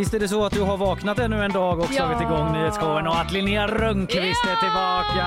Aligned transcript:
Visst 0.00 0.14
är 0.14 0.18
det 0.20 0.28
så 0.28 0.44
att 0.44 0.52
du 0.52 0.62
har 0.62 0.76
vaknat 0.76 1.18
ännu 1.18 1.44
en 1.44 1.52
dag 1.52 1.78
och 1.78 1.86
Ja. 1.90 1.96
slagit 1.96 2.20
igång 2.20 2.52
nyhetsshowen 2.52 3.06
och 3.06 3.16
att 3.20 3.32
Linnea 3.32 3.66
Rönnqvist 3.66 4.44
är 4.44 4.56
tillbaka. 4.56 5.26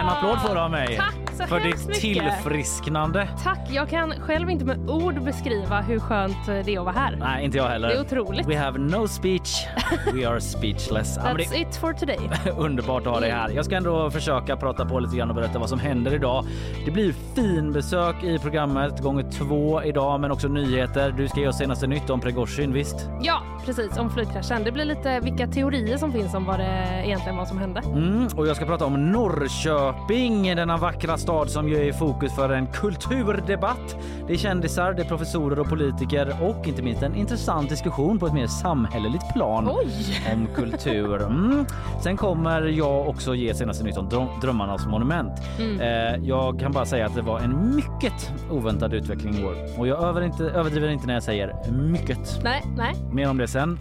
En 0.00 0.08
applåd 0.08 0.38
får 0.42 0.54
du 0.54 0.60
av 0.60 0.70
mig. 0.70 0.96
Tack 0.96 1.23
så 1.34 1.44
för 1.46 1.60
ditt 1.60 1.94
tillfrisknande. 1.94 3.28
Tack, 3.42 3.58
jag 3.70 3.88
kan 3.88 4.12
själv 4.20 4.50
inte 4.50 4.64
med 4.64 4.90
ord 4.90 5.22
beskriva 5.22 5.80
hur 5.80 6.00
skönt 6.00 6.46
det 6.46 6.74
är 6.74 6.78
att 6.78 6.84
vara 6.84 6.94
här. 6.94 7.16
Nej, 7.20 7.44
inte 7.44 7.58
jag 7.58 7.68
heller. 7.68 7.88
Det 7.88 7.94
är 7.94 8.00
otroligt. 8.00 8.46
We 8.46 8.58
have 8.58 8.78
no 8.78 9.08
speech. 9.08 9.66
We 10.14 10.28
are 10.28 10.40
speechless. 10.40 11.18
That's 11.18 11.36
det 11.36 11.60
it 11.60 11.76
for 11.76 11.92
today. 11.92 12.30
underbart 12.58 13.06
att 13.06 13.12
ha 13.12 13.20
dig 13.20 13.30
här. 13.30 13.50
Jag 13.50 13.64
ska 13.64 13.76
ändå 13.76 14.10
försöka 14.10 14.56
prata 14.56 14.84
på 14.84 15.00
lite 15.00 15.16
grann 15.16 15.28
och 15.30 15.36
berätta 15.36 15.58
vad 15.58 15.68
som 15.68 15.78
händer 15.78 16.14
idag. 16.14 16.44
Det 16.84 16.90
blir 16.90 17.14
fin 17.34 17.72
besök 17.72 18.24
i 18.24 18.38
programmet 18.38 19.00
gånger 19.00 19.30
två 19.30 19.82
idag, 19.82 20.20
men 20.20 20.30
också 20.30 20.48
nyheter. 20.48 21.14
Du 21.16 21.28
ska 21.28 21.40
ge 21.40 21.48
oss 21.48 21.58
senaste 21.58 21.86
nytt 21.86 22.10
om 22.10 22.20
Prigozjin, 22.20 22.72
visst? 22.72 23.08
Ja, 23.22 23.42
precis, 23.64 23.96
om 23.98 24.10
flygkraschen. 24.10 24.64
Det 24.64 24.72
blir 24.72 24.84
lite 24.84 25.20
vilka 25.20 25.46
teorier 25.46 25.96
som 25.96 26.12
finns 26.12 26.34
om 26.34 26.44
vad 26.44 26.58
det 26.58 27.02
egentligen 27.04 27.36
var 27.36 27.44
som 27.44 27.58
hände. 27.58 27.80
Mm, 27.86 28.28
och 28.36 28.46
jag 28.46 28.56
ska 28.56 28.64
prata 28.64 28.84
om 28.84 29.12
Norrköping, 29.12 30.56
denna 30.56 30.76
vackra 30.76 31.18
stad 31.24 31.50
som 31.50 31.68
ju 31.68 31.76
är 31.76 31.84
i 31.84 31.92
fokus 31.92 32.34
för 32.34 32.50
en 32.52 32.66
kulturdebatt. 32.66 33.96
Det 34.26 34.32
är 34.32 34.36
kändisar, 34.36 34.92
det 34.92 35.02
är 35.02 35.06
professorer 35.06 35.58
och 35.58 35.68
politiker 35.68 36.36
och 36.42 36.68
inte 36.68 36.82
minst 36.82 37.02
en 37.02 37.14
intressant 37.14 37.68
diskussion 37.68 38.18
på 38.18 38.26
ett 38.26 38.32
mer 38.34 38.46
samhälleligt 38.46 39.32
plan 39.34 39.68
Oj! 39.70 39.88
om 40.34 40.46
kultur. 40.54 41.20
Mm. 41.34 41.66
Sen 42.02 42.16
kommer 42.16 42.62
jag 42.62 43.08
också 43.08 43.34
ge 43.34 43.54
senaste 43.54 43.84
nytt 43.84 43.96
om 43.96 44.08
dröm- 44.08 44.40
Drömmarnas 44.40 44.86
monument. 44.86 45.32
Mm. 45.58 45.80
Eh, 45.80 46.28
jag 46.28 46.60
kan 46.60 46.72
bara 46.72 46.86
säga 46.86 47.06
att 47.06 47.14
det 47.14 47.22
var 47.22 47.40
en 47.40 47.76
mycket 47.76 48.32
oväntad 48.50 48.94
utveckling 48.94 49.38
i 49.38 49.44
år 49.44 49.54
och 49.78 49.86
jag 49.88 50.02
över 50.04 50.22
inte, 50.22 50.44
överdriver 50.44 50.88
inte 50.88 51.06
när 51.06 51.14
jag 51.14 51.22
säger 51.22 51.70
mycket. 51.72 52.40
Nej, 52.44 52.62
nej. 52.76 52.94
Mer 53.12 53.30
om 53.30 53.38
det 53.38 53.48
sen. 53.48 53.78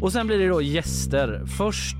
Och 0.00 0.12
sen 0.12 0.26
blir 0.26 0.38
det 0.38 0.48
då 0.48 0.62
gäster. 0.62 1.42
Först 1.46 1.96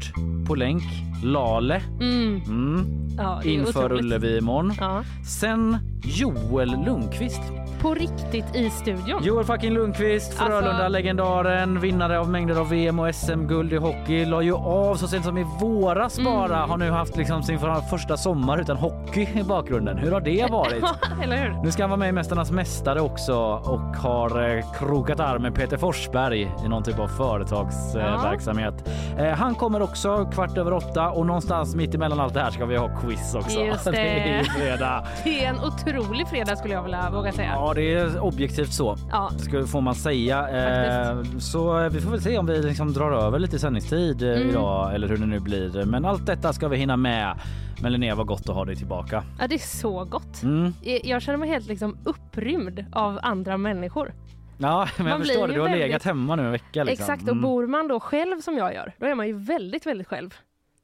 på 0.46 0.54
länk 0.54 0.82
Lale 1.24 1.82
Mm. 2.00 2.42
mm. 2.46 2.86
Ja, 3.16 3.42
inför 3.44 3.84
otroligt. 3.84 4.04
Ullevi 4.04 4.38
imorgon. 4.38 4.72
Ja. 4.80 5.04
Sen 5.26 5.76
Joel 6.04 6.84
Lundqvist. 6.84 7.40
På 7.82 7.94
riktigt 7.94 8.56
i 8.56 8.70
studion. 8.70 9.22
Joel 9.24 9.44
fucking 9.44 9.72
Lundqvist, 9.72 10.30
Alltså- 10.40 10.44
Frölunda-legendaren, 10.46 11.80
vinnare 11.80 12.18
av 12.20 12.28
mängder 12.28 12.60
av 12.60 12.68
VM 12.68 12.98
och 12.98 13.14
SM-guld 13.14 13.72
i 13.72 13.76
hockey, 13.76 14.24
la 14.24 14.42
ju 14.42 14.54
av 14.54 14.94
så 14.96 15.08
sent 15.08 15.24
som 15.24 15.38
i 15.38 15.46
våras 15.60 16.18
Mm. 16.18 16.32
bara. 16.32 16.56
Har 16.56 16.76
nu 16.76 16.90
haft 16.90 17.16
liksom 17.16 17.42
sin 17.42 17.58
första 17.90 18.16
sommar 18.16 18.58
utan 18.60 18.76
hockey 18.76 19.28
i 19.34 19.42
bakgrunden. 19.42 19.98
Hur 19.98 20.12
har 20.12 20.20
det 20.20 20.46
varit? 20.50 20.84
Eller 21.22 21.36
hur? 21.36 21.62
Nu 21.64 21.70
ska 21.72 21.82
han 21.82 21.90
vara 21.90 21.98
med 21.98 22.08
i 22.08 22.12
Mästarnas 22.12 22.50
mästare 22.50 23.00
också 23.00 23.34
och 23.64 23.80
har 23.96 24.56
eh, 24.56 24.64
krokat 24.78 25.20
arm 25.20 25.42
med 25.42 25.54
Peter 25.54 25.76
Forsberg 25.76 26.42
i 26.64 26.68
någon 26.68 26.82
typ 26.82 26.98
av 26.98 27.08
företagsverksamhet. 27.08 28.74
Eh, 29.18 29.28
han 29.28 29.54
kommer 29.54 29.82
också 29.82 30.24
kvart 30.34 30.58
över 30.58 30.72
åtta 30.72 31.08
och 31.10 31.26
någonstans 31.26 31.74
mitt 31.74 31.94
emellan 31.94 32.20
allt 32.20 32.34
det 32.34 32.40
här 32.40 32.50
ska 32.50 32.64
vi 32.66 32.76
ha 32.76 32.88
quiz 33.00 33.34
också. 33.34 33.60
Just 33.60 33.84
det. 33.90 33.98
är 33.98 34.38
ju 34.38 34.44
fredag. 34.44 35.04
Det 35.24 35.44
är 35.44 35.48
en 35.48 35.56
otrolig 35.60 35.87
fredag 36.30 36.56
skulle 36.56 36.74
jag 36.74 36.82
vilja 36.82 37.10
våga 37.10 37.32
säga. 37.32 37.52
Ja, 37.54 37.72
det 37.74 37.94
är 37.94 38.20
objektivt 38.20 38.72
så. 38.72 38.96
Ja. 39.10 39.30
Ska, 39.38 39.66
får 39.66 39.80
man 39.80 39.94
säga. 39.94 40.48
Eh, 40.48 41.22
så 41.38 41.80
eh, 41.80 41.90
vi 41.90 42.00
får 42.00 42.10
väl 42.10 42.20
se 42.22 42.38
om 42.38 42.46
vi 42.46 42.62
liksom 42.62 42.92
drar 42.92 43.10
över 43.12 43.38
lite 43.38 43.58
sändningstid 43.58 44.22
eh, 44.22 44.28
Mm. 44.36 44.48
idag 44.50 44.94
eller 44.94 45.08
hur 45.08 45.16
det 45.16 45.26
nu 45.26 45.40
blir. 45.40 45.84
Men 45.84 46.04
allt 46.04 46.26
detta 46.26 46.52
ska 46.52 46.68
vi 46.68 46.76
hinna 46.76 46.96
med. 46.96 47.38
Men 47.82 47.92
Linnea, 47.92 48.14
vad 48.14 48.26
gott 48.26 48.48
att 48.48 48.54
ha 48.54 48.64
dig 48.64 48.76
tillbaka. 48.76 49.22
ja, 49.40 49.46
det 49.48 49.54
är 49.54 49.58
så 49.58 50.04
gott. 50.04 50.42
Mm. 50.42 50.72
Jag- 50.82 51.04
Jag 51.04 51.22
känner 51.22 51.38
mig 51.38 51.48
helt 51.48 51.66
liksom 51.68 51.96
upprymd 52.04 52.84
av 52.92 53.18
andra 53.22 53.56
människor. 53.56 54.12
Ja, 54.58 54.88
men 54.96 55.06
jag 55.06 55.12
Man 55.12 55.20
blir 55.20 55.28
förstår 55.30 55.48
det. 55.48 55.54
Du 55.54 55.60
har 55.60 55.68
väldigt- 55.68 55.86
legat 55.86 56.04
hemma 56.04 56.36
nu 56.36 56.44
en 56.44 56.50
vecka. 56.52 56.84
Liksom. 56.84 57.02
Exakt, 57.02 57.22
och 57.22 57.28
Mm. 57.28 57.42
bor 57.42 57.66
man 57.66 57.88
då 57.88 58.00
själv 58.00 58.40
som 58.40 58.56
jag 58.56 58.74
gör, 58.74 58.92
då 58.98 59.06
är 59.06 59.14
man 59.14 59.26
ju 59.26 59.32
väldigt, 59.32 59.86
väldigt 59.86 60.06
själv. 60.08 60.34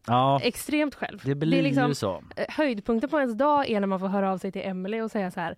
Ja, 0.07 0.41
Extremt 0.43 0.95
själv. 0.95 1.21
det 1.25 1.35
blir 1.35 1.63
liksom, 1.63 1.89
ju 1.89 1.95
så. 1.95 2.23
eh, 2.37 2.45
höjdpunkten 2.49 3.11
på 3.11 3.19
ens 3.19 3.39
dag 3.39 3.71
är 3.71 3.81
när 3.81 3.87
man 3.87 4.01
får 4.01 4.09
höra 4.09 4.33
av 4.33 4.39
sig 4.39 4.53
till 4.53 4.63
Emily 4.65 5.01
och 5.01 5.11
säga 5.11 5.31
så 5.31 5.41
här 5.41 5.57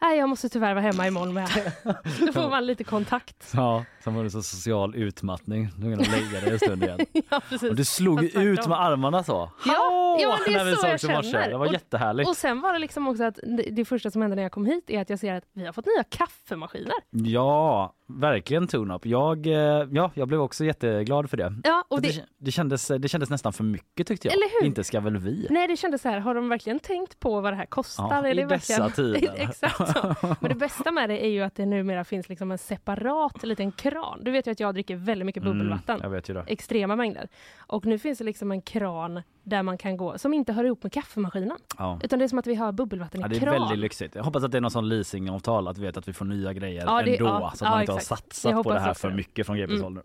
Nej, 0.00 0.18
jag 0.18 0.28
måste 0.28 0.48
tyvärr 0.48 0.74
vara 0.74 0.82
hemma 0.84 1.06
imorgon 1.06 1.34
med. 1.34 1.48
Då 2.26 2.32
får 2.32 2.50
man 2.50 2.66
lite 2.66 2.84
kontakt. 2.84 3.50
Ja, 3.54 3.84
sen 4.04 4.14
var 4.14 4.24
det 4.24 4.30
så 4.30 4.42
social 4.42 4.94
utmattning. 4.94 5.68
Du 5.76 5.96
kan 5.96 6.04
lägga 6.04 6.40
dig 6.40 6.52
en 6.52 6.58
stund 6.58 6.82
igen. 6.82 6.98
ja, 7.30 7.40
precis. 7.48 7.70
Och 7.70 7.76
du 7.76 7.84
slog 7.84 8.20
Fast 8.20 8.36
ut 8.36 8.66
med 8.66 8.80
armarna 8.80 9.24
så. 9.24 9.50
Ja, 9.66 10.18
ja, 10.20 10.38
men 10.46 10.54
det 10.54 10.60
är 10.60 10.64
När 10.64 10.70
vi 10.70 10.76
så 10.76 10.86
jag 10.86 11.24
i 11.24 11.30
känner. 11.30 11.50
Det 11.50 11.56
var 11.58 11.66
Och- 11.66 11.72
jättehärligt. 11.72 12.28
Och 12.28 12.36
sen 12.36 12.60
var 12.60 12.72
det 12.72 12.78
liksom 12.78 13.08
också 13.08 13.24
att 13.24 13.34
det, 13.42 13.62
det 13.70 13.84
första 13.84 14.10
som 14.10 14.22
hände 14.22 14.36
när 14.36 14.42
jag 14.42 14.52
kom 14.52 14.66
hit 14.66 14.90
är 14.90 15.00
att 15.02 15.10
jag 15.10 15.18
ser 15.18 15.34
att 15.34 15.44
vi 15.52 15.66
har 15.66 15.72
fått 15.72 15.86
nya 15.86 16.04
kaffemaskiner. 16.04 16.92
Ja, 17.10 17.94
verkligen 18.06 18.66
tune-up. 18.66 19.06
Jag, 19.06 19.46
eh, 19.46 19.52
ja, 19.92 20.10
jag 20.14 20.28
blev 20.28 20.40
också 20.40 20.64
jätteglad 20.64 21.30
för 21.30 21.36
det. 21.36 21.54
Ja, 21.64 21.84
och 21.88 22.02
det, 22.02 22.08
det, 22.08 22.24
det, 22.38 22.50
kändes, 22.50 22.88
det 22.98 23.08
kändes 23.08 23.30
nästan 23.30 23.52
för 23.52 23.64
mycket 23.64 24.06
tyckte 24.06 24.28
jag. 24.28 24.34
Eller 24.34 24.60
hur? 24.60 24.66
Inte 24.66 24.84
ska 24.84 25.00
väl 25.00 25.16
vi? 25.16 25.46
nej, 25.50 25.68
det 25.68 25.76
kändes 25.76 26.02
så 26.02 26.08
här, 26.08 26.18
har 26.18 26.34
de 26.34 26.48
verkligen 26.48 26.78
tänkt 26.80 27.20
på 27.20 27.40
vad 27.40 27.52
det 27.52 27.56
här 27.56 27.66
kostar? 27.66 28.08
Ja, 28.10 28.26
är 28.28 28.32
i 28.32 28.34
det 28.34 28.46
dessa 28.46 28.82
verkligen... 28.82 29.14
tider. 29.20 29.34
Exakt 29.36 29.76
så. 29.76 30.14
Men 30.40 30.48
det 30.48 30.54
bästa 30.54 30.90
med 30.90 31.08
det 31.10 31.24
är 31.26 31.30
ju 31.30 31.42
att 31.42 31.54
det 31.54 31.66
numera 31.66 32.04
finns 32.04 32.28
liksom 32.28 32.50
en 32.52 32.58
separat 32.58 33.42
liten 33.44 33.72
kran. 33.92 34.18
Du 34.24 34.30
vet 34.30 34.46
ju 34.46 34.50
att 34.50 34.60
jag 34.60 34.74
dricker 34.74 34.96
väldigt 34.96 35.26
mycket 35.26 35.42
bubbelvatten. 35.42 35.94
Mm, 35.94 36.04
jag 36.04 36.10
vet 36.10 36.28
ju 36.30 36.34
det. 36.34 36.44
extrema 36.46 36.96
mängder. 36.96 37.28
Och 37.58 37.86
nu 37.86 37.98
finns 37.98 38.18
det 38.18 38.24
liksom 38.24 38.52
en 38.52 38.62
kran 38.62 39.22
där 39.42 39.62
man 39.62 39.78
kan 39.78 39.96
gå 39.96 40.18
som 40.18 40.34
inte 40.34 40.52
hör 40.52 40.64
ihop 40.64 40.82
med 40.82 40.92
kaffemaskinen. 40.92 41.56
Ja. 41.78 42.00
Utan 42.04 42.18
det 42.18 42.24
är 42.24 42.28
som 42.28 42.38
att 42.38 42.46
vi 42.46 42.54
har 42.54 42.72
bubbelvatten 42.72 43.20
i 43.20 43.22
Ja, 43.24 43.28
det 43.28 43.36
är 43.36 43.40
kran. 43.40 43.52
väldigt 43.52 43.78
lyxigt. 43.78 44.14
Jag 44.14 44.22
hoppas 44.24 44.44
att 44.44 44.52
det 44.52 44.58
är 44.58 44.62
någon 44.62 44.70
sån 44.70 44.88
leasingavtal 44.88 45.68
att 45.68 45.78
vi 45.78 45.82
vet 45.82 45.96
att 45.96 46.08
vi 46.08 46.12
får 46.12 46.24
nya 46.24 46.52
grejer 46.52 46.84
Ja, 46.86 47.02
det- 47.02 47.16
ändå 47.16 47.30
ja, 47.30 47.52
så 47.56 47.64
att 47.64 47.70
man 47.70 47.80
inte 47.80 47.92
har 47.92 47.98
exakt. 47.98 48.32
satsat 48.32 48.52
Jag 48.52 48.64
på 48.64 48.72
det 48.72 48.80
här 48.80 48.94
för 48.94 49.10
mycket 49.10 49.46
från 49.46 49.56
GPs 49.56 49.70
Mm. 49.70 49.82
håll 49.82 49.92
nu. 49.94 50.02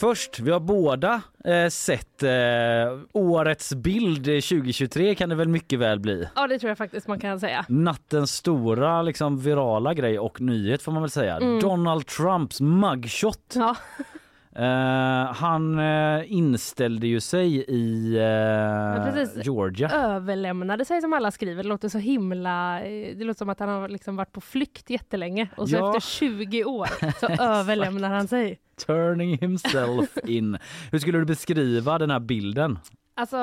Först, 0.00 0.40
vi 0.40 0.50
har 0.50 0.60
båda 0.60 1.22
eh, 1.44 1.68
sett 1.68 2.22
eh, 2.22 2.30
årets 3.12 3.74
bild 3.74 4.24
2023 4.24 5.14
kan 5.14 5.28
det 5.28 5.34
väl 5.34 5.48
mycket 5.48 5.78
väl 5.78 6.00
bli. 6.00 6.28
Ja, 6.36 6.46
det 6.46 6.58
tror 6.58 6.68
jag 6.68 6.78
faktiskt 6.78 7.08
man 7.08 7.20
kan 7.20 7.40
säga. 7.40 7.64
Nattens 7.68 8.34
stora 8.34 9.02
liksom, 9.02 9.40
virala 9.40 9.94
grej 9.94 10.18
och 10.18 10.40
nyhet 10.40 10.82
får 10.82 10.92
man 10.92 11.02
väl 11.02 11.10
säga. 11.10 11.36
Mm. 11.36 11.60
Donald 11.60 12.06
Trumps 12.06 12.60
mugshot. 12.60 13.54
Ja, 13.54 13.76
Eh, 14.56 15.32
han 15.34 15.78
eh, 15.78 16.32
inställde 16.32 17.06
ju 17.06 17.20
sig 17.20 17.64
i 17.68 18.16
eh, 18.16 19.12
precis. 19.12 19.44
Georgia. 19.46 19.90
överlämnade 19.90 20.84
sig 20.84 21.00
som 21.00 21.12
alla 21.12 21.30
skriver. 21.30 21.62
Det 21.62 21.68
låter 21.68 21.88
så 21.88 21.98
himla... 21.98 22.80
eh, 22.82 23.16
Det 23.16 23.24
låter 23.24 23.38
som 23.38 23.48
att 23.48 23.60
han 23.60 23.68
har 23.68 23.88
liksom 23.88 24.16
varit 24.16 24.32
på 24.32 24.40
flykt 24.40 24.90
jättelänge 24.90 25.48
och 25.56 25.68
så 25.68 25.76
Ja. 25.76 25.88
efter 25.96 26.00
20 26.10 26.64
år 26.64 26.86
så 27.20 27.42
överlämnar 27.42 28.08
han 28.10 28.28
sig. 28.28 28.58
Turning 28.86 29.38
himself 29.38 30.16
in. 30.24 30.58
Hur 30.92 30.98
skulle 30.98 31.18
du 31.18 31.24
beskriva 31.24 31.98
den 31.98 32.10
här 32.10 32.20
bilden? 32.20 32.78
Alltså, 33.14 33.36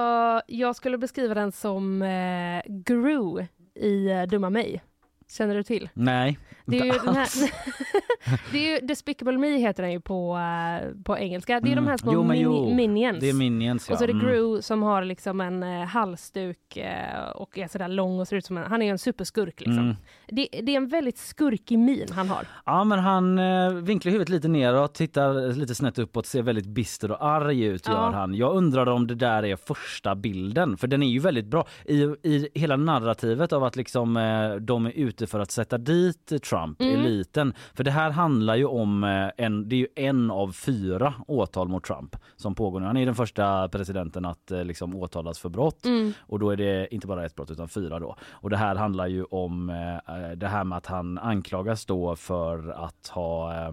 jag 0.47 0.75
skulle 0.75 0.97
beskriva 0.97 1.34
den 1.34 1.51
som 1.51 2.01
eh, 2.01 2.62
Gru 2.67 3.46
i 3.75 4.09
eh, 4.12 4.23
Dumma 4.23 4.50
mig. 4.50 4.84
Känner 5.29 5.56
du 5.56 5.63
till? 5.63 5.90
Nej, 5.94 6.40
Det 6.67 6.79
är 6.79 6.85
ju 6.85 6.91
den 6.91 7.16
här, 7.16 7.28
det 8.52 8.58
är 8.58 8.81
ju 8.81 8.87
Despicable 8.87 9.37
Me 9.37 9.58
heter 9.58 9.84
den 9.84 9.91
ju 9.91 10.02
på, 10.02 10.37
eh, 10.37 11.03
på 11.03 11.17
engelska. 11.17 11.59
Det 11.59 11.69
är 11.69 11.72
Mm. 11.72 11.84
de 11.85 11.90
här 11.90 11.97
små 11.97 12.14
Jo, 12.14 12.34
jo. 12.34 12.75
minions. 12.75 13.19
Det 13.19 13.29
är 13.29 13.34
Minions 13.34 13.90
ja. 13.90 13.93
Och 13.93 13.97
så 13.97 14.03
är 14.03 14.08
det 14.08 14.14
Mm. 14.14 14.25
Gru 14.25 14.61
som 14.61 14.84
har 14.84 15.03
liksom 15.03 15.41
en 15.41 15.64
eh, 15.64 15.85
halsduk 15.85 16.78
eh, 16.78 17.29
och 17.35 17.58
är 17.58 17.67
sådär 17.67 17.87
lång 17.87 18.19
och 18.19 18.28
ser 18.28 18.35
ut 18.37 18.46
som 18.46 18.58
en, 18.58 18.64
han 18.64 18.81
är 18.81 18.85
ju 18.85 18.91
en 18.91 18.97
superskurk 18.97 19.59
liksom. 19.59 19.78
Mm. 19.84 19.96
Det, 20.28 20.47
det 20.64 20.72
är 20.72 20.78
en 20.78 20.87
väldigt 20.87 21.17
skurkig 21.17 21.79
min 21.79 22.08
han 22.11 22.29
har. 22.29 22.47
Ja 22.66 22.84
men 22.84 22.99
han 22.99 23.40
eh, 23.40 23.69
vinklar 23.73 24.11
huvudet 24.11 24.29
lite 24.29 24.47
neråt, 24.47 24.93
tittar 24.93 25.53
lite 25.53 25.75
snett 25.75 25.99
uppåt, 25.99 26.25
ser 26.25 26.41
väldigt 26.41 26.67
bister 26.67 27.11
och 27.11 27.25
arg 27.25 27.64
ut 27.64 27.84
Ja. 27.87 27.91
gör 27.93 28.11
han. 28.11 28.34
Jag 28.35 28.55
undrar 28.55 28.85
om 28.90 29.08
det 29.08 29.16
där 29.16 29.46
är 29.46 29.55
första 29.55 30.16
bilden 30.16 30.78
för 30.78 30.87
den 30.87 31.03
är 31.03 31.08
ju 31.08 31.19
väldigt 31.19 31.46
bra 31.46 31.67
i, 31.85 31.96
i 32.23 32.49
hela 32.53 32.75
narrativet 32.78 33.53
av 33.53 33.64
att 33.64 33.75
liksom 33.75 34.17
eh, 34.17 34.55
de 34.55 34.85
är 34.85 34.91
ute 34.96 35.28
för 35.28 35.40
att 35.40 35.52
sätta 35.52 35.78
dit 35.78 36.28
Trump, 36.28 36.56
Mm. 36.63 36.99
eliten. 36.99 37.53
För 37.73 37.83
det 37.83 37.91
här 37.91 38.11
handlar 38.11 38.55
ju 38.55 38.65
om 38.65 39.03
eh, 39.03 39.45
en, 39.45 39.69
det 39.69 39.75
är 39.75 39.77
ju 39.77 39.87
en 39.95 40.31
av 40.31 40.51
fyra 40.51 41.13
åtal 41.27 41.67
mot 41.67 41.83
Trump 41.83 42.15
som 42.35 42.55
pågår 42.55 42.79
nu. 42.79 42.85
Han 42.85 42.97
är 42.97 43.05
den 43.05 43.15
första 43.15 43.69
presidenten 43.69 44.25
att 44.25 44.51
eh, 44.51 44.63
liksom 44.63 44.95
åtalas 44.95 45.39
för 45.39 45.49
brott 45.49 45.85
Mm. 45.85 46.13
och 46.21 46.39
då 46.39 46.49
är 46.49 46.55
det 46.57 46.93
inte 46.93 47.07
bara 47.07 47.25
ett 47.25 47.35
brott 47.35 47.51
utan 47.51 47.69
fyra 47.69 47.99
då. 47.99 48.15
Och 48.31 48.49
det 48.49 48.57
här 48.57 48.75
handlar 48.75 49.07
ju 49.07 49.23
om 49.23 49.69
eh, 49.69 50.31
det 50.35 50.47
här 50.47 50.63
med 50.63 50.77
att 50.77 50.85
han 50.85 51.17
anklagas 51.17 51.85
då 51.85 52.15
för 52.15 52.69
att 52.69 53.07
ha 53.07 53.53
eh, 53.63 53.71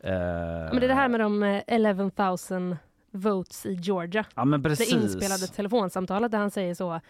Men 0.00 0.80
det 0.80 0.86
är 0.86 0.88
det 0.88 0.94
här 0.94 1.08
med 1.08 1.20
de 1.20 1.42
eh, 1.42 1.62
11 1.66 2.10
000 2.50 2.76
votes 3.10 3.66
i 3.66 3.72
Georgia. 3.72 4.24
Ja 4.34 4.44
men 4.44 4.62
Det 4.62 4.90
inspelade 4.90 5.46
telefonsamtalet 5.46 6.30
där 6.30 6.38
han 6.38 6.50
säger 6.50 6.74
så 6.74 7.00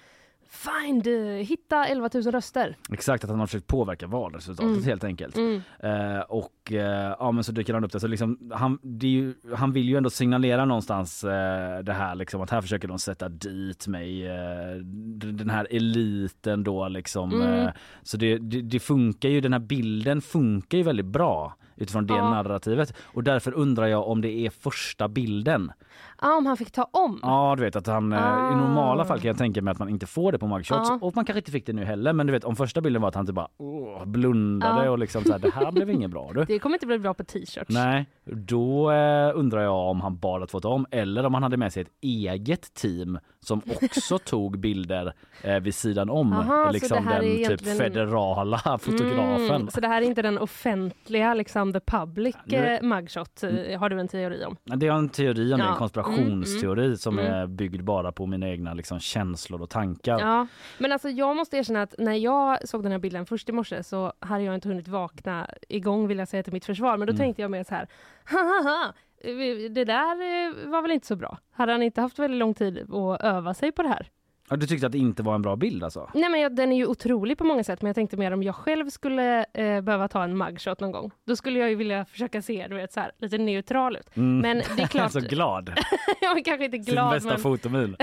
Find, 0.50 1.06
eh, 1.06 1.14
hitta 1.47 1.87
11 1.87 2.11
000 2.14 2.23
röster. 2.23 2.76
Exakt 2.93 3.25
att 3.25 3.31
han 3.31 3.38
har 3.41 3.47
försökt 3.47 3.67
påverka 3.67 4.06
valresultatet 4.06 4.70
Mm. 4.73 4.85
helt 4.85 5.05
enkelt. 5.05 5.37
Mm. 5.37 5.61
Eh, 5.79 6.20
och 6.20 6.73
eh, 6.73 7.14
ja 7.19 7.32
men 7.32 7.44
så 7.44 7.52
dyker 7.52 7.75
han 7.75 7.85
upp 7.85 7.93
där. 7.93 7.99
Så 7.99 8.06
liksom, 8.06 8.50
han, 8.55 8.79
ju, 9.00 9.35
han 9.55 9.73
vill 9.73 9.88
ju 9.88 9.97
ändå 9.97 10.11
signalera 10.11 10.64
någonstans 10.64 11.25
eh, 11.25 11.79
det 11.79 11.93
här 11.93 12.14
liksom 12.14 12.41
att 12.41 12.50
här 12.50 12.61
försöker 12.61 12.88
de 12.88 12.99
sätta 12.99 13.29
dit 13.29 13.87
mig. 13.87 14.26
Eh, 14.26 14.76
den 15.17 15.50
här 15.50 15.67
eliten 15.70 16.64
då 16.64 16.88
liksom. 16.88 17.32
Mm. 17.35 17.67
Eh, 17.67 17.70
så 18.02 18.17
det, 18.17 18.38
det, 18.38 18.62
det 18.62 18.81
funkar 18.81 19.29
ju, 19.29 19.41
den 19.41 19.52
här 19.52 19.61
bilden 19.61 20.20
funkar 20.23 20.79
ju 20.79 20.85
väldigt 20.85 21.06
bra 21.06 21.55
utifrån 21.76 22.06
det 22.06 22.14
Ja. 22.14 22.31
narrativet. 22.31 22.94
Och 23.05 23.25
därför 23.25 23.52
undrar 23.55 23.87
jag 23.87 24.08
om 24.08 24.20
det 24.20 24.47
är 24.47 24.50
första 24.50 25.08
bilden. 25.08 25.73
Ja, 26.22 26.37
om 26.37 26.46
han 26.46 26.56
fick 26.56 26.70
ta 26.70 26.82
om. 26.93 27.20
Ja 27.22 27.55
du 27.56 27.62
vet 27.64 27.76
att 27.76 27.87
han 27.87 28.12
Ah. 28.12 28.52
i 28.52 28.55
normala 28.56 29.05
fall 29.05 29.20
kan 29.20 29.28
jag 29.28 29.38
tänka 29.38 29.62
mig 29.62 29.72
att 29.72 29.78
man 29.78 29.88
inte 29.88 30.06
får 30.06 30.32
det 30.32 30.38
på 30.38 30.46
mugshots 30.46 30.88
Ja. 30.90 30.99
och 31.02 31.17
man 31.17 31.25
kanske 31.25 31.38
inte 31.38 31.50
fick 31.50 31.67
det 31.67 31.72
nu 31.72 31.84
heller 31.84 32.12
men 32.12 32.26
du 32.26 32.32
vet 32.32 32.44
om 32.44 32.56
första 32.56 32.81
bilden 32.81 33.02
var 33.02 33.08
att 33.08 33.14
han 33.14 33.26
typ 33.26 33.34
bara 33.34 33.49
åh, 33.58 34.05
blundade 34.06 34.84
Ja. 34.84 34.90
och 34.90 34.99
liksom 34.99 35.25
så 35.25 35.32
här, 35.32 35.38
det 35.38 35.55
här 35.55 35.72
blev 35.72 35.90
inget 35.90 36.11
bra 36.11 36.31
du. 36.34 36.44
Det 36.49 36.58
kommer 36.58 36.76
inte 36.76 36.87
bli 36.87 36.99
bra 36.99 37.14
på 37.14 37.25
t-shirts. 37.25 37.69
Nej, 37.69 38.06
då 38.25 38.90
eh, 38.93 39.31
undrar 39.34 39.62
jag 39.62 39.75
om 39.88 40.00
han 40.00 40.19
bara 40.19 40.32
hade 40.40 40.46
fått 40.50 40.64
om 40.64 40.87
eller 40.90 41.26
om 41.26 41.34
han 41.34 41.43
hade 41.43 41.56
med 41.56 41.72
sig 41.72 41.82
ett 41.82 41.90
eget 42.02 42.75
team 42.75 43.19
som 43.40 43.62
också 43.82 44.19
tog 44.19 44.58
bilder 44.58 45.12
eh, 45.43 45.61
vid 45.61 45.75
sidan 45.75 46.11
om 46.11 46.32
Aha, 46.32 46.70
liksom 46.70 47.05
det 47.05 47.11
den 47.12 47.20
typ 47.20 47.38
egentligen- 47.38 47.78
federala 47.78 48.58
fotografen. 48.81 49.50
Mm, 49.56 49.69
så 49.70 49.81
det 49.81 49.88
här 49.88 50.02
är 50.02 50.06
inte 50.06 50.23
den 50.23 50.38
offentliga, 50.38 51.34
liksom 51.34 51.73
the 51.73 51.81
public 51.81 52.37
Nu- 52.44 52.56
eh, 52.56 52.82
mugshot, 52.82 53.43
eh, 53.43 53.78
har 53.81 53.88
du 53.88 54.00
en 54.00 54.08
teori 54.08 54.44
om? 54.44 54.56
Det 54.78 54.87
är 54.87 54.93
en 54.93 55.08
teori 55.08 55.52
om 55.52 55.58
det, 55.58 55.64
Ja. 55.64 55.70
en 55.73 55.76
konspirationsteori 56.17 56.97
som 56.97 57.19
Mm. 57.19 57.33
är 57.35 57.47
byggd 57.47 57.85
bara 57.85 58.12
på 58.12 58.27
mina 58.27 58.49
egna 58.49 58.75
liksom, 58.75 59.01
känslor 59.01 59.62
och 59.62 59.71
tankar. 59.71 60.19
Ja, 60.21 60.47
men 60.79 60.93
alltså 60.93 61.09
jag 61.09 61.37
måste 61.37 61.57
erkänna 61.57 61.83
att 61.83 61.95
när 61.99 62.15
jag 62.15 62.69
såg 62.69 62.83
den 62.83 62.93
här 62.93 62.99
bilden 62.99 63.27
först 63.27 63.49
i 63.49 63.53
morse 63.53 63.83
så 63.83 64.12
hade 64.21 64.45
jag 64.45 64.55
inte 64.55 64.69
hunnit 64.69 64.89
vakna 64.89 65.51
igång 65.69 66.09
vill 66.09 66.19
jag 66.19 66.29
säga 66.29 66.43
till 66.43 66.53
mitt 66.53 66.65
försvar. 66.65 66.97
Men 66.97 67.07
då 67.07 67.11
Mm. 67.12 67.19
tänkte 67.19 67.43
jag 67.43 67.51
mer 67.51 67.65
så 67.65 67.75
här, 67.75 67.87
haha, 68.25 68.93
det 69.71 69.85
där 69.85 70.12
eh, 70.12 70.71
var 70.71 70.83
väl 70.83 70.91
inte 70.91 71.07
så 71.07 71.17
bra. 71.17 71.39
Hade 71.53 71.73
han 71.73 71.83
inte 71.83 72.01
haft 72.01 72.19
väldigt 72.19 72.39
lång 72.39 72.55
tid 72.55 72.79
att 72.95 73.21
öva 73.21 73.55
sig 73.55 73.73
på 73.73 73.83
det 73.83 73.89
här? 73.89 74.09
Ja, 74.50 74.56
Du 74.56 74.67
tyckte 74.67 74.87
att 74.87 74.93
det 74.93 74.99
inte 74.99 75.23
var 75.23 75.35
en 75.35 75.43
bra 75.43 75.56
bild 75.56 75.85
alltså? 75.85 76.11
Nej 76.14 76.31
men 76.31 76.41
jag, 76.41 76.56
den 76.56 76.73
är 76.73 76.76
ju 76.76 76.87
otrolig 76.87 77.38
på 77.38 77.44
många 77.44 77.64
sätt 77.64 77.82
men 77.82 77.88
jag 77.88 77.94
tänkte 77.94 78.17
mer 78.17 78.32
om 78.32 78.43
jag 78.43 78.55
själv 78.55 78.91
skulle 78.91 79.44
eh, 79.55 79.81
behöva 79.81 80.08
ta 80.08 80.25
en 80.25 80.38
mugshot 80.38 80.81
någon 80.81 80.93
gång. 80.93 81.11
Då 81.26 81.37
skulle 81.37 81.58
jag 81.58 81.69
ju 81.69 81.75
vilja 81.75 82.05
försöka 82.05 82.43
se 82.43 82.67
du 82.69 82.75
vet, 82.76 82.93
så 82.93 83.00
här, 83.00 83.12
lite 83.19 83.38
neutral 83.38 83.97
ut. 83.97 84.17
Mm. 84.17 84.38
Men 84.38 84.76
det 84.76 84.82
är 84.82 84.87
klart, 84.97 85.12
så 85.12 85.20
glad. 85.20 85.69
jag 86.20 86.38
är 86.38 86.44
kanske 86.44 86.64
inte 86.64 86.82
Sin 86.82 86.94
glad 86.94 87.12
bästa 87.12 87.29
men 87.29 87.38
fotomil. 87.38 87.97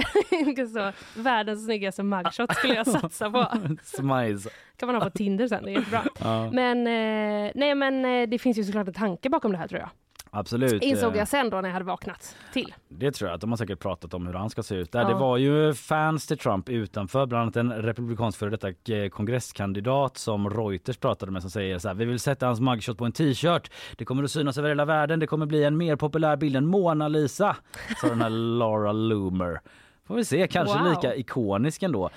så, 0.74 0.92
världens 1.22 1.66
snyggaste 1.66 2.04
mugshot 2.04 2.56
skulle 2.56 2.76
jag 2.76 2.88
satsa 2.88 3.30
på. 3.32 3.48
Smiles. 3.84 4.48
kan 4.78 4.88
man 4.88 4.96
ha 4.96 5.04
på 5.04 5.10
Tinder 5.10 5.48
sen, 5.48 5.64
det 5.64 5.74
är 5.74 5.90
bra. 5.90 6.04
Ja, 6.20 6.52
Men, 6.52 6.88
eh, 6.88 7.52
nej, 7.56 7.76
men 7.76 8.06
eh, 8.06 8.30
det 8.30 8.40
finns 8.40 8.58
ju 8.58 8.64
såklart 8.64 8.88
en 8.88 8.94
tanke 8.94 9.30
bakom 9.30 9.52
det 9.52 9.58
här 9.58 9.68
tror 9.68 9.80
jag. 9.82 9.90
Absolut. 10.32 10.84
Insåg 10.84 11.12
Eh, 11.14 11.18
jag 11.18 11.28
sen 11.28 11.50
då 11.50 11.62
när 11.62 11.70
jag 11.70 11.74
hade 11.74 11.86
vaknat 11.86 12.36
till. 12.54 12.74
Det 12.90 13.12
tror 13.12 13.30
jag 13.30 13.36
att 13.36 13.42
de 13.42 13.50
har 13.50 13.58
säkert 13.58 13.80
pratat 13.80 14.14
om 14.14 14.28
hur 14.28 14.34
han 14.34 14.50
ska 14.50 14.64
se 14.64 14.76
ut. 14.76 14.92
Där 14.92 15.02
Ja. 15.02 15.08
Det 15.08 15.14
var 15.14 15.38
ju 15.38 15.74
fans 15.74 16.28
till 16.28 16.38
Trump 16.38 16.70
utanför, 16.70 17.26
bland 17.26 17.42
annat 17.42 17.56
en 17.56 17.72
republikansk 17.74 18.40
före 18.40 18.50
detta 18.50 18.94
eh, 18.94 19.10
kongresskandidat 19.10 20.18
som 20.18 20.50
Reuters 20.50 20.98
pratade 20.98 21.32
med 21.32 21.42
som 21.42 21.52
säger 21.52 21.80
så 21.80 21.88
här, 21.88 21.96
vi 21.96 22.06
vill 22.06 22.20
sätta 22.20 22.46
hans 22.46 22.60
mugshot 22.60 22.98
på 22.98 23.06
en 23.06 23.12
t-shirt. 23.12 23.72
Det 23.98 24.06
kommer 24.06 24.24
att 24.24 24.32
synas 24.32 24.58
över 24.58 24.70
hela 24.70 24.86
världen. 24.86 25.20
Det 25.20 25.28
kommer 25.28 25.46
bli 25.46 25.64
en 25.64 25.78
mer 25.78 25.96
populär 25.96 26.36
bild 26.38 26.56
än 26.56 26.66
Mona 26.66 27.08
Lisa, 27.08 27.56
sa 28.02 28.08
den 28.08 28.22
här 28.22 28.30
Laura 28.60 28.92
Loomer. 28.92 29.60
Får 30.08 30.16
vi 30.16 30.26
se, 30.26 30.48
kanske 30.48 30.78
Wow. 30.80 30.90
lika 30.90 31.16
ikonisk 31.16 31.84
ändå. 31.84 32.10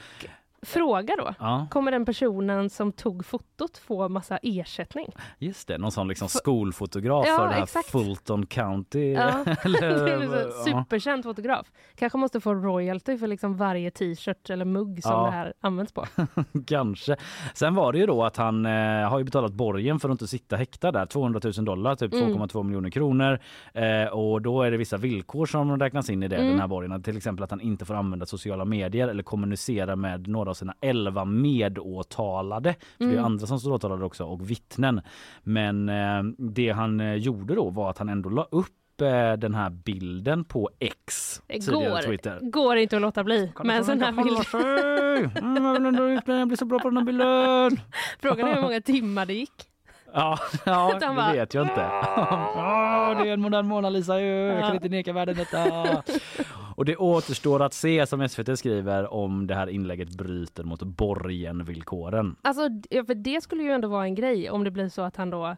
Fråga 0.63 1.15
då. 1.19 1.35
Ja, 1.39 1.67
Kommer 1.71 1.91
den 1.93 2.05
personen 2.05 2.71
som 2.71 2.93
tog 2.93 3.25
fotot 3.27 3.79
få 3.79 4.09
massa 4.09 4.39
ersättning? 4.43 5.07
just 5.39 5.69
det. 5.69 5.79
Någon 5.79 5.93
sån 5.93 6.09
liksom 6.09 6.29
skolfotograf 6.29 7.25
Ja, 7.29 7.37
för 7.39 7.47
det 7.49 7.53
här 7.55 7.63
exakt. 7.63 7.91
Fulton 7.91 8.47
County. 8.47 9.13
Ja. 9.13 9.29
Eller. 9.65 10.65
Superkänd 10.65 11.25
fotograf. 11.25 11.67
Kanske 11.95 12.19
måste 12.19 12.41
få 12.41 12.55
royalty 12.55 13.19
för 13.19 13.27
liksom 13.27 13.57
varje 13.57 13.91
t-shirt 13.91 14.51
eller 14.51 14.65
mugg 14.65 15.03
som 15.03 15.13
Ja. 15.13 15.25
det 15.25 15.31
här 15.31 15.53
används 15.61 15.93
på. 15.93 16.07
Kanske. 16.67 17.17
Sen 17.55 17.75
var 17.75 17.93
det 17.93 17.99
ju 17.99 18.07
då 18.07 18.25
att 18.25 18.37
han 18.37 18.67
eh, 18.67 19.09
har 19.09 19.19
ju 19.19 19.25
betalat 19.25 19.53
borgen 19.53 20.01
för 20.01 20.09
att 20.09 20.13
inte 20.13 20.27
sitta 20.27 20.57
häktad 20.57 20.93
där. 20.93 21.07
200 21.07 21.41
000 21.57 21.65
dollar, 21.65 21.95
typ 21.97 22.15
Mm. 22.15 22.29
2,2 22.39 22.63
miljoner 22.63 22.91
kronor. 22.91 23.39
Eh, 23.75 24.05
och 24.13 24.43
då 24.43 24.63
är 24.63 24.71
det 24.71 24.77
vissa 24.77 24.97
villkor 24.97 25.47
som 25.47 25.79
räknas 25.79 26.11
in 26.11 26.23
i 26.23 26.29
det, 26.29 26.37
Mm. 26.37 26.51
den 26.51 26.61
här 26.61 26.69
borgen. 26.69 27.03
Till 27.03 27.17
exempel 27.17 27.45
att 27.45 27.51
han 27.51 27.61
inte 27.61 27.85
får 27.85 27.95
använda 27.95 28.27
sociala 28.27 28.65
medier 28.65 29.09
eller 29.09 29.23
kommunicera 29.23 29.97
med 29.97 30.29
några 30.29 30.50
av 30.51 30.55
sina 30.55 30.75
11 30.81 31.25
medåtalade. 31.25 32.75
För 32.99 33.05
det 33.05 33.11
är 33.11 33.13
Mm. 33.13 33.25
andra 33.25 33.47
som 33.47 33.61
står 33.61 33.73
åtalade 33.73 34.05
också 34.05 34.25
och 34.25 34.51
vittnen. 34.51 35.01
Men 35.43 35.89
eh, 35.89 36.23
det 36.39 36.71
han 36.71 37.01
eh, 37.01 37.15
gjorde 37.15 37.55
då 37.55 37.71
var 37.71 37.91
att 37.91 37.99
han 37.99 38.09
ändå 38.09 38.29
la 38.29 38.47
upp 38.51 39.01
eh, 39.03 39.33
den 39.33 39.55
här 39.55 39.71
bilden 39.71 40.45
på 40.45 40.71
X, 40.79 41.43
Det 41.47 41.61
tidigare 41.61 42.03
Twitter. 42.03 42.39
går, 42.41 42.51
går 42.51 42.77
inte 42.77 42.97
att 42.97 43.03
låta 43.03 43.25
bli 43.25 43.53
med 43.65 43.77
en 43.77 43.85
sån 43.85 44.01
här 44.03 44.13
bild. 44.13 44.39
Mm, 45.41 46.21
jag 46.27 46.49
blir 46.49 46.57
så 46.57 46.65
bra 46.65 46.79
på 46.79 46.89
den 46.91 46.97
här 46.97 47.05
bilden. 47.05 47.87
Frågan 48.21 48.49
är 48.49 48.55
hur 48.55 48.63
många 48.63 48.81
timmar 48.81 49.27
det 49.27 49.35
gick. 49.35 49.53
Ja, 50.13 50.39
ja 50.67 50.93
det 51.01 51.07
bara- 51.07 51.33
vet 51.33 51.55
jag 51.55 51.65
inte. 51.65 51.81
Ja, 51.81 53.17
det 53.23 53.29
är 53.29 53.33
en 53.33 53.41
modern 53.41 53.67
Mona 53.67 53.91
Lisa 53.91 54.21
ju. 54.21 54.27
Jag 54.27 54.61
kan 54.61 54.75
inte 54.75 54.89
neka 54.89 55.13
världen 55.13 55.37
detta. 55.37 55.59
Och 56.81 56.87
det 56.87 56.97
återstår 56.97 57.63
att 57.63 57.75
se 57.75 58.07
som 58.07 58.29
SVT 58.29 58.59
skriver 58.59 59.13
om 59.13 59.47
det 59.47 59.55
här 59.55 59.67
inlägget 59.67 60.09
bryter 60.11 60.65
mot 60.65 60.83
borgenvillkoren. 60.83 62.37
Alltså, 62.43 62.63
ja, 62.91 63.05
för 63.05 63.15
det 63.15 63.41
skulle 63.41 63.63
ju 63.63 63.71
ändå 63.71 63.89
vara 63.89 64.05
en 64.05 64.15
grej 64.15 64.51
om 64.51 64.65
det 64.65 64.71
blir 64.71 64.89
så 64.89 65.03
att 65.03 65.17
han 65.17 65.31
då... 65.31 65.47
eh, 65.47 65.55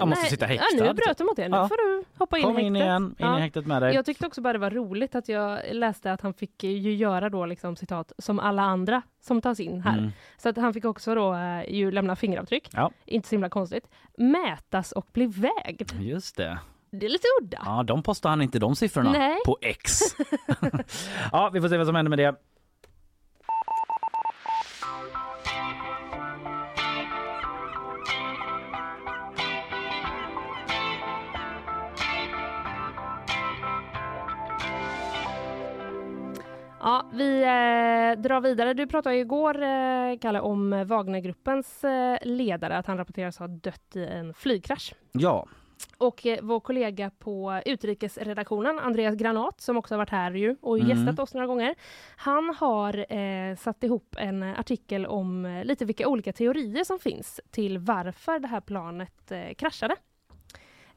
Han 0.00 0.08
måste 0.08 0.22
nej, 0.22 0.30
sitta 0.30 0.44
Ja, 0.44 0.48
häktad, 0.60 0.84
nu 0.84 0.92
bröt 0.94 1.18
du 1.18 1.24
mot 1.24 1.36
det. 1.36 1.48
Nu 1.48 1.56
Ja. 1.56 1.68
får 1.68 1.76
du 1.76 2.04
hoppa 2.18 2.38
in 2.38 2.44
Kom 2.44 2.58
i 2.58 2.62
in 2.62 2.74
häktet. 2.74 2.86
igen, 2.86 3.02
in 3.18 3.26
Ja. 3.26 3.38
i 3.38 3.40
häktet 3.40 3.66
med 3.66 3.82
dig. 3.82 3.94
Jag 3.94 4.04
tyckte 4.06 4.26
också 4.26 4.40
bara 4.40 4.52
det 4.52 4.58
var 4.58 4.70
roligt 4.70 5.14
att 5.14 5.28
jag 5.28 5.60
läste 5.72 6.12
att 6.12 6.20
han 6.20 6.34
fick 6.34 6.64
ju 6.64 6.94
göra 6.94 7.30
då 7.30 7.46
liksom 7.46 7.76
citat 7.76 8.12
som 8.18 8.38
alla 8.40 8.62
andra 8.62 9.02
som 9.20 9.40
tas 9.40 9.60
in 9.60 9.80
här. 9.80 9.98
Mm. 9.98 10.10
Så 10.36 10.48
att 10.48 10.56
han 10.56 10.74
fick 10.74 10.84
också 10.84 11.14
då 11.14 11.34
eh, 11.34 11.74
ju 11.74 11.90
lämna 11.90 12.16
fingeravtryck. 12.16 12.68
Ja. 12.72 12.90
Inte 13.06 13.28
så 13.28 13.34
himla 13.34 13.48
konstigt. 13.48 13.88
Mätas 14.18 14.92
och 14.92 15.06
bli 15.12 15.26
vägd. 15.26 15.92
Just 16.00 16.36
det. 16.36 16.58
Det 16.90 17.06
är 17.06 17.10
lite 17.10 17.26
udda. 17.42 17.62
Ja, 17.64 17.82
de 17.82 18.02
postar 18.02 18.30
han 18.30 18.42
inte 18.42 18.58
de 18.58 18.76
siffrorna 18.76 19.12
Nej. 19.12 19.36
på 19.44 19.58
X. 19.60 20.00
ja, 21.32 21.50
vi 21.52 21.60
får 21.60 21.68
se 21.68 21.76
vad 21.76 21.86
som 21.86 21.94
händer 21.94 22.10
med 22.10 22.18
det. 22.18 22.34
Ja, 36.80 37.10
vi 37.12 37.42
eh, 37.42 38.22
drar 38.22 38.40
vidare. 38.40 38.74
Du 38.74 38.86
pratade 38.86 39.14
ju 39.14 39.20
igår, 39.20 39.62
eh, 39.62 40.18
Kalle, 40.20 40.40
om 40.40 40.84
Wagnergruppens 40.86 41.84
eh, 41.84 42.18
ledare, 42.22 42.78
att 42.78 42.86
han 42.86 42.96
rapporteras 42.96 43.38
ha 43.38 43.46
dött 43.46 43.96
i 43.96 44.04
en 44.04 44.34
flygkrasch. 44.34 44.94
Ja, 45.12 45.46
Och 45.98 46.26
eh, 46.26 46.38
vår 46.42 46.60
kollega 46.60 47.10
på 47.18 47.60
utrikesredaktionen, 47.66 48.78
Andreas 48.78 49.14
Granat, 49.14 49.60
som 49.60 49.76
också 49.76 49.94
har 49.94 49.98
varit 49.98 50.10
här 50.10 50.32
ju 50.32 50.56
och 50.60 50.78
Mm. 50.78 50.88
gästat 50.88 51.18
oss 51.18 51.34
några 51.34 51.46
gånger. 51.46 51.74
Han 52.16 52.54
har 52.58 53.12
eh, 53.12 53.56
satt 53.56 53.84
ihop 53.84 54.16
en 54.18 54.42
artikel 54.42 55.06
om 55.06 55.44
eh, 55.46 55.64
lite 55.64 55.84
vilka 55.84 56.08
olika 56.08 56.32
teorier 56.32 56.84
som 56.84 56.98
finns 56.98 57.40
till 57.50 57.78
varför 57.78 58.38
det 58.38 58.48
här 58.48 58.60
planet 58.60 59.30
eh, 59.30 59.54
kraschade. 59.54 59.96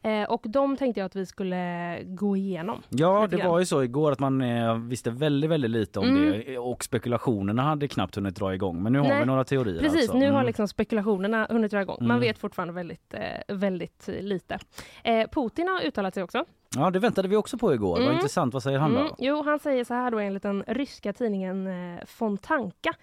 Eh, 0.03 0.24
och 0.24 0.41
de 0.46 0.77
tänkte 0.77 1.00
jag 1.00 1.05
att 1.05 1.15
vi 1.15 1.25
skulle 1.25 1.98
gå 2.03 2.38
igenom. 2.38 2.81
Ja, 2.89 3.27
det 3.31 3.38
var 3.48 3.60
ju 3.60 3.65
så 3.65 3.84
igår 3.84 4.12
att 4.12 4.20
man 4.20 4.41
eh, 4.41 4.75
visste 4.77 5.12
väldigt, 5.12 5.50
väldigt 5.50 5.72
lite 5.72 6.00
om 6.00 6.05
Mm. 6.08 6.31
det 6.46 6.58
och 6.58 6.84
spekulationerna 6.84 7.62
hade 7.62 7.88
knappt 7.88 8.15
hunnit 8.15 8.36
dra 8.36 8.53
igång. 8.53 8.84
Men 8.84 8.93
nu 8.93 9.00
har 9.00 9.08
Nej, 9.08 9.20
vi 9.20 9.25
några 9.25 9.43
teorier. 9.43 9.79
Precis, 9.79 10.01
alltså. 10.01 10.17
nu 10.17 10.25
har 10.25 10.34
Mm. 10.34 10.46
liksom 10.46 10.67
spekulationerna 10.67 11.48
hunnit 11.50 11.72
dra 11.72 11.81
igång. 11.81 11.98
Man 12.00 12.12
Mm. 12.12 12.20
vet 12.22 12.38
fortfarande 12.38 12.74
väldigt, 12.74 13.13
eh, 13.13 13.55
väldigt 13.55 14.10
lite. 14.20 14.60
Putin 15.31 15.67
har 15.67 15.81
uttalat 15.81 16.13
sig 16.13 16.24
också. 16.24 16.46
Ja, 16.75 16.89
det 16.89 17.00
väntade 17.00 17.27
vi 17.27 17.36
också 17.36 17.58
på 17.58 17.74
igår. 17.74 17.91
Vad 17.96 18.01
Mm. 18.01 18.13
intressant. 18.15 18.53
Vad 18.53 18.63
säger 18.63 18.79
han 18.79 18.93
då? 18.93 19.00
Mm, 19.00 19.12
jo, 19.20 19.43
han 19.46 19.60
säger 19.60 19.84
så 19.84 19.93
här 19.93 20.12
då 20.12 20.20
enligt 20.20 20.43
den 20.43 20.63
ryska 20.67 21.13
tidningen 21.13 21.70
Fontanka. 22.05 22.93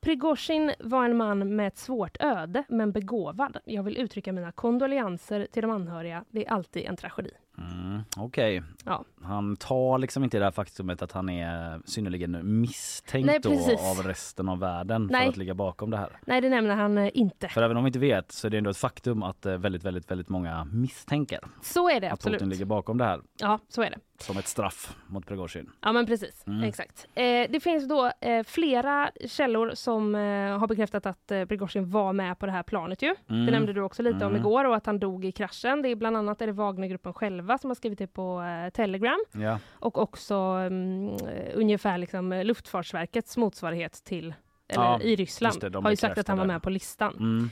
Prigozjin 0.00 0.72
var 0.78 1.04
en 1.04 1.16
man 1.16 1.56
med 1.56 1.66
ett 1.66 1.78
svårt 1.78 2.16
öde, 2.20 2.64
men 2.68 2.92
begåvad. 2.92 3.58
Jag 3.64 3.82
vill 3.82 3.96
uttrycka 3.96 4.32
mina 4.32 4.52
kondolenser 4.52 5.46
till 5.52 5.62
de 5.62 5.70
anhöriga. 5.70 6.24
Det 6.30 6.46
är 6.46 6.50
alltid 6.50 6.84
en 6.84 6.96
tragedi. 6.96 7.30
Mm, 7.58 8.00
Okej. 8.16 8.62
Ja. 8.84 9.04
Han 9.22 9.56
tar 9.56 9.98
liksom 9.98 10.24
inte 10.24 10.38
det 10.38 10.44
här 10.44 10.52
faktumet 10.52 11.02
att 11.02 11.12
han 11.12 11.28
är 11.28 11.80
synnerligen 11.84 12.60
misstänkt 12.60 13.26
Nej, 13.26 13.38
då 13.40 13.50
av 13.90 14.02
resten 14.06 14.48
av 14.48 14.58
världen 14.58 15.08
Nej. 15.12 15.22
för 15.22 15.28
att 15.30 15.36
ligga 15.36 15.54
bakom 15.54 15.90
det 15.90 15.96
här. 15.96 16.18
Nej, 16.26 16.40
det 16.40 16.48
nämner 16.48 16.76
han 16.76 16.98
eh, 16.98 17.10
inte. 17.14 17.48
För 17.48 17.62
även 17.62 17.76
om 17.76 17.84
vi 17.84 17.88
inte 17.88 17.98
vet 17.98 18.32
så 18.32 18.46
är 18.46 18.50
det 18.50 18.58
ändå 18.58 18.70
ett 18.70 18.76
faktum 18.76 19.22
att 19.22 19.46
eh, 19.46 19.56
väldigt, 19.56 19.84
väldigt, 19.84 20.10
väldigt 20.10 20.28
många 20.28 20.64
misstänker 20.64 21.40
Så 21.62 21.90
är 21.90 22.00
det 22.00 22.06
att 22.06 22.12
absolut. 22.12 22.38
Putin 22.38 22.48
ligger 22.48 22.64
bakom 22.64 22.98
det 22.98 23.04
här 23.04 23.20
Ja, 23.40 23.58
så 23.68 23.82
är 23.82 23.90
det. 23.90 23.98
som 24.18 24.36
ett 24.38 24.46
straff 24.46 24.96
mot 25.06 25.26
Prigozjin. 25.26 25.70
Ja, 25.80 25.92
men 25.92 26.06
precis. 26.06 26.44
Mm. 26.46 26.62
Exakt. 26.62 27.06
Eh, 27.14 27.22
det 27.50 27.60
finns 27.62 27.88
då 27.88 28.10
eh, 28.20 28.42
flera 28.44 29.10
källor 29.26 29.70
som 29.74 30.14
eh, 30.14 30.58
har 30.58 30.66
bekräftat 30.66 31.06
att 31.06 31.30
eh, 31.30 31.44
Prigozjin 31.44 31.90
var 31.90 32.12
med 32.12 32.38
på 32.38 32.46
det 32.46 32.52
här 32.52 32.62
planet 32.62 33.02
ju. 33.02 33.14
Mm. 33.28 33.46
Det 33.46 33.52
nämnde 33.52 33.72
du 33.72 33.80
också 33.82 34.02
lite 34.02 34.16
om 34.16 34.22
Mm. 34.36 34.40
igår 34.40 34.64
och 34.64 34.76
att 34.76 34.86
han 34.86 34.98
dog 34.98 35.24
i 35.24 35.32
kraschen. 35.32 35.82
Det 35.82 35.88
är 35.88 35.96
bland 35.96 36.16
annat 36.16 36.42
är 36.42 36.46
det 36.46 36.52
Wagnergruppen 36.52 37.12
själva 37.12 37.45
som 37.58 37.70
har 37.70 37.74
skrivit 37.74 37.98
det 37.98 38.06
på 38.06 38.40
eh, 38.42 38.70
Telegram 38.70 39.24
Ja. 39.32 39.58
och 39.72 39.98
också 39.98 40.34
eh, 40.34 41.50
ungefär 41.54 41.98
liksom 41.98 42.32
eh, 42.32 42.44
Luftfartsverkets 42.44 43.36
motsvarighet 43.36 44.04
till 44.04 44.34
eller 44.68 44.84
Ja, 44.84 45.00
i 45.00 45.16
Ryssland 45.16 45.60
det, 45.60 45.68
de 45.68 45.84
har 45.84 45.90
ju 45.90 45.96
sagt 45.96 46.18
att 46.18 46.28
han 46.28 46.38
var 46.38 46.44
med 46.46 46.62
på 46.62 46.70
listan 46.70 47.14
Mm. 47.20 47.50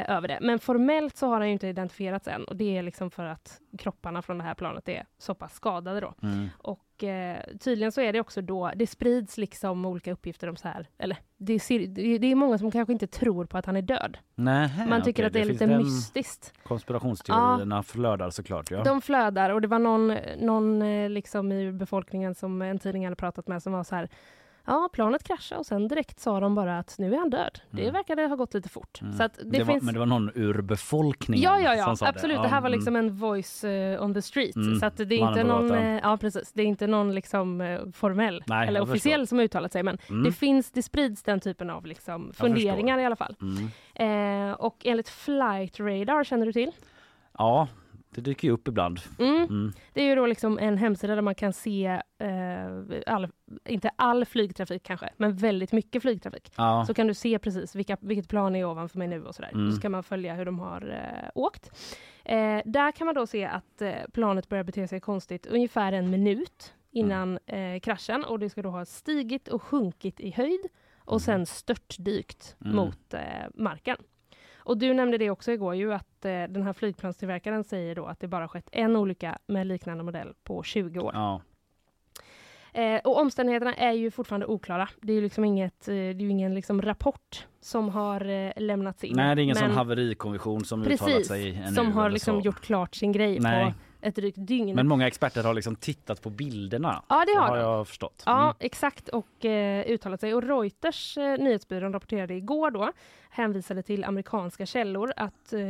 eh, 0.00 0.16
över 0.16 0.28
det. 0.28 0.38
Men 0.40 0.58
formellt 0.58 1.16
så 1.16 1.26
har 1.26 1.36
han 1.38 1.46
ju 1.46 1.52
inte 1.52 1.66
identifierats 1.68 2.28
än 2.28 2.44
och 2.44 2.56
det 2.56 2.76
är 2.76 2.82
liksom 2.82 3.10
för 3.10 3.24
att 3.24 3.60
kropparna 3.78 4.22
från 4.22 4.38
det 4.38 4.44
här 4.44 4.54
planet 4.54 4.88
är 4.88 5.06
så 5.18 5.34
pass 5.34 5.54
skadade 5.54 6.00
då. 6.00 6.14
Mm. 6.22 6.48
Och 6.58 7.04
eh, 7.04 7.38
tydligen 7.60 7.92
så 7.92 8.00
är 8.00 8.12
det 8.12 8.20
också 8.20 8.40
då, 8.42 8.70
det 8.76 8.86
sprids 8.86 9.38
liksom 9.38 9.84
olika 9.84 10.12
uppgifter 10.12 10.48
om 10.48 10.56
så 10.56 10.68
här, 10.68 10.86
eller 10.98 11.16
det, 11.36 11.60
ser, 11.60 11.78
det, 11.86 12.18
det 12.18 12.26
är 12.26 12.34
många 12.34 12.58
som 12.58 12.70
kanske 12.70 12.92
inte 12.92 13.06
tror 13.06 13.44
på 13.44 13.58
att 13.58 13.66
han 13.66 13.76
är 13.76 13.82
död. 13.82 14.18
Nej, 14.34 14.70
Man 14.88 15.02
tycker 15.02 15.22
okej, 15.22 15.26
att 15.26 15.32
det 15.32 15.40
är 15.40 15.44
finns 15.44 15.60
lite 15.60 15.76
mystiskt. 15.78 16.52
Konspirationsteorierna 16.62 17.82
flödar 17.82 18.30
såklart. 18.30 18.70
Ja. 18.70 18.82
De 18.82 19.00
flödar 19.00 19.50
och 19.50 19.60
det 19.60 19.68
var 19.68 19.78
någon, 19.78 20.14
någon 20.38 20.82
eh, 20.82 21.10
liksom 21.10 21.52
i 21.52 21.72
befolkningen 21.72 22.34
som 22.34 22.62
en 22.62 22.78
tidning 22.78 23.04
hade 23.04 23.16
pratat 23.16 23.48
med 23.48 23.62
som 23.62 23.72
var 23.72 23.84
så 23.84 23.94
här 23.94 24.08
Ja, 24.66 24.88
planet 24.92 25.24
kraschade 25.24 25.58
och 25.58 25.66
sen 25.66 25.88
direkt 25.88 26.20
sa 26.20 26.40
de 26.40 26.54
bara 26.54 26.78
att 26.78 26.94
nu 26.98 27.14
är 27.14 27.18
han 27.18 27.30
död. 27.30 27.60
Det 27.70 27.82
Mm. 27.82 27.92
verkade 27.92 28.26
ha 28.26 28.36
gått 28.36 28.54
lite 28.54 28.68
fort. 28.68 29.00
Mm. 29.02 29.12
Så 29.12 29.22
det, 29.22 29.30
det 29.44 29.58
var, 29.64 29.72
finns... 29.72 29.84
Men 29.84 29.94
det 29.94 30.00
var 30.00 30.06
någon 30.06 30.30
ur 30.34 30.62
befolkningen 30.62 31.42
Ja, 31.44 31.60
ja, 31.60 31.70
som 31.82 31.90
ja, 31.90 31.96
sa 31.96 32.06
absolut. 32.06 32.36
det. 32.36 32.42
Det 32.42 32.48
här 32.48 32.60
var 32.60 32.68
mm. 32.68 32.78
liksom 32.78 32.96
en 32.96 33.16
voice 33.16 33.64
eh, 33.64 34.02
on 34.04 34.14
the 34.14 34.22
street. 34.22 34.56
Mm. 34.56 34.78
Så 34.80 34.86
att 34.86 34.96
det 34.96 35.14
är 35.14 35.28
inte 35.28 35.44
någon, 35.44 35.70
eh, 35.74 36.00
ja 36.02 36.16
precis, 36.16 36.52
det 36.52 36.62
är 36.62 36.66
inte 36.66 36.86
någon 36.86 37.14
liksom 37.14 37.60
eh, 37.60 37.80
formell 37.92 38.42
Nej, 38.46 38.68
eller 38.68 38.80
officiell 38.80 39.20
förstår. 39.20 39.26
som 39.36 39.40
uttalat 39.40 39.72
sig, 39.72 39.82
men 39.82 39.98
Mm. 40.08 40.24
det 40.24 40.32
finns, 40.32 40.70
det 40.70 40.82
sprids 40.82 41.22
den 41.22 41.40
typen 41.40 41.70
av 41.70 41.86
liksom 41.86 42.32
funderingar 42.32 42.98
i 42.98 43.04
alla 43.04 43.16
fall. 43.16 43.36
Mm. 43.42 44.54
Och 44.58 44.76
enligt 44.84 45.08
Flight 45.08 45.80
Radar, 45.80 46.24
känner 46.24 46.46
du 46.46 46.52
till? 46.52 46.70
Ja, 47.38 47.68
det 48.16 48.20
dyker 48.22 48.48
ju 48.48 48.54
upp 48.54 48.68
ibland. 48.68 49.00
Mm. 49.18 49.36
Mm. 49.42 49.72
Det 49.92 50.00
är 50.02 50.04
ju 50.04 50.14
då 50.14 50.26
liksom 50.26 50.58
en 50.58 50.78
hemsida 50.78 51.14
där 51.14 51.22
man 51.22 51.34
kan 51.34 51.52
se, 51.52 51.86
eh, 52.18 53.00
all, 53.06 53.28
inte 53.68 53.90
all 53.96 54.24
flygtrafik 54.24 54.82
kanske, 54.82 55.08
men 55.16 55.36
väldigt 55.36 55.72
mycket 55.72 56.02
flygtrafik. 56.02 56.52
Ja. 56.56 56.84
Så 56.86 56.94
kan 56.94 57.06
du 57.06 57.14
se 57.14 57.38
precis 57.38 57.74
vilka, 57.74 57.96
vilket 58.00 58.28
plan 58.28 58.56
är 58.56 58.64
ovanför 58.64 58.98
mig 58.98 59.08
nu 59.08 59.24
och 59.24 59.34
sådär. 59.34 59.50
Mm. 59.54 59.72
Så 59.72 59.80
kan 59.80 59.92
man 59.92 60.02
följa 60.02 60.34
hur 60.34 60.44
de 60.44 60.58
har 60.58 60.90
eh, 60.90 61.30
åkt. 61.34 61.70
Eh, 62.24 62.60
där 62.64 62.92
kan 62.92 63.04
man 63.04 63.14
då 63.14 63.26
se 63.26 63.44
att 63.44 63.82
eh, 63.82 63.92
planet 64.12 64.48
börjar 64.48 64.64
bete 64.64 64.88
sig 64.88 65.00
konstigt 65.00 65.46
ungefär 65.46 65.92
en 65.92 66.10
minut 66.10 66.72
innan 66.90 67.38
eh, 67.46 67.80
kraschen 67.80 68.24
och 68.24 68.38
det 68.38 68.50
ska 68.50 68.62
då 68.62 68.70
ha 68.70 68.84
stigit 68.84 69.48
och 69.48 69.62
sjunkit 69.62 70.20
i 70.20 70.30
höjd 70.30 70.60
och 70.98 71.12
Mm. 71.12 71.20
sen 71.20 71.46
störtdykt 71.46 72.56
Mm. 72.64 72.76
mot 72.76 73.14
eh, 73.14 73.20
marken. 73.54 73.96
Och 74.66 74.78
du 74.78 74.94
nämnde 74.94 75.18
det 75.18 75.30
också 75.30 75.52
igår 75.52 75.74
ju 75.74 75.92
att 75.92 76.24
eh, 76.24 76.30
den 76.30 76.62
här 76.62 76.72
flygplanstillverkaren 76.72 77.64
säger 77.64 77.94
då 77.94 78.06
att 78.06 78.20
det 78.20 78.28
bara 78.28 78.48
skett 78.48 78.68
en 78.72 78.96
olycka 78.96 79.38
med 79.46 79.66
liknande 79.66 80.04
modell 80.04 80.34
på 80.44 80.62
20 80.62 81.00
år. 81.00 81.10
Ja. 81.14 81.40
Eh, 82.72 83.00
och 83.04 83.18
omständigheterna 83.20 83.74
är 83.74 83.92
ju 83.92 84.10
fortfarande 84.10 84.46
oklara. 84.46 84.88
Det 85.00 85.12
är 85.12 85.14
ju 85.14 85.22
liksom 85.22 85.44
inget, 85.44 85.88
eh, 85.88 85.94
det 85.94 86.00
är 86.00 86.30
ingen 86.30 86.54
liksom 86.54 86.82
rapport 86.82 87.46
som 87.60 87.88
har 87.88 88.28
eh, 88.28 88.52
lämnats 88.56 89.04
in. 89.04 89.16
Nej, 89.16 89.36
det 89.36 89.40
är 89.40 89.42
ingen 89.42 89.56
Men 89.60 89.68
sån 89.68 89.76
haverikommission 89.76 90.64
som 90.64 90.82
uttalat 90.82 91.00
Precis, 91.00 91.28
sig 91.28 91.56
ännu 91.56 91.74
som 91.74 91.92
har 91.92 92.10
liksom 92.10 92.40
gjort 92.40 92.60
klart 92.60 92.94
sin 92.94 93.12
grej 93.12 93.38
Nej. 93.40 93.64
på 93.64 93.72
ett 94.06 94.14
drygt 94.16 94.36
dygn. 94.46 94.74
Men 94.74 94.88
många 94.88 95.06
experter 95.06 95.44
har 95.44 95.54
liksom 95.54 95.76
tittat 95.76 96.22
på 96.22 96.30
bilderna. 96.30 97.02
ja, 97.08 97.24
det 97.26 97.40
har 97.40 97.48
har 97.48 97.56
de. 97.56 97.62
jag 97.62 97.88
förstått. 97.88 98.22
Ja, 98.26 98.42
Mm. 98.42 98.54
exakt 98.60 99.08
och 99.08 99.44
eh, 99.44 99.86
uttalat 99.86 100.20
sig. 100.20 100.34
Och 100.34 100.42
Reuters 100.42 101.18
eh, 101.18 101.38
nyhetsbyrå 101.38 101.88
rapporterade 101.88 102.34
igår 102.34 102.70
då, 102.70 102.92
hänvisade 103.30 103.82
till 103.82 104.04
amerikanska 104.04 104.66
källor 104.66 105.12
att 105.16 105.52
eh, 105.52 105.60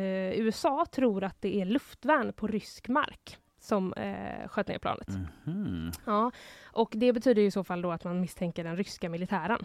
USA 0.40 0.86
tror 0.92 1.24
att 1.24 1.42
det 1.42 1.60
är 1.60 1.64
luftvärn 1.64 2.32
på 2.32 2.46
rysk 2.46 2.88
mark 2.88 3.36
som 3.60 3.92
eh, 3.92 4.48
sköt 4.48 4.68
ner 4.68 4.78
planet. 4.78 5.08
Mhm. 5.44 5.90
Ja, 6.06 6.30
och 6.64 6.90
det 6.94 7.12
betyder 7.12 7.42
ju 7.42 7.48
i 7.48 7.50
så 7.50 7.64
fall 7.64 7.82
då 7.82 7.90
att 7.92 8.04
man 8.04 8.20
misstänker 8.20 8.64
den 8.64 8.76
ryska 8.76 9.08
militären. 9.08 9.64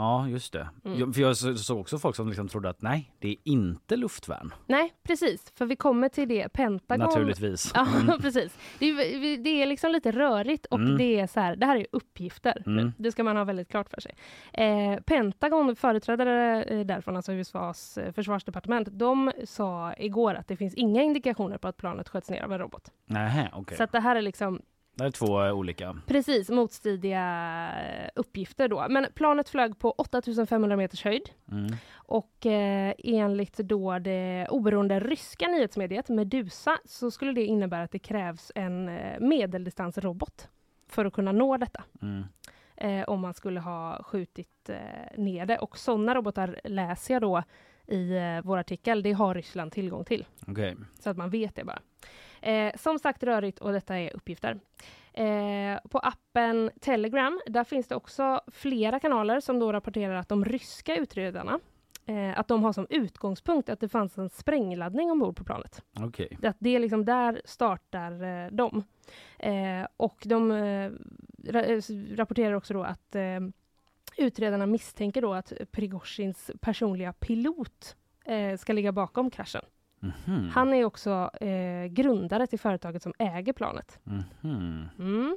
Ja, 0.00 0.28
just 0.28 0.52
det. 0.52 0.68
Mm. 0.84 0.98
Jag, 0.98 1.14
för 1.14 1.22
jag 1.22 1.36
så- 1.36 1.56
såg 1.56 1.78
också 1.80 1.98
folk 1.98 2.16
som 2.16 2.28
liksom 2.28 2.48
trodde 2.48 2.68
att 2.70 2.82
nej, 2.82 3.12
det 3.18 3.28
är 3.28 3.36
inte 3.44 3.96
luftvärn. 3.96 4.54
Nej, 4.66 4.92
precis, 5.02 5.52
för 5.54 5.66
vi 5.66 5.76
kommer 5.76 6.08
till 6.08 6.28
det. 6.28 6.48
Pentagon 6.52 7.06
Naturligtvis. 7.06 7.72
Ja, 7.74 7.86
Mm. 8.02 8.18
precis. 8.20 8.58
Det 8.78 8.86
är, 8.90 9.38
det 9.44 9.62
är 9.62 9.66
liksom 9.66 9.92
lite 9.92 10.10
rörigt 10.12 10.66
och 10.66 10.78
Mm. 10.78 10.98
det 10.98 11.20
är 11.20 11.26
så 11.26 11.40
här, 11.40 11.56
det 11.56 11.66
här 11.66 11.76
är 11.76 11.86
uppgifter. 11.92 12.62
Mm. 12.66 12.92
Det 12.98 13.12
ska 13.12 13.24
man 13.24 13.36
ha 13.36 13.44
väldigt 13.44 13.68
klart 13.68 13.90
för 13.90 14.00
sig. 14.00 14.14
Eh, 14.52 15.00
Pentagon, 15.00 15.76
företrädare 15.76 16.62
eh, 16.64 16.86
därifrån, 16.86 17.16
alltså 17.16 17.32
USAs 17.32 17.98
eh, 17.98 18.12
försvarsdepartement, 18.12 18.88
de 18.92 19.32
sa 19.44 19.94
igår 19.98 20.34
att 20.34 20.48
det 20.48 20.56
finns 20.56 20.74
inga 20.74 21.02
indikationer 21.02 21.58
på 21.58 21.68
att 21.68 21.76
planet 21.76 22.08
sköts 22.08 22.30
ner 22.30 22.42
av 22.42 22.52
en 22.52 22.58
robot. 22.58 22.90
Nähä, 23.06 23.50
okej. 23.54 23.76
Så 23.76 23.86
det 23.92 24.00
här 24.00 24.16
är 24.16 24.22
liksom 24.22 24.62
Det 25.00 25.06
är 25.06 25.10
två 25.10 25.42
eh, 25.44 25.52
olika. 25.52 25.96
precis 26.06 26.50
motstridiga 26.50 27.22
eh, 27.80 28.08
uppgifter 28.14 28.68
då. 28.68 28.86
Men 28.90 29.06
planet 29.14 29.48
flög 29.48 29.78
på 29.78 29.90
8500 29.90 30.76
meters 30.76 31.04
höjd 31.04 31.30
Mm. 31.52 31.72
och 31.94 32.46
eh, 32.46 32.94
enligt 32.98 33.56
då 33.56 33.98
det 33.98 34.46
oberoende 34.50 35.00
ryska 35.00 35.48
nyhetsmediet 35.48 36.08
Medusa 36.08 36.78
så 36.84 37.10
skulle 37.10 37.32
det 37.32 37.44
innebära 37.44 37.82
att 37.82 37.92
det 37.92 37.98
krävs 37.98 38.52
en 38.54 38.84
medeldistansrobot 39.20 40.48
för 40.88 41.04
att 41.04 41.12
kunna 41.12 41.32
nå 41.32 41.56
detta. 41.56 41.84
Mm. 42.02 42.24
Eh, 42.76 43.04
om 43.08 43.20
man 43.20 43.34
skulle 43.34 43.60
ha 43.60 44.02
skjutit 44.02 44.68
eh, 44.68 45.18
ner 45.18 45.46
det. 45.46 45.58
Och 45.58 45.78
sådana 45.78 46.14
robotar 46.14 46.60
läser 46.64 47.14
jag 47.14 47.22
då 47.22 47.42
i 47.86 48.16
eh, 48.16 48.40
vår 48.44 48.58
artikel. 48.58 49.02
Det 49.02 49.12
har 49.12 49.34
Ryssland 49.34 49.72
tillgång 49.72 50.04
till. 50.04 50.26
Okej. 50.46 50.76
Så 51.00 51.10
att 51.10 51.16
man 51.16 51.30
vet 51.30 51.54
det 51.54 51.64
bara. 51.64 51.78
Eh, 52.42 52.72
som 52.76 52.98
sagt 52.98 53.22
rörigt 53.22 53.58
och 53.58 53.72
detta 53.72 53.98
är 53.98 54.16
uppgifter. 54.16 54.60
Eh, 55.12 55.78
på 55.90 55.98
appen 55.98 56.70
Telegram, 56.80 57.40
där 57.46 57.64
finns 57.64 57.88
det 57.88 57.94
också 57.94 58.40
flera 58.46 59.00
kanaler 59.00 59.40
som 59.40 59.58
då 59.58 59.72
rapporterar 59.72 60.14
att 60.14 60.28
de 60.28 60.44
ryska 60.44 60.96
utredarna 60.96 61.60
eh, 62.06 62.38
att 62.38 62.48
de 62.48 62.64
har 62.64 62.72
som 62.72 62.86
utgångspunkt 62.90 63.68
att 63.68 63.80
det 63.80 63.88
fanns 63.88 64.18
en 64.18 64.30
sprängladdning 64.30 65.10
ombord 65.10 65.36
på 65.36 65.44
planet. 65.44 65.82
Okej. 66.00 66.38
Att 66.42 66.56
det 66.58 66.76
är 66.76 66.78
liksom 66.78 67.04
där 67.04 67.42
startar 67.44 68.22
eh, 68.22 68.50
de. 68.50 68.84
Eh, 69.38 69.86
och 69.96 70.22
de 70.24 70.50
eh, 70.50 70.90
ra 71.48 71.62
rapporterar 72.16 72.52
också 72.52 72.74
då 72.74 72.82
att 72.82 73.16
utredarna 74.16 74.66
misstänker 74.66 75.22
då 75.22 75.32
att 75.32 75.52
Prigozjins 75.70 76.50
personliga 76.60 77.12
pilot 77.12 77.96
ska 78.58 78.72
ligga 78.72 78.92
bakom 78.92 79.30
kraschen. 79.30 79.62
Mhm. 80.00 80.50
Han 80.54 80.74
är 80.74 80.84
också 80.84 81.30
eh, 81.40 81.86
grundare 81.90 82.46
till 82.46 82.58
företaget 82.60 83.02
som 83.02 83.12
äger 83.18 83.52
planet. 83.52 83.98
Mhm. 84.04 84.88
Mm. 84.98 85.36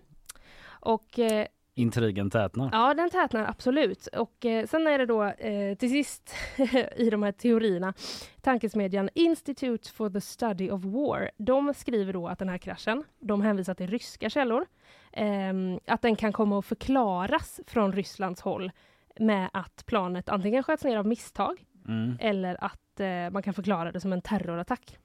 Och 0.70 1.20
eh, 1.20 1.48
Intrigen 1.76 2.30
tätnar. 2.30 2.70
ja, 2.72 2.94
den 2.94 3.10
tätnar 3.10 3.46
absolut. 3.50 4.08
Och 4.08 4.46
eh, 4.46 4.66
sen 4.66 4.88
är 4.88 4.98
det 4.98 5.06
då 5.06 5.24
eh, 5.24 5.76
till 5.78 5.90
sist 5.90 6.36
i 6.96 7.10
de 7.10 7.24
här 7.24 7.32
teorierna 7.32 7.94
tankesmedjan 8.42 9.10
Institute 9.16 9.90
for 9.92 10.10
the 10.10 10.22
Study 10.22 10.70
of 10.72 10.84
War. 10.84 11.32
De 11.38 11.74
skriver 11.74 12.14
då 12.14 12.28
att 12.28 12.40
den 12.40 12.50
här 12.50 12.58
kraschen, 12.58 13.04
de 13.20 13.42
hänvisar 13.42 13.74
till 13.74 13.88
ryska 13.88 14.30
källor, 14.30 14.66
ehm, 15.12 15.80
att 15.88 16.02
den 16.02 16.16
kan 16.16 16.34
komma 16.34 16.60
att 16.60 16.66
förklaras 16.66 17.60
från 17.68 17.94
Rysslands 17.94 18.42
håll 18.42 18.72
med 19.20 19.50
att 19.54 19.84
planet 19.86 20.30
antingen 20.30 20.64
sköts 20.64 20.84
ner 20.84 20.98
av 20.98 21.08
misstag 21.08 21.64
Mm. 21.88 22.18
eller 22.20 22.64
att 22.64 22.80
eh, 23.00 23.30
man 23.32 23.44
kan 23.44 23.54
förklara 23.54 23.92
det 23.92 24.00
som 24.00 24.14
en 24.14 24.22
terrorattack. 24.22 24.98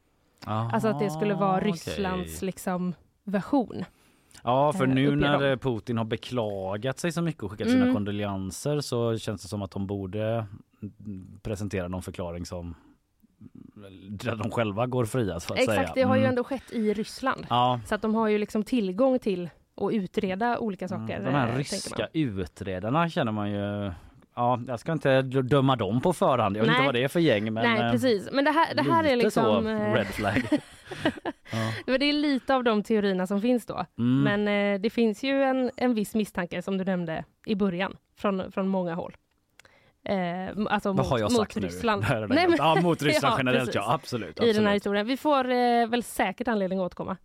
Aha, 0.47 0.71
Alltså 0.73 0.89
att 0.89 0.99
det 0.99 1.11
skulle 1.11 1.35
vara. 1.35 1.61
Rysslands 1.61 2.43
liksom 2.43 2.95
version. 3.25 3.85
Ja, 4.43 4.73
för 4.73 4.87
nu 4.87 5.17
när 5.17 5.57
Putin 5.57 5.99
har 5.99 6.05
beklagat 6.05 6.99
sig 6.99 7.13
så 7.13 7.23
mycket 7.23 7.43
och 7.43 7.51
skickat 7.51 7.69
sina 7.69 7.83
Mm. 7.83 7.95
kondolenser 7.95 8.81
så 8.81 9.19
känns 9.19 9.43
det 9.43 9.49
som 9.49 9.63
att 9.63 9.71
de 9.71 9.87
borde 9.87 10.47
mm, 10.83 11.39
presentera 11.43 11.89
någon 11.89 12.03
förklaring 12.03 12.47
som 12.47 12.75
där 14.11 14.37
de 14.37 14.51
själva 14.51 14.87
går 14.87 15.05
fria 15.05 15.41
så 15.41 15.53
att 15.53 15.59
Exakt, 15.59 15.77
säga. 15.79 15.93
det 15.95 16.03
har 16.03 16.15
ju 16.17 16.21
Mm. 16.23 16.29
ändå 16.31 16.45
skett 16.45 16.73
i 16.73 16.95
Ryssland. 16.95 17.47
Ja, 17.51 17.81
Så 17.87 17.95
att 17.95 18.03
de 18.03 18.15
har 18.15 18.29
ju 18.29 18.39
liksom 18.39 18.63
tillgång 18.65 19.19
till 19.19 19.51
att 19.77 19.93
utreda 19.93 20.59
olika 20.59 20.89
saker. 20.89 21.15
Mm, 21.17 21.25
de 21.25 21.39
här 21.39 21.49
eh, 21.49 21.57
ryska 21.57 22.09
utredarna 22.13 23.09
känner 23.09 23.33
man 23.33 23.51
ju 23.51 23.93
ja, 24.39 24.61
jag 24.67 24.81
ska 24.81 24.93
inte 24.93 25.23
döma 25.23 25.77
dem 25.77 26.01
på 26.01 26.13
förhand. 26.13 26.57
Jag 26.57 26.63
vet 26.63 26.69
Nej. 26.71 26.77
inte 26.77 26.87
vad 26.87 26.95
det 26.95 27.05
är 27.05 27.09
för 27.09 27.21
gäng. 27.21 27.53
Men, 27.53 27.65
Nej 27.65 27.81
eh, 27.81 27.91
precis, 27.93 28.29
men 28.33 28.45
det 28.45 28.51
här, 28.51 28.75
det 28.75 28.83
här 28.83 29.05
är 29.05 29.17
lite 29.17 29.27
liksom... 29.27 29.65
så 29.65 29.69
eh, 29.69 29.95
red 29.95 30.07
flag. 30.07 30.43
ja. 31.87 31.99
det 31.99 32.05
är 32.05 32.13
lite 32.13 32.55
av 32.55 32.65
de 32.65 32.83
teorierna 32.83 33.27
som 33.27 33.41
finns 33.41 33.67
då. 33.67 33.87
mm. 33.99 34.23
Men 34.23 34.75
eh, 34.75 34.81
det 34.81 34.91
finns 34.91 35.23
ju 35.23 35.43
en, 35.43 35.71
en 35.77 35.95
viss 35.95 36.15
misstanke 36.15 36.63
som 36.63 36.79
du 36.79 36.85
nämnde 36.85 37.25
i 37.47 37.55
början 37.55 37.97
från, 38.17 38.53
från 38.53 38.69
många 38.69 38.95
håll. 38.95 39.17
Eh, 40.05 40.17
alltså 40.71 40.89
Vad 40.89 40.97
mot, 40.97 41.07
har 41.07 41.19
jag 41.19 41.33
mot 41.33 41.41
sagt 41.41 41.57
Ryssland. 41.57 42.05
nu? 42.11 42.27
Nej, 42.29 42.49
men- 42.49 42.57
ja, 42.59 42.81
mot 42.83 43.03
Ryssland 43.03 43.33
Ja, 43.33 43.39
generellt, 43.39 43.61
precis. 43.61 43.75
ja 43.75 43.93
absolut. 43.95 44.41
I 44.41 44.41
den 44.41 44.47
här 44.47 44.53
absolut. 44.53 44.75
historien. 44.75 45.07
Vi 45.07 45.17
får 45.17 45.51
eh, 45.51 45.87
väl 45.87 46.03
säkert 46.03 46.49
anledning 46.49 46.79
att 46.79 46.87
återkomma. 46.87 47.17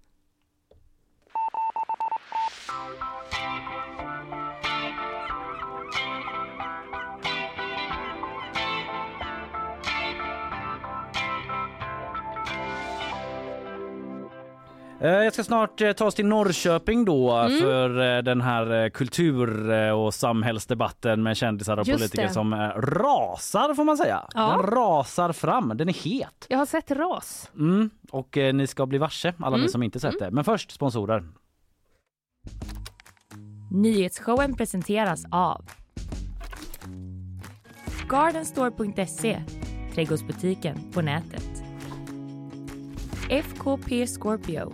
Jag 15.07 15.33
ska 15.33 15.43
snart 15.43 15.81
eh, 15.81 15.91
ta 15.91 16.05
oss 16.05 16.15
till 16.15 16.25
Norrköping 16.25 17.05
då 17.05 17.31
Mm. 17.31 17.60
för 17.62 18.17
eh, 18.17 18.24
den 18.24 18.41
här 18.41 18.83
eh, 18.83 18.89
kultur 18.89 19.72
eh, 19.72 19.89
och 19.91 20.13
samhällsdebatten 20.13 21.24
med 21.24 21.38
kändisar 21.38 21.77
och 21.77 21.88
Just 21.88 22.00
politiker 22.00 22.24
det. 22.27 22.33
som 22.33 22.53
eh, 22.53 22.57
rasar 22.77 23.74
får 23.74 23.83
man 23.83 23.98
säga. 23.98 24.27
Ja. 24.33 24.50
Den 24.57 24.62
rasar 24.72 25.31
fram, 25.31 25.72
den 25.77 25.89
är 25.89 25.93
het. 25.93 26.45
Jag 26.50 26.57
har 26.57 26.65
sett 26.65 26.91
ras. 26.91 27.51
Mm. 27.55 27.89
Och 28.12 28.38
eh, 28.38 28.53
ni 28.53 28.67
ska 28.67 28.86
bli 28.86 28.98
varse, 28.98 29.33
alla 29.39 29.55
ni 29.55 29.62
Mm. 29.62 29.69
som 29.72 29.83
inte 29.83 30.00
sett 30.00 30.19
det. 30.19 30.31
Men 30.31 30.43
först 30.43 30.72
sponsorer. 30.72 31.24
Nyhetsshowen 33.72 34.55
presenteras 34.55 35.25
av 35.31 35.65
Gardenstore.se, 38.10 39.43
trädgårdsbutiken 39.93 40.91
på 40.93 41.01
nätet. 41.01 41.63
FKP 43.29 44.07
Scorpio, 44.07 44.74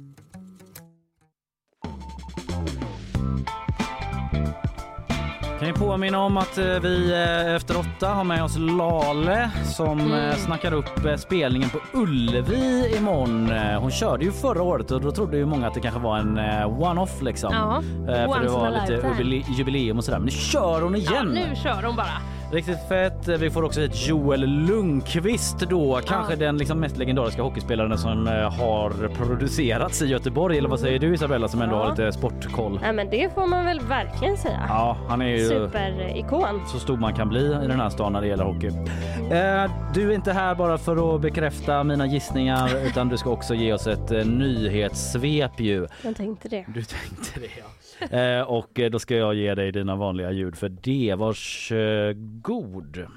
Kan 5.61 5.67
ni 5.69 5.73
påminna 5.73 6.19
om 6.19 6.37
att 6.37 6.57
eh, 6.57 6.65
vi 6.65 7.11
eh, 7.11 7.55
efter 7.55 7.75
åtta 7.79 8.07
har 8.07 8.23
med 8.23 8.43
oss 8.43 8.57
Lale 8.57 9.51
som 9.63 9.99
Mm. 9.99 10.29
eh, 10.29 10.35
snackar 10.35 10.73
upp 10.73 10.89
spelningen 11.17 11.69
på 11.69 11.79
Ullevi 11.93 12.95
imorgon. 12.97 13.49
Hon 13.79 13.91
körde 13.91 14.25
ju 14.25 14.31
förra 14.31 14.61
året 14.63 14.91
och 14.91 15.01
då 15.01 15.11
trodde 15.11 15.37
ju 15.37 15.45
många 15.45 15.67
att 15.67 15.73
det 15.73 15.79
kanske 15.79 15.99
var 15.99 16.17
en 16.17 16.37
one-off 16.65 17.21
liksom. 17.21 17.53
Ja, 17.53 17.81
För 18.05 18.39
det 18.41 18.49
var 18.49 18.69
lite 18.69 19.51
jubileum 19.57 19.97
och 19.97 20.03
sådär. 20.03 20.19
Men 20.19 20.25
nu 20.25 20.31
kör 20.31 20.81
hon 20.81 20.93
ja, 20.93 20.99
igen! 20.99 21.27
nu 21.27 21.55
kör 21.55 21.81
de 21.81 21.95
bara. 21.95 22.21
Riktigt 22.51 22.87
fett. 22.89 23.27
Vi 23.27 23.49
får 23.49 23.63
också 23.63 23.79
hit 23.81 24.07
Joel 24.07 24.39
Lundqvist 24.45 25.59
då. 25.59 25.99
Kanske 26.07 26.33
Ja. 26.33 26.39
den 26.39 26.57
liksom 26.57 26.79
mest 26.79 26.97
legendariska 26.97 27.41
hockeyspelaren 27.41 27.97
som 27.97 28.27
eh, 28.27 28.33
har 28.33 29.07
producerats 29.15 30.01
i 30.01 30.05
Göteborg. 30.07 30.57
Eller 30.57 30.69
vad 30.69 30.79
säger 30.79 30.99
du 30.99 31.13
Isabella 31.13 31.47
som 31.47 31.61
ändå 31.61 31.75
Ja. 31.75 31.83
har 31.83 31.89
lite 31.89 32.11
sportkoll? 32.11 32.79
Nej 32.81 32.93
men 32.93 33.09
det 33.09 33.33
får 33.33 33.47
man 33.47 33.65
väl 33.65 33.79
verkligen 33.79 34.37
säga. 34.37 34.65
Ja, 34.69 34.97
han 35.07 35.21
är 35.21 35.25
ju 35.25 35.47
Superikon. 35.47 36.61
så 36.67 36.79
stor 36.79 36.97
man 36.97 37.13
kan 37.13 37.29
bli 37.29 37.45
i 37.45 37.67
den 37.67 37.79
här 37.79 37.89
stan 37.89 38.13
när 38.13 38.21
det 38.21 38.27
gäller 38.27 38.43
hockey. 38.43 38.67
Eh, 38.67 39.71
du 39.93 40.09
är 40.11 40.15
inte 40.15 40.31
här 40.33 40.55
bara 40.55 40.77
för 40.77 41.15
att 41.15 41.21
bekräfta 41.21 41.83
mina 41.83 42.05
gissningar 42.05 42.69
utan 42.85 43.09
du 43.09 43.17
ska 43.17 43.29
också 43.29 43.53
ge 43.53 43.73
oss 43.73 43.87
ett 43.87 44.11
eh, 44.11 44.25
nyhetssvep 44.25 45.59
ju. 45.59 45.87
Jag 46.03 46.15
tänkte 46.15 46.49
det. 46.49 46.65
Du 46.67 46.83
tänkte 46.83 47.39
det 47.39 47.47
ja. 47.59 47.65
Eh, 48.11 48.41
och 48.41 48.79
då 48.91 48.99
ska 48.99 49.15
jag 49.15 49.35
ge 49.35 49.55
dig 49.55 49.71
dina 49.71 49.95
vanliga 49.95 50.31
ljud 50.31 50.55
för 50.55 50.69
det. 50.69 51.15
Varsågod. 51.17 53.07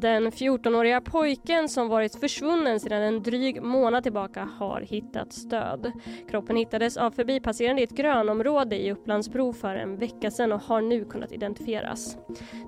Den 0.00 0.30
14-åriga 0.30 1.00
pojken 1.00 1.68
som 1.68 1.88
varit 1.88 2.20
försvunnen 2.20 2.80
sedan 2.80 3.02
en 3.02 3.22
dryg 3.22 3.62
månad 3.62 4.02
tillbaka 4.02 4.48
har 4.58 4.80
hittats 4.80 5.44
död. 5.44 5.92
Kroppen 6.30 6.56
hittades 6.56 6.96
av 6.96 7.10
förbipasserande 7.10 7.82
i 7.82 7.84
ett 7.84 7.90
grönområde 7.90 8.76
i 8.76 8.92
Upplandsbro 8.92 9.52
för 9.52 9.74
en 9.74 9.96
vecka 9.96 10.30
sedan 10.30 10.52
och 10.52 10.60
har 10.60 10.80
nu 10.80 11.04
kunnat 11.04 11.32
identifieras. 11.32 12.16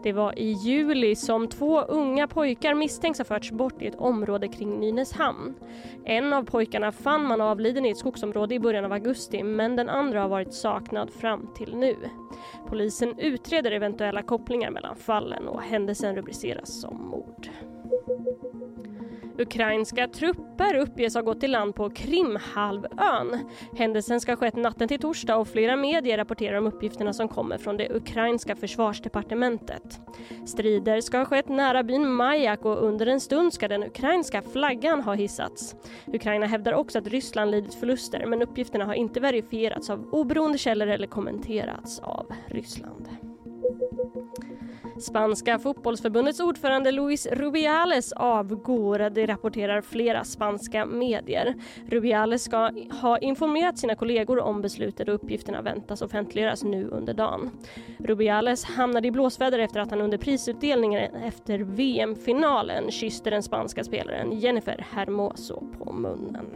Det 0.02 0.12
var 0.12 0.38
i 0.38 0.52
juli 0.52 1.16
som 1.16 1.48
två 1.48 1.80
unga 1.80 2.28
pojkar 2.28 2.74
misstänks 2.74 3.18
ha 3.18 3.24
förts 3.24 3.50
bort 3.50 3.82
i 3.82 3.86
ett 3.86 4.00
område 4.00 4.48
kring 4.48 4.80
Nynäshamn. 4.80 5.54
En 6.04 6.32
av 6.32 6.42
pojkarna 6.42 6.92
fann 6.92 7.24
man 7.24 7.40
avliden 7.40 7.86
i 7.86 7.90
ett 7.90 7.98
skogsområde 7.98 8.54
i 8.54 8.60
början 8.60 8.84
av 8.84 8.92
augusti 8.92 9.42
men 9.42 9.76
den 9.76 9.88
andra 9.88 10.20
har 10.20 10.28
varit 10.28 10.54
saknad 10.54 11.10
fram 11.10 11.48
till 11.54 11.76
nu. 11.76 11.96
Polisen 12.66 13.18
utreder 13.18 13.70
eventuella 13.70 14.22
kopplingar 14.22 14.70
mellan 14.70 14.96
fallen 14.96 15.48
och 15.48 15.62
händelsen 15.62 16.16
rubriceras 16.16 16.80
som 16.80 17.08
mord. 17.08 17.19
Ukrainska 19.40 20.08
trupper 20.08 20.74
uppges 20.74 21.14
ha 21.14 21.22
gått 21.22 21.42
i 21.42 21.48
land 21.48 21.74
på 21.74 21.90
Krimhalvön. 21.90 23.38
Händelsen 23.76 24.20
ska 24.20 24.32
ha 24.32 24.36
skett 24.36 24.56
natten 24.56 24.88
till 24.88 24.98
torsdag 25.00 25.36
och 25.36 25.48
flera 25.48 25.76
medier 25.76 26.16
rapporterar 26.16 26.58
om 26.58 26.66
uppgifterna 26.66 27.12
som 27.12 27.28
kommer 27.28 27.58
från 27.58 27.76
det 27.76 27.90
ukrainska 27.90 28.56
försvarsdepartementet. 28.56 30.00
Strider 30.46 31.00
ska 31.00 31.18
ha 31.18 31.24
skett 31.24 31.48
nära 31.48 31.82
byn 31.82 32.12
Majak 32.12 32.64
och 32.64 32.84
under 32.84 33.06
en 33.06 33.20
stund 33.20 33.52
ska 33.52 33.68
den 33.68 33.84
ukrainska 33.84 34.42
flaggan 34.42 35.02
ha 35.02 35.14
hissats. 35.14 35.76
Ukraina 36.06 36.46
hävdar 36.46 36.72
också 36.72 36.98
att 36.98 37.06
Ryssland 37.06 37.50
lidit 37.50 37.74
förluster 37.74 38.26
men 38.26 38.42
uppgifterna 38.42 38.84
har 38.84 38.94
inte 38.94 39.20
verifierats 39.20 39.90
av 39.90 40.08
oberoende 40.12 40.58
källor 40.58 40.88
eller 40.88 41.06
kommenterats 41.06 42.00
av 42.00 42.26
Ryssland. 42.46 43.08
Spanska 45.00 45.58
fotbollsförbundets 45.58 46.40
ordförande 46.40 46.90
Luis 46.90 47.26
Rubiales 47.26 48.12
avgår, 48.12 49.10
det 49.10 49.26
rapporterar 49.26 49.80
flera 49.80 50.24
spanska 50.24 50.86
medier. 50.86 51.54
Rubiales 51.88 52.42
ska 52.42 52.70
ha 53.02 53.18
informerat 53.18 53.78
sina 53.78 53.94
kollegor 53.94 54.40
om 54.40 54.62
beslutet 54.62 55.08
och 55.08 55.14
uppgifterna 55.14 55.62
väntas 55.62 56.02
offentliggöras 56.02 56.64
nu 56.64 56.88
under 56.88 57.14
dagen. 57.14 57.50
Rubiales 57.98 58.64
hamnade 58.64 59.08
i 59.08 59.10
blåsväder 59.10 59.58
efter 59.58 59.80
att 59.80 59.90
han 59.90 60.00
under 60.00 60.18
prisutdelningen 60.18 61.14
efter 61.14 61.58
VM-finalen 61.58 62.90
kysste 62.90 63.30
den 63.30 63.42
spanska 63.42 63.84
spelaren 63.84 64.32
Jennifer 64.32 64.86
Hermoso 64.90 65.62
på 65.78 65.92
munnen. 65.92 66.46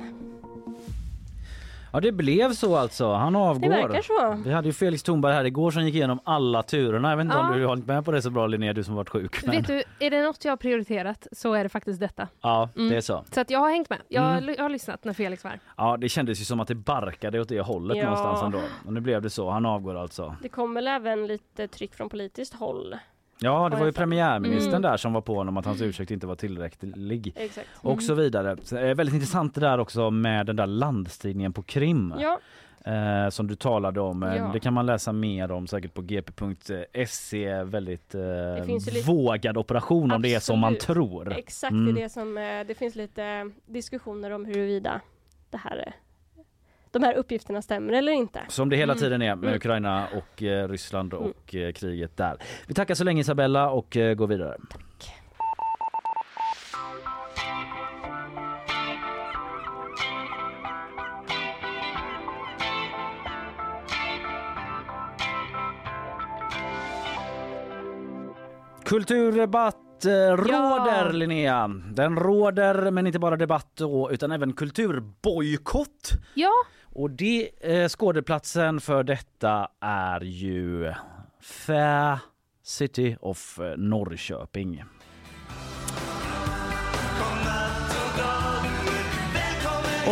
Ja 1.94 2.00
det 2.00 2.12
blev 2.12 2.52
så 2.52 2.76
alltså. 2.76 3.12
Han 3.12 3.36
avgår. 3.36 3.68
Det 3.70 3.76
verkar 3.76 4.02
så. 4.02 4.42
Vi 4.44 4.52
hade 4.52 4.68
ju 4.68 4.72
Felix 4.72 5.02
Thornberg 5.02 5.32
här 5.34 5.44
igår 5.44 5.70
som 5.70 5.84
gick 5.84 5.94
igenom 5.94 6.18
alla 6.24 6.62
turerna. 6.62 7.10
Jag 7.10 7.16
vet 7.16 7.24
inte 7.24 7.36
Ja. 7.36 7.50
om 7.52 7.58
du 7.58 7.66
har 7.66 7.76
med 7.76 8.04
på 8.04 8.10
det 8.12 8.22
så 8.22 8.30
bra 8.30 8.46
Linnea, 8.46 8.72
du 8.72 8.84
som 8.84 8.94
varit 8.94 9.08
sjuk. 9.08 9.42
Men... 9.46 9.56
Vet 9.56 9.66
du, 9.66 9.82
är 10.06 10.10
det 10.10 10.22
något 10.22 10.44
jag 10.44 10.52
har 10.52 10.56
prioriterat 10.56 11.26
så 11.32 11.52
är 11.54 11.62
det 11.62 11.68
faktiskt 11.68 12.00
detta. 12.00 12.28
Ja, 12.40 12.68
Mm. 12.76 12.88
det 12.88 12.96
är 12.96 13.00
så. 13.00 13.24
Så 13.34 13.40
att 13.40 13.50
jag 13.50 13.58
har 13.58 13.70
hängt 13.70 13.90
med. 13.90 13.98
Jag, 14.08 14.22
har- 14.22 14.38
Mm. 14.38 14.54
har 14.58 14.68
lyssnat 14.68 15.04
när 15.04 15.12
Felix 15.12 15.44
var. 15.44 15.58
Ja, 15.76 15.96
det 15.96 16.08
kändes 16.08 16.40
ju 16.40 16.44
som 16.44 16.60
att 16.60 16.68
det 16.68 16.74
barkade 16.74 17.40
åt 17.40 17.48
det 17.48 17.60
hållet 17.60 17.96
Ja. 17.96 18.02
någonstans 18.04 18.42
ändå. 18.42 18.60
Och 18.86 18.92
nu 18.92 19.00
blev 19.00 19.22
det 19.22 19.30
så. 19.30 19.50
Han 19.50 19.66
avgår 19.66 19.94
alltså. 19.94 20.36
Det 20.42 20.48
kom 20.48 20.74
väl 20.74 20.88
även 20.88 21.26
lite 21.26 21.68
tryck 21.68 21.94
från 21.94 22.08
politiskt 22.08 22.54
håll. 22.54 22.96
Ja, 23.38 23.68
det 23.68 23.76
var 23.76 23.86
ju 23.86 23.92
premiärministern 23.92 24.68
Mm. 24.74 24.82
där 24.82 24.96
som 24.96 25.12
var 25.12 25.20
på 25.20 25.34
honom 25.34 25.56
att 25.56 25.64
hans 25.64 25.80
ursäkt 25.82 26.10
inte 26.10 26.26
var 26.26 26.34
tillräcklig. 26.34 27.32
Exakt. 27.36 27.68
Och 27.76 28.02
så 28.02 28.14
vidare. 28.14 28.56
Så, 28.62 28.76
eh, 28.76 28.94
väldigt 28.94 29.14
intressant 29.14 29.54
det 29.54 29.60
där 29.60 29.78
också 29.78 30.10
med 30.10 30.46
den 30.46 30.56
där 30.56 30.66
landstigningen 30.66 31.52
på 31.52 31.62
Krim. 31.62 32.14
Ja, 32.18 32.38
Eh, 32.86 33.28
som 33.30 33.46
du 33.46 33.54
talade 33.54 34.00
om. 34.00 34.22
Eh, 34.22 34.36
Ja. 34.36 34.50
Det 34.52 34.60
kan 34.60 34.72
man 34.74 34.86
läsa 34.86 35.12
mer 35.12 35.50
om 35.52 35.66
säkert 35.66 35.94
på 35.94 36.02
gp.se. 36.02 37.62
Väldigt 37.62 38.14
eh, 38.14 38.20
vågad 39.06 39.56
operation 39.56 40.12
om 40.12 40.22
det 40.22 40.34
är 40.34 40.40
som 40.40 40.58
man 40.58 40.74
Absolut. 40.74 40.96
tror. 40.96 41.32
exakt 41.32 41.70
Mm. 41.72 41.94
det 41.94 42.02
är 42.02 42.08
som, 42.08 42.38
eh, 42.38 42.66
det 42.66 42.74
finns 42.78 42.94
lite 42.94 43.50
diskussioner 43.66 44.30
om 44.30 44.44
huruvida 44.44 45.00
det 45.50 45.56
här, 45.56 45.76
är- 45.76 45.94
de 46.94 47.02
här 47.02 47.14
uppgifterna 47.14 47.62
stämmer 47.62 47.92
eller 47.92 48.12
inte. 48.12 48.40
Som 48.48 48.68
det 48.68 48.76
hela 48.76 48.92
Mm. 48.92 49.00
tiden 49.02 49.22
är 49.22 49.36
med 49.36 49.44
Mm. 49.44 49.56
Ukraina 49.56 50.06
och 50.14 50.42
eh, 50.42 50.68
Ryssland 50.68 51.14
Mm. 51.14 51.24
och 51.26 51.54
eh, 51.54 51.72
kriget 51.72 52.16
där. 52.16 52.36
Vi 52.66 52.74
tackar 52.74 52.94
så 52.94 53.04
länge 53.04 53.20
Isabella 53.20 53.70
och 53.70 53.96
eh, 53.96 54.14
går 54.14 54.26
vidare. 54.26 54.56
Kulturdebatt 68.84 69.76
eh, 70.06 70.10
råder 70.36 71.04
Ja. 71.06 71.10
Linnea. 71.12 71.68
Den 71.92 72.16
råder 72.16 72.90
men 72.90 73.06
inte 73.06 73.18
bara 73.18 73.36
debatt 73.36 73.70
då, 73.74 74.10
utan 74.12 74.32
även 74.32 74.52
kulturbojkott. 74.52 76.10
Ja, 76.34 76.52
Och 76.92 77.10
det 77.10 77.50
eh, 77.60 77.88
skådeplatsen 77.88 78.80
för 78.80 79.02
detta 79.02 79.68
är 79.80 80.20
ju 80.20 80.92
Fair 81.42 82.18
City 82.62 83.16
of 83.20 83.58
eh, 83.60 83.76
Norrköping. 83.76 84.84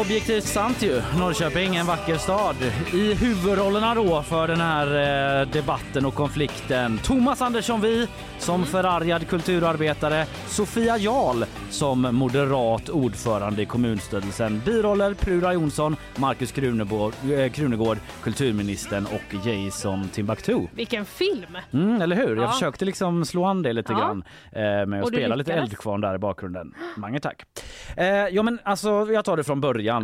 Objektivt 0.00 0.44
sant 0.44 0.82
ju. 0.82 1.02
Norrköping, 1.18 1.76
en 1.76 1.86
vacker 1.86 2.16
stad. 2.16 2.56
I 2.94 3.14
huvudrollerna 3.14 3.94
då 3.94 4.22
för 4.22 4.48
den 4.48 4.60
här 4.60 5.40
eh, 5.40 5.48
debatten 5.48 6.06
och 6.06 6.14
konflikten 6.14 6.98
Thomas 6.98 7.42
Andersson 7.42 7.80
Vi 7.80 8.08
som 8.38 8.64
förargad 8.66 9.28
kulturarbetare, 9.28 10.26
Sofia 10.46 10.96
Jarl 10.98 11.44
som 11.70 12.00
moderat 12.16 12.88
ordförande 12.88 13.62
i 13.62 13.66
kommunstyrelsen, 13.66 14.62
biroller 14.66 15.14
Prura 15.14 15.52
Jonsson, 15.52 15.96
Markus 16.16 16.52
Krunegård, 16.52 17.12
eh, 17.32 17.52
Krunegård, 17.52 17.98
kulturministern 18.22 19.06
och 19.06 19.46
Jason 19.48 20.08
Timbuktu. 20.08 20.58
Vilken 20.74 21.04
film! 21.04 21.58
Mm, 21.72 22.02
eller 22.02 22.16
hur? 22.16 22.36
Jag 22.36 22.44
Ja. 22.44 22.48
försökte 22.48 22.84
liksom 22.84 23.24
slå 23.24 23.44
an 23.44 23.62
det 23.62 23.72
lite 23.72 23.92
Ja. 23.92 23.98
grann 23.98 24.24
eh, 24.52 24.86
med 24.86 25.02
att 25.02 25.08
spela 25.08 25.34
lite 25.34 25.52
eldkvarn 25.52 26.00
där 26.00 26.14
i 26.14 26.18
bakgrunden. 26.18 26.74
Mange 26.96 27.20
tack. 27.20 27.42
Ja 28.32 28.42
men 28.42 28.58
alltså 28.64 29.06
jag 29.12 29.24
tar 29.24 29.36
det 29.36 29.44
från 29.44 29.60
början. 29.60 29.81
Ja, 29.84 30.00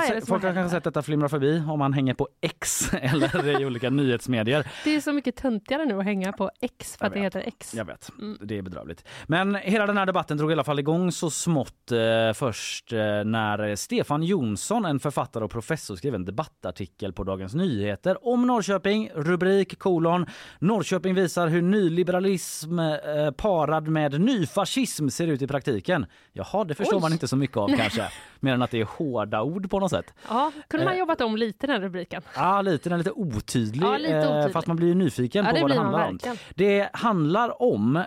se- 0.00 0.06
som 0.06 0.14
har 0.14 0.20
folk 0.26 0.42
har 0.42 0.52
kanske 0.54 0.76
sett 0.76 0.84
detta 0.84 1.02
flimra 1.02 1.28
förbi 1.28 1.62
om 1.68 1.78
man 1.78 1.92
hänger 1.92 2.14
på 2.14 2.28
X 2.40 2.90
eller 3.00 3.60
i 3.60 3.66
olika 3.66 3.90
nyhetsmedier. 4.00 4.66
Det 4.84 4.96
är 4.96 5.00
så 5.00 5.12
mycket 5.12 5.36
töntigare 5.36 5.84
nu 5.84 5.98
att 5.98 6.04
hänga 6.04 6.32
på 6.32 6.50
X 6.60 6.96
för 6.96 7.04
Jag 7.04 7.08
att 7.08 7.14
det 7.14 7.20
heter 7.20 7.42
X. 7.46 7.74
Jag 7.74 7.84
vet, 7.84 8.10
Mm. 8.18 8.38
det 8.40 8.58
är 8.58 8.62
bedrövligt. 8.62 9.04
Men 9.26 9.54
hela 9.54 9.86
den 9.86 9.96
här 9.96 10.06
debatten 10.06 10.36
drog 10.36 10.50
i 10.50 10.52
alla 10.52 10.64
fall 10.64 10.78
igång 10.78 11.12
så 11.12 11.30
smått 11.30 11.92
eh, 11.92 11.98
först 12.34 12.92
eh, 12.92 12.98
när 13.24 13.76
Stefan 13.76 14.22
Jonsson, 14.22 14.84
en 14.84 15.00
författare 15.00 15.44
och 15.44 15.50
professor, 15.50 15.96
skrev 15.96 16.14
en 16.14 16.24
debattartikel 16.24 17.12
på 17.12 17.24
Dagens 17.24 17.54
Nyheter 17.54 18.26
om 18.28 18.46
Norrköping. 18.46 19.10
Rubrik 19.14 19.78
kolon 19.78 20.26
Norrköping 20.58 21.14
visar 21.14 21.48
hur 21.48 21.62
nyliberalism 21.62 22.78
eh, 22.78 23.30
parad 23.36 23.88
med 23.88 24.20
nyfascism 24.20 25.08
ser 25.08 25.26
ut 25.26 25.42
i 25.42 25.46
praktiken. 25.46 26.06
Jaha, 26.32 26.64
det 26.64 26.74
förstår 26.74 26.96
Oj. 26.96 27.00
man 27.00 27.12
inte 27.12 27.28
så 27.28 27.36
mycket 27.36 27.56
av 27.56 27.68
kanske. 27.76 28.08
Mer 28.40 28.54
än 28.54 28.62
att 28.62 28.70
det 28.70 28.80
är 28.80 28.84
hårda 28.84 29.19
ord 29.42 29.70
på 29.70 29.80
något 29.80 29.90
sätt. 29.90 30.14
Ja, 30.28 30.52
kunde 30.68 30.84
man 30.86 30.94
Eh. 30.94 30.98
jobbat 31.00 31.20
om 31.20 31.36
lite 31.36 31.66
den 31.66 31.82
rubriken? 31.82 32.22
Ja, 32.36 32.62
lite, 32.62 32.88
den 32.88 32.92
är 32.92 32.98
lite 32.98 33.12
otydlig, 33.12 33.82
Ja, 33.86 33.98
lite 33.98 34.16
eh, 34.16 34.30
otydlig. 34.30 34.52
fast 34.52 34.66
man 34.66 34.76
blir 34.76 34.88
ju 34.88 34.94
nyfiken 34.94 35.44
Ja, 35.44 35.52
på 35.52 35.60
vad 35.60 35.70
det 35.70 35.76
handlar 35.76 36.08
om. 36.08 36.18
Det 36.54 36.88
handlar 36.92 37.62
om 37.62 37.96
eh, 37.96 38.04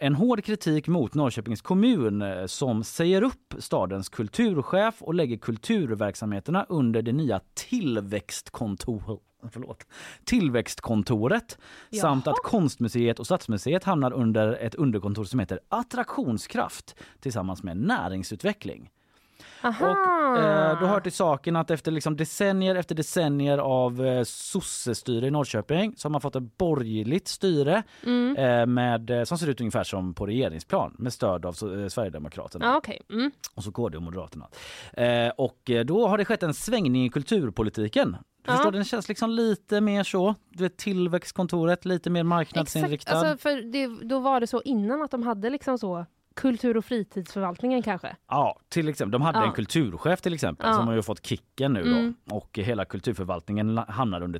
en 0.00 0.14
hård 0.14 0.44
kritik 0.44 0.88
mot 0.88 1.14
Norrköpings 1.14 1.60
kommun 1.62 2.22
eh, 2.22 2.46
som 2.46 2.84
säger 2.84 3.22
upp 3.22 3.54
stadens 3.58 4.08
kulturchef 4.08 5.02
och 5.02 5.14
lägger 5.14 5.36
kulturverksamheterna 5.36 6.66
under 6.68 7.02
det 7.02 7.12
nya 7.12 7.40
tillväxtkontor 7.54 9.20
Förlåt. 9.52 9.86
Tillväxtkontoret 10.24 11.58
Jaha. 11.90 12.00
samt 12.02 12.26
att 12.26 12.36
Konstmuseet 12.44 13.18
och 13.18 13.26
Stadsmuseet 13.26 13.84
hamnar 13.84 14.12
under 14.12 14.52
ett 14.52 14.74
underkontor 14.74 15.24
som 15.24 15.40
heter 15.40 15.60
Attraktionskraft 15.68 16.94
tillsammans 17.20 17.62
med 17.62 17.76
näringsutveckling. 17.76 18.90
Aha! 19.62 19.86
Och, 19.90 20.38
eh, 20.38 20.80
då 20.80 20.86
hör 20.86 21.00
till 21.00 21.12
saken 21.12 21.56
att 21.56 21.70
efter 21.70 21.90
liksom 21.92 22.16
decennier 22.16 22.74
efter 22.74 22.94
decennier 22.94 23.58
av 23.58 24.06
eh, 24.06 24.22
sossestyre 24.24 25.26
i 25.26 25.30
Norrköping 25.30 25.94
så 25.96 26.08
har 26.08 26.10
man 26.10 26.20
fått 26.20 26.36
ett 26.36 26.58
borgerligt 26.58 27.28
styre 27.28 27.82
Mm. 28.06 28.36
eh, 28.36 28.66
med, 28.66 29.10
eh, 29.10 29.24
som 29.24 29.38
ser 29.38 29.48
ut 29.48 29.60
ungefär 29.60 29.84
som 29.84 30.14
på 30.14 30.26
regeringsplan 30.26 30.94
med 30.98 31.12
stöd 31.12 31.46
av 31.46 31.54
eh, 31.80 31.88
Sverigedemokraterna 31.88 32.64
Ja, 32.66 32.76
okej. 32.76 33.00
Mm. 33.12 33.30
och 33.54 33.64
så 33.64 33.72
KD 33.72 33.96
och 33.96 34.02
Moderaterna. 34.02 34.48
Eh, 34.92 35.32
och 35.36 35.70
eh, 35.70 35.84
då 35.84 36.06
har 36.08 36.18
det 36.18 36.24
skett 36.24 36.42
en 36.42 36.54
svängning 36.54 37.04
i 37.04 37.08
kulturpolitiken. 37.08 38.12
Du 38.12 38.50
Ja. 38.52 38.56
förstår, 38.56 38.72
den 38.72 38.84
känns 38.84 39.08
liksom 39.08 39.30
lite 39.30 39.80
mer 39.80 40.02
så. 40.04 40.34
Du 40.50 40.62
vet, 40.62 40.76
tillväxtkontoret, 40.76 41.84
lite 41.84 42.10
mer 42.10 42.22
marknadsinriktad. 42.22 42.94
Exakt, 43.12 43.24
alltså, 43.30 43.36
för 43.48 43.72
det, 43.72 44.08
då 44.08 44.18
var 44.18 44.40
det 44.40 44.46
så 44.46 44.62
innan 44.64 45.02
att 45.02 45.10
de 45.10 45.22
hade 45.22 45.50
liksom 45.50 45.78
så 45.78 46.06
kultur 46.36 46.76
och 46.76 46.84
fritidsförvaltningen 46.84 47.82
kanske? 47.82 48.16
Ja, 48.28 48.58
till 48.68 48.88
exempel. 48.88 49.10
De 49.12 49.22
hade 49.22 49.38
Ja. 49.38 49.46
en 49.46 49.52
kulturchef 49.52 50.20
till 50.20 50.34
exempel 50.34 50.66
Ja. 50.68 50.74
som 50.74 50.86
har 50.88 50.94
ju 50.94 51.02
fått 51.02 51.26
kicken 51.26 51.72
nu 51.72 51.80
Mm. 51.80 52.14
då. 52.24 52.36
Och 52.36 52.58
hela 52.58 52.84
kulturförvaltningen 52.84 53.78
hamnar 53.88 54.22
under 54.22 54.38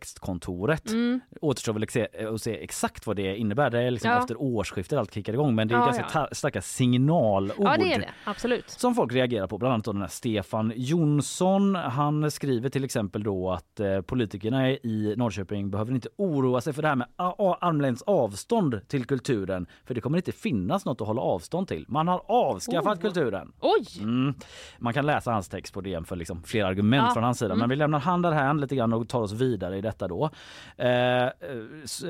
tillväxtkontoret. 0.00 0.90
Mm. 0.90 1.20
Återstår 1.40 1.72
väl 1.72 1.82
att 1.82 1.90
se, 1.90 2.08
att 2.34 2.42
se 2.42 2.64
exakt 2.64 3.06
vad 3.06 3.16
det 3.16 3.36
innebär. 3.36 3.70
Det 3.70 3.80
är 3.82 3.90
liksom 3.90 4.10
Ja. 4.10 4.18
efter 4.18 4.40
årsskiftet 4.42 4.98
allt 4.98 5.14
kickar 5.14 5.32
igång 5.32 5.54
men 5.54 5.68
det 5.68 5.74
är 5.74 5.78
ganska 5.78 6.04
ta- 6.08 6.28
starka 6.32 6.62
signalord. 6.62 7.52
Ja, 7.58 7.76
det 7.78 7.92
är 7.92 7.98
det. 7.98 8.08
Absolut. 8.24 8.70
som 8.70 8.94
folk 8.94 9.12
reagerar 9.12 9.46
på, 9.46 9.58
bland 9.58 9.72
annat 9.74 9.84
då 9.84 9.92
den 9.92 10.00
här 10.00 10.08
Stefan 10.08 10.72
Jonsson. 10.76 11.74
Han 11.74 12.30
skriver 12.30 12.68
till 12.68 12.84
exempel 12.84 13.22
då 13.22 13.50
att 13.50 13.80
eh, 13.80 14.00
politikerna 14.00 14.70
i 14.70 15.14
Norrköping 15.16 15.70
behöver 15.70 15.92
inte 15.92 16.08
oroa 16.16 16.60
sig 16.60 16.72
för 16.72 16.82
det 16.82 16.88
här 16.88 16.96
med 16.96 17.06
a- 17.16 17.34
a- 17.38 17.58
armlängds 17.60 18.02
avstånd 18.02 18.80
till 18.88 19.04
kulturen, 19.04 19.66
för 19.84 19.94
det 19.94 20.00
kommer 20.00 20.16
inte 20.18 20.32
finnas 20.32 20.84
något 20.84 21.00
att 21.00 21.06
hålla 21.06 21.19
avstånd 21.20 21.68
till. 21.68 21.84
Man 21.88 22.08
har 22.08 22.22
avskaffat 22.26 22.96
Oh. 22.98 23.02
kulturen. 23.02 23.52
Oj! 23.60 23.86
Mm. 24.02 24.34
Man 24.78 24.92
kan 24.92 25.06
läsa 25.06 25.32
hans 25.32 25.48
text 25.48 25.74
på 25.74 25.80
DN 25.80 26.04
för 26.04 26.16
liksom 26.16 26.42
flera 26.42 26.66
argument 26.66 27.06
Ja. 27.08 27.14
från 27.14 27.24
hans 27.24 27.38
sida. 27.38 27.50
Mm. 27.54 27.58
Men 27.58 27.68
vi 27.68 27.76
lämnar 27.76 27.98
han 28.00 28.22
därhän 28.22 28.60
lite 28.60 28.76
grann 28.76 28.92
och 28.92 29.08
tar 29.08 29.20
oss 29.20 29.32
vidare 29.32 29.76
i 29.78 29.80
detta 29.80 30.08
då. 30.08 30.30
Eh, 30.76 31.24
eh, 31.24 31.30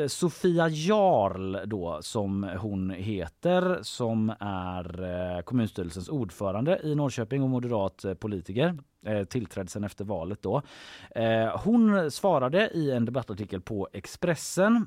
Sofia 0.09 0.69
Jarl 0.69 1.57
då 1.69 1.99
som 2.03 2.51
hon 2.61 2.91
heter 2.91 3.79
som 3.83 4.33
är 4.41 5.03
eh, 5.37 5.43
kommunstyrelsens 5.43 6.09
ordförande 6.09 6.81
i 6.85 6.95
Norrköping 6.95 7.43
och 7.43 7.51
moderat 7.51 8.05
eh, 8.05 8.15
politiker. 8.15 8.79
Tillträdd 9.29 9.71
sen 9.71 9.85
efter 9.85 10.05
valet 10.05 10.43
då. 10.43 10.63
Hon 11.65 12.11
svarade 12.11 12.69
i 12.71 12.91
en 12.91 13.05
debattartikel 13.05 13.61
på 13.61 13.89
Expressen 13.93 14.87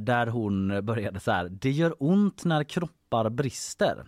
där 0.00 0.26
hon 0.26 0.84
började 0.84 1.20
så 1.20 1.30
här. 1.32 1.48
Det 1.48 1.70
gör 1.70 1.94
ont 1.98 2.44
när 2.44 2.64
kroppar 2.64 3.30
brister. 3.30 4.04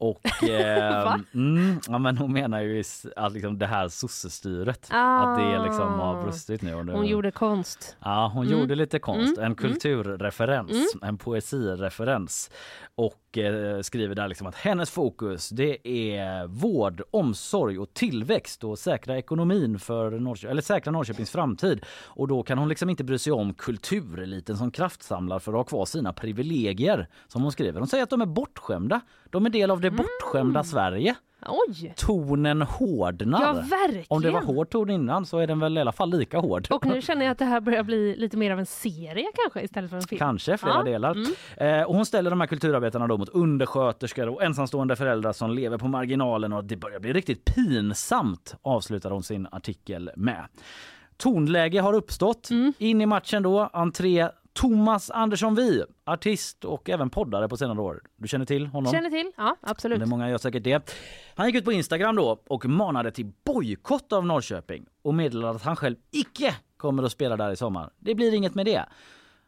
Och 0.00 0.42
eh, 0.48 1.16
mm, 1.34 1.80
ja, 1.88 1.98
men 1.98 2.18
hon 2.18 2.32
menar 2.32 2.60
ju 2.60 2.84
att 3.16 3.32
liksom 3.32 3.58
det 3.58 3.66
här 3.66 3.88
sossestyret 3.88 4.88
Ah. 4.90 5.18
att 5.18 5.38
det 5.38 5.62
liksom 5.64 5.92
har 5.92 6.22
brustit 6.22 6.62
nu. 6.62 6.82
Nu 6.82 6.92
Hon 6.92 7.06
gjorde 7.06 7.30
konst. 7.30 7.96
Ja, 8.04 8.30
hon 8.34 8.46
Mm. 8.46 8.58
gjorde 8.60 8.74
lite 8.74 8.98
konst, 8.98 9.38
Mm, 9.38 9.50
en 9.50 9.54
kulturreferens, 9.54 10.94
en 11.02 11.18
poesireferens 11.18 12.50
och 12.94 13.14
eh, 13.14 13.27
skriver 13.82 14.14
där 14.14 14.28
liksom 14.28 14.46
att 14.46 14.54
hennes 14.54 14.90
fokus 14.90 15.48
det 15.48 15.88
är 15.88 16.46
vård, 16.46 17.02
omsorg 17.10 17.78
och 17.78 17.94
tillväxt 17.94 18.64
och 18.64 18.78
säkra 18.78 19.18
ekonomin 19.18 19.78
för 19.78 20.10
Norrkö- 20.10 20.48
eller 20.50 20.62
säkra 20.62 20.92
Norrköpings 20.92 21.30
framtid. 21.30 21.84
Och 22.06 22.28
då 22.28 22.42
kan 22.42 22.58
hon 22.58 22.68
liksom 22.68 22.90
inte 22.90 23.04
bry 23.04 23.18
sig 23.18 23.32
om 23.32 23.54
kultureliten 23.54 24.56
som 24.56 24.70
kraftsamlar 24.70 25.38
för 25.38 25.52
att 25.52 25.56
ha 25.56 25.64
kvar 25.64 25.84
sina 25.84 26.12
privilegier 26.12 27.08
som 27.28 27.42
hon 27.42 27.52
skriver. 27.52 27.80
Hon 27.80 27.88
säger 27.88 28.04
att 28.04 28.10
de 28.10 28.20
är 28.20 28.26
bortskämda. 28.26 29.00
De 29.30 29.46
är 29.46 29.50
del 29.50 29.70
av 29.70 29.80
det 29.80 29.90
bortskämda 29.90 30.64
Sverige. 30.64 31.14
Oj! 31.46 31.92
Tonen 31.96 32.62
hårdnar. 32.62 33.40
Ja, 33.42 33.52
verkligen! 33.52 34.04
Om 34.08 34.22
det 34.22 34.30
var 34.30 34.42
hård 34.42 34.70
ton 34.70 34.90
innan 34.90 35.26
så 35.26 35.38
är 35.38 35.46
den 35.46 35.60
väl 35.60 35.78
i 35.78 35.80
alla 35.80 35.92
fall 35.92 36.10
lika 36.10 36.38
hård. 36.38 36.66
Och 36.70 36.86
nu 36.86 37.02
känner 37.02 37.24
jag 37.24 37.32
att 37.32 37.38
det 37.38 37.44
här 37.44 37.60
börjar 37.60 37.82
bli 37.82 38.16
lite 38.16 38.36
mer 38.36 38.50
av 38.50 38.58
en 38.58 38.66
serie 38.66 39.26
kanske 39.44 39.62
istället 39.62 39.90
för 39.90 39.96
en 39.96 40.02
film. 40.02 40.18
Kanske 40.18 40.56
flera 40.58 40.74
Ja, 40.74 40.82
delar. 40.82 41.10
mm. 41.56 41.80
Eh, 41.80 41.86
och 41.86 41.94
hon 41.94 42.06
ställer 42.06 42.30
de 42.30 42.40
här 42.40 42.46
kulturarbetarna 42.46 43.06
då 43.06 43.16
mot 43.18 43.28
undersköterskor 43.28 44.28
och 44.28 44.42
ensamstående 44.42 44.96
föräldrar 44.96 45.32
som 45.32 45.50
lever 45.50 45.78
på 45.78 45.88
marginalen 45.88 46.52
och 46.52 46.64
det 46.64 46.76
börjar 46.76 47.00
bli 47.00 47.12
riktigt 47.12 47.44
pinsamt 47.44 48.54
avslutar 48.62 49.10
hon 49.10 49.22
sin 49.22 49.46
artikel 49.52 50.10
med. 50.16 50.44
Tonläge 51.16 51.80
har 51.80 51.92
uppstått. 51.92 52.50
Mm. 52.50 52.72
In 52.78 53.00
i 53.00 53.06
matchen 53.06 53.42
då, 53.42 53.70
entré 53.72 54.28
Thomas 54.60 55.10
Andersson 55.10 55.54
Vi, 55.54 55.84
artist 56.04 56.64
och 56.64 56.90
även 56.90 57.10
poddare 57.10 57.48
på 57.48 57.56
senare 57.56 57.80
år. 57.80 58.02
Du 58.16 58.28
känner 58.28 58.44
till 58.44 58.66
honom? 58.66 58.92
Känner 58.92 59.10
till? 59.10 59.32
Ja, 59.36 59.56
absolut. 59.60 60.00
Det 60.00 60.06
många 60.06 60.30
gör 60.30 60.38
säkert 60.38 60.64
det. 60.64 60.94
Han 61.34 61.46
gick 61.46 61.56
ut 61.56 61.64
på 61.64 61.72
Instagram 61.72 62.16
då 62.16 62.42
och 62.46 62.66
manade 62.66 63.10
till 63.10 63.32
bojkott 63.44 64.12
av 64.12 64.26
Norrköping 64.26 64.86
och 65.02 65.14
meddelade 65.14 65.56
att 65.56 65.62
han 65.62 65.76
själv 65.76 65.96
icke 66.10 66.54
kommer 66.76 67.02
att 67.02 67.12
spela 67.12 67.36
där 67.36 67.50
i 67.50 67.56
sommar. 67.56 67.90
Det 67.98 68.14
blir 68.14 68.34
inget 68.34 68.54
med 68.54 68.66
det. 68.66 68.84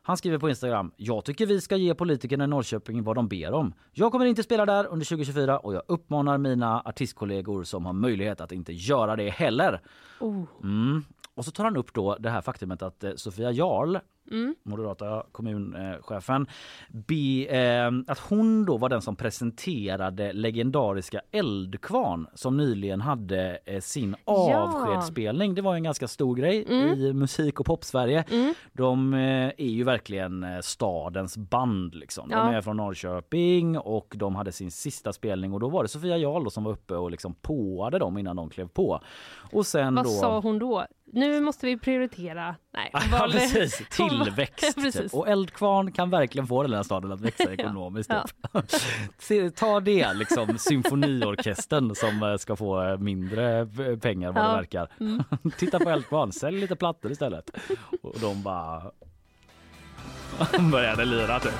Han 0.02 0.16
skriver 0.16 0.38
på 0.38 0.48
Instagram. 0.48 0.92
Jag 0.96 1.24
tycker 1.24 1.46
vi 1.46 1.60
ska 1.60 1.76
ge 1.76 1.94
politikerna 1.94 2.44
i 2.44 2.46
Norrköping 2.46 3.02
vad 3.02 3.16
de 3.16 3.28
ber 3.28 3.52
om. 3.52 3.74
Jag 3.92 4.12
kommer 4.12 4.26
inte 4.26 4.42
spela 4.42 4.66
där 4.66 4.86
under 4.86 5.06
2024 5.06 5.58
och 5.58 5.74
jag 5.74 5.82
uppmanar 5.88 6.38
mina 6.38 6.80
artistkollegor 6.80 7.64
som 7.64 7.86
har 7.86 7.92
möjlighet 7.92 8.40
att 8.40 8.52
inte 8.52 8.72
göra 8.72 9.16
det 9.16 9.30
heller. 9.30 9.80
Oh. 10.20 10.44
Mm. 10.62 11.04
Och 11.34 11.44
så 11.44 11.50
tar 11.50 11.64
han 11.64 11.76
upp 11.76 11.94
då 11.94 12.16
det 12.20 12.30
här 12.30 12.40
faktumet 12.40 12.82
att 12.82 13.04
eh, 13.04 13.14
Sofia 13.16 13.50
Jarl, 13.50 13.96
Mm. 14.30 14.54
moderata 14.62 15.22
kommunchefen, 15.32 16.46
be, 16.88 17.44
eh, 17.46 17.90
att 18.06 18.18
hon 18.18 18.64
då 18.64 18.76
var 18.76 18.88
den 18.88 19.02
som 19.02 19.16
presenterade 19.16 20.32
legendariska 20.32 21.20
Eldkvarn 21.30 22.26
som 22.34 22.56
nyligen 22.56 23.00
hade 23.00 23.58
eh, 23.64 23.80
sin 23.80 24.16
Ja. 24.26 24.56
avskedsspelning. 24.56 25.54
Det 25.54 25.62
var 25.62 25.74
en 25.74 25.82
ganska 25.82 26.08
stor 26.08 26.34
grej 26.36 26.64
Mm. 26.68 26.98
i 27.00 27.12
musik 27.12 27.60
och 27.60 27.66
popsverige. 27.66 28.24
Mm. 28.30 28.54
De 28.72 29.14
eh, 29.14 29.20
är 29.58 29.70
ju 29.70 29.84
verkligen 29.84 30.44
eh, 30.44 30.60
stadens 30.60 31.36
band 31.36 31.94
liksom. 31.94 32.28
De 32.28 32.34
Ja. 32.34 32.52
är 32.52 32.60
från 32.60 32.76
Norrköping 32.76 33.78
och 33.78 34.14
de 34.16 34.34
hade 34.34 34.52
sin 34.52 34.70
sista 34.70 35.12
spelning 35.12 35.52
och 35.52 35.60
då 35.60 35.68
var 35.68 35.82
det 35.82 35.88
Sofia 35.88 36.16
Jarl 36.16 36.48
som 36.50 36.64
var 36.64 36.72
uppe 36.72 36.94
och 36.94 37.10
liksom 37.10 37.34
påade 37.34 37.98
dem 37.98 38.18
innan 38.18 38.36
de 38.36 38.50
klev 38.50 38.68
på. 38.68 39.00
Och 39.52 39.66
sen 39.66 39.94
Vad 39.94 40.04
då... 40.04 40.08
sa 40.10 40.40
hon 40.40 40.58
då? 40.58 40.86
Nu 41.12 41.40
måste 41.40 41.66
vi 41.66 41.76
prioritera. 41.76 42.56
Nej, 42.74 42.90
Ja, 42.92 43.28
precis. 43.32 43.82
Tillväxt. 43.90 44.74
Precis. 44.82 45.00
typ. 45.00 45.14
Och 45.14 45.28
Eldkvarn 45.28 45.92
kan 45.92 46.10
verkligen 46.10 46.46
få 46.46 46.62
den 46.62 46.72
här 46.72 46.82
staden 46.82 47.12
att 47.12 47.20
växa 47.20 47.52
ekonomiskt. 47.52 48.10
Typ. 49.28 49.56
Ta 49.56 49.80
det, 49.80 50.12
liksom 50.14 50.58
symfoniorkestern 50.58 51.94
som 51.94 52.22
eh, 52.22 52.36
ska 52.36 52.56
få 52.56 52.82
eh, 52.82 52.98
mindre 52.98 53.58
eh, 53.60 53.98
pengar 54.02 54.32
vad 54.32 54.44
det 54.44 54.56
verkar. 54.56 54.88
Mm. 55.00 55.22
Titta 55.56 55.78
på 55.78 55.90
Eldkvarn, 55.90 56.32
sälj 56.32 56.60
lite 56.60 56.76
plattor 56.76 57.12
istället. 57.12 57.50
Och 58.02 58.14
de 58.20 58.42
bara 58.42 58.82
började 60.72 61.04
lira 61.04 61.40
typ. 61.40 61.52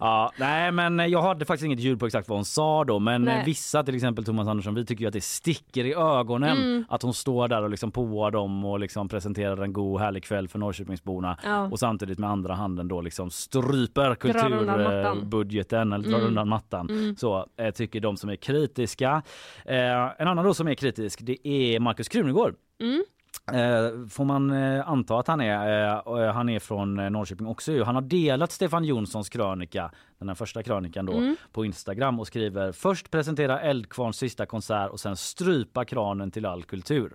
Ja, 0.00 0.32
nej 0.36 0.72
men 0.72 0.98
jag 1.10 1.22
hade 1.22 1.44
faktiskt 1.44 1.64
inget 1.66 1.80
ljud 1.80 2.00
på 2.00 2.06
exakt 2.06 2.28
vad 2.28 2.38
hon 2.38 2.44
sa 2.44 2.84
då 2.84 2.98
men 2.98 3.22
Nej. 3.24 3.42
vissa 3.46 3.82
till 3.82 3.94
exempel 3.94 4.24
Thomas 4.24 4.48
Andersson 4.48 4.74
vi 4.74 4.86
tycker 4.86 5.02
ju 5.02 5.08
att 5.08 5.12
det 5.12 5.20
sticker 5.24 5.84
i 5.84 5.94
ögonen 5.94 6.58
Mm. 6.58 6.84
att 6.88 7.02
hon 7.02 7.14
står 7.14 7.48
där 7.48 7.62
och 7.62 7.70
liksom 7.70 7.90
påar 7.90 8.30
dem 8.30 8.64
och 8.64 8.80
liksom 8.80 9.08
presenterar 9.08 9.62
en 9.62 9.72
god 9.72 10.00
härlig 10.00 10.24
kväll 10.24 10.48
för 10.48 10.58
Norrköpingsborna 10.58 11.38
Ja. 11.44 11.62
och 11.62 11.78
samtidigt 11.78 12.18
med 12.18 12.30
andra 12.30 12.54
handen 12.54 12.88
då 12.88 13.00
liksom 13.00 13.30
stryper 13.30 14.14
kulturbudgeten 14.14 15.92
eller 15.92 16.08
drar 16.08 16.18
Mm. 16.18 16.28
undan 16.28 16.48
mattan. 16.48 16.90
Mm. 16.90 17.16
Så 17.16 17.46
eh, 17.56 17.70
tycker 17.70 18.00
de 18.00 18.16
som 18.16 18.30
är 18.30 18.36
kritiska. 18.36 19.22
Eh, 19.64 20.20
en 20.20 20.28
annan 20.28 20.44
då 20.44 20.54
som 20.54 20.68
är 20.68 20.74
kritisk 20.74 21.18
det 21.22 21.48
är 21.48 21.80
Markus 21.80 22.08
Krunegård. 22.08 22.54
Mm. 22.80 23.04
Eh, 23.52 24.06
får 24.08 24.24
man 24.24 24.50
eh, 24.50 24.88
anta 24.88 25.18
att 25.18 25.26
han 25.28 25.40
är. 25.40 25.86
Eh, 26.26 26.32
han 26.32 26.48
är 26.48 26.58
från 26.58 26.94
Norrköping 26.94 27.46
också. 27.46 27.84
Han 27.84 27.94
har 27.94 28.02
delat 28.02 28.52
Stefan 28.52 28.84
Jonssons 28.84 29.28
krönika, 29.28 29.90
den 30.18 30.28
här 30.28 30.34
första 30.34 30.62
krönikan 30.62 31.06
då, 31.06 31.12
Mm. 31.12 31.36
på 31.52 31.64
Instagram 31.64 32.20
och 32.20 32.26
skriver 32.26 32.72
först 32.72 33.10
presentera 33.10 33.60
Eldkvarns 33.60 34.16
sista 34.16 34.46
konsert 34.46 34.90
och 34.90 35.00
sen 35.00 35.16
strypa 35.16 35.84
kranen 35.84 36.30
till 36.30 36.46
all 36.46 36.62
kultur. 36.62 37.12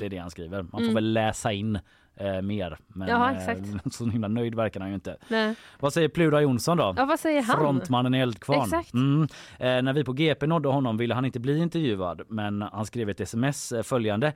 Det 0.00 0.06
är 0.06 0.10
det 0.10 0.18
han 0.18 0.30
skriver. 0.30 0.62
Man 0.62 0.70
får 0.70 0.80
Mm. 0.80 0.94
väl 0.94 1.12
läsa 1.12 1.52
in 1.52 1.78
eh, 2.16 2.42
mer. 2.42 2.78
Men 2.86 3.08
Ja, 3.08 3.30
eh, 3.32 3.56
så 3.90 4.06
himla 4.06 4.28
nöjd 4.28 4.54
verkar 4.54 4.80
han 4.80 4.88
ju 4.88 4.94
inte. 4.94 5.16
Nej. 5.28 5.54
Vad 5.80 5.92
säger 5.92 6.08
Plura 6.08 6.40
Jonsson 6.40 6.76
då? 6.76 6.94
Ja, 6.96 7.04
vad 7.04 7.20
säger 7.20 7.42
han? 7.42 7.56
Frontmannen 7.58 8.14
i 8.14 8.18
Eldkvarn. 8.18 8.82
Mm. 8.94 9.22
Eh, 9.58 9.82
när 9.82 9.92
vi 9.92 10.04
på 10.04 10.12
GP 10.12 10.46
nådde 10.46 10.68
honom 10.68 10.96
ville 10.96 11.14
han 11.14 11.24
inte 11.24 11.40
bli 11.40 11.58
intervjuad 11.58 12.22
men 12.28 12.62
han 12.62 12.86
skrev 12.86 13.08
ett 13.10 13.20
sms 13.20 13.72
följande. 13.82 14.32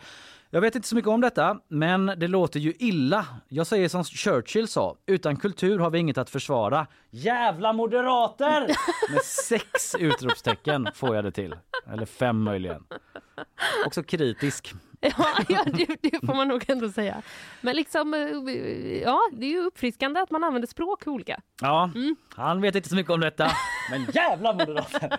Jag 0.56 0.60
vet 0.60 0.74
inte 0.74 0.88
så 0.88 0.94
mycket 0.94 1.08
om 1.08 1.20
detta 1.20 1.58
men 1.68 2.06
det 2.06 2.28
låter 2.28 2.60
ju 2.60 2.74
illa. 2.78 3.26
Jag 3.48 3.66
säger 3.66 3.88
som 3.88 4.04
Churchill 4.04 4.68
sa, 4.68 4.96
utan 5.06 5.36
kultur 5.36 5.78
har 5.78 5.90
vi 5.90 5.98
inget 5.98 6.18
att 6.18 6.30
försvara. 6.30 6.86
Jävla 7.10 7.72
moderater! 7.72 8.60
Med 9.12 9.22
sex 9.22 9.94
utropstecken 9.98 10.88
får 10.94 11.14
jag 11.16 11.24
det 11.24 11.32
till. 11.32 11.54
Eller 11.92 12.06
fem 12.06 12.42
möjligen. 12.42 12.84
Också 13.86 14.02
kritisk. 14.02 14.74
Ja, 15.00 15.26
ja 15.48 15.64
det, 15.64 15.96
det 16.02 16.26
får 16.26 16.34
man 16.34 16.48
nog 16.48 16.70
ändå 16.70 16.88
säga. 16.88 17.22
Men 17.60 17.76
liksom, 17.76 18.14
eh, 18.14 18.20
ja, 19.02 19.20
det 19.32 19.46
är 19.46 19.50
ju 19.50 19.60
uppfriskande 19.60 20.20
att 20.20 20.30
man 20.30 20.44
använder 20.44 20.66
språk 20.68 21.02
olika. 21.06 21.40
Ja, 21.62 21.90
Mm. 21.94 22.16
han 22.36 22.60
vet 22.60 22.74
inte 22.74 22.88
så 22.88 22.94
mycket 22.94 23.12
om 23.12 23.20
detta. 23.20 23.50
Men 23.90 24.06
jävla 24.14 24.52
moderater! 24.52 25.18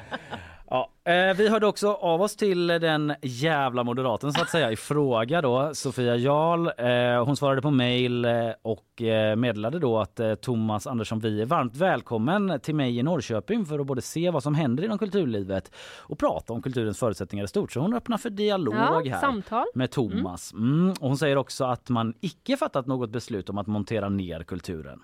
Ja, 0.69 0.89
eh, 1.03 1.37
vi 1.37 1.49
hörde 1.49 1.67
också 1.67 1.93
av 1.93 2.21
oss 2.21 2.35
till 2.35 2.67
den 2.67 3.13
jävla 3.21 3.83
moderaten 3.83 4.33
så 4.33 4.41
att 4.41 4.49
säga 4.49 4.71
i 4.71 4.75
fråga 4.75 5.41
då, 5.41 5.73
Sofia 5.73 6.15
Jarl. 6.15 6.67
Eh, 6.77 7.25
hon 7.25 7.37
svarade 7.37 7.61
på 7.61 7.71
mejl 7.71 8.25
eh, 8.25 8.31
och 8.61 9.01
eh, 9.01 9.35
meddelade 9.35 9.79
då 9.79 9.99
att 9.99 10.19
Thomas 10.41 10.87
Andersson 10.87 11.19
Vi 11.19 11.41
är 11.41 11.45
varmt 11.45 11.75
välkommen 11.75 12.59
till 12.59 12.75
mig 12.75 12.97
i 12.97 13.03
Norrköping 13.03 13.65
för 13.65 13.79
att 13.79 13.85
både 13.85 14.01
se 14.01 14.29
vad 14.29 14.43
som 14.43 14.55
händer 14.55 14.83
inom 14.83 14.97
kulturlivet 14.97 15.71
och 15.97 16.19
prata 16.19 16.53
om 16.53 16.61
kulturens 16.61 16.99
förutsättningar 16.99 17.45
i 17.45 17.47
stort. 17.47 17.71
Så 17.71 17.79
hon 17.79 17.93
öppnar 17.93 18.17
för 18.17 18.29
dialog 18.29 18.75
Ja, 18.75 19.01
här 19.05 19.19
samtal. 19.21 19.65
med 19.73 19.91
Thomas. 19.91 20.53
Mm. 20.53 20.89
Och 20.89 21.07
hon 21.07 21.17
säger 21.17 21.35
också 21.35 21.65
att 21.65 21.89
man 21.89 22.13
icke 22.21 22.57
fattat 22.57 22.87
något 22.87 23.09
beslut 23.09 23.49
om 23.49 23.57
att 23.57 23.67
montera 23.67 24.09
ner 24.09 24.43
kulturen. 24.43 24.99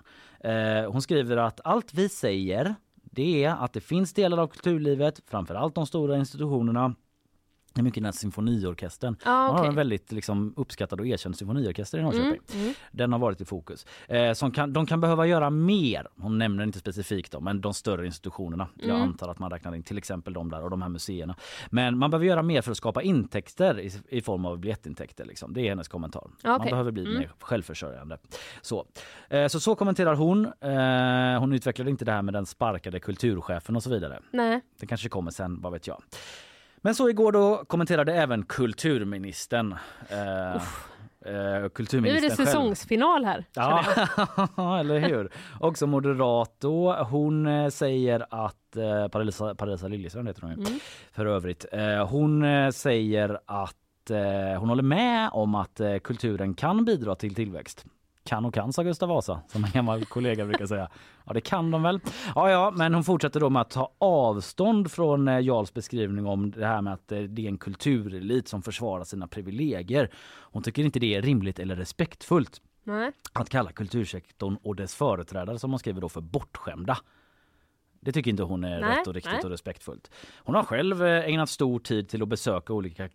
Hon 0.88 1.02
skriver 1.02 1.36
att 1.36 1.60
allt 1.64 1.94
vi 1.94 2.08
säger 2.08 2.74
det 3.14 3.44
är 3.44 3.50
att 3.50 3.72
det 3.72 3.80
finns 3.80 4.12
delar 4.12 4.38
av 4.38 4.46
kulturlivet, 4.46 5.20
framförallt 5.26 5.74
de 5.74 5.86
stora 5.86 6.16
institutionerna, 6.16 6.94
det 7.74 7.80
är 7.80 7.82
mycket 7.82 7.94
den 7.94 8.04
här 8.04 8.12
symfoniorkestern. 8.12 9.16
Ja, 9.24 9.30
Man 9.46 9.56
har 9.56 9.64
en 9.66 9.74
väldigt 9.74 10.12
liksom, 10.12 10.54
uppskattad 10.56 11.00
och 11.00 11.06
erkänd 11.06 11.36
symfoniorkester 11.38 11.98
i 11.98 12.02
Norrköping. 12.02 12.40
Mm, 12.52 12.62
mm. 12.64 12.74
Den 12.92 13.12
har 13.12 13.18
varit 13.18 13.40
i 13.40 13.44
fokus. 13.44 13.86
Eh, 14.08 14.32
som 14.32 14.50
kan, 14.50 14.72
de 14.72 14.86
kan 14.86 15.00
behöva 15.00 15.26
göra 15.26 15.50
mer. 15.50 16.06
Hon 16.20 16.38
nämner 16.38 16.64
inte 16.64 16.78
specifikt 16.78 17.32
dem, 17.32 17.44
men 17.44 17.60
de 17.60 17.74
större 17.74 18.06
institutionerna. 18.06 18.68
Jag 18.74 18.88
Mm. 18.90 19.02
antar 19.02 19.28
att 19.28 19.38
man 19.38 19.50
räknar 19.50 19.74
in 19.74 19.82
till 19.82 19.98
exempel 19.98 20.32
de 20.32 20.50
där 20.50 20.62
och 20.62 20.70
de 20.70 20.82
här 20.82 20.88
museerna. 20.88 21.36
Men 21.70 21.98
man 21.98 22.10
behöver 22.10 22.26
göra 22.26 22.42
mer 22.42 22.62
för 22.62 22.70
att 22.70 22.76
skapa 22.76 23.02
intäkter 23.02 23.80
i, 23.80 23.92
i 24.08 24.20
form 24.20 24.44
av 24.46 24.58
biljettintäkter. 24.58 25.24
Liksom. 25.24 25.52
Det 25.54 25.60
är 25.60 25.68
hennes 25.68 25.88
kommentar. 25.88 26.30
Man 26.44 26.56
Okej. 26.60 26.70
behöver 26.70 26.90
bli 26.92 27.02
Mm. 27.04 27.18
mer 27.18 27.30
självförsörjande. 27.40 28.18
Så. 28.62 28.86
Eh, 29.28 29.46
så 29.46 29.60
så 29.60 29.74
kommenterar 29.74 30.14
hon. 30.14 30.46
Eh, 30.60 31.40
hon 31.40 31.52
utvecklade 31.52 31.90
inte 31.90 32.04
det 32.04 32.12
här 32.12 32.22
med 32.22 32.34
den 32.34 32.46
sparkade 32.46 33.00
kulturchefen 33.00 33.76
och 33.76 33.82
så 33.82 33.90
vidare. 33.90 34.20
Nej. 34.30 34.60
Det 34.80 34.86
kanske 34.86 35.08
kommer 35.08 35.30
sen, 35.30 35.60
vad 35.60 35.72
vet 35.72 35.86
jag. 35.86 36.02
Men 36.84 36.94
så 36.94 37.08
igår 37.08 37.32
då 37.32 37.64
kommenterade 37.66 38.14
även 38.14 38.44
kulturministern. 38.44 39.74
Eh, 40.08 40.54
eh, 40.54 40.58
Nu 41.24 41.30
är 41.64 41.68
kulturministern 41.68 42.30
det 42.30 42.36
säsongsfinal 42.36 43.24
här. 43.24 43.44
Ja, 43.54 43.84
eller 44.80 44.98
hur? 44.98 45.30
Också 45.60 45.86
moderat 45.86 46.54
då. 46.58 46.92
Hon 46.94 47.46
eh, 47.46 47.68
säger 47.68 48.26
att 48.30 48.76
eh, 48.76 49.08
Parisa, 49.08 49.54
Parisa 49.54 49.88
Liljestrand 49.88 50.28
heter 50.28 50.42
hon 50.42 50.50
ju 50.50 50.56
Mm. 50.56 50.78
för 51.12 51.26
övrigt. 51.26 51.66
Eh, 51.72 52.06
hon 52.08 52.44
eh, 52.44 52.70
säger 52.70 53.38
att 53.46 54.10
eh, 54.10 54.58
hon 54.60 54.68
håller 54.68 54.82
med 54.82 55.30
om 55.32 55.54
att 55.54 55.80
kulturen 56.02 56.54
kan 56.54 56.84
bidra 56.84 57.14
till 57.14 57.34
tillväxt. 57.34 57.84
Kan 58.24 58.44
och 58.44 58.54
kan, 58.54 58.72
sa 58.72 58.82
Gustav 58.82 59.08
Vasa, 59.08 59.40
som 59.48 59.64
en 59.64 59.70
gammal 59.70 60.04
kollega 60.04 60.44
brukar 60.44 60.66
säga. 60.66 60.88
Ja, 61.24 61.32
det 61.32 61.40
kan 61.40 61.70
de 61.70 61.82
väl. 61.82 62.00
Ja, 62.34 62.50
ja, 62.50 62.70
men 62.76 62.94
hon 62.94 63.04
fortsätter 63.04 63.40
då 63.40 63.50
med 63.50 63.62
att 63.62 63.70
ta 63.70 63.92
avstånd 63.98 64.92
från 64.92 65.28
eh, 65.28 65.40
Jarls 65.40 65.74
beskrivning 65.74 66.26
om 66.26 66.50
det 66.50 66.66
här 66.66 66.82
med 66.82 66.92
att 66.92 67.12
eh, 67.12 67.20
det 67.20 67.44
är 67.44 67.48
en 67.48 67.58
kulturelit 67.58 68.48
som 68.48 68.62
försvarar 68.62 69.04
sina 69.04 69.28
privilegier. 69.28 70.10
Hon 70.40 70.62
tycker 70.62 70.84
inte 70.84 70.98
det 70.98 71.14
är 71.14 71.22
rimligt 71.22 71.58
eller 71.58 71.76
respektfullt 71.76 72.60
Nej. 72.84 73.12
att 73.32 73.48
kalla 73.48 73.72
kultursektorn 73.72 74.56
och 74.62 74.76
dess 74.76 74.94
företrädare 74.94 75.58
som 75.58 75.70
hon 75.70 75.78
skriver 75.78 76.00
då 76.00 76.08
för 76.08 76.20
bortskämda. 76.20 76.98
Det 78.00 78.12
tycker 78.12 78.30
inte 78.30 78.42
hon 78.42 78.64
är 78.64 78.80
Nej, 78.80 78.98
rätt 78.98 79.06
och 79.06 79.14
riktigt 79.14 79.32
nej. 79.32 79.44
och 79.44 79.50
respektfullt. 79.50 80.10
Hon 80.36 80.54
har 80.54 80.62
själv 80.62 81.04
eh, 81.04 81.28
ägnat 81.28 81.50
stor 81.50 81.78
tid 81.78 82.08
till 82.08 82.22
att 82.22 82.28
besöka 82.28 82.72
olika 82.72 83.08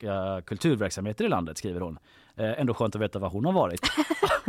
kulturverksamheter 0.45 1.25
i 1.25 1.29
landet 1.29 1.57
skriver 1.57 1.81
hon. 1.81 1.99
Eh, 2.39 2.59
Ändå 2.61 2.73
skönt 2.73 2.95
att 2.95 3.01
veta 3.01 3.19
var 3.19 3.29
hon 3.29 3.45
har 3.45 3.53
varit. 3.53 3.81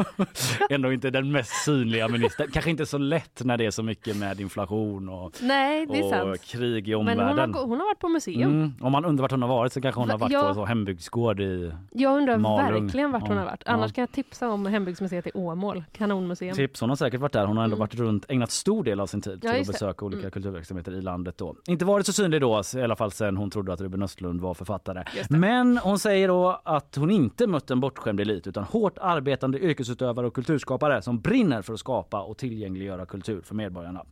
Ändå 0.71 0.93
inte 0.93 1.11
den 1.11 1.33
mest 1.33 1.65
synliga 1.65 2.09
ministern. 2.09 2.51
Kanske 2.53 2.71
inte 2.71 2.87
så 2.87 2.99
lätt 2.99 3.45
när 3.45 3.57
det 3.57 3.67
är 3.67 3.71
så 3.71 3.83
mycket 3.83 4.17
med 4.17 4.41
inflation 4.41 5.09
och, 5.09 5.33
Nej, 5.43 5.87
och 6.23 6.41
krig 6.41 6.89
i 6.89 6.91
Men 6.91 7.01
omvärlden. 7.01 7.39
hon 7.39 7.55
har, 7.55 7.67
hon 7.67 7.81
har 7.81 7.87
varit 7.87 7.99
på 7.99 8.09
museum. 8.09 8.43
Mm, 8.51 8.73
om 8.81 8.93
man 8.93 9.05
undrar 9.05 9.23
vart 9.23 9.31
hon 9.31 9.43
har 9.43 9.49
varit 9.49 9.73
så 9.73 9.81
kanske 9.81 10.01
hon 10.01 10.09
Va- 10.09 10.15
har 10.15 10.19
varit 10.19 10.33
ja. 10.33 10.49
på 10.49 10.55
så 10.55 10.65
hembygdsgård 10.65 11.41
i 11.41 11.73
Jag 11.91 12.17
undrar 12.19 12.39
Malung. 12.39 12.83
verkligen 12.85 13.13
vart 13.13 13.23
hon 13.23 13.31
Ja. 13.31 13.39
har 13.39 13.47
varit. 13.47 13.63
Ja. 13.67 13.73
Annars 13.73 13.93
kan 13.93 14.03
jag 14.03 14.13
tipsa 14.13 14.49
om 14.51 14.67
hembygdsmuseet 14.67 15.27
i 15.27 15.31
Åmål. 15.35 15.85
Kanonmuseum. 15.93 16.55
Tips, 16.57 16.81
hon 16.81 16.89
har 16.89 16.97
säkert 16.97 17.21
varit 17.21 17.33
där. 17.33 17.47
Hon 17.47 17.57
har 17.57 17.65
ändå 17.65 17.75
Mm. 17.77 17.81
varit 17.81 17.95
runt, 17.95 18.25
ägnat 18.29 18.51
stor 18.51 18.85
del 18.85 19.01
av 19.01 19.07
sin 19.07 19.21
tid 19.21 19.41
Ja, 19.43 19.53
till 19.53 19.61
att 19.61 19.67
besöka 19.67 20.05
olika 20.05 20.21
Mm. 20.21 20.31
kulturverksamheter 20.31 20.93
i 20.93 21.03
landet 21.03 21.39
då. 21.39 21.55
Inte 21.69 21.85
varit 21.85 22.07
så 22.07 22.13
synlig 22.13 22.41
då, 22.41 22.63
i 22.77 22.83
alla 22.83 22.97
fall 22.97 23.11
sen 23.13 23.37
hon 23.37 23.51
trodde 23.51 23.73
att 23.73 23.81
Ruben 23.81 24.03
Östlund 24.03 24.41
var 24.41 24.55
författare. 24.55 25.05
Men 25.31 25.79
hon 25.79 25.99
säger 25.99 26.29
då 26.29 26.61
att 26.65 26.97
hon 26.97 27.11
inte 27.11 27.47
mött 27.47 27.71
en 27.71 27.80
bortskämd 27.81 28.21
elit 28.21 28.47
utan 28.47 28.65
hårt 28.65 28.99
arbetande 29.01 29.59
yrkesutövare 29.59 30.27
och 30.27 30.35
kulturskapare 30.35 31.03
som 31.03 31.21
brinner 31.21 31.63
för 31.63 31.73
att 31.73 31.81
skapa 31.81 32.23
och 32.23 32.39
tillgängliggöra 32.39 33.07
kultur 33.07 33.41
för 33.41 33.55
medborgarna. 33.55 34.05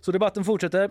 Så 0.00 0.12
debatten 0.12 0.44
fortsätter. 0.44 0.90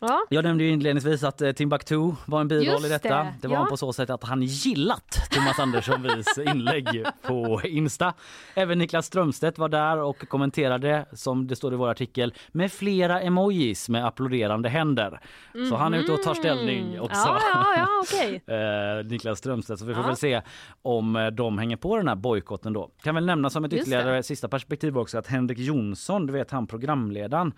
Ja. 0.00 0.20
Jag 0.28 0.44
nämnde 0.44 0.64
ju 0.64 0.70
inledningsvis 0.70 1.24
att 1.24 1.42
eh, 1.42 1.52
Timbuktu 1.52 1.96
var 2.26 2.40
en 2.40 2.48
biroll 2.48 2.84
i 2.84 2.88
detta. 2.88 3.08
det, 3.08 3.32
Det, 3.42 3.48
var 3.48 3.54
ja. 3.54 3.60
han 3.60 3.68
på 3.70 3.76
så 3.76 3.92
sätt 3.92 4.10
att 4.10 4.24
han 4.24 4.42
gillat 4.42 5.28
Thomas 5.30 5.58
Anderssonvis 5.58 6.38
inlägg 6.54 7.04
på 7.22 7.60
Insta. 7.64 8.14
Även 8.54 8.78
Niklas 8.78 9.06
Strömstedt 9.06 9.58
var 9.58 9.68
där 9.68 9.96
och 9.98 10.28
kommenterade, 10.28 11.06
som 11.12 11.46
det 11.46 11.56
står 11.56 11.72
i 11.72 11.76
vår 11.76 11.88
artikel, 11.88 12.34
med 12.48 12.72
flera 12.72 13.20
emojis 13.20 13.88
med 13.88 14.06
applåderande 14.06 14.68
händer. 14.68 15.20
Så 15.70 15.76
han 15.76 15.94
är 15.94 15.98
ute 15.98 16.12
och 16.12 16.22
tar 16.22 16.34
ställning 16.34 17.00
också. 17.00 17.28
Mm. 17.28 17.40
Ja, 17.52 17.64
ja, 17.64 17.74
ja 17.76 17.86
okej. 18.02 18.42
Eh, 19.00 19.04
Niklas 19.06 19.38
Strömstedt. 19.38 19.80
Så 19.80 19.86
vi 19.86 19.94
får 19.94 20.02
Ja. 20.02 20.06
väl 20.06 20.16
se 20.16 20.42
om 20.82 21.16
eh, 21.16 21.26
de 21.26 21.58
hänger 21.58 21.76
på 21.76 21.96
den 21.96 22.08
här 22.08 22.14
bojkotten 22.16 22.72
då. 22.72 22.90
Kan 23.02 23.14
väl 23.14 23.26
nämna 23.26 23.50
som 23.50 23.64
ett 23.64 23.72
Just 23.72 23.82
ytterligare 23.82 24.22
sista 24.22 24.48
perspektiv 24.48 24.98
också 24.98 25.18
att 25.18 25.26
Henrik 25.26 25.58
Jonsson, 25.58 26.26
du 26.26 26.32
vet 26.32 26.50
han 26.50 26.66
programledaren 26.66 27.52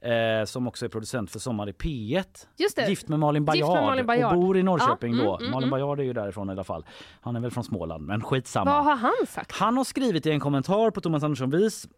eh, 0.00 0.44
som 0.44 0.68
också 0.68 0.84
är 0.84 0.88
producent 0.88 1.30
för 1.30 1.38
Sommar 1.38 1.68
i 1.68 1.72
P1. 1.72 2.24
Just 2.56 2.76
det. 2.76 2.88
Gift 2.88 3.08
med 3.08 3.18
Malin 3.18 3.44
Bajard. 3.44 4.32
och 4.32 4.40
bor 4.40 4.56
i 4.56 4.62
Norrköping 4.62 5.14
Ja, 5.14 5.18
mm, 5.18 5.26
då. 5.26 5.38
mm, 5.38 5.50
Malin 5.50 5.68
mm. 5.68 5.70
Bajard 5.70 6.00
är 6.00 6.04
ju 6.04 6.12
därifrån 6.12 6.48
i 6.48 6.52
alla 6.52 6.64
fall. 6.64 6.86
Han 7.20 7.36
är 7.36 7.40
väl 7.40 7.50
från 7.50 7.64
Småland 7.64 8.06
men 8.06 8.22
skitsamma. 8.22 8.70
Vad 8.70 8.84
har 8.84 8.96
han 8.96 9.26
sagt? 9.28 9.52
Han 9.52 9.76
har 9.76 9.84
skrivit 9.84 10.26
i 10.26 10.30
en 10.30 10.40
kommentar 10.40 10.90
på 10.90 11.00
Thomas 11.00 11.22
Andersson 11.22 11.50
Vis 11.50 11.88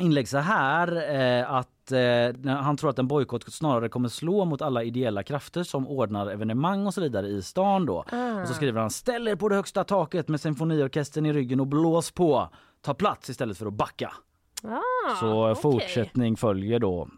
inlägg 0.00 0.28
så 0.28 0.38
här 0.38 1.10
eh, 1.14 1.52
att 1.52 1.92
eh, 1.92 2.54
han 2.56 2.76
tror 2.76 2.90
att 2.90 2.98
en 2.98 3.08
bojkott 3.08 3.52
snarare 3.52 3.88
kommer 3.88 4.08
slå 4.08 4.44
mot 4.44 4.62
alla 4.62 4.82
ideella 4.82 5.22
krafter 5.22 5.62
som 5.62 5.88
ordnar 5.88 6.26
evenemang 6.26 6.86
och 6.86 6.94
så 6.94 7.00
vidare 7.00 7.26
i 7.26 7.42
stan 7.42 7.86
då. 7.86 8.04
Ah. 8.12 8.40
Och 8.42 8.48
så 8.48 8.54
skriver 8.54 8.80
han 8.80 8.90
ställ 8.90 9.28
er 9.28 9.36
på 9.36 9.48
det 9.48 9.54
högsta 9.54 9.84
taket 9.84 10.28
med 10.28 10.40
symfoniorkestern 10.40 11.26
i 11.26 11.32
ryggen 11.32 11.60
och 11.60 11.66
blås 11.66 12.10
på. 12.10 12.48
Ta 12.80 12.94
plats 12.94 13.30
istället 13.30 13.58
för 13.58 13.66
att 13.66 13.72
backa. 13.72 14.12
Ah, 14.64 15.14
så 15.20 15.50
okej. 15.50 15.62
fortsättning 15.62 16.36
följer 16.36 16.78
då. 16.78 17.08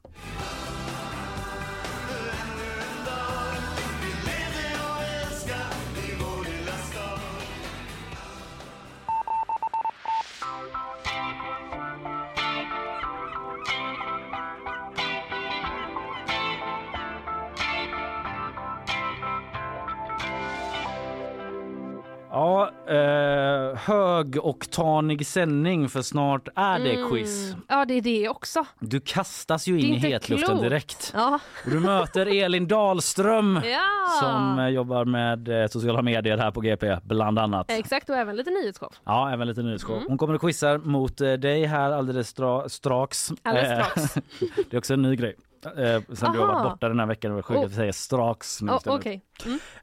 Högoktanig 24.20 25.26
sändning 25.26 25.88
för 25.88 26.02
snart 26.02 26.48
är 26.56 26.78
det 26.78 26.90
Mm. 26.94 27.10
quiz. 27.10 27.54
Ja, 27.68 27.84
det 27.84 27.94
är 27.94 28.00
det 28.00 28.28
också. 28.28 28.64
Du 28.78 29.00
kastas 29.00 29.66
ju 29.68 29.80
in 29.80 29.94
i 29.94 29.98
hetluften 29.98 30.46
klokt. 30.48 30.62
direkt. 30.62 31.12
Ja. 31.16 31.38
Och 31.64 31.70
du 31.70 31.80
möter 31.80 32.26
Elin 32.44 32.68
Dahlström 32.68 33.60
ja. 33.64 34.20
som 34.20 34.58
eh, 34.58 34.68
jobbar 34.68 35.04
med 35.04 35.62
eh, 35.62 35.68
sociala 35.68 36.02
medier 36.02 36.38
här 36.38 36.50
på 36.50 36.60
GP 36.60 36.96
bland 37.02 37.38
annat. 37.38 37.70
Exakt, 37.70 38.10
och 38.10 38.16
även 38.16 38.36
lite 38.36 38.50
nyhetsshow. 38.50 38.92
Ja, 39.04 39.30
även 39.32 39.46
lite 39.48 39.62
nyhetsshow. 39.62 39.96
Mm. 39.96 40.08
Hon 40.08 40.18
kommer 40.18 40.34
att 40.34 40.40
quizza 40.40 40.78
mot 40.78 41.20
eh, 41.20 41.32
dig 41.32 41.64
här 41.66 41.92
alldeles 41.92 42.28
stra 42.28 42.68
strax. 42.68 43.32
Alldeles 43.42 43.86
strax. 43.86 44.14
det 44.70 44.76
är 44.76 44.78
också 44.78 44.94
en 44.94 45.02
ny 45.02 45.16
grej. 45.16 45.34
Eh, 45.64 46.02
sen 46.14 46.32
du 46.32 46.38
har 46.38 46.46
varit 46.46 46.56
Aha. 46.60 46.70
borta 46.70 46.88
den 46.88 47.00
här 47.00 47.06
veckan. 47.06 47.30
Det 47.30 47.34
var 47.34 47.42
sjukt 47.42 47.60
Oh. 47.60 47.66
att 47.66 47.72
säga 47.72 47.92
strax 47.92 48.62
nu 48.62 48.72
Oh. 48.72 48.78
Okej. 48.86 49.22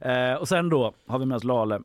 Mm. 0.00 0.32
eh, 0.32 0.38
och 0.40 0.48
sen 0.48 0.68
då 0.68 0.92
har 1.08 1.18
vi 1.18 1.26
med 1.26 1.36
oss 1.36 1.44
Lale 1.44 1.80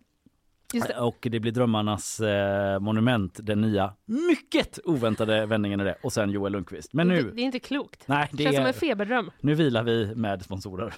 det. 0.82 0.96
och 1.00 1.28
det 1.32 1.40
blir 1.40 1.52
Drömmarnas 1.52 2.20
eh, 2.20 2.80
monument, 2.80 3.40
den 3.44 3.62
nya 3.62 3.94
mycket 4.06 4.80
oväntade 4.86 5.46
vändningen 5.46 5.82
i 5.82 5.84
det. 5.84 5.96
Och 6.04 6.14
sen 6.14 6.30
Joel 6.30 6.52
Lundqvist. 6.54 6.94
Men 6.94 7.08
Det, 7.08 7.14
nu, 7.16 7.32
det 7.36 7.42
är 7.42 7.46
inte 7.46 7.60
klokt. 7.60 8.04
nej, 8.08 8.30
det 8.32 8.44
Känns 8.44 8.56
som 8.56 8.64
är, 8.64 8.68
en 8.68 8.74
feberdröm. 8.74 9.32
nu 9.42 9.54
vilar 9.56 9.84
vi 9.84 10.16
med 10.16 10.42
sponsorer. 10.46 10.94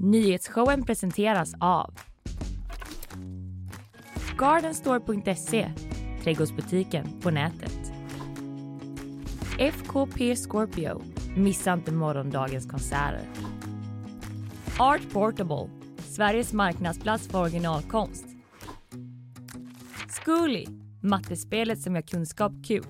Nyhetsshowen 0.00 0.84
presenteras 0.84 1.52
av 1.60 1.94
Gardenstore.se, 4.38 5.70
trädgårdsbutiken 6.22 7.20
på 7.20 7.30
nätet. 7.30 7.92
FKP 9.58 10.36
Scorpio, 10.36 11.02
missa 11.36 11.72
inte 11.72 11.92
morgondagens 11.92 12.66
konserter. 12.70 13.20
Art 14.78 15.12
Portable, 15.12 15.70
Sveriges 16.18 16.52
marknadsplats 16.52 17.28
för 17.28 17.40
originalkonst. 17.40 18.24
Zcooly, 20.08 20.66
mattespelet 21.02 21.80
som 21.80 21.94
gör 21.94 22.02
kunskap 22.02 22.52
kul. 22.66 22.84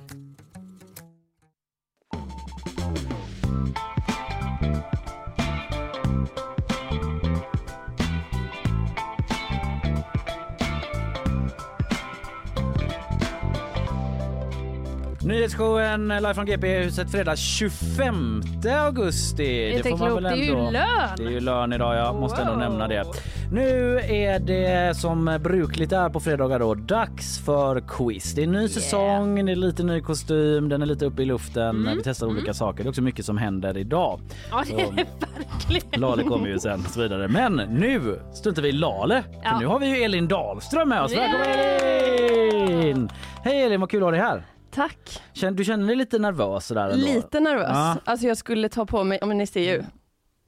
Nyhetsshowen 15.29 16.09
live 16.09 16.35
från 16.35 16.47
GP-huset 16.47 17.11
fredag 17.11 17.37
25 17.37 18.43
augusti. 18.87 19.71
Inte 19.77 19.89
klokt, 19.89 20.23
det 20.23 20.29
är 20.29 20.35
ju 20.37 20.55
lön! 20.71 20.73
Det 21.17 21.23
är 21.25 21.31
ju 21.31 21.41
lön 21.41 21.73
idag, 21.73 21.97
jag 21.97 22.15
måste 22.15 22.41
ändå 22.41 22.53
Wow. 22.53 22.61
nämna 22.61 22.89
det. 22.89 23.05
Nu 23.53 23.99
är 23.99 24.39
det 24.39 24.97
som 24.97 25.39
brukligt 25.41 25.93
är 25.93 26.09
på 26.09 26.21
fredagar 26.21 26.59
då 26.59 26.75
dags 26.75 27.39
för 27.45 27.81
quiz. 27.89 28.35
Det 28.35 28.43
är 28.43 28.47
ny 28.47 28.69
säsong, 28.69 29.47
det 29.47 29.53
är 29.53 29.57
lite 29.57 29.83
ny 29.83 30.01
kostym, 30.01 30.69
den 30.69 30.83
är 30.83 30.87
lite 30.87 31.07
uppe 31.07 31.23
i 31.23 31.25
luften. 31.25 31.69
Mm, 31.77 31.97
Vi 31.97 32.03
testar 32.05 32.27
olika 32.27 32.55
saker. 32.55 32.83
Det 32.85 32.87
är 32.87 32.91
också 32.91 33.03
mycket 33.03 33.25
som 33.25 33.39
händer 33.39 33.77
idag. 33.79 34.21
Ja, 34.51 34.65
det 34.67 34.83
är 34.83 34.93
det 34.93 35.07
verkligen. 35.49 36.01
Lale 36.01 36.23
kommer 36.23 36.47
ju 36.49 36.59
sen 36.59 36.81
och 36.81 36.91
så 36.91 37.01
vidare. 37.01 37.29
Men 37.29 37.53
nu 37.57 38.21
struntar 38.33 38.63
vi 38.63 38.69
i 38.69 38.73
Lale. 38.73 39.23
För 39.23 39.41
Ja. 39.45 39.59
nu 39.61 39.67
har 39.67 39.79
vi 39.79 39.87
ju 39.87 40.03
Elin 40.05 40.29
Dahlström 40.29 40.89
med 40.89 41.03
oss. 41.03 41.17
Välkommen! 41.17 41.49
Elin! 42.79 43.09
Hej 43.45 43.63
Elin, 43.63 43.81
vad 43.81 43.91
kul 43.91 44.01
att 44.03 44.07
ha 44.07 44.11
dig 44.11 44.21
här. 44.21 44.43
Tack. 44.71 45.23
Du 45.53 45.65
känner 45.65 45.87
dig 45.87 45.97
lite 45.97 46.19
nervös 46.19 46.67
sådär 46.67 46.85
ändå? 46.91 46.97
Lite 47.07 47.41
nervös. 47.41 47.69
Ja. 47.73 47.97
Alltså 48.05 48.27
jag 48.27 48.37
skulle 48.37 48.69
ta 48.69 48.87
på 48.87 49.05
mig, 49.05 49.19
men 49.23 49.39
ni 49.39 49.47
ser 49.47 49.61
ju. 49.75 49.83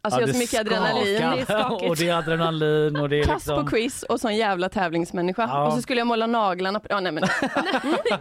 Alltså 0.02 0.20
Ja, 0.20 0.26
jag 0.26 0.28
har 0.28 0.32
så 0.32 0.38
mycket 0.38 0.60
adrenalin. 0.60 1.44
skakar. 1.44 1.78
Det 1.78 1.84
är. 1.84 1.88
Och 1.90 1.96
det 1.96 2.08
är 2.08 2.14
adrenalin 2.18 2.96
och 2.96 3.08
det 3.08 3.16
är 3.20 3.24
Kass 3.24 3.34
liksom... 3.34 3.64
på 3.64 3.70
quiz 3.70 4.02
och 4.02 4.20
sån 4.20 4.36
jävla 4.36 4.68
tävlingsmänniska. 4.68 5.42
Ja. 5.42 5.66
Och 5.66 5.72
så 5.72 5.82
skulle 5.82 6.00
jag 6.00 6.06
måla 6.06 6.26
naglarna 6.26 6.80
på... 6.80 6.86
Ja, 6.90 7.00
nej 7.00 7.12
men. 7.12 7.24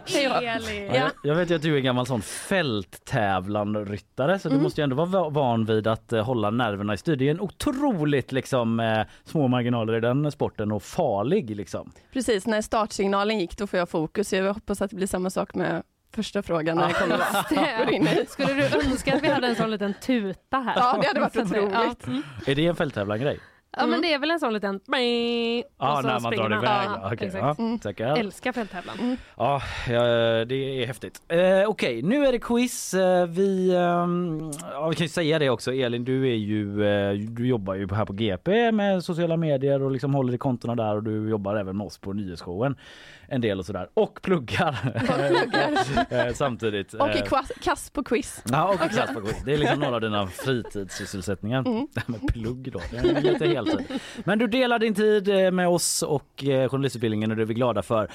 Hej 0.06 0.28
då. 0.28 0.34
Elin. 0.34 0.86
Ja, 0.86 0.94
jag, 0.94 1.10
jag 1.22 1.34
vet 1.34 1.50
ju 1.50 1.54
att 1.54 1.62
du 1.62 1.72
är 1.72 1.76
en 1.76 1.84
gammal 1.84 2.06
sån 2.06 2.22
fälttävlanryttare 2.22 4.38
så 4.38 4.48
Mm. 4.48 4.58
du 4.58 4.62
måste 4.62 4.80
ju 4.80 4.82
ändå 4.82 4.96
vara 4.96 5.06
va- 5.06 5.28
van 5.28 5.64
vid 5.64 5.86
att 5.86 6.12
eh, 6.12 6.24
hålla 6.24 6.50
nerverna 6.50 6.94
i 6.94 6.96
styr. 6.96 7.16
Det 7.16 7.26
är 7.26 7.30
en 7.30 7.40
otroligt 7.40 8.32
liksom 8.32 8.80
eh, 8.80 9.00
små 9.24 9.48
marginaler 9.48 9.96
i 9.96 10.00
den 10.00 10.32
sporten 10.32 10.72
och 10.72 10.82
farlig 10.82 11.56
liksom. 11.56 11.92
Precis, 12.12 12.46
när 12.46 12.62
startsignalen 12.62 13.38
gick 13.38 13.56
då 13.56 13.66
får 13.66 13.78
jag 13.78 13.88
fokus. 13.88 14.32
Jag 14.32 14.54
hoppas 14.54 14.82
att 14.82 14.90
det 14.90 14.96
blir 14.96 15.06
samma 15.06 15.30
sak 15.30 15.54
med 15.54 15.82
första 16.14 16.42
frågan 16.42 16.76
när 16.76 16.88
jag 16.88 16.96
kommer. 16.96 17.84
Går 17.84 17.94
in. 17.94 18.08
Skulle 18.28 18.54
du 18.54 18.62
önska 18.62 19.16
att 19.16 19.22
vi 19.22 19.28
hade 19.28 19.46
en 19.46 19.56
sån 19.56 19.70
liten 19.70 19.94
tuta 19.94 20.58
här? 20.58 20.74
Ja, 20.76 20.98
det 21.00 21.06
hade 21.06 21.20
varit 21.20 21.36
att 21.36 21.46
otroligt. 21.46 21.72
Ja. 21.72 21.94
Mm. 22.06 22.22
Är 22.46 22.54
det 22.54 22.66
en 22.66 22.76
fälttävlan-grej? 22.76 23.40
Ja 23.76 23.86
men 23.86 24.02
det 24.02 24.14
är 24.14 24.18
väl 24.18 24.30
en 24.30 24.40
sån 24.40 24.52
liten... 24.52 24.80
Ja, 25.78 26.00
så 26.02 26.06
när 26.06 26.20
man 26.20 26.20
springer 26.20 26.48
drar 26.48 26.58
iväg. 26.58 26.88
Okej, 27.12 27.26
exakt. 27.26 27.58
ja, 27.58 27.78
tackar. 27.82 28.16
Älskar 28.16 28.52
fälttävlan. 28.52 29.16
Ja, 29.36 29.62
ja, 29.88 30.02
det 30.44 30.82
är 30.82 30.86
häftigt. 30.86 31.22
Eh, 31.28 31.68
Okej, 31.68 32.02
nu 32.02 32.26
är 32.26 32.32
det 32.32 32.38
quiz. 32.38 32.94
Eh, 32.94 33.26
vi, 33.26 33.74
ehm, 33.74 34.50
ja, 34.72 34.88
vi 34.88 34.96
kan 34.96 35.04
ju 35.04 35.08
säga 35.08 35.38
det 35.38 35.50
också. 35.50 35.72
Elin, 35.72 36.04
du 36.04 36.30
är 36.30 36.34
ju, 36.34 36.84
eh, 36.84 37.12
du 37.14 37.46
jobbar 37.46 37.74
ju 37.74 37.94
här 37.94 38.04
på 38.04 38.12
GP 38.12 38.72
med 38.72 39.04
sociala 39.04 39.36
medier 39.36 39.82
och 39.82 39.90
liksom 39.90 40.14
håller 40.14 40.34
i 40.34 40.38
kontona 40.38 40.74
där 40.74 40.96
och 40.96 41.02
du 41.02 41.30
jobbar 41.30 41.56
även 41.56 41.76
med 41.76 41.86
oss 41.86 41.98
på 41.98 42.12
nyhetsshowen 42.12 42.76
en 43.30 43.40
del 43.40 43.58
och 43.58 43.66
sådär. 43.66 43.88
Och 43.94 44.22
pluggar, 44.22 44.76
Eh, 46.10 46.32
samtidigt. 46.34 46.94
Och 46.94 47.08
i 47.08 47.18
Eh, 47.18 47.42
kass 47.62 47.90
på 47.90 48.04
quiz. 48.04 48.42
Ja, 48.50 48.68
och 48.68 48.90
klass 48.90 49.10
på 49.14 49.20
quiz. 49.20 49.36
Det 49.44 49.52
är 49.54 49.58
liksom 49.58 49.80
några 49.80 49.94
av 49.94 50.00
dina 50.00 50.26
fritidssysselsättningar. 50.26 51.62
Här 51.96 52.04
med 52.06 52.28
plugg 52.28 52.72
då, 52.72 52.78
är 52.98 53.20
lite 53.22 53.46
heltid. 53.46 54.00
Men 54.24 54.38
du 54.38 54.46
delar 54.46 54.78
din 54.78 54.94
tid 54.94 55.28
eh, 55.28 55.50
med 55.50 55.68
oss 55.68 56.02
och 56.02 56.26
journalistutbildningen 56.70 57.30
och 57.30 57.36
det 57.36 57.42
är 57.42 57.46
vi 57.46 57.54
glada 57.54 57.82
för. 57.82 58.10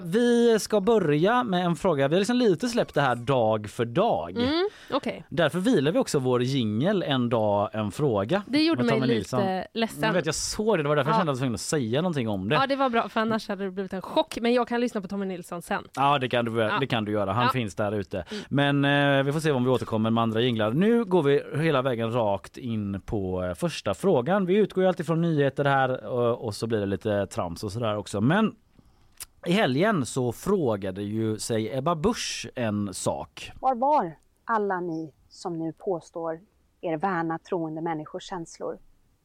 Vi 0.00 0.58
ska 0.60 0.80
börja 0.80 1.44
med 1.44 1.64
en 1.64 1.76
fråga. 1.76 2.08
Vi 2.08 2.14
har 2.14 2.20
liksom 2.20 2.36
lite 2.36 2.68
släppt 2.68 2.94
det 2.94 3.00
här 3.00 3.14
dag 3.16 3.70
för 3.70 3.84
dag. 3.84 4.30
Mm, 4.36 4.68
Okej, 4.90 5.24
Därför 5.28 5.58
vilar 5.58 5.92
vi 5.92 5.98
också 5.98 6.18
vår 6.18 6.42
jingel 6.42 7.02
en 7.02 7.28
dag 7.28 7.70
en 7.72 7.90
fråga. 7.90 8.42
det 8.46 8.62
gjorde 8.62 8.82
mig 8.82 8.94
lite 9.00 9.06
Nilsson. 9.06 9.46
Jag, 9.46 9.64
ledsen. 9.74 10.14
vet, 10.14 10.26
jag 10.26 10.34
såg 10.34 10.78
det, 10.78 10.82
det 10.82 10.88
var 10.88 10.96
därför 10.96 11.10
jag 11.10 11.14
Ja. 11.14 11.18
kände 11.20 11.32
att 11.32 11.36
jag 11.36 11.36
var 11.36 11.38
tvungen 11.40 11.54
att 11.54 11.60
säga 11.60 12.02
någonting 12.02 12.28
om 12.28 12.48
det. 12.48 12.54
Ja 12.54 12.66
det 12.66 12.76
var 12.76 12.88
bra 12.90 13.08
för 13.08 13.20
annars 13.20 13.48
hade 13.48 13.64
det 13.64 13.70
blivit 13.70 13.92
en 13.92 14.02
chock. 14.02 14.38
Men 14.40 14.52
jag 14.54 14.68
kan 14.68 14.80
lyssna 14.80 15.00
på 15.00 15.08
Tommy 15.08 15.26
Nilsson 15.26 15.62
sen. 15.62 15.84
Ja 15.94 16.18
det 16.18 16.28
kan 16.28 16.44
du, 16.44 16.70
det 16.80 16.86
kan 16.86 17.04
du 17.04 17.12
göra, 17.12 17.32
han 17.32 17.44
Ja. 17.44 17.50
finns 17.52 17.74
där 17.74 17.92
ute. 17.92 18.24
Men 18.48 18.84
eh, 18.84 19.22
vi 19.22 19.32
får 19.32 19.40
se 19.40 19.50
om 19.52 19.64
vi 19.64 19.70
återkommer 19.70 20.10
med 20.10 20.22
andra 20.22 20.40
jinglar. 20.40 20.70
Nu 20.72 21.04
går 21.04 21.22
vi 21.22 21.42
hela 21.62 21.82
vägen 21.82 22.12
rakt 22.12 22.56
in 22.56 23.00
på 23.00 23.44
eh, 23.44 23.54
första 23.54 23.94
frågan. 23.94 24.46
Vi 24.46 24.56
utgår 24.56 24.84
ju 24.84 24.88
alltid 24.88 25.06
från 25.06 25.20
nyheter 25.20 25.64
här 25.64 26.04
och, 26.06 26.44
och 26.44 26.54
så 26.54 26.66
blir 26.66 26.80
det 26.80 26.86
lite 26.86 27.26
trams 27.26 27.64
och 27.64 27.72
sådär 27.72 27.96
också. 27.96 28.20
Men 28.20 28.54
i 29.46 29.52
helgen 29.52 30.06
så 30.06 30.32
frågade 30.32 31.02
ju 31.02 31.38
sig 31.38 31.76
Ebba 31.78 31.94
Busch 31.94 32.46
en 32.54 32.94
sak. 32.94 33.52
Var 33.60 33.74
var 33.74 34.16
alla 34.44 34.80
ni 34.80 35.12
som 35.28 35.58
nu 35.58 35.72
påstår 35.72 36.40
er 36.80 36.96
värna 36.96 37.38
troende 37.38 37.80
människors 37.80 38.22
känslor 38.28 38.78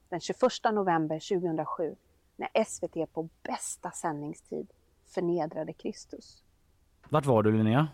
den 0.10 0.20
21 0.20 0.40
november 0.74 1.40
2007 1.40 1.96
när 2.38 2.64
SVT 2.64 3.14
på 3.14 3.30
bästa 3.44 3.92
sändningstid 3.92 4.68
förnedrade 5.14 5.74
Kristus? 5.74 6.44
Vart 7.10 7.26
var 7.26 7.44
du 7.44 7.52
Linnea? 7.52 7.88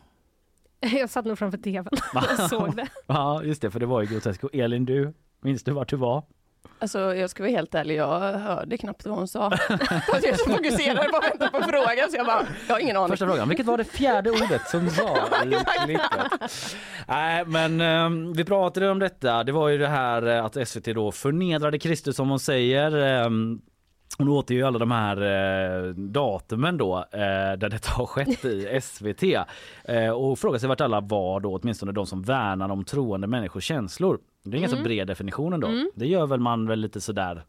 Jag 0.79 1.09
satt 1.09 1.25
nog 1.25 1.37
framför 1.37 1.57
tvn 1.57 1.87
och 2.15 2.49
såg 2.49 2.75
det. 2.75 2.87
Ja 3.07 3.43
just 3.43 3.61
det 3.61 3.71
för 3.71 3.79
det 3.79 3.85
var 3.85 4.01
ju 4.01 4.07
groteskt. 4.07 4.43
Och 4.43 4.55
Elin 4.55 4.85
du, 4.85 5.13
minns 5.41 5.63
du 5.63 5.71
vart 5.71 5.89
du 5.89 5.95
var? 5.95 6.23
Alltså 6.79 7.15
jag 7.15 7.29
ska 7.29 7.43
vara 7.43 7.51
helt 7.51 7.75
ärlig, 7.75 7.95
jag 7.95 8.19
hörde 8.37 8.77
knappt 8.77 9.05
vad 9.05 9.17
hon 9.17 9.27
sa. 9.27 9.51
Fast 9.51 10.23
jag 10.23 10.39
fokuserade 10.39 11.09
på 11.09 11.17
att 11.17 11.23
vänta 11.31 11.47
på 11.59 11.63
frågan 11.63 12.09
så 12.11 12.17
jag 12.17 12.25
bara, 12.25 12.45
jag 12.67 12.75
har 12.75 12.79
ingen 12.79 12.97
aning. 12.97 13.09
Första 13.09 13.27
frågan, 13.27 13.49
vilket 13.49 13.65
var 13.65 13.77
det 13.77 13.83
fjärde 13.83 14.31
ordet 14.31 14.69
som 14.69 14.85
du 14.85 14.89
sa 14.89 15.17
i 15.45 15.49
klippet? 15.85 16.75
Nej 17.07 17.45
men 17.45 17.81
ehm, 17.81 18.33
vi 18.33 18.45
pratade 18.45 18.89
om 18.89 18.99
detta, 18.99 19.43
det 19.43 19.51
var 19.51 19.69
ju 19.69 19.77
det 19.77 19.87
här 19.87 20.21
att 20.25 20.67
SVT 20.67 20.85
då 20.85 21.11
förnedrade 21.11 21.79
Kristus 21.79 22.15
som 22.15 22.29
hon 22.29 22.39
säger. 22.39 22.97
ehm, 22.97 23.61
hon 24.17 24.29
återger 24.29 24.61
ju 24.61 24.67
alla 24.67 24.79
de 24.79 24.91
här 24.91 25.17
eh, 25.87 25.89
datumen 25.93 26.77
då 26.77 26.97
eh, 27.11 27.19
där 27.57 27.69
detta 27.69 27.91
har 27.91 28.05
skett 28.05 28.45
i 28.45 28.79
SVT 28.81 29.23
eh, 29.83 30.09
och 30.09 30.39
frågar 30.39 30.59
sig 30.59 30.69
vart 30.69 30.81
alla 30.81 31.01
var 31.01 31.39
då, 31.39 31.55
åtminstone 31.61 31.91
de 31.91 32.05
som 32.05 32.21
värnar 32.21 32.69
om 32.69 32.83
troende 32.85 33.27
människors 33.27 33.63
känslor. 33.63 34.19
Det 34.43 34.55
är 34.55 34.57
ingen 34.57 34.69
så 34.69 34.75
Mm. 34.75 34.83
bred 34.83 35.07
definition 35.07 35.53
ändå. 35.53 35.67
Mm. 35.67 35.91
Det 35.95 36.07
gör 36.07 36.27
väl 36.27 36.39
man 36.39 36.67
väl 36.67 36.79
lite 36.79 37.01
sådär 37.01 37.43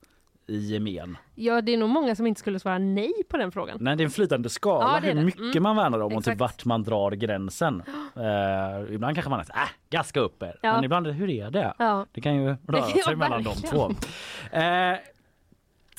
i 0.46 0.56
gemen. 0.58 1.16
Ja, 1.34 1.60
det 1.60 1.72
är 1.72 1.76
nog 1.78 1.88
många 1.88 2.14
som 2.14 2.26
inte 2.26 2.38
skulle 2.40 2.58
svara 2.58 2.78
nej 2.78 3.12
på 3.28 3.36
den 3.36 3.52
frågan. 3.52 3.78
Nej, 3.80 3.96
det 3.96 4.02
är 4.02 4.04
en 4.04 4.10
flytande 4.10 4.48
skala 4.48 4.94
Ja, 4.94 5.00
det 5.00 5.06
är 5.06 5.12
hur 5.12 5.18
det. 5.20 5.24
mycket 5.26 5.40
Mm. 5.40 5.62
man 5.62 5.76
värnar 5.76 5.98
om 5.98 6.04
och 6.12 6.12
Exakt. 6.12 6.34
typ 6.34 6.40
vart 6.40 6.64
man 6.64 6.82
drar 6.82 7.10
gränsen. 7.10 7.82
Eh, 8.16 8.94
ibland 8.94 9.16
kanske 9.16 9.30
man 9.30 9.40
är 9.40 9.44
äh, 9.44 9.68
gaska 9.90 10.20
upp 10.20 10.42
er. 10.42 10.58
Ja. 10.62 10.74
Men 10.74 10.84
ibland, 10.84 11.06
hur 11.06 11.30
är 11.30 11.50
det? 11.50 11.74
Ja. 11.78 12.06
Det 12.12 12.20
kan 12.20 12.34
ju 12.36 12.56
röra 12.68 12.82
sig 13.04 13.16
mellan 13.16 13.42
de 13.42 13.54
två. 13.54 13.90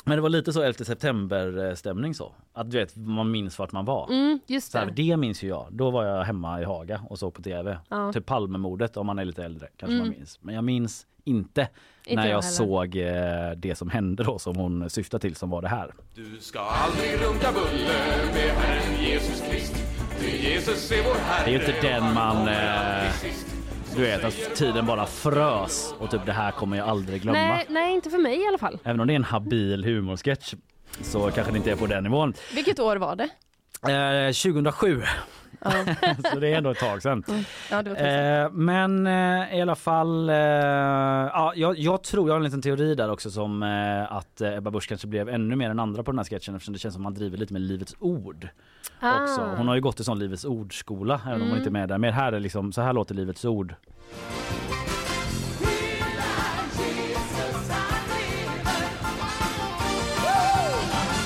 Men 0.03 0.15
det 0.17 0.21
var 0.21 0.29
lite 0.29 0.53
så 0.53 0.61
11 0.61 0.85
september 0.85 1.75
stämning 1.75 2.13
så. 2.15 2.31
Att 2.53 2.71
du 2.71 2.77
vet, 2.77 2.95
man 2.95 3.31
minns 3.31 3.59
vart 3.59 3.71
man 3.71 3.85
var. 3.85 4.07
Mm, 4.11 4.39
just 4.47 4.71
Så 4.71 4.77
här, 4.77 4.85
det. 4.85 4.91
det 4.91 5.17
minns 5.17 5.43
ju 5.43 5.47
jag. 5.47 5.67
Då 5.71 5.91
var 5.91 6.05
jag 6.05 6.23
hemma 6.23 6.61
i 6.61 6.63
Haga 6.63 7.01
och 7.09 7.19
såg 7.19 7.33
på 7.33 7.41
tv. 7.41 7.77
Ja. 7.89 8.13
Typ 8.13 8.25
Palmemordet 8.25 8.97
om 8.97 9.05
man 9.05 9.19
är 9.19 9.25
lite 9.25 9.43
äldre 9.45 9.67
kanske 9.77 9.97
man 9.97 10.05
Mm. 10.07 10.17
minns. 10.19 10.39
Men 10.41 10.55
jag 10.55 10.63
minns 10.63 11.05
inte, 11.25 11.67
Inte 12.05 12.15
när 12.21 12.27
jag 12.29 12.37
jag, 12.37 12.41
heller. 12.41 12.55
såg 12.55 12.95
eh, 12.95 13.51
det 13.57 13.75
som 13.75 13.89
hände 13.89 14.23
då 14.23 14.39
som 14.39 14.55
hon 14.55 14.89
syftar 14.89 15.19
till 15.19 15.35
som 15.35 15.49
var 15.49 15.61
det 15.61 15.67
här. 15.67 15.93
Du 16.15 16.37
ska 16.39 16.59
aldrig 16.59 17.13
runka 17.13 17.51
buller 17.51 18.25
med 18.33 18.49
Herren 18.55 19.03
Jesus 19.05 19.43
Krist. 19.49 19.75
Ty 20.19 20.27
Jesus 20.49 20.91
är 20.91 21.03
vår 21.03 21.13
Herre. 21.15 21.45
Det 21.45 21.55
är 21.55 21.59
ju 21.59 21.65
inte 21.75 21.87
den 21.87 22.03
och 22.03 22.07
han 22.09 22.35
man, 22.37 22.47
eh. 22.47 23.52
Du 23.95 24.01
vet 24.01 24.23
att 24.23 24.55
tiden 24.55 24.85
bara 24.85 25.05
frös 25.05 25.93
och 25.99 26.11
typ 26.11 26.25
det 26.25 26.31
här 26.31 26.51
kommer 26.51 26.77
jag 26.77 26.89
aldrig 26.89 27.21
glömma. 27.21 27.39
Nej, 27.39 27.65
nej, 27.69 27.93
inte 27.93 28.09
för 28.09 28.17
mig 28.17 28.41
i 28.43 28.47
alla 28.47 28.57
fall. 28.57 28.79
Även 28.83 28.99
om 28.99 29.07
det 29.07 29.13
är 29.13 29.15
en 29.15 29.23
habil 29.23 29.83
humorsketch 29.85 30.53
så 31.01 31.31
kanske 31.31 31.51
det 31.51 31.57
inte 31.57 31.71
är 31.71 31.75
på 31.75 31.85
den 31.87 32.03
nivån. 32.03 32.33
Vilket 32.55 32.79
år 32.79 32.95
var 32.95 33.15
det? 33.15 33.29
Eh, 33.89 34.27
2007, 34.33 35.01
Ja, 35.65 35.71
så 36.31 36.39
det 36.39 36.47
är 36.47 36.57
ändå 36.57 36.69
ett 36.69 36.79
tag 36.79 37.01
sedan. 37.01 37.23
ja 37.71 37.75
var 37.75 37.83
tusen. 37.83 38.43
Eh, 38.45 38.49
men 38.51 39.07
eh, 39.07 39.57
i 39.57 39.61
alla 39.61 39.75
fall, 39.75 40.29
eh, 40.29 40.35
ja, 40.35 41.53
jag, 41.55 41.77
jag 41.79 42.03
tror, 42.03 42.27
jag 42.29 42.33
har 42.33 42.37
en 42.39 42.43
liten 42.43 42.61
teori 42.61 42.95
där 42.95 43.11
också 43.11 43.31
som 43.31 43.63
eh, 43.63 44.11
att 44.17 44.41
eh, 44.41 44.53
Ebba 44.57 44.71
Busch 44.71 44.87
kanske 44.89 45.07
blev 45.07 45.29
ännu 45.29 45.55
mer 45.55 45.69
än 45.69 45.79
andra 45.79 46.03
på 46.03 46.11
den 46.11 46.19
här 46.19 46.25
sketchen 46.25 46.55
eftersom 46.55 46.73
det 46.73 46.79
känns 46.79 46.93
som 46.93 47.01
att 47.01 47.03
man 47.03 47.13
driver 47.13 47.37
lite 47.37 47.53
med 47.53 47.61
Livets 47.61 47.95
Ord 47.99 48.47
också. 49.01 49.41
Ah. 49.41 49.55
Hon 49.57 49.67
har 49.67 49.75
ju 49.75 49.81
gått 49.81 49.99
i 49.99 50.03
sån 50.03 50.19
Livets 50.19 50.45
Ord-skola 50.45 51.21
även 51.27 51.33
om 51.33 51.41
hon 51.41 51.47
Mm. 51.47 51.57
inte 51.57 51.69
är 51.69 51.71
med 51.71 51.89
där. 51.89 51.97
Men 51.97 52.13
här 52.13 52.33
är 52.33 52.39
liksom, 52.39 52.71
så 52.71 52.81
här 52.81 52.93
låter 52.93 53.15
Livets 53.15 53.45
Ord. 53.45 53.75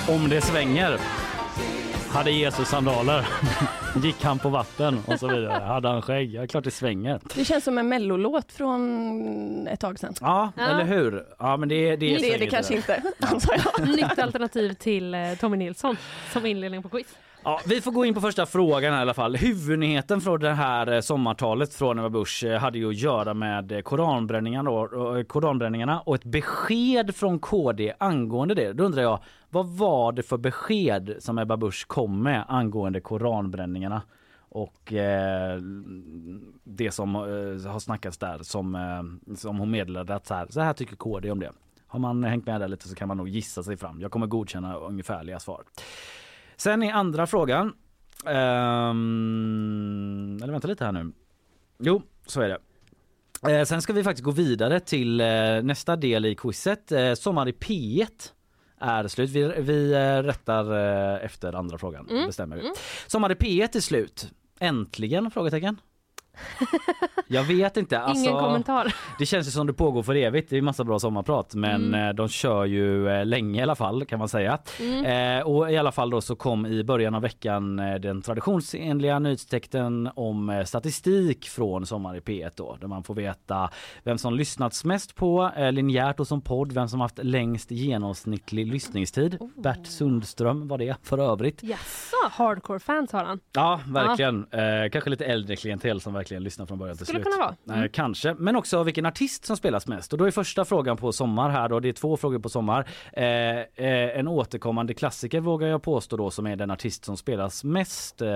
Om 0.09 0.29
det 0.29 0.41
svänger 0.41 0.97
hade 2.09 2.31
Jesus 2.31 2.67
sandaler. 2.67 3.27
Gick 4.03 4.23
han 4.23 4.39
på 4.39 4.49
vatten 4.49 4.99
och 5.07 5.19
så 5.19 5.27
vidare. 5.27 5.63
Hade 5.63 5.87
han 5.89 6.01
skägg? 6.01 6.33
Ja, 6.33 6.47
klart 6.47 6.63
det 6.63 6.71
svänger. 6.71 7.19
Det 7.35 7.45
känns 7.45 7.63
som 7.63 7.77
en 7.77 7.89
mellolåt 7.89 8.51
från 8.51 9.67
ett 9.67 9.79
tag 9.79 9.99
sedan. 9.99 10.13
Ja, 10.21 10.51
Ja. 10.57 10.63
eller 10.63 10.83
hur? 10.83 11.25
Ja, 11.39 11.57
men 11.57 11.69
det, 11.69 11.89
det, 11.95 11.95
Det 12.17 12.33
är 12.33 12.39
det 12.39 12.47
kanske 12.47 12.73
där. 12.73 12.77
inte, 12.77 13.01
antar 13.33 13.55
jag. 13.77 13.87
Nytt 13.95 14.19
alternativ 14.19 14.73
till 14.73 15.13
eh, 15.13 15.19
Tommy 15.39 15.57
Nilsson 15.57 15.97
som 16.33 16.45
inledning 16.45 16.83
på 16.83 16.89
quiz. 16.89 17.07
Ja, 17.43 17.61
vi 17.65 17.81
får 17.81 17.91
gå 17.91 18.05
in 18.05 18.13
på 18.13 18.21
första 18.21 18.45
frågan 18.45 18.93
här 18.93 18.99
i 18.99 19.01
alla 19.01 19.13
fall. 19.13 19.35
Huvudnyheten 19.35 20.21
från 20.21 20.39
det 20.39 20.53
här 20.53 20.91
eh, 20.93 21.01
sommartalet 21.01 21.73
från 21.73 21.99
Ebba 21.99 22.09
Busch 22.09 22.43
eh, 22.43 22.57
hade 22.59 22.77
ju 22.77 22.89
att 22.89 22.95
göra 22.97 23.33
med 23.33 23.71
eh, 23.71 23.79
koranbränningarna, 23.81 24.69
då, 24.71 25.17
eh, 25.17 25.23
koranbränningarna 25.23 25.99
och 25.99 26.15
ett 26.15 26.23
besked 26.23 27.15
från 27.15 27.39
KD 27.39 27.93
angående 27.97 28.53
det. 28.55 28.73
Då 28.73 28.83
undrar 28.83 29.01
jag, 29.03 29.19
vad 29.49 29.67
var 29.67 30.11
det 30.11 30.23
för 30.23 30.37
besked 30.37 31.15
som 31.19 31.37
Ebba 31.37 31.57
Busch 31.57 31.87
kom 31.87 32.23
med 32.23 32.45
angående 32.47 33.01
koranbränningarna? 33.01 34.01
Och 34.49 34.93
eh, 34.93 35.61
det 36.63 36.91
som 36.91 37.15
eh, 37.15 37.21
har 37.71 37.79
snackats 37.79 38.17
där 38.17 38.39
som, 38.43 38.75
eh, 38.75 39.03
som 39.35 39.57
hon 39.57 39.71
meddelade 39.71 40.15
att 40.15 40.27
så 40.27 40.33
här, 40.33 40.47
så 40.49 40.61
här 40.61 40.73
tycker 40.73 40.95
KD 40.95 41.31
om 41.31 41.39
det. 41.39 41.51
Har 41.87 41.99
man 41.99 42.23
hängt 42.23 42.45
med 42.45 42.61
där 42.61 42.67
lite 42.67 42.87
så 42.89 42.95
kan 42.95 43.07
man 43.07 43.17
nog 43.17 43.29
gissa 43.29 43.63
sig 43.63 43.77
fram. 43.77 44.01
Jag 44.01 44.11
kommer 44.11 44.27
godkänna 44.27 44.75
ungefärliga 44.75 45.39
svar. 45.39 45.63
Sen 46.57 46.83
i 46.83 46.91
andra 46.91 47.27
frågan. 47.27 47.73
Ehm, 48.25 49.59
eller 50.43 50.51
vänta 50.51 50.67
lite 50.67 50.85
här 50.85 50.91
nu. 50.91 51.11
Jo, 51.79 52.01
så 52.25 52.41
är 52.41 52.49
det. 52.49 52.59
Eh, 53.51 53.63
sen 53.65 53.81
ska 53.81 53.93
vi 53.93 54.03
faktiskt 54.03 54.23
gå 54.23 54.31
vidare 54.31 54.79
till 54.79 55.21
eh, 55.21 55.27
nästa 55.63 55.95
del 55.95 56.25
i 56.25 56.35
quizet. 56.35 56.91
Eh, 56.91 57.13
sommar 57.13 57.47
i 57.47 57.51
P1 57.51 58.31
är 58.79 59.07
slut. 59.07 59.29
Vi, 59.29 59.53
vi 59.57 59.93
eh, 59.93 60.23
rättar 60.23 60.71
eh, 61.15 61.25
efter 61.25 61.53
andra 61.53 61.77
frågan. 61.77 62.09
Mm, 62.09 62.25
Bestämmer 62.27 62.55
vi. 62.55 62.61
mm. 62.61 62.73
Sommar 63.07 63.31
i 63.31 63.35
P1 63.35 63.77
är 63.77 63.79
slut. 63.79 64.31
Äntligen? 64.59 65.31
Frågetecken. 65.31 65.77
Jag 67.27 67.43
vet 67.43 67.77
inte. 67.77 67.99
Alltså, 67.99 68.23
Ingen 68.29 68.39
kommentar. 68.43 68.93
det 69.19 69.25
känns 69.25 69.47
ju 69.47 69.51
som 69.51 69.67
det 69.67 69.73
pågår 69.73 70.03
för 70.03 70.15
evigt. 70.15 70.49
Det 70.49 70.57
är 70.57 70.61
massa 70.61 70.83
bra 70.83 70.99
sommarprat 70.99 71.55
men 71.55 71.77
Mm. 71.87 72.07
eh, 72.07 72.13
de 72.13 72.27
kör 72.27 72.65
ju 72.65 73.09
eh, 73.09 73.25
länge 73.25 73.59
i 73.59 73.63
alla 73.63 73.75
fall 73.75 74.05
kan 74.05 74.19
man 74.19 74.29
säga. 74.29 74.59
Mm. 74.79 75.37
Eh, 75.39 75.43
och 75.47 75.71
i 75.71 75.77
alla 75.77 75.91
fall 75.91 76.09
då 76.09 76.21
så 76.21 76.35
kom 76.35 76.65
i 76.65 76.83
början 76.83 77.15
av 77.15 77.21
veckan 77.21 77.77
den 77.77 78.21
traditionsenliga 78.21 79.19
nyhetstexten 79.19 80.09
om 80.15 80.63
statistik 80.67 81.45
från 81.49 81.85
Sommar 81.85 82.15
i 82.17 82.19
P1 82.19 82.51
då 82.55 82.77
där 82.81 82.87
man 82.87 83.03
får 83.03 83.15
veta 83.15 83.69
vem 84.03 84.17
som 84.17 84.33
lyssnats 84.35 84.85
mest 84.85 85.15
på 85.15 85.51
eh, 85.57 85.71
linjärt 85.71 86.19
och 86.19 86.27
som 86.27 86.41
podd, 86.41 86.71
vem 86.71 86.87
som 86.87 87.01
haft 87.01 87.19
längst 87.23 87.71
genomsnittlig 87.71 88.67
lyssningstid. 88.67 89.37
Oh. 89.39 89.49
Bert 89.55 89.87
Sundström 89.87 90.67
var 90.67 90.77
det 90.77 90.95
för 91.03 91.17
övrigt. 91.17 91.63
Jaså, 91.63 92.15
hardcore-fans 92.31 93.11
har 93.11 93.23
han. 93.23 93.39
Ja, 93.53 93.79
verkligen. 93.87 94.45
Eh, 94.51 94.89
kanske 94.91 95.09
lite 95.09 95.25
äldre 95.25 95.55
klientel 95.55 96.01
som 96.01 96.13
verkligen 96.27 96.43
lyssnar 96.43 96.65
från 96.65 96.77
början 96.77 96.97
till 96.97 97.05
Skulle 97.05 97.23
slut. 97.23 97.33
kunna 97.33 97.45
vara. 97.45 97.55
Mm. 97.69 97.83
Eh, 97.83 97.89
kanske, 97.89 98.33
men 98.33 98.55
också 98.55 98.83
vilken 98.83 99.05
artist 99.05 99.45
som 99.45 99.57
spelas 99.57 99.87
mest. 99.87 100.13
Och 100.13 100.19
då 100.19 100.25
är 100.25 100.31
första 100.31 100.65
frågan 100.65 100.97
på 100.97 101.11
sommar 101.11 101.49
här 101.49 101.69
då. 101.69 101.79
Det 101.79 101.89
är 101.89 101.93
två 101.93 102.17
frågor 102.17 102.39
på 102.39 102.49
sommar. 102.49 102.87
Eh, 103.13 103.25
eh, 103.25 104.19
en 104.19 104.27
återkommande 104.27 104.93
klassiker 104.93 105.39
vågar 105.39 105.67
jag 105.67 105.81
påstå 105.81 106.17
då 106.17 106.31
som 106.31 106.47
är 106.47 106.55
den 106.55 106.71
artist 106.71 107.05
som 107.05 107.17
spelas 107.17 107.63
mest. 107.63 108.21
Eh, 108.21 108.29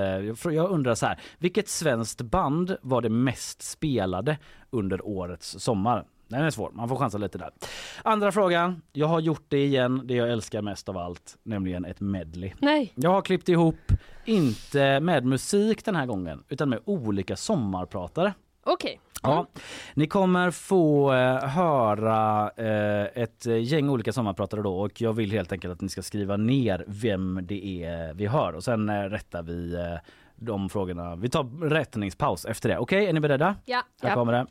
jag 0.44 0.72
undrar 0.72 0.96
så 0.96 1.06
här, 1.06 1.20
vilket 1.38 1.68
svenskt 1.68 2.22
band 2.22 2.78
var 2.82 3.02
det 3.02 3.10
mest 3.10 3.62
spelade 3.62 4.38
under 4.70 5.06
årets 5.06 5.60
sommar? 5.60 6.06
Den 6.32 6.42
är 6.46 6.50
svår, 6.50 6.72
man 6.74 6.90
får 6.90 6.96
chansa 6.96 7.18
lite 7.18 7.38
där. 7.38 7.50
Andra 8.04 8.32
frågan, 8.32 8.82
jag 8.94 9.08
har 9.08 9.20
gjort 9.20 9.46
det 9.48 9.66
igen, 9.66 10.02
det 10.06 10.14
jag 10.16 10.32
älskar 10.32 10.62
mest 10.62 10.90
av 10.90 10.98
allt, 10.98 11.38
nämligen 11.44 11.86
ett 11.86 12.00
medley. 12.00 12.54
Nej. 12.60 12.94
Jag 12.96 13.10
har 13.10 13.22
klippt 13.22 13.50
ihop, 13.50 13.76
inte 14.26 15.00
med 15.00 15.26
musik 15.26 15.86
den 15.86 15.96
här 15.96 16.06
gången, 16.06 16.44
utan 16.50 16.70
med 16.70 16.80
olika 16.86 17.36
sommarpratare. 17.36 18.34
Okej. 18.64 19.00
Ja, 19.24 19.48
ni 19.94 20.08
kommer 20.08 20.52
få 20.52 21.14
eh, 21.14 21.48
höra 21.48 22.52
eh, 22.58 23.24
ett 23.24 23.46
gäng 23.46 23.90
olika 23.90 24.14
sommarpratare 24.14 24.62
då 24.62 24.80
och 24.80 25.02
jag 25.02 25.14
vill 25.14 25.32
helt 25.32 25.52
enkelt 25.52 25.74
att 25.74 25.82
ni 25.82 25.90
ska 25.90 26.02
skriva 26.02 26.38
ner 26.38 26.84
vem 26.88 27.40
det 27.44 27.84
är 27.84 28.14
vi 28.14 28.28
hör 28.28 28.54
och 28.54 28.64
sen 28.64 28.90
eh, 28.90 28.94
rättar 29.04 29.44
vi 29.44 29.74
eh, 29.76 29.82
de 30.36 30.70
frågorna. 30.70 31.16
Vi 31.16 31.30
tar 31.30 31.70
rättningspaus 31.70 32.46
efter 32.46 32.70
det. 32.70 32.78
Okej, 32.78 33.06
är 33.06 33.14
ni 33.14 33.20
beredda? 33.20 33.56
Ja. 33.66 33.82
Här 34.02 34.10
Ja. 34.10 34.16
kommer 34.16 34.34
det. 34.34 34.46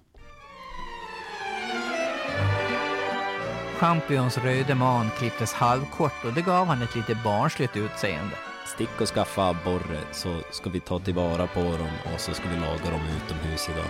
Champions 3.80 4.38
röde 4.38 4.74
man 4.74 5.10
klipptes 5.18 5.52
halvkort 5.52 6.24
och 6.24 6.32
det 6.32 6.42
gav 6.42 6.66
han 6.66 6.82
ett 6.82 6.96
lite 6.96 7.14
barnsligt 7.24 7.76
utseende. 7.76 8.36
Stick 8.66 9.00
och 9.00 9.08
skaffa 9.08 9.48
abborre 9.48 10.00
så 10.12 10.36
ska 10.50 10.70
vi 10.70 10.80
ta 10.80 10.98
tillvara 10.98 11.46
på 11.46 11.60
dem 11.60 11.90
och 12.14 12.20
så 12.20 12.34
ska 12.34 12.48
vi 12.48 12.56
laga 12.56 12.90
dem 12.90 13.00
utomhus 13.16 13.68
idag. 13.68 13.84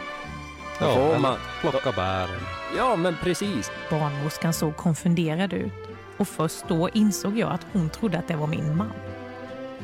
Då 0.78 0.86
Ja, 0.86 0.94
får 0.94 1.18
man... 1.18 1.36
plocka 1.60 1.92
bären. 1.92 2.40
Ja, 2.76 2.96
men 2.96 3.16
precis. 3.22 3.70
Barnmorskan 3.90 4.52
såg 4.52 4.76
konfunderad 4.76 5.52
ut 5.52 5.72
och 6.16 6.28
först 6.28 6.68
då 6.68 6.88
insåg 6.88 7.38
jag 7.38 7.52
att 7.52 7.66
hon 7.72 7.90
trodde 7.90 8.18
att 8.18 8.28
det 8.28 8.36
var 8.36 8.46
min 8.46 8.76
man. 8.76 8.92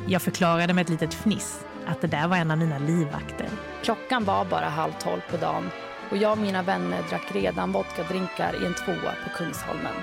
Jag 0.07 0.21
förklarade 0.21 0.73
med 0.73 0.81
ett 0.81 0.89
litet 0.89 1.13
fniss 1.13 1.65
att 1.87 2.01
det 2.01 2.07
där 2.07 2.27
var 2.27 2.37
en 2.37 2.51
av 2.51 2.57
mina 2.57 2.77
livvakter. 2.77 3.47
Klockan 3.83 4.23
var 4.23 4.45
bara 4.45 4.69
halv 4.69 4.91
tolv 4.99 5.21
på 5.31 5.37
dagen 5.37 5.69
och 6.09 6.17
jag 6.17 6.31
och 6.31 6.37
mina 6.37 6.61
vänner 6.61 7.03
drack 7.09 7.31
redan 7.31 7.71
vodkadrinkar 7.71 8.63
i 8.63 8.65
en 8.65 8.73
tvåa 8.73 9.13
på 9.23 9.29
Kungsholmen. 9.37 9.95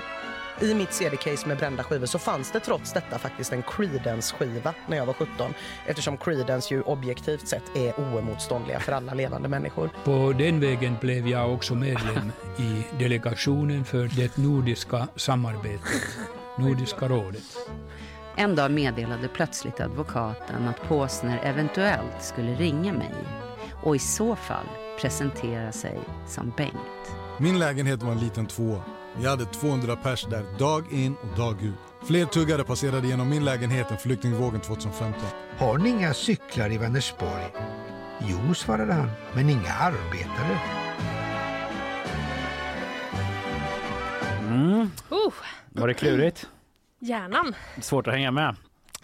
I 0.61 0.73
mitt 0.73 0.93
CD-case 0.93 1.47
med 1.47 1.57
brända 1.57 1.83
skivor 1.83 2.05
så 2.05 2.19
fanns 2.19 2.51
det 2.51 2.59
trots 2.59 2.93
detta 2.93 3.19
faktiskt 3.19 3.53
en 3.53 3.63
Creedence-skiva 3.63 4.73
när 4.87 4.97
jag 4.97 5.05
var 5.05 5.13
17 5.13 5.53
eftersom 5.85 6.17
Creedence 6.17 6.73
ju 6.73 6.81
objektivt 6.81 7.47
sett 7.47 7.75
är 7.75 7.93
oemotståndliga 7.99 8.79
för 8.79 8.91
alla 8.91 9.13
levande 9.13 9.49
människor. 9.49 9.89
På 10.03 10.33
den 10.37 10.59
vägen 10.59 10.97
blev 11.01 11.27
jag 11.27 11.53
också 11.53 11.75
medlem 11.75 12.31
i 12.57 12.97
delegationen 12.99 13.85
för 13.85 14.07
det 14.15 14.37
nordiska 14.37 15.07
samarbetet, 15.15 16.17
Nordiska 16.57 17.07
rådet. 17.07 17.57
En 18.37 18.55
dag 18.55 18.71
meddelade 18.71 19.27
plötsligt 19.27 19.79
advokaten 19.79 20.67
att 20.67 20.87
Påsner 20.87 21.39
eventuellt 21.43 22.23
skulle 22.23 22.55
ringa 22.55 22.93
mig 22.93 23.13
och 23.85 23.95
i 23.95 23.99
så 23.99 24.35
fall 24.35 24.65
presentera 24.99 25.71
sig 25.71 25.99
som 26.27 26.53
Bengt. 26.57 27.15
Min 27.39 27.59
lägenhet 27.59 28.03
var 28.03 28.11
en 28.11 28.19
liten 28.19 28.45
tvåa. 28.45 28.81
Vi 29.17 29.27
hade 29.27 29.45
200 29.45 29.95
pers 29.95 30.25
där 30.25 30.57
dag 30.59 30.93
in 30.93 31.15
och 31.21 31.37
dag 31.37 31.63
ut. 31.63 32.07
Fler 32.07 32.25
tuggare 32.25 32.63
passerade 32.63 33.07
genom 33.07 33.29
min 33.29 33.45
lägenhet 33.45 33.91
än 33.91 33.97
flyktingvågen 33.97 34.61
2015. 34.61 35.21
Har 35.57 35.77
ni 35.77 35.89
inga 35.89 36.13
cyklar 36.13 36.71
i 36.71 36.77
Vänersborg? 36.77 37.53
Jo, 38.19 38.53
svarade 38.53 38.93
han, 38.93 39.09
men 39.33 39.49
inga 39.49 39.73
arbetare. 39.73 40.59
Mm. 44.39 44.79
Uh, 45.11 45.33
Var 45.69 45.87
det 45.87 45.93
klurigt? 45.93 46.47
hjärnan. 46.99 47.55
Svårt 47.81 48.07
att 48.07 48.13
hänga 48.13 48.31
med. 48.31 48.55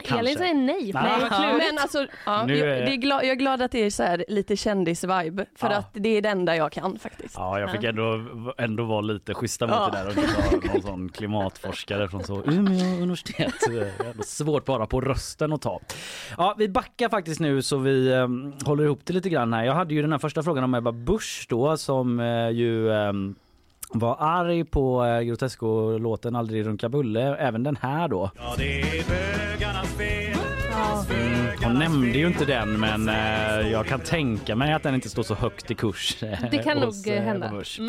Elin 0.10 0.38
säger 0.38 0.54
nej. 0.54 0.92
Nej. 0.94 1.58
Men 1.58 1.78
alltså, 1.82 2.06
ja, 2.26 2.46
Nu 2.46 2.58
jag, 2.58 2.68
är- 2.78 2.86
det 2.86 2.92
är 2.92 2.96
glad, 2.96 3.24
jag 3.24 3.30
är 3.32 3.36
glad 3.36 3.62
att 3.62 3.72
det 3.72 3.86
är 3.86 3.90
så 3.90 4.04
här 4.04 4.26
lite 4.28 4.56
kändis-vibe, 4.56 5.46
för 5.56 5.70
Ja. 5.70 5.76
att 5.76 5.90
det 5.94 6.18
är 6.18 6.22
det 6.22 6.30
enda 6.30 6.56
jag 6.56 6.72
kan 6.72 7.00
faktiskt. 7.00 7.36
Ja, 7.38 7.60
jag 7.60 7.72
fick 7.72 7.84
ändå, 7.84 8.22
ändå 8.58 8.84
vara 8.84 9.02
lite 9.02 9.34
schyssta 9.34 9.68
mot 9.68 9.76
Ja. 9.76 9.90
det 9.92 9.98
där 9.98 10.08
och 10.08 10.18
inte 10.18 10.68
ta 10.68 10.74
någon 10.74 10.82
sån 10.82 11.10
klimatforskare 11.10 12.08
från 12.10 12.24
så 12.24 12.44
Umeå 12.46 13.02
universitet. 13.02 13.54
Det 13.70 13.80
är 13.80 14.10
ändå 14.12 14.24
svårt 14.24 14.66
bara 14.66 14.86
på 14.86 15.02
rösten 15.02 15.54
att 15.54 15.62
ta. 15.62 15.80
Ja, 16.38 16.56
vi 16.58 16.70
backar 16.70 17.10
faktiskt 17.10 17.40
nu 17.40 17.62
så 17.62 17.78
vi 17.78 18.12
eh, 18.12 18.28
håller 18.66 18.84
ihop 18.84 19.00
det 19.04 19.14
lite 19.14 19.30
grann 19.30 19.54
här. 19.54 19.64
Jag 19.64 19.74
hade 19.74 19.94
ju 19.94 20.02
den 20.02 20.12
här 20.12 20.20
första 20.20 20.44
frågan 20.44 20.64
om 20.64 20.74
Ebba 20.76 20.92
Busch 20.92 21.46
då 21.50 21.78
som 21.78 22.20
eh, 22.20 22.50
ju 22.50 22.92
eh, 22.92 23.14
var 23.94 24.16
arg 24.20 24.64
på 24.66 25.06
eh, 25.06 25.22
Grotesco-låten 25.22 26.36
Aldrig 26.36 26.66
runka 26.68 26.90
bulle, 26.90 27.36
även 27.36 27.64
den 27.64 27.76
här 27.82 28.08
då. 28.08 28.32
Ja, 28.38 28.54
det 28.58 28.82
är 28.82 29.04
bögarnas 29.10 29.98
fel. 29.98 30.38
Mm, 31.10 31.48
hon 31.64 31.80
nämnde 31.80 32.18
ju 32.18 32.28
inte 32.28 32.46
den 32.46 32.80
men 32.80 33.10
eh, 33.10 33.72
jag 33.72 33.86
kan 33.86 34.00
tänka 34.00 34.56
mig 34.56 34.74
att 34.74 34.84
den 34.84 34.96
inte 34.96 35.10
står 35.10 35.24
så 35.24 35.34
högt 35.36 35.72
i 35.72 35.76
kurs. 35.76 36.24
eh, 36.24 36.40
Det 36.52 36.58
kan 36.58 36.78
hos, 36.78 37.06
nog 37.06 37.16
eh, 37.16 37.22
hända. 37.24 37.48
Ebba 37.48 37.56
Busch. 37.58 37.80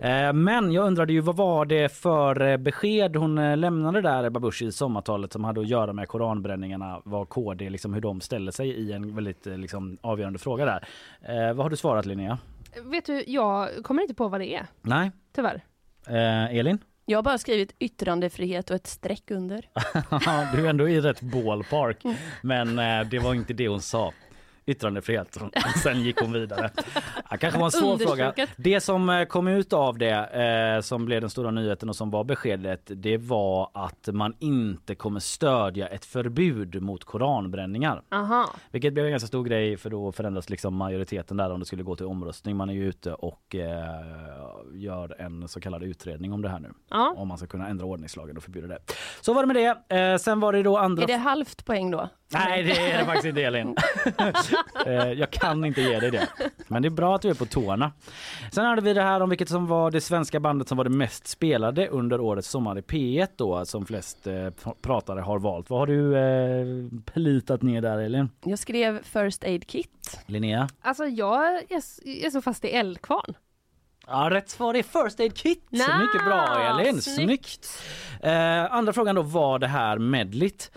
Mm. 0.00 0.26
Eh, 0.28 0.32
Men 0.32 0.72
jag 0.72 0.86
undrade 0.86 1.12
ju 1.12 1.20
vad 1.20 1.36
var 1.36 1.64
det 1.64 1.88
för 1.92 2.40
eh, 2.42 2.56
besked 2.56 3.16
hon 3.16 3.38
eh, 3.38 3.56
lämnade 3.56 4.00
där 4.00 4.24
Ebba 4.24 4.40
Busch 4.40 4.62
i 4.62 4.72
sommartalet 4.72 5.32
som 5.32 5.44
hade 5.44 5.60
att 5.60 5.68
göra 5.68 5.92
med 5.92 6.08
koranbränningarna, 6.08 7.00
vad 7.04 7.28
KD, 7.28 7.70
liksom 7.70 7.94
hur 7.94 8.00
de 8.00 8.20
ställer 8.20 8.52
sig 8.52 8.68
i 8.68 8.92
en 8.92 9.14
väldigt 9.14 9.46
eh, 9.46 9.56
liksom, 9.58 9.98
avgörande 10.00 10.38
fråga 10.38 10.64
där. 10.64 10.84
Eh, 11.22 11.54
vad 11.54 11.64
har 11.64 11.70
du 11.70 11.76
svarat 11.76 12.06
Linnea? 12.06 12.38
Vet 12.82 13.04
du, 13.06 13.24
jag 13.26 13.84
kommer 13.84 14.02
inte 14.02 14.14
på 14.14 14.28
vad 14.28 14.40
det 14.40 14.54
är. 14.54 14.66
Nej. 14.82 15.10
Tyvärr. 15.32 15.64
Eh, 16.06 16.56
Elin? 16.56 16.78
Jag 17.04 17.18
har 17.18 17.22
bara 17.22 17.38
skrivit 17.38 17.74
yttrandefrihet 17.78 18.70
och 18.70 18.76
ett 18.76 18.86
streck 18.86 19.30
under. 19.30 19.68
du 20.56 20.66
är 20.66 20.70
ändå 20.70 20.88
i 20.88 21.00
rätt 21.00 21.20
ballpark. 21.20 22.02
Men 22.42 22.78
eh, 22.78 23.08
det 23.08 23.18
var 23.18 23.34
inte 23.34 23.52
det 23.52 23.68
hon 23.68 23.80
sa. 23.80 24.12
Yttrandefrihet. 24.66 25.38
Sen 25.82 26.00
gick 26.02 26.20
hon 26.20 26.32
vidare. 26.32 26.70
Det 27.30 27.38
kanske 27.38 27.60
var 27.60 27.66
en 27.66 27.70
svår 27.70 27.98
fråga. 27.98 28.34
Det 28.56 28.80
som 28.80 29.10
eh, 29.10 29.24
kom 29.24 29.48
ut 29.48 29.72
av 29.72 29.98
det 29.98 30.74
eh, 30.76 30.80
som 30.80 31.04
blev 31.04 31.20
den 31.20 31.30
stora 31.30 31.50
nyheten 31.50 31.88
och 31.88 31.96
som 31.96 32.10
var 32.10 32.24
beskedet 32.24 32.80
det 32.86 33.16
var 33.16 33.70
att 33.74 34.08
man 34.12 34.34
inte 34.38 34.94
kommer 34.94 35.20
stödja 35.20 35.86
ett 35.86 36.04
förbud 36.04 36.82
mot 36.82 37.04
koranbränningar. 37.04 38.02
Aha. 38.10 38.50
Vilket 38.70 38.92
blev 38.92 39.04
en 39.04 39.10
ganska 39.10 39.26
stor 39.26 39.44
grej 39.44 39.76
för 39.76 39.90
då 39.90 40.12
förändras 40.12 40.50
liksom 40.50 40.74
majoriteten 40.74 41.36
där 41.36 41.50
om 41.50 41.60
det 41.60 41.66
skulle 41.66 41.82
gå 41.82 41.96
till 41.96 42.06
omröstning. 42.06 42.56
Man 42.56 42.70
är 42.70 42.74
ju 42.74 42.88
ute 42.88 43.14
och 43.14 43.54
eh, 43.54 43.70
gör 44.74 45.20
en 45.20 45.48
så 45.48 45.60
kallad 45.60 45.82
utredning 45.82 46.32
om 46.32 46.42
det 46.42 46.48
här 46.48 46.60
nu. 46.60 46.72
Ja. 46.90 47.14
Om 47.16 47.28
man 47.28 47.38
ska 47.38 47.46
kunna 47.46 47.68
ändra 47.68 47.86
ordningslagen 47.86 48.36
och 48.36 48.42
förbjuda 48.42 48.66
det. 48.66 48.78
Så 49.20 49.34
var 49.34 49.42
det 49.42 49.46
med 49.54 49.56
det. 49.88 49.96
Eh, 49.96 50.16
sen 50.16 50.40
var 50.40 50.52
det 50.52 50.62
då 50.62 50.76
andra... 50.76 51.02
Är 51.02 51.06
det 51.06 51.16
halvt 51.16 51.64
poäng 51.64 51.90
då? 51.90 52.08
Nej 52.32 52.62
det 52.62 52.90
är 52.92 52.98
det 52.98 53.04
faktiskt 53.04 53.26
inte 53.26 53.42
Elin. 53.42 53.76
Eh, 54.86 54.92
Jag 55.12 55.30
kan 55.30 55.64
inte 55.64 55.80
ge 55.80 56.00
dig 56.00 56.10
det. 56.10 56.28
Men 56.68 56.82
det 56.82 56.88
är 56.88 56.90
bra 56.90 57.14
att 57.16 57.22
du 57.22 57.30
är 57.30 57.34
på 57.34 57.46
tårna. 57.46 57.92
Sen 58.52 58.64
hade 58.64 58.82
vi 58.82 58.92
det 58.94 59.02
här 59.02 59.20
om 59.20 59.28
vilket 59.30 59.48
som 59.48 59.66
var 59.66 59.90
det 59.90 60.00
svenska 60.00 60.40
bandet 60.40 60.68
som 60.68 60.76
var 60.76 60.84
det 60.84 60.90
mest 60.90 61.26
spelade 61.26 61.88
under 61.88 62.20
årets 62.20 62.48
sommar 62.48 62.78
i 62.78 62.80
P1 62.80 63.28
då 63.36 63.64
som 63.64 63.86
flest 63.86 64.26
eh, 64.26 64.32
pr- 64.32 64.74
pratare 64.82 65.20
har 65.20 65.38
valt. 65.38 65.70
Vad 65.70 65.78
har 65.78 65.86
du 65.86 66.16
eh, 66.18 67.00
plitat 67.12 67.62
ner 67.62 67.80
där 67.82 67.98
Elin? 67.98 68.30
Jag 68.44 68.58
skrev 68.58 69.02
First 69.02 69.44
Aid 69.44 69.66
Kit. 69.66 70.20
Linnea? 70.26 70.68
Alltså 70.80 71.04
jag 71.04 71.44
är, 71.46 72.30
så 72.30 72.40
fast 72.42 72.64
i 72.64 72.68
eldkvarn. 72.68 73.34
Ja, 74.06 74.28
rätt 74.30 74.50
svar 74.50 74.74
är 74.74 74.82
First 74.82 75.20
Aid 75.20 75.34
Kit. 75.36 75.66
Nja, 75.70 75.98
Mycket 75.98 76.24
bra 76.24 76.58
Elin, 76.80 77.02
snyggt. 77.02 77.64
snyggt. 77.64 77.82
Eh, 78.22 78.72
andra 78.74 78.92
frågan 78.92 79.14
då 79.14 79.22
var 79.22 79.58
det 79.58 79.66
här 79.66 79.98
medligt. 79.98 80.70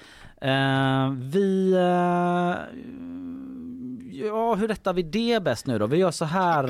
Eh, 0.44 1.10
vi... 1.12 1.74
Eh, 1.74 2.58
ja, 4.28 4.56
hur 4.56 4.68
rättar 4.68 4.94
vi 4.94 5.02
det 5.04 5.44
bäst 5.44 5.68
nu 5.68 5.80
då? 5.80 5.88
Vi 5.88 5.98
gör 5.98 6.12
så 6.12 6.26
här. 6.26 6.64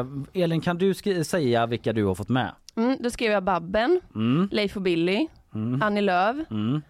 Eh, 0.00 0.06
Elin, 0.42 0.60
kan 0.60 0.78
du 0.78 0.94
säga 1.24 1.66
vilka 1.66 1.92
du 1.92 2.04
har 2.04 2.14
fått 2.14 2.28
med? 2.28 2.52
Mm, 2.76 2.96
då 3.00 3.10
skrev 3.10 3.32
jag 3.32 3.42
Babben, 3.44 4.00
Mm. 4.14 4.48
Leif 4.52 4.76
och 4.76 4.82
Billy, 4.82 5.26
Mm. 5.54 5.82
Annie 5.82 6.00
Lööf, 6.00 6.36
Mm. 6.50 6.82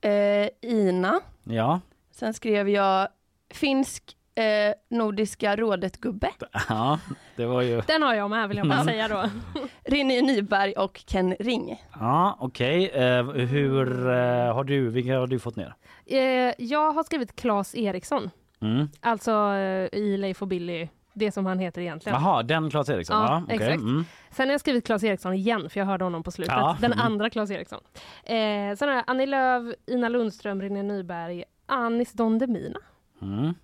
eh, 0.00 0.70
Ina. 0.70 1.20
Ja. 1.44 1.80
Sen 2.10 2.34
skrev 2.34 2.68
jag 2.68 3.08
finsk 3.50 4.16
eh, 4.34 4.74
Nordiska 4.90 5.56
rådet-gubbe. 5.56 6.30
ja, 6.68 6.98
det 7.36 7.46
var 7.46 7.62
ju... 7.62 7.80
Den 7.86 8.02
har 8.02 8.14
jag 8.14 8.30
med 8.30 8.48
vill 8.48 8.58
jag 8.58 8.66
bara 8.68 8.80
Mm. 8.80 8.86
säga 8.94 9.08
då. 9.08 9.24
Rinny 9.84 10.22
Nyberg 10.22 10.72
och 10.72 11.02
Ken 11.06 11.34
Ring. 11.40 11.82
Ja, 12.00 12.36
okej. 12.40 12.88
Eh, 12.88 13.24
hur 13.32 14.08
eh, 14.10 14.54
har 14.54 14.64
du, 14.64 14.88
vilka 14.90 15.18
har 15.18 15.26
du 15.26 15.38
fått 15.38 15.56
ner? 15.56 15.74
Eh, 16.06 16.54
jag 16.58 16.92
har 16.92 17.02
skrivit 17.04 17.36
Claes 17.36 17.74
Eriksson. 17.74 18.30
Mm. 18.60 18.88
Alltså 19.00 19.30
eh, 19.32 19.98
i 19.98 20.16
Leif 20.16 20.42
och 20.42 20.48
Billy, 20.48 20.88
det 21.12 21.32
som 21.32 21.46
han 21.46 21.58
heter 21.58 21.80
egentligen. 21.80 22.20
Jaha, 22.22 22.42
den 22.42 22.70
Claes 22.70 22.88
Eriksson? 22.88 23.16
Ja, 23.16 23.42
Ja, 23.48 23.54
exakt. 23.54 23.74
Mm. 23.80 24.04
Sen 24.30 24.46
har 24.48 24.52
jag 24.52 24.60
skrivit 24.60 24.86
Claes 24.86 25.04
Eriksson 25.04 25.34
igen, 25.34 25.70
för 25.70 25.80
jag 25.80 25.86
hörde 25.86 26.04
honom 26.04 26.22
på 26.22 26.30
slutet. 26.30 26.54
Ja. 26.56 26.76
Den 26.80 26.92
Mm. 26.92 27.06
andra 27.06 27.30
Claes 27.30 27.50
Eriksson. 27.50 27.80
Eh, 28.24 28.76
sen 28.76 28.88
har 28.88 28.94
jag 28.94 29.04
Annie 29.06 29.26
Lööf, 29.26 29.74
Ina 29.86 30.08
Lundström, 30.08 30.62
Rinne 30.62 30.82
Nyberg, 30.82 31.44
Anis 31.66 32.12
Don 32.12 32.38
Demina. 32.38 32.78
Mm. 33.22 33.54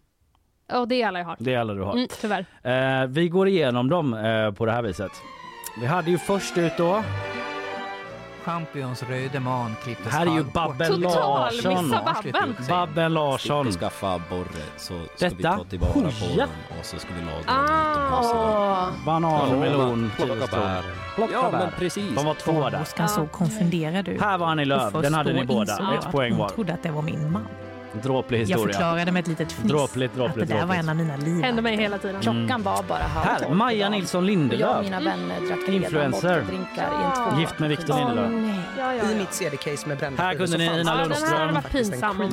Och 0.73 0.89
det 0.89 1.03
är 1.03 1.09
alla 1.09 1.19
jag 1.19 1.27
har. 1.27 1.37
Det 1.39 1.55
är 1.55 1.59
alla 1.59 1.75
du 1.75 1.83
har. 1.83 1.93
Mm, 1.93 2.09
tyvärr. 2.21 2.45
Eh, 3.03 3.07
vi 3.07 3.29
går 3.29 3.49
igenom 3.49 3.89
dem 3.89 4.15
eh, 4.15 4.51
på 4.53 4.67
det 4.67 4.73
här 4.73 4.83
viset. 4.83 5.13
Vi 5.81 5.87
hade 5.87 6.11
ju 6.11 6.19
först 6.19 6.59
ut 6.59 6.73
då. 6.77 7.03
Champions 8.45 9.03
röde 9.03 9.41
man 9.41 9.71
Det 9.71 9.77
klipptes 9.85 10.13
här 10.13 10.27
är 10.27 10.31
ju. 10.31 10.45
Babben 10.45 11.01
Larsson. 11.01 11.95
Babben 12.69 13.15
Larsson. 13.15 13.65
Stick 13.65 13.75
och 13.77 13.81
skaffa 13.81 14.23
borre 14.31 14.45
så 14.77 14.95
ska 15.17 15.29
vi 15.29 15.35
Detta? 15.35 15.57
ta 15.57 15.65
tillvara 15.65 15.93
på 15.93 15.99
Hoja. 16.01 16.47
och 16.79 16.85
så 16.85 16.99
ska 16.99 17.09
vi 17.15 17.21
laga 17.21 17.37
dem 17.37 17.65
utomhus. 17.65 18.33
Ah. 18.33 18.89
Banan, 19.07 19.49
Ja, 19.51 19.57
melon, 19.57 20.11
plocka 20.17 20.35
bär. 20.57 20.83
Plocka 21.15 21.33
Ja, 21.33 21.51
bär. 21.51 21.59
men 21.59 21.69
precis. 21.79 22.15
De 22.17 22.25
var 22.27 22.35
två 22.35 22.71
där. 22.71 22.83
Oskar 22.83 23.07
såg 23.07 23.33
konfunderad 23.33 24.09
ut. 24.09 24.21
Här 24.21 24.39
var 24.39 24.47
Annie 24.47 24.65
Lööf. 24.65 24.83
Och 24.87 24.93
först 24.93 25.03
Den 25.03 25.15
hade 25.15 25.33
ni 25.33 25.45
båda. 25.45 25.95
Ett 25.99 26.13
poäng 26.13 26.31
hon 26.33 26.41
var. 26.41 26.49
trodde 26.49 26.73
att 26.75 26.83
det 26.83 26.91
var 26.91 27.03
min 27.03 27.33
man. 27.33 27.47
Dråplig 28.03 28.39
Jag 28.41 28.47
historia. 28.47 28.73
förklarade 28.73 29.13
med 29.13 29.21
ett 29.21 29.27
litet 29.27 29.53
fniss 29.53 29.71
Dråpligt, 29.73 30.11
att 30.13 30.17
dråpligt, 30.19 30.49
det 30.49 30.55
där 30.55 30.67
var 30.67 30.75
dråpligt. 30.75 30.83
en 30.83 30.89
av 30.89 30.97
mina 30.97 31.17
liv. 31.17 31.43
Hände 31.45 31.63
mig 31.63 31.77
hela 31.77 31.99
tiden. 31.99 32.17
Mm. 32.17 32.23
Klockan 32.47 32.63
var 32.63 32.83
bara 32.83 32.99
halv 33.03 33.27
Här, 33.27 33.39
tolv 33.41 33.57
Maja. 33.57 33.89
Nilsson 33.89 34.25
Och 34.25 34.31
jag 34.31 34.37
och 34.37 34.41
Lindelöf. 34.41 34.83
mina 34.85 35.01
vänner 35.01 35.41
drack 35.49 35.59
redan 35.67 35.75
Influencer. 35.75 36.29
vodkadrinkar 36.41 36.91
i 37.03 37.05
en 37.05 37.13
tvåa. 37.31 37.41
Gift 37.41 37.59
med 37.59 37.69
Victor 37.69 37.95
Lindelöf. 37.97 38.57
Ja, 38.79 38.85
ja, 38.95 38.95
I 38.95 39.13
ja. 39.13 39.19
mitt 39.19 39.33
CD-case 39.35 39.89
med 39.89 39.99
brända 39.99 40.23
Här 40.23 40.31
skivor 40.33 40.47
kunde 40.47 40.53
så 40.53 40.59
ni 40.59 40.67
fanns 40.67 40.81
Ina 40.81 40.95
det 40.97 41.03
Lundström. 41.03 41.31
Den 41.31 41.39
här 41.41 41.53
varit 41.53 41.63
faktiskt 41.63 41.85
en 41.93 42.01
pinsam 42.01 42.21
om 42.21 42.27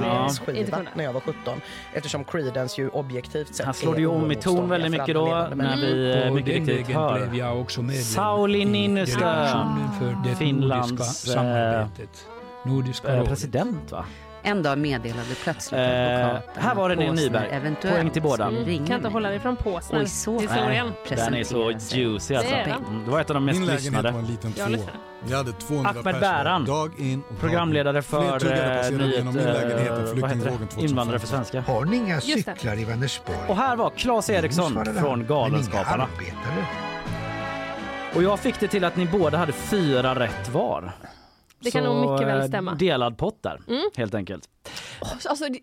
inte 0.57 0.71
kunde. 0.71 0.91
när 0.95 1.03
jag 1.03 1.13
var 1.13 1.21
17 1.21 1.61
eftersom 1.93 2.23
Creedence 2.23 2.81
ju 2.81 2.89
objektivt 2.89 3.55
sett 3.55 3.65
Han 3.65 3.73
slår 3.75 3.95
är 3.95 3.99
ju 3.99 4.07
om 4.07 4.31
i 4.31 4.35
ton 4.35 4.53
oemotståndliga 4.57 4.67
väldigt 4.79 4.91
för 4.91 5.01
mycket 5.07 5.15
alla 5.15 5.25
då 5.25 5.25
levande 5.35 5.55
när 5.55 5.63
människor. 5.75 5.93
vi 5.93 6.21
eh, 6.21 6.27
På 6.27 6.33
mycket 6.33 6.67
riktigt 6.67 6.95
hör 6.95 7.19
blev 7.27 7.35
jag 7.35 7.61
också 7.61 7.81
medlem 7.81 8.03
Sauli 8.03 8.59
i 8.59 8.65
Niinistö, 8.65 9.19
delegationen 9.19 9.89
för 9.99 10.29
det 10.29 10.35
Finlands, 10.35 10.91
nordiska 10.91 11.31
eh, 11.31 11.35
samarbetet. 11.35 12.25
Nordiska 12.65 13.07
eh, 13.07 13.13
rådet. 13.13 13.29
president 13.29 13.91
va? 13.91 14.05
En 14.47 14.63
dag 14.63 14.77
meddelade 14.77 15.35
plötsligt 15.43 15.79
Eh, 15.81 16.25
advokaten 16.25 16.63
här 16.63 16.75
var 16.75 16.89
det 16.89 16.95
Påsner 16.95 17.13
Nyberg. 17.13 17.49
eventuellt 17.51 17.95
Poäng 17.95 18.09
till 18.09 18.21
båda. 18.21 18.47
Mm. 18.47 18.65
Kan 18.65 18.77
inte 18.79 18.99
mig. 18.99 19.11
hålla 19.11 19.29
dig 19.29 19.39
från 19.39 19.55
påsen. 19.55 19.97
Och 19.97 20.03
i 20.03 20.07
så 20.07 20.39
Historien. 20.39 20.91
Den 21.09 21.33
är 21.33 21.43
så 21.43 21.71
juicy 21.71 22.35
alltså. 22.35 22.55
Det 22.55 22.75
Det 23.05 23.11
var 23.11 23.21
ett 23.21 23.29
av 23.29 23.33
de 23.33 23.45
mest 23.45 23.59
Min 23.59 23.67
lägenhet 23.67 23.83
lyssnade. 23.83 24.11
var 24.11 24.19
en 24.19 24.25
liten 24.25 24.51
lyssnar. 24.51 24.93
Jag 25.29 25.37
hade 25.37 25.51
200 25.51 25.89
Ahmed 25.89 26.19
Bäran, 26.19 26.65
dag 26.65 26.91
in 26.99 27.23
och 27.29 27.39
Programledare 27.39 28.01
för 28.01 28.17
eh, 28.23 28.97
nyhet, 28.97 29.25
eh, 29.25 29.33
vad 29.33 29.81
heter 29.81 30.05
flyktingvågen 30.13 30.41
det? 30.41 30.47
2015. 30.47 30.83
Invandrare 30.85 31.19
för 31.19 31.27
svenska. 31.27 31.61
Har 31.61 31.85
ni 31.85 31.97
inga 31.97 32.21
cyklar 32.21 32.79
i 32.79 32.85
Vänersborg? 32.85 33.37
Och 33.47 33.57
här 33.57 33.75
var 33.75 33.89
Claes 33.89 34.29
Eriksson 34.29 34.85
från 34.85 35.25
Galenskaparna. 35.25 36.07
Och 38.15 38.23
jag 38.23 38.39
fick 38.39 38.59
det 38.59 38.67
till 38.67 38.83
att 38.83 38.95
ni 38.95 39.05
båda 39.05 39.37
hade 39.37 39.51
fyra 39.53 40.19
rätt 40.19 40.49
var. 40.49 40.91
Det 41.59 41.71
kan 41.71 41.83
nog 41.83 42.11
mycket 42.11 42.27
väl 42.27 42.39
eh, 42.39 42.45
stämma. 42.47 42.75
Delad 42.75 43.17
pott 43.17 43.43
där, 43.43 43.61
Mm. 43.67 43.81
helt 43.97 44.15
enkelt. 44.15 44.49
Alltså, 45.29 45.45
det- 45.49 45.59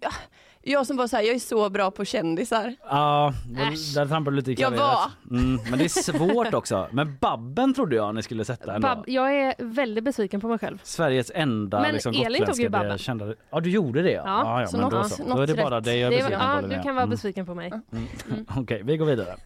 jag 0.66 0.86
som 0.86 0.96
var 0.96 1.06
så 1.06 1.16
här, 1.16 1.22
jag 1.24 1.34
är 1.34 1.38
så 1.38 1.70
bra 1.70 1.90
på 1.90 2.04
kändisar. 2.04 2.74
Ja, 2.88 3.32
Äsch. 3.72 3.94
där 3.94 4.06
trampade 4.06 4.36
du 4.36 4.36
lite 4.36 4.50
i 4.50 4.54
Jag 4.54 4.72
klaveret. 4.74 4.98
var. 5.30 5.38
Mm, 5.38 5.60
men 5.70 5.78
det 5.78 5.84
är 5.84 5.88
svårt 6.02 6.54
också. 6.54 6.88
Men 6.90 7.16
Babben 7.20 7.74
trodde 7.74 7.96
jag 7.96 8.14
ni 8.14 8.22
skulle 8.22 8.44
sätta 8.44 8.74
ändå. 8.74 8.88
Bab, 8.88 9.04
jag 9.06 9.34
är 9.36 9.54
väldigt 9.58 10.04
besviken 10.04 10.40
på 10.40 10.48
mig 10.48 10.58
själv. 10.58 10.78
Sveriges 10.82 11.30
enda 11.34 11.80
Men 11.80 11.92
liksom, 11.92 12.14
Elin 12.26 12.44
tog 12.46 12.56
ju 12.60 12.68
Babben. 12.68 12.98
kända... 12.98 13.34
Ja, 13.50 13.60
du 13.60 13.70
gjorde 13.70 14.02
det? 14.02 14.10
Ja, 14.12 14.22
ja, 14.26 14.60
ja 14.60 14.66
så 14.66 14.76
men 14.76 14.90
då 14.90 14.96
något- 14.96 15.12
så. 15.12 15.22
något 15.24 15.36
Då 15.36 15.42
är 15.42 15.46
det 15.46 15.54
bara 15.54 15.80
det 15.80 15.96
jag 15.96 16.06
är 16.06 16.10
Det 16.10 16.16
besviken 16.16 16.40
ja, 16.40 16.54
på. 16.56 16.60
du 16.62 16.68
Linnea. 16.68 16.82
kan 16.82 16.94
vara 16.94 17.02
Mm. 17.02 17.10
besviken 17.10 17.46
på 17.46 17.54
mig. 17.54 17.72
Mm. 17.92 18.06
Okej, 18.56 18.82
vi 18.84 18.96
går 18.96 19.06
vidare. 19.06 19.36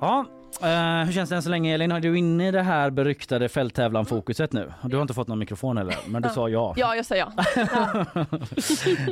Ja, 0.00 0.24
eh, 0.62 1.04
hur 1.06 1.12
känns 1.12 1.30
det 1.30 1.36
än 1.36 1.42
så 1.42 1.50
länge 1.50 1.74
Elin? 1.74 1.92
Är 1.92 2.00
du 2.00 2.18
inne 2.18 2.48
i 2.48 2.50
det 2.50 2.62
här 2.62 2.90
beryktade 2.90 3.48
fälttävlan-fokuset 3.48 4.52
nu? 4.52 4.72
Du 4.82 4.96
har 4.96 5.02
inte 5.02 5.14
fått 5.14 5.28
någon 5.28 5.38
mikrofon 5.38 5.76
heller, 5.76 5.96
men 6.06 6.22
du 6.22 6.28
sa 6.28 6.48
ja. 6.48 6.74
Ja, 6.76 6.96
jag 6.96 7.06
säger 7.06 7.26
ja. 7.56 8.26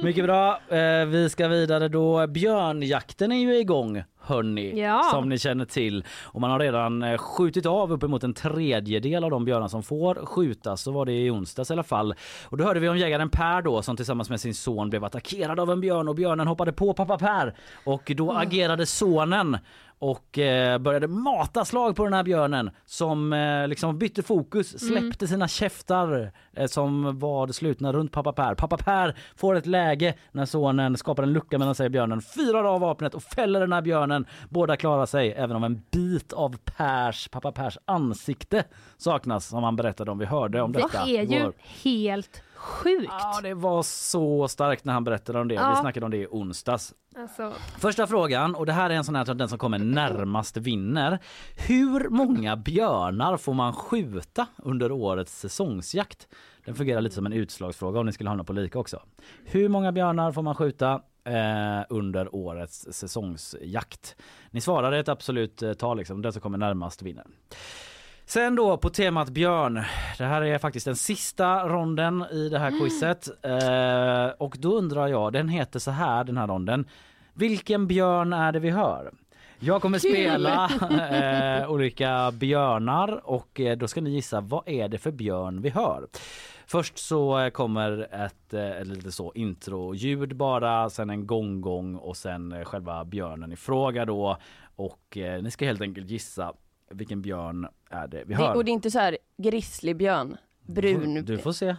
Mycket 0.02 0.24
bra. 0.24 0.60
Eh, 0.68 1.04
vi 1.06 1.28
ska 1.30 1.48
vidare 1.48 1.88
då. 1.88 2.26
Björnjakten 2.26 3.32
är 3.32 3.36
ju 3.36 3.58
igång 3.58 4.02
hörni, 4.24 4.80
Ja. 4.80 5.02
som 5.10 5.28
ni 5.28 5.38
känner 5.38 5.64
till. 5.64 6.04
Och 6.24 6.40
man 6.40 6.50
har 6.50 6.58
redan 6.58 7.02
eh, 7.02 7.18
skjutit 7.18 7.66
av 7.66 7.92
uppemot 7.92 8.24
en 8.24 8.34
tredjedel 8.34 9.24
av 9.24 9.30
de 9.30 9.44
björnar 9.44 9.68
som 9.68 9.82
får 9.82 10.14
skjutas. 10.26 10.82
Så 10.82 10.90
var 10.92 11.06
det 11.06 11.12
i 11.12 11.30
onsdags 11.30 11.70
i 11.70 11.72
alla 11.72 11.82
fall. 11.82 12.14
Och 12.48 12.56
då 12.56 12.64
hörde 12.64 12.80
vi 12.80 12.88
om 12.88 12.98
jägaren 12.98 13.28
Per 13.28 13.62
då 13.62 13.82
som 13.82 13.96
tillsammans 13.96 14.30
med 14.30 14.40
sin 14.40 14.54
son 14.54 14.90
blev 14.90 15.04
attackerad 15.04 15.60
av 15.60 15.70
en 15.70 15.80
björn 15.80 16.08
och 16.08 16.14
björnen 16.14 16.46
hoppade 16.46 16.72
på 16.72 16.92
pappa 16.94 17.18
Per. 17.18 17.54
Och 17.84 18.12
då 18.16 18.32
agerade 18.32 18.86
sonen 18.86 19.58
och 20.02 20.38
eh, 20.38 20.78
började 20.78 21.08
mata 21.08 21.64
slag 21.64 21.96
på 21.96 22.04
den 22.04 22.12
här 22.12 22.22
björnen 22.22 22.70
som 22.84 23.32
eh, 23.32 23.68
liksom 23.68 23.98
bytte 23.98 24.22
fokus, 24.22 24.78
släppte 24.86 25.26
sina 25.26 25.48
käftar 25.48 26.32
eh, 26.52 26.66
som 26.66 27.18
var 27.18 27.48
slutna 27.48 27.92
runt 27.92 28.12
pappa 28.12 28.32
Per. 28.32 28.54
Pappa 28.54 28.76
Per 28.76 29.16
får 29.36 29.54
ett 29.54 29.66
läge 29.66 30.14
när 30.32 30.46
sonen 30.46 30.96
skapar 30.96 31.22
en 31.22 31.32
lucka 31.32 31.58
mellan 31.58 31.74
sig 31.74 31.84
och 31.84 31.90
björnen, 31.90 32.20
fyrar 32.20 32.64
av 32.64 32.80
vapnet 32.80 33.14
och 33.14 33.22
fäller 33.22 33.60
den 33.60 33.72
här 33.72 33.82
björnen. 33.82 34.26
Båda 34.48 34.76
klarar 34.76 35.06
sig 35.06 35.32
även 35.32 35.56
om 35.56 35.64
en 35.64 35.82
bit 35.90 36.32
av 36.32 36.56
Pers, 36.56 37.28
pappa 37.28 37.52
Pers 37.52 37.78
ansikte 37.84 38.64
saknas 38.96 39.46
som 39.46 39.64
han 39.64 39.76
berättade 39.76 40.10
om. 40.10 40.18
Vi 40.18 40.26
hörde 40.26 40.62
om 40.62 40.72
detta. 40.72 41.04
Det 41.04 41.16
är 41.18 41.22
ju 41.22 41.36
igår. 41.36 41.52
helt 41.82 42.42
sjukt. 42.62 43.12
Ja, 43.20 43.40
det 43.42 43.54
var 43.54 43.82
så 43.82 44.48
starkt 44.48 44.84
när 44.84 44.92
han 44.92 45.04
berättade 45.04 45.40
om 45.40 45.48
det. 45.48 45.54
Ja. 45.54 45.70
Vi 45.70 45.76
snackade 45.76 46.06
om 46.06 46.10
det 46.10 46.16
i 46.16 46.26
onsdags. 46.30 46.94
Alltså, 47.16 47.52
Första 47.78 48.06
frågan, 48.06 48.54
och 48.54 48.66
det 48.66 48.72
här 48.72 48.90
är 48.90 48.94
en 48.94 49.04
sån 49.04 49.16
här 49.16 49.34
den 49.34 49.48
som 49.48 49.58
kommer 49.58 49.78
närmast 49.78 50.56
vinner. 50.56 51.18
Hur 51.56 52.08
många 52.08 52.56
björnar 52.56 53.36
får 53.36 53.54
man 53.54 53.72
skjuta 53.72 54.46
under 54.56 54.92
årets 54.92 55.40
säsongsjakt? 55.40 56.28
Den 56.64 56.74
fungerar 56.74 57.00
lite 57.00 57.14
som 57.14 57.26
en 57.26 57.32
utslagsfråga 57.32 58.00
om 58.00 58.06
ni 58.06 58.12
skulle 58.12 58.30
hamna 58.30 58.44
på 58.44 58.52
lika 58.52 58.78
också. 58.78 59.02
Hur 59.44 59.68
många 59.68 59.92
björnar 59.92 60.32
får 60.32 60.42
man 60.42 60.54
skjuta 60.54 61.02
eh, 61.24 61.84
under 61.88 62.34
årets 62.34 62.86
säsongsjakt? 62.90 64.16
Ni 64.50 64.60
svarar 64.60 64.92
ett 64.92 65.08
absolut 65.08 65.62
eh, 65.62 65.72
tal 65.72 65.98
liksom, 65.98 66.22
den 66.22 66.32
som 66.32 66.42
kommer 66.42 66.58
närmast 66.58 67.02
vinner. 67.02 67.24
Sen 68.32 68.54
då 68.54 68.76
på 68.76 68.90
temat 68.90 69.28
björn. 69.28 69.74
Det 70.18 70.24
här 70.24 70.42
är 70.42 70.58
faktiskt 70.58 70.86
den 70.86 70.96
sista 70.96 71.68
ronden 71.68 72.24
i 72.32 72.48
det 72.48 72.58
här 72.58 72.78
quizet. 72.78 73.28
Eh, 73.42 74.34
och 74.38 74.56
då 74.58 74.74
undrar 74.74 75.08
jag, 75.08 75.32
den 75.32 75.48
heter 75.48 75.78
så 75.78 75.90
här 75.90 76.24
den 76.24 76.36
här 76.36 76.46
ronden. 76.46 76.84
Vilken 77.34 77.86
björn 77.86 78.32
är 78.32 78.52
det 78.52 78.58
vi 78.58 78.70
hör? 78.70 79.12
Jag 79.58 79.82
kommer 79.82 79.98
Kul! 79.98 80.10
spela 80.10 80.70
eh, 81.60 81.70
olika 81.70 82.32
björnar 82.32 83.20
och 83.30 83.60
eh, 83.60 83.76
då 83.76 83.88
ska 83.88 84.00
ni 84.00 84.10
gissa 84.10 84.40
vad 84.40 84.68
är 84.68 84.88
det 84.88 84.98
för 84.98 85.10
björn 85.10 85.62
vi 85.62 85.68
hör. 85.68 86.06
Först 86.66 86.98
så 86.98 87.38
eh, 87.38 87.50
kommer 87.50 88.08
ett, 88.24 88.54
eh, 88.54 88.84
lite 88.84 89.12
så 89.12 89.32
introljud 89.34 90.36
bara, 90.36 90.90
sen 90.90 91.10
en 91.10 91.26
gong-gong 91.26 91.96
och 91.96 92.16
sen 92.16 92.52
eh, 92.52 92.64
själva 92.64 93.04
björnen 93.04 93.52
i 93.52 93.56
fråga 93.56 94.04
då. 94.04 94.36
Och 94.76 95.18
ni 95.42 95.50
ska 95.50 95.64
helt 95.64 95.80
enkelt 95.80 96.10
gissa 96.10 96.52
vilken 96.90 97.22
björn 97.22 97.68
är 97.92 98.06
det 98.08 98.24
vi 98.26 98.34
Det, 98.34 98.42
hör. 98.42 98.54
och 98.54 98.64
det 98.64 98.70
är 98.70 98.72
inte 98.72 98.90
så 98.90 98.98
här 98.98 99.18
grizzlybjörn, 99.38 100.36
brun. 100.66 101.24
Du 101.24 101.38
får 101.38 101.52
se. 101.52 101.76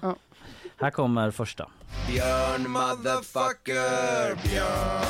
Här 0.78 0.92
kommer 0.92 1.32
första. 1.32 1.70
Björn 2.08 2.70
motherfucker, 2.72 4.36
björn. 4.50 5.04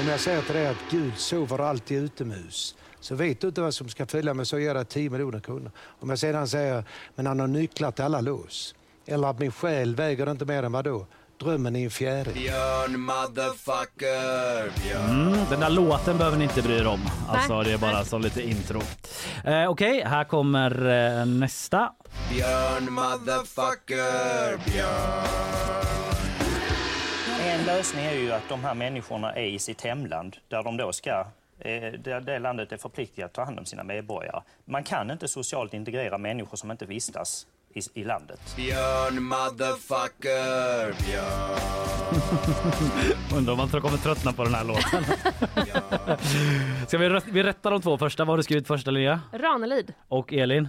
Om 0.00 0.08
jag 0.08 0.20
säger 0.20 0.42
till 0.42 0.54
dig 0.54 0.66
att 0.66 0.76
Gud 0.90 1.12
sover 1.16 1.58
alltid 1.58 2.02
utomhus 2.02 2.74
så 3.00 3.14
vet 3.14 3.40
du 3.40 3.46
inte 3.48 3.60
vad 3.60 3.74
som 3.74 3.88
ska 3.88 4.06
följa 4.06 4.34
med 4.34 4.48
så 4.48 4.58
ger 4.58 4.66
jag 4.66 4.76
dig 4.76 4.84
10 4.84 5.10
miljoner 5.10 5.40
kronor. 5.40 5.70
Om 6.00 6.10
jag 6.10 6.18
sedan 6.18 6.48
säger 6.48 6.84
men 7.14 7.26
han 7.26 7.40
har 7.40 7.46
nycklar 7.46 7.90
till 7.90 8.04
alla 8.04 8.20
lås. 8.20 8.74
Eller 9.06 9.28
att 9.28 9.38
min 9.38 9.52
själ 9.52 9.94
väger 9.94 10.30
inte 10.30 10.44
mer 10.44 10.62
än 10.62 10.72
vad 10.72 10.84
då? 10.84 11.06
Drömmen 11.38 11.76
i 11.76 11.84
en 11.84 11.90
fjäril. 11.90 12.34
Björn 12.34 13.00
motherfucker, 13.00 14.82
björn. 14.82 15.28
Mm, 15.28 15.38
den 15.50 15.60
där 15.60 15.70
låten 15.70 16.18
behöver 16.18 16.38
ni 16.38 16.44
inte 16.44 16.62
bry 16.62 16.78
er 16.78 16.86
om. 16.86 17.00
Alltså 17.28 17.62
det 17.62 17.72
är 17.72 17.78
bara 17.78 18.04
som 18.04 18.20
lite 18.22 18.42
intro. 18.42 18.80
Eh, 19.44 19.70
Okej, 19.70 20.02
här 20.04 20.24
kommer 20.24 20.86
eh, 21.20 21.26
nästa. 21.26 21.92
Björn 22.30 22.92
motherfucker, 22.92 24.70
björn. 24.72 25.24
En 27.40 27.64
lösning 27.66 28.04
är 28.04 28.14
ju 28.14 28.32
att 28.32 28.48
de 28.48 28.64
här 28.64 28.74
människorna 28.74 29.32
är 29.32 29.46
i 29.46 29.58
sitt 29.58 29.80
hemland 29.82 30.36
där 30.48 30.62
de 30.62 30.76
då 30.76 30.92
ska 30.92 31.26
eh, 31.58 31.92
det 32.22 32.38
landet 32.38 32.72
är 32.72 32.76
förpliktigat 32.76 33.28
att 33.28 33.34
ta 33.34 33.44
hand 33.44 33.58
om 33.58 33.64
sina 33.64 33.84
medborgare. 33.84 34.42
Man 34.64 34.84
kan 34.84 35.10
inte 35.10 35.28
socialt 35.28 35.74
integrera 35.74 36.18
människor 36.18 36.56
som 36.56 36.70
inte 36.70 36.86
vistas 36.86 37.46
i, 37.78 38.00
i 38.00 38.04
landet. 38.04 38.40
Björn 38.56 39.22
motherfucker, 39.22 40.94
björn. 41.06 41.58
Undrar 43.36 43.52
om 43.52 43.58
man 43.58 43.68
tror- 43.68 43.80
kommer 43.80 43.98
tröttna 43.98 44.32
på 44.32 44.44
den 44.44 44.54
här 44.54 44.64
låten. 44.64 45.04
Ska 46.88 46.98
vi, 46.98 47.20
vi 47.32 47.42
rätta 47.42 47.70
de 47.70 47.80
två 47.82 47.98
första? 47.98 48.24
Vad 48.24 48.32
har 48.32 48.36
du 48.36 48.42
skrivit 48.42 48.66
första 48.66 48.90
Linnea? 48.90 49.20
Ranelid. 49.32 49.92
Och 50.08 50.32
Elin? 50.32 50.68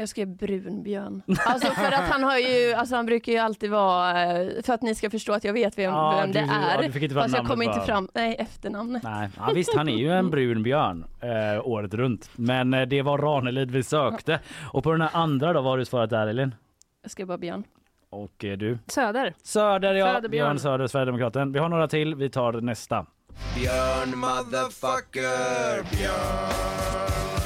Jag 0.00 0.08
skrev 0.08 0.28
brunbjörn. 0.28 1.22
Alltså 1.46 1.68
för 1.68 1.92
att 1.92 2.08
han 2.10 2.24
har 2.24 2.38
ju, 2.38 2.72
alltså 2.72 2.96
han 2.96 3.06
brukar 3.06 3.32
ju 3.32 3.38
alltid 3.38 3.70
vara, 3.70 4.22
eh, 4.22 4.62
för 4.62 4.72
att 4.72 4.82
ni 4.82 4.94
ska 4.94 5.10
förstå 5.10 5.32
att 5.32 5.44
jag 5.44 5.52
vet 5.52 5.78
vem, 5.78 5.90
Ja, 5.90 6.20
vem 6.20 6.32
det 6.32 6.38
ja, 6.38 6.54
är. 6.54 6.78
du 6.78 6.84
inte 6.84 7.14
fram 7.14 7.22
Fast 7.22 7.36
jag 7.36 7.46
kommer 7.46 7.64
inte 7.64 7.80
fram, 7.80 8.08
nej 8.14 8.36
efternamnet. 8.38 9.02
Nej, 9.02 9.28
ja, 9.36 9.50
visst 9.54 9.74
han 9.76 9.88
är 9.88 9.96
ju 9.96 10.12
en 10.12 10.30
brun 10.30 10.62
björn 10.62 11.04
eh, 11.20 11.66
året 11.66 11.94
runt. 11.94 12.30
Men 12.36 12.74
eh, 12.74 12.82
det 12.82 13.02
var 13.02 13.18
Ranelid 13.18 13.70
vi 13.70 13.82
sökte. 13.82 14.40
Och 14.72 14.84
på 14.84 14.92
den 14.92 15.00
här 15.00 15.10
andra 15.12 15.52
då, 15.52 15.60
vad 15.60 15.70
har 15.70 15.78
du 15.78 15.84
svarat 15.84 16.10
där 16.10 16.26
Elin? 16.26 16.54
Jag 17.02 17.10
skrev 17.10 17.26
bara 17.26 17.38
björn. 17.38 17.64
Och 18.10 18.44
eh, 18.44 18.58
du? 18.58 18.78
Söder. 18.86 19.34
Söder 19.42 19.94
ja, 19.94 20.06
Söderbjörn. 20.06 20.30
Björn 20.30 20.58
Söder, 20.58 20.86
Sverigedemokraten. 20.86 21.52
Vi 21.52 21.58
har 21.58 21.68
några 21.68 21.88
till, 21.88 22.14
vi 22.14 22.30
tar 22.30 22.52
nästa. 22.52 23.06
Björn 23.54 24.18
motherfucker, 24.18 25.96
björn. 25.96 27.39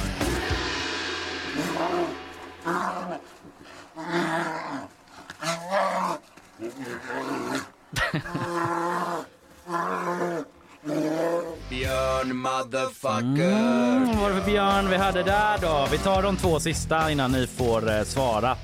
Björn 11.69 12.37
motherfucker. 12.37 13.51
Mm, 13.51 14.07
vad 14.07 14.15
var 14.17 14.29
det 14.29 14.35
för 14.41 14.45
björn 14.51 14.89
vi 14.89 14.97
hade 14.97 15.23
där 15.23 15.57
då? 15.61 15.87
Vi 15.91 15.97
tar 15.97 16.21
de 16.23 16.37
två 16.37 16.59
sista 16.59 17.11
innan 17.11 17.31
ni 17.31 17.47
får 17.47 17.91
eh, 17.91 18.03
svara. 18.03 18.57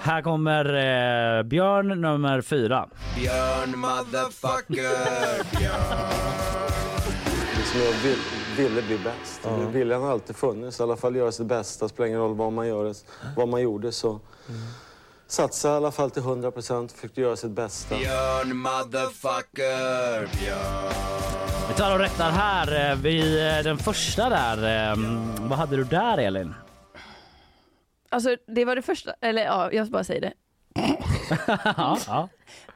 Här 0.00 0.22
kommer 0.22 0.64
eh, 0.64 1.42
björn 1.42 2.00
nummer 2.00 2.40
fyra. 2.40 2.88
Björn 3.16 3.78
motherfucker, 3.78 5.58
björn. 5.58 6.08
Jag 7.74 7.92
vill, 8.02 8.18
ville 8.58 8.82
bli 8.82 8.98
bäst. 8.98 9.40
Viljan 9.72 10.02
har 10.02 10.10
alltid 10.10 10.36
funnits. 10.36 10.80
I 10.80 10.82
alla 10.82 10.96
fall 10.96 11.16
göra 11.16 11.32
sitt 11.32 11.46
bästa. 11.46 11.88
Spelar 11.88 12.06
ingen 12.06 12.20
roll 12.20 12.34
vad 12.34 12.52
man, 12.52 12.68
gör, 12.68 12.94
vad 13.36 13.48
man 13.48 13.60
gjorde. 13.62 13.92
Så 13.92 14.20
satsa 15.26 15.68
i 15.68 15.72
alla 15.72 15.90
fall 15.90 16.10
till 16.10 16.22
100 16.22 16.50
procent. 16.50 16.92
Försökte 16.92 17.20
göra 17.20 17.36
sitt 17.36 17.50
bästa. 17.50 17.96
Björn 17.96 18.56
motherfucker, 18.56 20.38
björn. 20.40 20.92
Vi 21.68 21.74
tar 21.74 21.92
och 21.94 21.98
rättar 21.98 22.30
här. 22.30 22.90
eh, 22.90 22.96
Vi, 22.98 23.48
eh, 23.58 23.64
den 23.64 23.78
första 23.78 24.28
där, 24.28 24.90
eh, 24.92 24.96
vad 25.48 25.58
hade 25.58 25.76
du 25.76 25.84
där 25.84 26.18
Elin? 26.18 26.54
Alltså 28.10 28.36
det 28.56 28.64
var 28.64 28.76
det 28.76 28.82
första, 28.82 29.12
eller 29.20 29.44
ja, 29.44 29.72
jag 29.72 29.86
bara 29.90 30.04
säger 30.04 30.20
det. 30.20 30.32
Ja, 31.76 31.98
ja. 32.06 32.28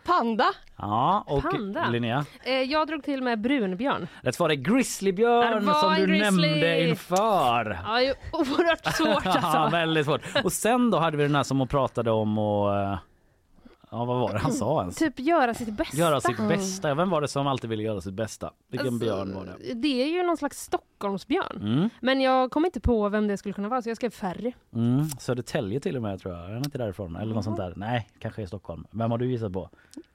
Panda. 0.05 0.45
ja, 0.77 1.25
och 1.27 1.43
Panda. 1.43 1.89
Linnea? 1.89 2.25
Eh, 2.45 2.53
jag 2.53 2.87
drog 2.87 3.05
till 3.05 3.23
med 3.23 3.41
brunbjörn. 3.41 4.09
Rätt 4.23 4.35
svar 4.35 4.51
är 4.51 4.55
grizzlybjörn 4.55 5.75
som 5.75 5.95
du 5.95 6.07
grizzly. 6.07 6.19
nämnde 6.49 6.89
inför. 6.89 7.79
Ja, 7.85 7.95
det 7.95 8.07
är 8.07 8.15
oerhört 8.33 8.95
svårt 8.95 9.25
Ja, 9.25 9.41
alltså. 9.43 9.77
väldigt 9.77 10.07
svårt. 10.07 10.21
Och 10.45 10.53
sen 10.53 10.91
då 10.91 10.99
hade 10.99 11.17
vi 11.17 11.23
den 11.23 11.35
här 11.35 11.43
som 11.43 11.59
hon 11.59 11.69
pratade 11.69 12.11
om 12.11 12.39
och 12.39 12.77
eh, 12.81 12.99
ja, 13.93 14.05
vad 14.05 14.21
var 14.21 14.33
det 14.33 14.39
han 14.39 14.53
sa 14.53 14.81
ens? 14.81 14.97
Typ 14.97 15.21
göra 15.21 15.55
sitt 15.55 15.69
bästa. 15.69 15.97
Göra 15.97 16.21
sitt 16.21 16.49
bästa. 16.49 16.95
Vem 16.95 17.11
var 17.11 17.21
det 17.21 17.29
som 17.29 17.47
alltid 17.47 17.71
ville 17.71 17.83
göra 17.83 18.01
sitt 18.01 18.15
bästa? 18.15 18.53
Vilken 18.69 18.87
Alltså, 18.89 19.05
björn 19.05 19.35
var 19.35 19.45
det? 19.45 19.75
Det 19.75 20.03
är 20.03 20.07
ju 20.07 20.23
någon 20.23 20.37
slags 20.37 20.61
Stockholmsbjörn. 20.63 21.63
Mm. 21.63 21.89
Men 22.01 22.21
jag 22.21 22.51
kom 22.51 22.65
inte 22.65 22.81
på 22.81 23.09
vem 23.09 23.27
det 23.27 23.37
skulle 23.37 23.53
kunna 23.53 23.69
vara 23.69 23.83
så 23.83 23.91
jag 23.91 23.97
skrev 23.97 24.11
Ferry. 24.11 24.53
Mm. 24.75 25.05
Södertälje 25.19 25.81
till 25.81 25.97
och 25.97 26.03
med 26.03 26.21
tror 26.21 26.35
jag. 26.35 26.51
Är 26.51 26.57
inte 26.57 26.79
därifrån? 26.79 27.17
Eller 27.17 27.35
något 27.35 27.45
sånt 27.45 27.57
där? 27.57 27.73
Nej, 27.77 28.09
kanske 28.19 28.43
i 28.43 28.47
Stockholm. 28.47 28.87
Vem 28.91 29.11
har 29.11 29.19
du 29.19 29.31
gissat 29.31 29.53
på? 29.53 29.71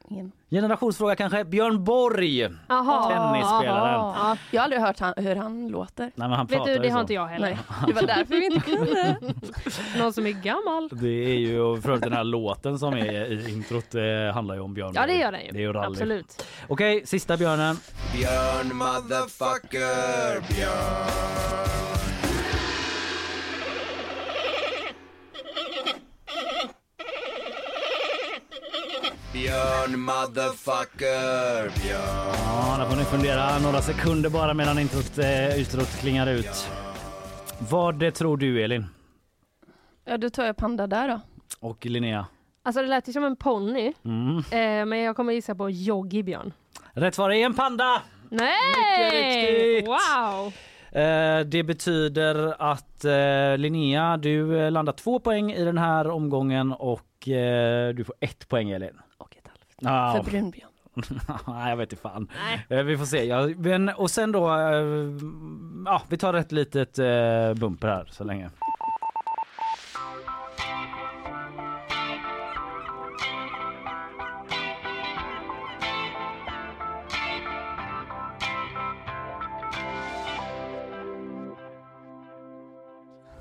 Ingen. 0.09 0.32
Generationsfråga 0.50 1.16
kanske. 1.16 1.45
Björn 1.45 1.84
Borg. 1.84 2.39
Jaha. 2.68 3.10
Tennisspelaren. 3.10 3.93
Ja, 3.93 4.38
jag 4.52 4.60
har 4.62 4.64
aldrig 4.64 4.82
hört 4.82 5.00
han, 5.00 5.14
hur 5.18 5.36
han 5.36 5.68
låter. 5.68 6.04
Nej, 6.04 6.12
men 6.16 6.32
han 6.32 6.45
Vet 6.45 6.58
pratar 6.58 6.72
du, 6.72 6.78
ju 6.78 6.82
det 6.84 6.89
har 6.89 6.98
så. 6.98 7.02
inte 7.02 7.14
jag 7.14 7.28
heller. 7.28 7.48
Nej, 7.48 7.58
det 7.88 7.93
var 7.93 8.02
därför 8.02 8.36
vi 8.36 8.45
inte 8.45 8.60
kunde. 8.72 9.18
Någon 10.00 10.14
som 10.14 10.26
är 10.28 10.32
gammal. 10.32 10.89
Det 10.91 11.08
är 11.32 11.38
ju 11.38 11.82
för 11.82 11.89
övrigt 11.89 12.04
den 12.04 12.14
här 12.14 12.24
låten 12.24 12.80
som 12.80 12.93
är 12.93 13.32
i 13.32 13.52
introt 13.52 13.95
eh, 13.95 14.34
handlar 14.34 14.56
ju 14.56 14.62
om 14.62 14.74
Björn 14.74 14.91
Ja, 14.95 15.02
det 15.02 15.08
Borg. 15.08 15.20
gör 15.20 15.32
den 15.32 15.41
ju. 15.45 15.52
Det 15.52 15.58
är 15.58 15.62
ju 15.62 15.74
rally. 15.74 15.88
Absolut. 15.88 16.45
Okej, 16.68 17.02
sista 17.06 17.38
björnen. 17.38 17.78
Björn 18.14 18.76
motherfucker 18.78 20.54
Björn. 20.56 21.86
Björn 29.38 29.99
motherfucker 29.99 31.81
Björn. 31.81 32.35
Ja, 32.45 32.75
där 32.79 32.85
får 32.89 32.95
ni 32.95 33.03
fundera 33.03 33.59
några 33.59 33.81
sekunder 33.81 34.29
bara 34.29 34.53
medan 34.53 34.79
introt, 34.79 35.17
eh, 35.17 35.61
utrot 35.61 35.99
klingar 35.99 36.27
ut. 36.27 36.69
Vad 37.71 38.13
tror 38.13 38.38
du 38.38 38.63
Elin? 38.63 38.85
Ja, 40.05 40.17
då 40.17 40.29
tar 40.29 40.45
jag 40.45 40.57
panda 40.57 40.88
där 40.88 41.07
då. 41.07 41.19
Och 41.59 41.85
Linnea? 41.85 42.25
Alltså 42.63 42.81
det 42.81 42.88
lät 42.88 43.09
ju 43.09 43.13
som 43.13 43.23
en 43.23 43.35
ponny. 43.35 43.93
Mm. 44.05 44.38
Eh, 44.38 44.85
men 44.85 44.99
jag 44.99 45.15
kommer 45.15 45.33
gissa 45.33 45.55
på 45.55 45.69
Yogi-björn. 45.69 46.53
Rätt 46.93 47.15
svar 47.15 47.29
är 47.29 47.45
en 47.45 47.53
panda! 47.53 48.01
Nej! 48.29 49.85
Wow! 49.85 50.53
Eh, 51.01 51.39
det 51.39 51.63
betyder 51.63 52.55
att 52.71 53.05
eh, 53.05 53.57
Linnea, 53.57 54.17
du 54.17 54.59
eh, 54.59 54.71
landar 54.71 54.93
två 54.93 55.19
poäng 55.19 55.51
i 55.51 55.63
den 55.63 55.77
här 55.77 56.09
omgången 56.09 56.71
och 56.71 57.27
eh, 57.27 57.93
du 57.93 58.03
får 58.03 58.15
ett 58.19 58.47
poäng 58.47 58.69
Elin. 58.69 58.99
Ja. 59.82 60.21
För 60.23 60.32
brunbjörn. 60.32 60.69
Nej, 61.47 61.69
jag 61.69 61.78
vet 61.78 61.91
inte 61.91 62.01
fan. 62.01 62.28
Eh, 62.69 62.84
vi 62.84 62.97
får 62.97 63.05
se. 63.05 63.25
Ja, 63.25 63.49
men, 63.57 63.89
och 63.89 64.11
sen 64.11 64.32
då, 64.32 64.47
eh, 64.47 65.15
ja, 65.86 66.01
vi 66.09 66.17
tar 66.17 66.34
ett 66.34 66.51
litet 66.51 66.99
eh, 66.99 67.53
bumper 67.53 67.88
här 67.88 68.07
så 68.11 68.23
länge. 68.23 68.49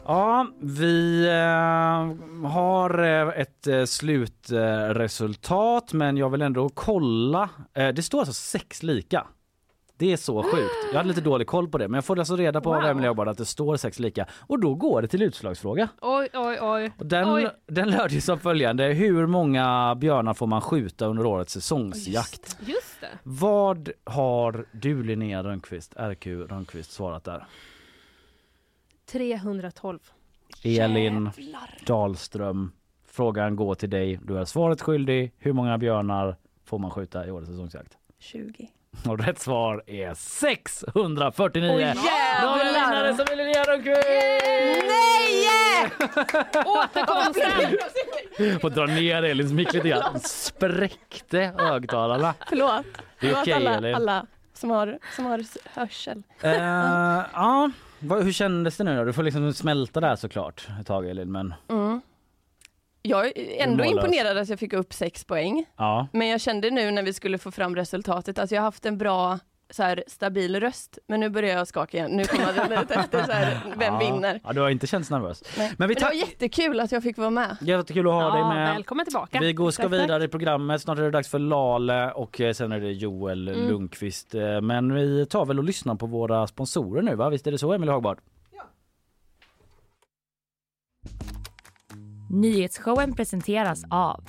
Ja, 0.09 0.47
vi 0.61 1.27
eh, 1.27 2.15
har 2.49 2.99
eh, 3.05 3.29
ett 3.41 3.67
eh, 3.67 3.85
slutresultat 3.85 5.93
men 5.93 6.17
jag 6.17 6.31
vill 6.31 6.43
ändå 6.43 6.69
kolla. 6.69 7.49
Det 7.73 8.05
står 8.05 8.19
alltså 8.19 8.33
sex 8.33 8.83
lika. 8.83 9.27
Det 9.99 10.13
är 10.13 10.17
så 10.17 10.43
sjukt. 10.43 10.73
Jag 10.93 10.97
hade 10.97 11.09
lite 11.09 11.21
dålig 11.31 11.47
koll 11.47 11.69
på 11.69 11.79
det 11.79 11.89
men 11.89 11.95
jag 11.95 12.05
får 12.05 12.19
alltså 12.19 12.37
reda 12.37 12.61
på 12.61 12.75
av 12.75 12.81
Wow. 12.81 12.91
Emelie 12.91 13.11
Åberg 13.11 13.29
att 13.29 13.39
det 13.39 13.45
står 13.45 13.77
sex 13.77 13.99
lika 13.99 14.27
och 14.41 14.61
då 14.61 14.75
går 14.75 15.03
det 15.03 15.09
till 15.09 15.23
utslagsfråga. 15.23 15.89
Oj, 16.01 16.29
oj, 16.35 16.59
oj. 16.61 16.93
Och 16.99 17.07
Den, 17.07 17.35
oj. 17.35 17.49
den 17.67 17.91
löd 17.91 18.13
ju 18.13 18.21
som 18.21 18.39
följande. 18.39 18.85
Hur 18.85 19.27
många 19.27 19.95
björnar 19.95 20.35
får 20.35 20.47
man 20.47 20.61
skjuta 20.61 21.07
under 21.07 21.27
årets 21.27 21.53
säsongsjakt? 21.53 22.57
Just 22.61 23.01
det. 23.01 23.09
Vad 23.23 23.91
har 24.05 24.67
du 24.73 25.03
Linnea 25.03 25.43
Rönnqvist, 25.43 25.95
RQ 25.97 26.27
Rönnqvist 26.27 26.93
svarat 26.93 27.25
där? 27.25 27.47
312. 29.13 29.99
Elin 30.65 31.31
Dahlström. 31.87 32.73
Frågan 33.09 33.57
går 33.57 33.75
till 33.75 33.91
dig. 33.91 34.19
Du 34.23 34.39
är 34.39 34.45
svaret 34.45 34.83
skyldig. 34.83 35.33
Hur 35.39 35.53
många 35.53 35.79
björnar 35.79 36.37
får 36.65 36.79
man 36.79 36.91
skjuta 36.91 37.27
i 37.27 37.31
årets 37.31 37.51
säsongsjakt? 37.51 37.93
20. 38.19 38.71
Och 39.09 39.19
rätt 39.19 39.39
svar 39.39 39.83
är 39.87 40.15
649. 40.15 41.73
Oj, 41.77 41.81
jävlar! 41.83 42.65
Vinnare 42.65 43.15
som 43.17 43.27
är 43.33 43.37
Linnea 43.37 43.65
Rönnqvist! 43.65 44.07
Nej! 44.89 45.91
Återkom 46.67 47.35
sen! 48.39 48.61
Får 48.61 48.71
dra 48.71 48.87
ner 48.87 49.23
Elins 49.23 49.53
mick 49.53 49.73
lite 49.73 49.89
grann. 49.89 50.21
Spräckte 50.21 51.55
högtalarna. 51.59 52.35
Förlåt. 52.49 52.87
Det 53.21 53.31
är 53.31 53.41
okej, 53.43 53.53
alla, 53.53 53.77
Elin. 53.77 53.95
alla 53.95 54.27
som 54.55 54.71
har, 54.71 54.99
som 55.17 55.27
har 55.27 55.45
hörsel. 55.81 56.23
Eh, 56.43 56.53
ja, 56.53 57.71
vad, 58.09 58.25
hur 58.25 58.33
kändes 58.33 58.77
det 58.77 58.85
nu 58.85 58.97
då? 58.97 59.05
Du 59.05 59.13
får 59.13 59.23
liksom 59.23 59.53
smälta 59.55 60.01
där 60.01 60.17
såklart 60.17 60.69
ett 60.81 60.87
tag 60.87 61.09
Elin 61.09 61.33
men 61.33 61.55
Mm. 61.69 62.01
Jag 63.03 63.27
är 63.27 63.63
ändå 63.63 63.85
Mållös. 63.85 63.93
imponerad 64.05 64.39
att 64.39 64.49
jag 64.49 64.59
fick 64.59 64.73
upp 64.73 64.93
sex 64.95 65.25
poäng. 65.25 65.65
ja. 65.77 66.09
Men 66.13 66.29
jag 66.29 66.41
kände 66.41 66.71
nu 66.71 66.91
när 66.91 67.03
vi 67.03 67.13
skulle 67.13 67.39
få 67.39 67.51
fram 67.51 67.77
resultatet 67.77 68.39
att 68.39 68.51
jag 68.51 68.61
har 68.61 68.65
haft 68.65 68.87
en 68.87 68.99
bra 68.99 69.39
så 69.71 69.83
här, 69.83 70.05
stabil 70.07 70.61
röst. 70.61 70.99
Men 71.07 71.21
nu 71.21 71.29
börjar 71.31 71.57
jag 71.59 71.69
skaka 71.69 71.97
igen. 71.97 72.11
Nu 72.11 72.25
kommer 72.25 72.69
det 72.69 72.81
lite 72.81 72.95
efter 72.95 73.25
så 73.25 73.33
här, 73.33 73.61
vem 73.77 73.95
ja. 73.95 73.99
vinner? 73.99 74.41
Ja, 74.45 74.53
du 74.53 74.61
har 74.61 74.71
inte 74.71 74.87
känts 74.87 75.11
nervös. 75.11 75.43
Nej. 75.59 75.67
Men 75.69 75.75
Men, 75.79 75.89
vi 75.89 75.95
det 75.95 76.05
var 76.05 76.13
jättekul 76.13 76.81
att 76.81 76.93
jag 76.93 77.03
fick 77.03 77.19
vara 77.19 77.31
med. 77.31 77.57
Jättekul 77.61 78.07
att 78.07 78.13
ha 78.13 78.31
dig 78.31 78.41
Ja, 78.41 78.55
med. 78.55 78.75
välkommen 78.75 79.07
tillbaka. 79.07 79.39
Vi 79.41 79.53
går 79.53 79.71
ska 79.71 79.83
Tack, 79.83 79.93
tack. 79.93 80.01
vidare 80.01 80.25
i 80.25 80.29
programmet. 80.29 80.83
Snart 80.83 80.99
är 80.99 81.03
det 81.03 81.11
dags 81.11 81.29
för 81.29 81.39
Lale 81.39 82.11
och 82.13 82.41
eh, 82.41 82.53
sen 82.53 82.73
är 82.73 82.81
det 82.81 82.93
Joel 82.93 83.49
Mm. 83.49 83.69
Lundqvist. 83.69 84.35
Eh, 84.35 84.61
Men 84.61 84.95
vi 84.95 85.27
tar 85.27 85.45
väl 85.47 85.59
och 85.59 85.65
lyssnar 85.65 85.95
på 85.95 86.07
våra 86.07 86.47
sponsorer 86.47 87.03
nu 87.03 87.15
va? 87.15 87.29
Visst 87.31 87.47
är 87.47 87.53
det 87.53 87.59
så 87.59 87.73
Emelie 87.73 87.93
Hagbard? 87.93 88.19
Nyhetsshowen 92.31 93.15
presenteras 93.15 93.83
av 93.91 94.25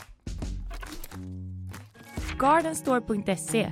Gardenstore.se, 2.39 3.71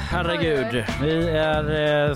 herregud. 0.11 0.83
Vi 1.01 1.29
är 1.29 2.09
eh, 2.09 2.15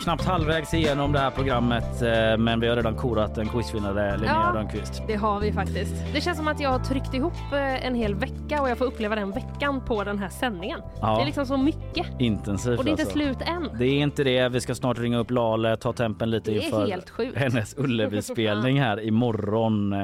knappt 0.00 0.24
halvvägs 0.24 0.74
igenom 0.74 1.12
det 1.12 1.18
här 1.18 1.30
programmet 1.30 2.02
eh, 2.02 2.36
men 2.38 2.60
vi 2.60 2.68
har 2.68 2.76
redan 2.76 2.94
korat 2.96 3.38
en 3.38 3.48
quizvinnare, 3.48 4.16
Linnea 4.16 4.50
Ja. 4.54 4.58
Rönnqvist. 4.60 5.02
Det 5.06 5.14
har 5.14 5.40
vi 5.40 5.52
faktiskt. 5.52 5.94
Det 6.14 6.20
känns 6.20 6.38
som 6.38 6.48
att 6.48 6.60
jag 6.60 6.70
har 6.70 6.78
tryckt 6.78 7.14
ihop 7.14 7.32
eh, 7.52 7.86
en 7.86 7.94
hel 7.94 8.14
vecka 8.14 8.62
och 8.62 8.70
jag 8.70 8.78
får 8.78 8.84
uppleva 8.84 9.14
den 9.16 9.30
veckan 9.30 9.80
på 9.84 10.04
den 10.04 10.18
här 10.18 10.28
sändningen. 10.28 10.80
Ja. 11.00 11.16
Det 11.16 11.22
är 11.22 11.26
liksom 11.26 11.46
så 11.46 11.56
mycket. 11.56 12.06
Intensivt 12.18 12.78
Och 12.78 12.84
det 12.84 12.90
är 12.90 12.92
inte 12.92 13.02
alltså. 13.02 13.18
slut 13.18 13.38
än. 13.42 13.68
Det 13.78 13.84
är 13.86 13.98
inte 13.98 14.24
det. 14.24 14.48
Vi 14.48 14.60
ska 14.60 14.74
snart 14.74 14.98
ringa 14.98 15.18
upp 15.18 15.30
Lale, 15.30 15.76
ta 15.76 15.92
tempen 15.92 16.30
lite 16.30 16.50
Det 16.50 16.58
är 16.58 16.62
inför 16.64 16.86
helt 16.86 17.10
sjukt. 17.10 17.36
hennes 17.38 17.74
Ullevi-spelning 17.78 18.80
här. 18.80 19.00
Imorgon 19.00 19.92
eh, 19.92 19.98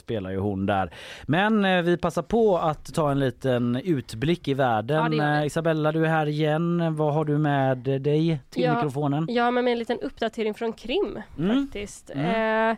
spelar 0.00 0.30
ju 0.30 0.38
hon 0.38 0.66
där. 0.66 0.90
Men 1.22 1.64
eh, 1.64 1.82
vi 1.82 1.96
passar 1.96 2.22
på 2.22 2.58
att 2.58 2.94
ta 2.94 3.10
en 3.10 3.18
liten 3.18 3.76
utblick 3.84 4.48
i 4.48 4.50
Ja, 4.50 4.56
världen. 4.56 5.10
vi. 5.10 5.18
Eh, 5.18 5.46
Isabella, 5.46 5.92
du 5.92 6.04
är 6.06 6.10
här 6.10 6.26
igen. 6.28 6.71
Vad 6.96 7.14
har 7.14 7.24
du 7.24 7.38
med 7.38 7.78
dig 7.78 8.38
till 8.50 8.62
Ja, 8.62 8.74
mikrofonen? 8.74 9.26
Jag 9.30 9.44
har 9.44 9.50
med 9.50 9.64
mig 9.64 9.72
en 9.72 9.78
liten 9.78 10.00
uppdatering 10.00 10.54
från 10.54 10.72
Krim 10.72 11.22
Mm. 11.38 11.64
faktiskt. 11.64 12.10
Mm. 12.14 12.76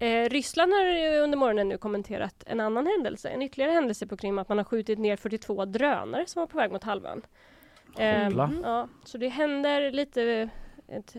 Eh, 0.00 0.08
eh, 0.08 0.28
Ryssland 0.28 0.72
har 0.72 0.84
under 1.22 1.38
morgonen 1.38 1.68
nu 1.68 1.78
kommenterat 1.78 2.44
en 2.46 2.60
annan 2.60 2.86
händelse, 2.86 3.28
en 3.28 3.42
ytterligare 3.42 3.72
händelse 3.72 4.06
på 4.06 4.16
Krim, 4.16 4.38
att 4.38 4.48
man 4.48 4.58
har 4.58 4.64
skjutit 4.64 4.98
ner 4.98 5.16
42 5.16 5.64
drönare 5.64 6.24
som 6.26 6.40
var 6.40 6.46
på 6.46 6.58
väg 6.58 6.72
mot 6.72 6.84
halvön. 6.84 7.22
Eh, 7.98 8.28
ja, 8.62 8.88
så 9.04 9.18
det 9.18 9.28
händer 9.28 9.90
lite 9.92 10.48
ett 10.88 11.16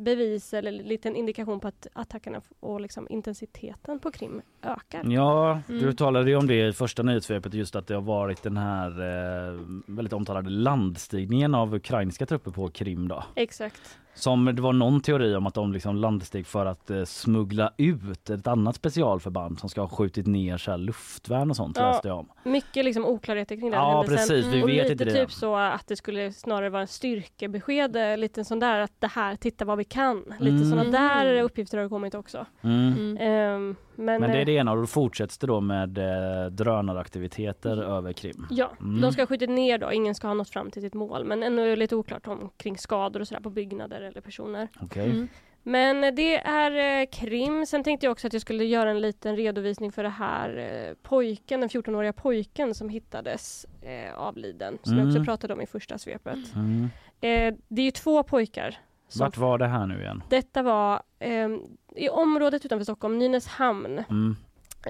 bevis 0.00 0.54
eller 0.54 0.72
en 0.72 0.78
liten 0.78 1.16
indikation 1.16 1.60
på 1.60 1.68
att 1.68 1.86
attackerna 1.92 2.40
och 2.60 2.80
liksom 2.80 3.06
intensiteten 3.10 3.98
på 3.98 4.10
Krim 4.10 4.42
ökar. 4.62 5.04
Ja, 5.12 5.60
du 5.66 5.78
Mm. 5.78 5.96
talade 5.96 6.30
ju 6.30 6.36
om 6.36 6.46
det 6.46 6.68
i 6.68 6.72
första 6.72 7.02
nyhetssvepet 7.02 7.54
just 7.54 7.76
att 7.76 7.86
det 7.86 7.94
har 7.94 8.02
varit 8.02 8.42
den 8.42 8.56
här 8.56 8.90
eh, 8.90 9.60
väldigt 9.86 10.12
omtalade 10.12 10.50
landstigningen 10.50 11.54
av 11.54 11.74
ukrainska 11.74 12.26
trupper 12.26 12.50
på 12.50 12.68
Krim 12.68 13.08
då. 13.08 13.24
Exakt. 13.34 13.98
Som 14.14 14.44
det 14.44 14.62
var 14.62 14.72
någon 14.72 15.00
teori 15.00 15.34
om 15.34 15.46
att 15.46 15.54
de 15.54 15.72
liksom 15.72 15.96
landsteg 15.96 16.46
för 16.46 16.66
att 16.66 16.90
eh, 16.90 17.04
smuggla 17.04 17.72
ut 17.76 18.30
ett 18.30 18.46
annat 18.46 18.76
specialförband 18.76 19.58
som 19.58 19.68
ska 19.68 19.80
ha 19.80 19.88
skjutit 19.88 20.26
ner 20.26 20.56
så 20.58 20.70
här 20.70 20.78
luftvärn 20.78 21.50
och 21.50 21.56
sånt 21.56 21.76
Ja. 21.76 21.86
läste 21.90 22.08
jag 22.08 22.18
om. 22.18 22.28
Mycket 22.44 22.84
liksom 22.84 23.04
oklarheter 23.06 23.56
kring 23.56 23.70
den 23.70 23.80
Ja, 23.80 23.90
händelsen. 24.02 24.36
precis. 24.36 24.52
Vi 24.54 24.62
och 24.62 24.68
vet 24.68 24.76
lite 24.76 24.92
inte 24.92 25.04
det. 25.04 25.12
typ 25.20 25.32
så 25.32 25.56
att 25.56 25.86
det 25.86 25.96
skulle 25.96 26.32
snarare 26.32 26.70
vara 26.70 26.82
en 26.82 26.88
styrkebesked, 26.88 27.96
eh, 27.96 28.16
lite 28.18 28.44
sån 28.44 28.58
där 28.60 28.80
att 28.80 28.92
det 28.98 29.06
här, 29.06 29.36
titta 29.36 29.64
vad 29.64 29.78
vi 29.78 29.84
kan. 29.84 30.24
Lite 30.40 30.56
Mm. 30.56 30.70
såna 30.70 30.84
där 30.84 31.42
uppgifter 31.42 31.78
har 31.78 31.88
kommit 31.88 32.14
också. 32.14 32.46
Mm. 32.62 33.16
Ehm, 33.20 33.76
men, 33.94 34.20
Men 34.20 34.30
det 34.30 34.36
är 34.36 34.40
eh, 34.40 34.46
det 34.46 34.52
ena 34.52 34.72
och 34.72 34.78
då 34.78 34.86
fortsätts 34.86 35.38
det 35.38 35.46
då 35.46 35.60
med 35.60 35.98
eh, 35.98 36.50
drönaraktiviteter 36.50 37.76
över 37.82 38.12
Krim. 38.12 38.46
Ja, 38.50 38.70
Mm. 38.80 39.00
de 39.00 39.12
ska 39.12 39.22
ha 39.22 39.26
skjutit 39.26 39.50
ner 39.50 39.78
då. 39.78 39.92
Ingen 39.92 40.14
ska 40.14 40.26
ha 40.26 40.34
nått 40.34 40.50
fram 40.50 40.70
till 40.70 40.82
sitt 40.82 40.94
mål. 40.94 41.24
Men 41.24 41.42
ännu 41.42 41.62
är 41.62 41.66
det 41.70 41.76
lite 41.76 41.96
oklart 41.96 42.26
om 42.26 42.50
kring 42.56 42.78
skador 42.78 43.20
och 43.20 43.28
sådär 43.28 43.40
på 43.42 43.50
byggnader 43.50 43.99
eller 44.02 44.20
personer. 44.20 44.68
Okej. 44.80 45.10
Mm. 45.10 45.28
Men 45.62 46.14
det 46.14 46.36
är 46.36 47.00
eh, 47.00 47.06
krim. 47.12 47.66
Sen 47.66 47.84
tänkte 47.84 48.06
jag 48.06 48.12
också 48.12 48.26
att 48.26 48.32
jag 48.32 48.42
skulle 48.42 48.64
göra 48.64 48.90
en 48.90 49.00
liten 49.00 49.36
redovisning 49.36 49.92
för 49.92 50.02
det 50.02 50.08
här 50.08 50.56
eh, 50.56 50.94
pojken, 51.02 51.60
den 51.60 51.68
14-åriga 51.68 52.12
pojken 52.12 52.74
som 52.74 52.88
hittades 52.88 53.66
eh, 53.82 54.14
avliden. 54.14 54.78
Som 54.82 54.92
jag 54.92 55.00
Mm. 55.02 55.08
också 55.16 55.24
pratade 55.24 55.54
om 55.54 55.60
i 55.60 55.66
första 55.66 55.98
svepet. 55.98 56.54
Mm. 56.54 56.88
Eh, 57.20 57.54
det 57.68 57.82
är 57.82 57.84
ju 57.84 57.90
två 57.90 58.22
pojkar. 58.22 58.78
Som 59.08 59.24
Vart 59.24 59.36
var 59.36 59.58
det 59.58 59.66
här 59.66 59.86
nu 59.86 60.00
igen? 60.02 60.22
Detta 60.28 60.62
var 60.62 61.02
eh, 61.18 61.48
i 61.96 62.08
området 62.08 62.64
utanför 62.64 62.84
Stockholm, 62.84 63.18
Nynäshamn. 63.18 63.98
Mm. 64.10 64.36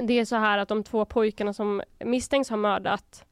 Det 0.03 0.19
är 0.19 0.25
så 0.25 0.37
här 0.37 0.59
att 0.59 0.69
de 0.69 0.83
två 0.85 1.05
pojkarna 1.05 1.53
som 1.53 1.83
misstänks 2.05 2.51
ha 2.51 2.57
mördat, 2.57 3.25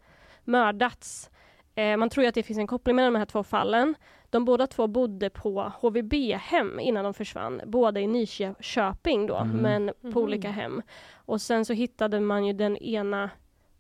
mördats. 0.45 1.31
Eh, 1.75 1.97
man 1.97 2.11
tror 2.11 2.23
ju 2.25 2.29
att 2.29 2.35
det 2.35 2.43
finns 2.43 2.59
en 2.59 2.67
koppling 2.67 2.97
mellan 2.97 3.13
de 3.13 3.19
här 3.19 3.27
två 3.27 3.43
fallen. 3.43 3.95
De 4.31 4.45
båda 4.45 4.67
två 4.67 4.87
bodde 4.87 5.31
på 5.31 5.73
HVB-hem 5.81 6.81
innan 6.81 7.05
de 7.05 7.15
försvann. 7.15 7.61
Båda 7.67 8.01
i 8.01 8.07
Nyköping 8.07 9.27
då, 9.27 9.45
Mhm. 9.45 9.57
men 9.57 9.87
på 10.03 10.07
Mhm. 10.09 10.17
olika 10.19 10.51
hem. 10.51 10.83
Och 11.15 11.41
sen 11.41 11.65
så 11.65 11.73
hittade 11.73 12.21
man 12.21 12.45
ju 12.47 12.53
den 12.53 12.77
ena 12.77 13.31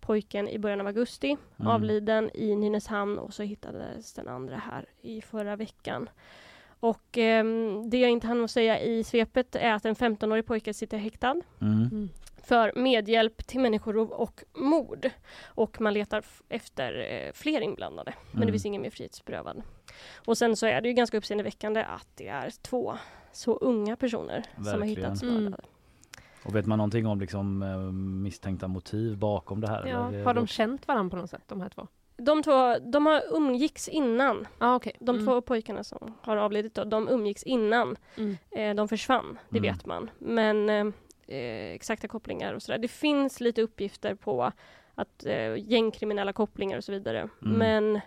pojken 0.00 0.48
i 0.48 0.58
början 0.58 0.80
av 0.80 0.86
augusti, 0.86 1.36
Mm. 1.56 1.70
avliden 1.72 2.30
i 2.34 2.56
Nynäshamn 2.56 3.18
och 3.18 3.34
så 3.34 3.42
hittades 3.42 4.12
den 4.14 4.28
andra 4.28 4.56
här 4.56 4.84
i 5.02 5.20
förra 5.20 5.56
veckan. 5.56 6.08
Och 6.80 7.18
ehm, 7.18 7.90
det 7.90 7.98
jag 7.98 8.10
inte 8.10 8.26
hann 8.26 8.44
att 8.44 8.50
säga 8.50 8.80
i 8.80 9.04
svepet 9.04 9.56
är 9.56 9.72
att 9.72 9.84
en 9.84 9.94
15-årig 9.94 10.46
pojke 10.46 10.74
sitter 10.74 10.98
häktad 10.98 11.36
Mm. 11.60 12.08
För 12.48 12.72
medhjälp 12.76 13.46
till 13.46 13.60
människorov 13.60 14.10
och 14.10 14.44
mord. 14.54 15.10
Och 15.46 15.80
man 15.80 15.94
letar 15.94 16.24
efter 16.48 16.98
eh, 17.26 17.32
fler 17.32 17.60
inblandade. 17.60 18.14
Men 18.30 18.40
det 18.40 18.44
Mm. 18.44 18.52
finns 18.52 18.66
ingen 18.66 18.82
mer 18.82 18.90
frihetsberövad. 18.90 19.62
Och 20.26 20.38
sen 20.38 20.56
så 20.56 20.66
är 20.66 20.80
det 20.80 20.88
ju 20.88 20.94
ganska 20.94 21.18
uppseendeväckande 21.18 21.82
att 21.82 22.08
det 22.14 22.28
är 22.28 22.50
två 22.62 22.94
så 23.32 23.56
unga 23.56 23.96
personer 23.96 24.44
som 24.56 24.64
har 24.66 24.72
Verkligen. 24.72 24.88
hittats 24.96 25.22
Mm. 25.22 25.34
mördade. 25.44 25.62
Och 26.44 26.54
vet 26.56 26.66
man 26.66 26.78
någonting 26.78 27.06
om 27.06 27.20
liksom, 27.20 27.62
eh, 27.62 27.78
misstänkta 28.22 28.68
motiv 28.68 29.18
bakom 29.18 29.60
det 29.60 29.68
här? 29.68 29.86
Ja, 29.86 30.08
eller? 30.08 30.24
har 30.24 30.34
de 30.34 30.46
känt 30.46 30.88
varandra 30.88 31.10
på 31.10 31.16
något 31.16 31.30
sätt, 31.30 31.42
de 31.46 31.60
här 31.60 31.68
två? 31.68 31.86
De 32.16 32.42
två, 32.42 32.78
de 32.78 33.06
har 33.06 33.22
umgicks 33.36 33.88
innan. 33.88 34.46
Ah, 34.58 34.74
okay. 34.76 34.92
De 35.00 35.14
Mm. 35.16 35.26
två 35.26 35.40
pojkarna 35.40 35.84
som 35.84 36.14
har 36.22 36.36
avlidit 36.36 36.74
då, 36.74 36.84
de 36.84 37.08
umgicks 37.08 37.42
innan 37.42 37.96
Mm. 38.16 38.36
eh, 38.50 38.74
de 38.74 38.88
försvann. 38.88 39.38
Det 39.48 39.58
Mm. 39.58 39.72
vet 39.72 39.86
man. 39.86 40.10
Men 40.18 40.70
eh, 40.70 40.84
eh, 41.28 41.72
exakta 41.74 42.08
kopplingar 42.08 42.54
och 42.54 42.62
sådär. 42.62 42.78
Det 42.78 42.88
finns 42.88 43.40
lite 43.40 43.62
uppgifter 43.62 44.14
på 44.14 44.52
att 44.94 45.26
eh, 45.26 45.56
gängkriminella 45.56 46.32
kopplingar 46.32 46.76
och 46.76 46.84
så 46.84 46.92
vidare. 46.92 47.18
Mm. 47.18 47.58
Men 47.58 48.00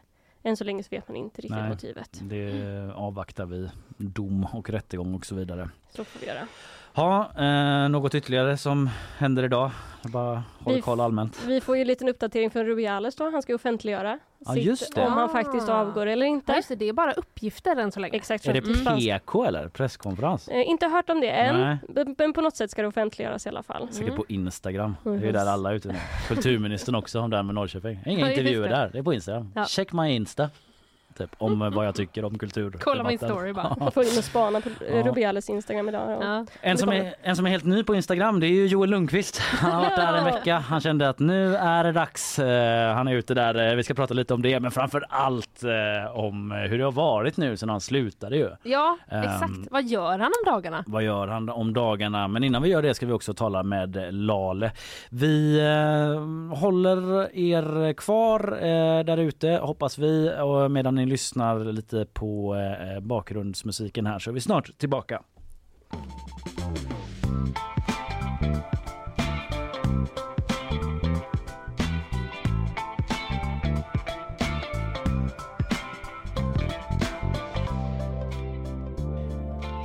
än 0.43 0.57
så 0.57 0.63
länge 0.63 0.83
så 0.83 0.87
vet 0.91 1.07
man 1.07 1.17
inte 1.17 1.41
riktigt 1.41 1.57
Nej, 1.57 1.69
motivet. 1.69 2.19
Det 2.21 2.91
avvaktar 2.95 3.45
vi. 3.45 3.69
Dom 3.97 4.47
och 4.53 4.69
rättegång 4.69 5.15
och 5.15 5.25
så 5.25 5.35
vidare. 5.35 5.69
Så 5.89 6.03
får 6.03 6.19
vi 6.19 6.25
göra. 6.25 6.47
Ja, 6.93 7.31
eh, 7.37 7.89
något 7.89 8.15
ytterligare 8.15 8.57
som 8.57 8.89
händer 9.17 9.43
idag? 9.43 9.71
Jag 10.03 10.11
bara 10.11 10.43
håller 10.59 10.75
Vi- 10.77 10.81
koll 10.81 10.99
allmänt. 10.99 11.39
Vi 11.47 11.61
får 11.61 11.75
ju 11.75 11.81
en 11.81 11.87
liten 11.87 12.09
uppdatering 12.09 12.51
från 12.51 12.65
Rubiales 12.65 13.15
då. 13.15 13.29
Han 13.31 13.41
ska 13.41 13.55
offentliggöra 13.55 14.19
Ja, 14.45 14.53
sitt, 14.53 14.63
just 14.65 14.95
det. 14.95 15.05
om 15.05 15.13
han 15.13 15.29
Ah. 15.29 15.33
faktiskt 15.33 15.69
avgår 15.69 16.05
eller 16.05 16.25
inte. 16.25 16.51
Ja, 16.51 16.55
just 16.55 16.69
det, 16.69 16.75
det 16.75 16.89
är 16.89 16.93
bara 16.93 17.11
uppgifter 17.13 17.75
än 17.75 17.91
så 17.91 17.99
länge. 17.99 18.15
Exakt. 18.17 18.47
Är 18.47 18.53
det. 18.53 18.61
Spansk- 18.75 18.99
PK 19.05 19.45
eller 19.45 19.67
presskonferens? 19.67 20.47
Eh, 20.47 20.69
inte 20.69 20.87
hört 20.87 21.09
om 21.09 21.21
det 21.21 21.29
än, 21.29 21.61
Nej. 21.61 22.15
men- 22.17 22.33
på 22.33 22.41
något 22.41 22.55
sätt 22.55 22.71
ska 22.71 22.81
det 22.81 22.87
offentliggöras 22.87 23.45
i 23.45 23.49
alla 23.49 23.63
fall. 23.63 23.87
Säkert 23.91 24.15
på 24.15 24.25
Instagram. 24.27 24.95
Mm. 25.05 25.19
Det 25.19 25.23
är 25.23 25.27
ju 25.27 25.31
där 25.33 25.45
alla 25.45 25.69
är 25.71 25.75
ute 25.75 25.87
nu. 25.87 25.95
Kulturministern 26.27 26.95
också 26.95 27.19
om 27.19 27.29
det 27.29 27.35
här 27.35 27.43
med 27.43 27.55
Norrköping. 27.55 27.99
Inga 28.05 28.29
intervjuer 28.31 28.69
där, 28.69 28.89
det 28.93 28.99
är 28.99 29.03
på 29.03 29.13
Instagram. 29.13 29.51
Ja. 29.55 29.65
Check 29.65 29.93
my 29.93 30.09
Insta. 30.09 30.49
Typ 31.17 31.29
om 31.37 31.71
vad 31.73 31.85
jag 31.87 31.95
tycker 31.95 32.25
om 32.25 32.37
kultur. 32.37 32.75
Kolla 32.79 33.03
min 33.03 33.17
story 33.17 33.53
bara. 33.53 33.91
Får 33.91 34.03
in 34.03 34.17
och 34.17 34.23
spana 34.23 34.61
på 34.61 34.69
Ja. 34.91 35.03
Rubiales 35.03 35.49
Instagram 35.49 35.89
idag. 35.89 36.17
Ja. 36.21 36.45
En 36.61 36.77
som, 36.77 36.89
är, 36.89 37.13
en 37.23 37.35
som 37.35 37.45
är 37.45 37.49
helt 37.49 37.63
ny 37.65 37.83
på 37.83 37.95
Instagram 37.95 38.39
det 38.39 38.47
är 38.47 38.51
ju 38.51 38.65
Joel 38.67 38.89
Lundqvist. 38.89 39.37
Han 39.39 39.71
har 39.71 39.81
varit 39.81 39.95
där 39.95 40.13
en 40.13 40.25
vecka. 40.25 40.57
Han 40.59 40.81
kände 40.81 41.09
att 41.09 41.19
nu 41.19 41.55
är 41.55 41.83
det 41.83 41.91
dags. 41.91 42.39
Eh, 42.39 42.95
Han 42.95 43.07
är 43.07 43.15
ute 43.15 43.33
där. 43.33 43.69
Eh, 43.69 43.75
Vi 43.75 43.83
ska 43.83 43.93
prata 43.93 44.13
lite 44.13 44.33
om 44.33 44.41
det 44.41 44.59
men 44.59 44.71
framför 44.71 45.05
allt 45.09 45.63
eh, 45.63 46.17
om 46.17 46.51
hur 46.51 46.77
det 46.77 46.83
har 46.83 46.91
varit 46.91 47.37
nu 47.37 47.57
sen 47.57 47.69
han 47.69 47.81
slutade 47.81 48.37
ju. 48.37 48.49
Ja, 48.63 48.97
Ehm. 49.09 49.23
exakt. 49.23 49.71
Vad 49.71 49.83
gör 49.83 50.09
han 50.19 50.21
om 50.45 50.51
dagarna? 50.53 50.83
Vad 50.87 51.03
gör 51.03 51.27
han 51.27 51.49
om 51.49 51.73
dagarna? 51.73 52.27
Men 52.27 52.43
innan 52.43 52.61
vi 52.61 52.69
gör 52.69 52.81
det 52.81 52.93
ska 52.93 53.05
vi 53.05 53.13
också 53.13 53.33
tala 53.33 53.63
med 53.63 54.13
Lale. 54.13 54.71
Vi 55.09 55.59
eh, 55.59 56.57
håller 56.57 57.29
er 57.37 57.93
kvar 57.93 58.53
eh, 58.61 59.03
där 59.03 59.17
ute 59.17 59.49
hoppas 59.63 59.97
vi 59.97 60.31
och 60.41 60.71
medan 60.71 60.97
ni 61.01 61.07
lyssnar 61.07 61.59
lite 61.59 62.05
på 62.05 62.55
eh, 62.55 62.99
bakgrundsmusiken 62.99 64.05
här 64.05 64.19
så 64.19 64.29
är 64.29 64.33
vi 64.33 64.41
snart 64.41 64.77
tillbaka. 64.77 65.23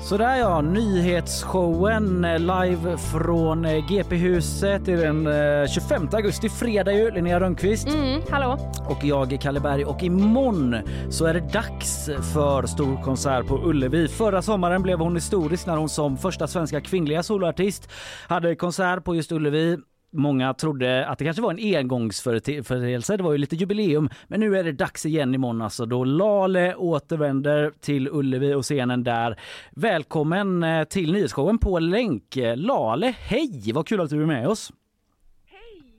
Sådär 0.06 0.36
ja, 0.36 0.60
nyhetsshowen 0.60 2.24
eh, 2.24 2.38
live 2.38 2.98
från 2.98 3.64
eh, 3.64 3.86
GP-huset. 3.86 4.88
Är 4.88 4.96
den 4.96 5.26
eh, 5.62 5.68
25 5.68 6.08
augusti, 6.12 6.48
fredag 6.48 6.92
ju. 6.92 7.10
Linnea 7.10 7.40
Rönnqvist. 7.40 7.88
Mm, 7.88 8.22
hallå? 8.30 8.58
Och 8.88 9.04
jag, 9.04 9.38
Kalle 9.40 9.60
Berg. 9.60 9.84
Och 9.84 10.02
imorgon 10.02 10.76
så 11.10 11.26
är 11.26 11.34
det 11.34 11.52
dags 11.52 12.10
för 12.34 12.66
stor 12.66 13.02
konsert 13.02 13.46
på 13.46 13.58
Ullevi. 13.64 14.08
Förra 14.08 14.42
sommaren 14.42 14.82
blev 14.82 14.98
hon 14.98 15.14
historisk 15.14 15.66
när 15.66 15.76
hon 15.76 15.88
som 15.88 16.16
första 16.16 16.46
svenska 16.46 16.80
kvinnliga 16.80 17.22
soloartist 17.22 17.88
hade 18.28 18.56
konsert 18.56 19.04
på 19.04 19.14
just 19.14 19.32
Ullevi. 19.32 19.78
Många 20.10 20.54
trodde 20.54 21.06
att 21.06 21.18
det 21.18 21.24
kanske 21.24 21.42
var 21.42 21.50
en 21.50 21.76
engångsföreteelse. 21.76 23.16
Det 23.16 23.22
var 23.22 23.32
ju 23.32 23.38
lite 23.38 23.56
jubileum. 23.56 24.10
Men 24.26 24.40
nu 24.40 24.58
är 24.58 24.64
det 24.64 24.72
dags 24.72 25.06
igen 25.06 25.34
imorgon 25.34 25.62
alltså 25.62 25.86
då 25.86 26.04
Lale 26.04 26.74
återvänder 26.74 27.72
till 27.80 28.08
Ullevi 28.08 28.54
och 28.54 28.62
scenen 28.62 29.04
där. 29.04 29.40
Välkommen 29.70 30.62
eh, 30.62 30.84
till 30.84 31.12
nyhetsshowen 31.12 31.58
på 31.58 31.78
länk. 31.78 32.36
Lale, 32.56 33.14
hej! 33.18 33.72
Vad 33.74 33.88
kul 33.88 34.00
att 34.00 34.10
du 34.10 34.22
är 34.22 34.26
med 34.26 34.48
oss. 34.48 34.72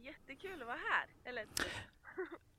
Jättekul 0.05 0.61
att 0.61 0.67
vara 0.67 0.77
här. 0.77 1.31
Eller... 1.31 1.43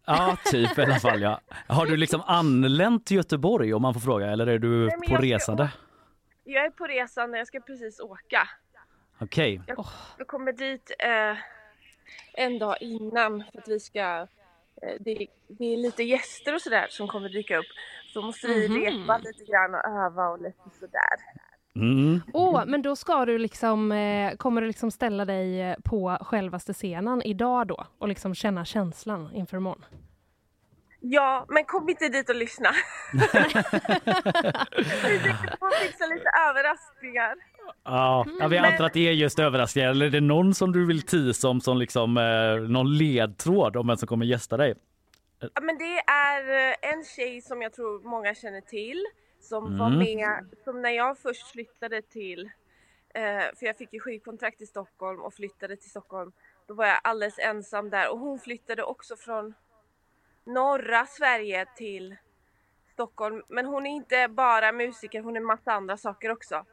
Ja, 0.07 0.37
typ 0.45 0.79
i 0.79 0.83
alla 0.83 1.01
fall 1.01 1.21
ja. 1.21 1.41
Har 1.67 1.87
du 1.87 1.97
liksom 1.97 2.23
anlänt 2.27 3.07
till 3.07 3.17
Göteborg 3.17 3.75
om 3.75 3.83
man 3.83 3.95
får 3.95 4.01
fråga 4.01 4.27
eller 4.27 4.47
är 4.47 4.59
du 4.59 4.87
Nej, 4.87 4.97
på 4.99 5.05
ska 5.05 5.23
resande? 5.23 5.71
Jag 6.45 6.65
är 6.65 6.71
på 6.71 6.87
resande, 6.87 7.39
jag 7.39 7.47
ska 7.47 7.61
precis 7.61 8.01
åka. 8.01 8.49
Okej. 9.21 9.61
Jag, 9.67 9.87
jag 10.19 10.27
kommer 10.27 10.53
dit 10.53 10.91
eh, 10.99 11.37
en 12.35 12.59
dag 12.59 12.77
innan 12.81 13.45
för 13.53 13.59
att 13.59 13.69
vi 13.69 13.81
ska... 13.81 14.01
Eh, 14.83 14.95
det, 15.01 15.27
det 15.49 15.65
är 15.73 15.77
lite 15.77 16.03
gäster 16.03 16.55
och 16.55 16.61
sådär 16.63 16.87
som 16.91 17.09
kommer 17.09 17.29
dyka 17.29 17.59
upp. 17.59 17.67
Så 18.13 18.23
måste 18.23 18.47
vi 18.47 18.69
Mhm. 18.69 18.81
repa 18.85 19.19
lite 19.19 19.45
grann 19.45 19.75
och 19.75 19.85
öva 19.85 20.29
och 20.29 20.41
lite 20.43 20.71
sådär. 20.81 21.17
Mm. 21.77 22.21
Åh, 22.33 22.63
men 22.67 22.83
då 22.83 22.97
ska 22.97 23.25
du 23.25 23.39
liksom, 23.39 23.93
eh, 23.93 24.35
kommer 24.37 24.61
du 24.61 24.67
liksom 24.67 24.91
ställa 24.91 25.25
dig 25.25 25.61
eh, 25.63 25.77
på 25.85 26.19
självaste 26.21 26.73
scenen 26.73 27.23
idag 27.23 27.67
då 27.67 27.87
och 27.99 28.09
liksom 28.09 28.35
känna 28.35 28.65
känslan 28.65 29.31
inför 29.35 29.57
imorgon? 29.57 29.85
Ja, 31.01 31.47
men 31.49 31.65
kom 31.65 31.89
inte 31.89 32.09
dit 32.09 32.29
och 32.29 32.35
lyssna. 32.35 32.71
vi 33.13 33.19
får 35.59 35.87
fixa 35.87 36.07
lite 36.07 36.31
överraskningar. 36.49 37.35
Ja, 37.85 38.25
ja, 38.41 38.49
vi 38.49 38.61
Men- 38.61 38.73
antar 38.73 38.85
att 38.85 38.93
det 38.93 39.09
är 39.09 39.13
just 39.13 39.39
överraskningar. 39.39 39.89
Eller 39.91 40.07
är 40.07 40.11
det 40.11 40.21
någon 40.21 40.55
som 40.55 40.73
du 40.73 40.87
vill 40.87 41.03
teasa 41.03 41.49
om 41.49 41.61
som 41.61 41.79
liksom 41.79 42.17
eh, 42.17 42.69
någon 42.69 42.97
ledtråd 42.99 43.77
om 43.77 43.87
vem 43.87 43.97
som 43.97 44.09
kommer 44.09 44.27
gästa 44.27 44.57
dig? 44.57 44.75
Ja, 45.41 45.61
men 45.63 45.79
det 45.79 45.99
är 46.13 46.69
eh, 46.71 46.75
en 46.93 47.05
tjej 47.05 47.41
som 47.41 47.63
jag 47.63 47.73
tror 47.73 48.01
många 48.09 48.35
känner 48.35 48.61
till 48.61 49.05
som 49.41 49.79
var 49.79 49.87
Mm. 49.87 49.99
med, 49.99 50.45
som 50.65 50.83
när 50.83 50.91
jag 50.91 51.19
först 51.19 51.47
flyttade 51.53 52.03
till, 52.03 52.51
eh, 53.15 53.23
för 53.59 53.67
jag 53.67 53.77
fick 53.77 53.93
ju 53.93 54.01
skivkontrakt 54.01 54.61
i 54.61 54.67
Stockholm 54.67 55.21
och 55.21 55.35
flyttade 55.35 55.77
till 55.77 55.91
Stockholm, 55.91 56.33
då 56.69 56.75
var 56.75 56.87
jag 56.87 57.01
alldeles 57.05 57.39
ensam 57.39 57.91
där 57.91 58.11
och 58.13 58.19
hon 58.19 58.39
flyttade 58.39 58.83
också 58.83 59.17
från 59.17 59.55
norra 60.49 61.07
Sverige 61.07 61.67
till 61.77 62.17
Stockholm. 62.93 63.43
Men 63.49 63.67
hon 63.67 63.87
är 63.87 63.91
inte 63.91 64.29
bara 64.29 64.73
musiker, 64.73 65.23
hon 65.23 65.37
är 65.37 65.41
massa 65.41 65.73
andra 65.73 65.97
saker 65.97 66.31
också. 66.31 66.65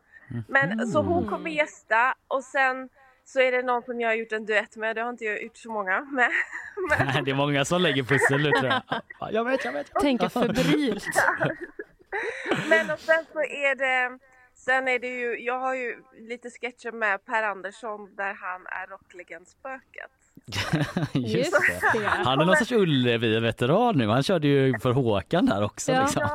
Men 0.47 0.87
så 0.87 1.01
hon 1.01 1.29
kommer 1.29 1.49
gästa 1.49 2.15
och 2.27 2.43
sen 2.43 2.89
så 3.25 3.39
är 3.39 3.51
det 3.51 3.61
någon 3.61 3.83
som 3.83 4.01
jag 4.01 4.09
har 4.09 4.15
gjort 4.15 4.31
en 4.31 4.45
duett 4.45 4.75
med. 4.75 4.95
Det 4.95 5.01
har 5.01 5.09
inte 5.09 5.25
jag 5.25 5.43
gjort 5.43 5.57
så 5.57 5.71
många 5.71 6.01
med. 6.01 6.31
Det 7.25 7.31
är 7.31 7.35
många 7.35 7.65
som 7.65 7.81
lägger 7.81 8.03
pussel 8.03 8.43
nu 8.43 8.51
tror 8.51 8.65
jag. 8.65 8.81
Ja, 9.19 9.31
Jag 9.31 9.45
vet, 9.45 9.65
jag 9.65 9.71
vet. 9.71 9.91
Tänker 9.93 10.29
febrilt. 10.29 11.05
Men 12.69 12.91
och 12.91 12.99
sen 12.99 13.25
så 13.33 13.39
är 13.39 13.75
det 13.75 14.19
Sen 14.55 14.87
är 14.87 14.99
det 14.99 15.07
ju, 15.07 15.39
jag 15.39 15.59
har 15.59 15.73
ju 15.73 16.03
lite 16.19 16.49
sketcher 16.49 16.91
med 16.91 17.25
Per 17.25 17.43
Andersson 17.43 18.15
där 18.15 18.33
han 18.33 18.67
är 18.67 18.87
rocklegendspöket. 18.87 20.11
Just 21.13 21.51
det. 21.93 22.07
Han 22.07 22.39
är 22.41 22.45
någon 22.45 22.55
sorts 22.55 22.71
Ullevi-veteran 22.71 23.97
nu. 23.97 24.07
Han 24.07 24.23
körde 24.23 24.47
ju 24.47 24.79
för 24.79 24.91
Håkan 24.91 25.45
där 25.45 25.63
också. 25.63 25.91
Ja. 25.91 26.01
Liksom. 26.01 26.29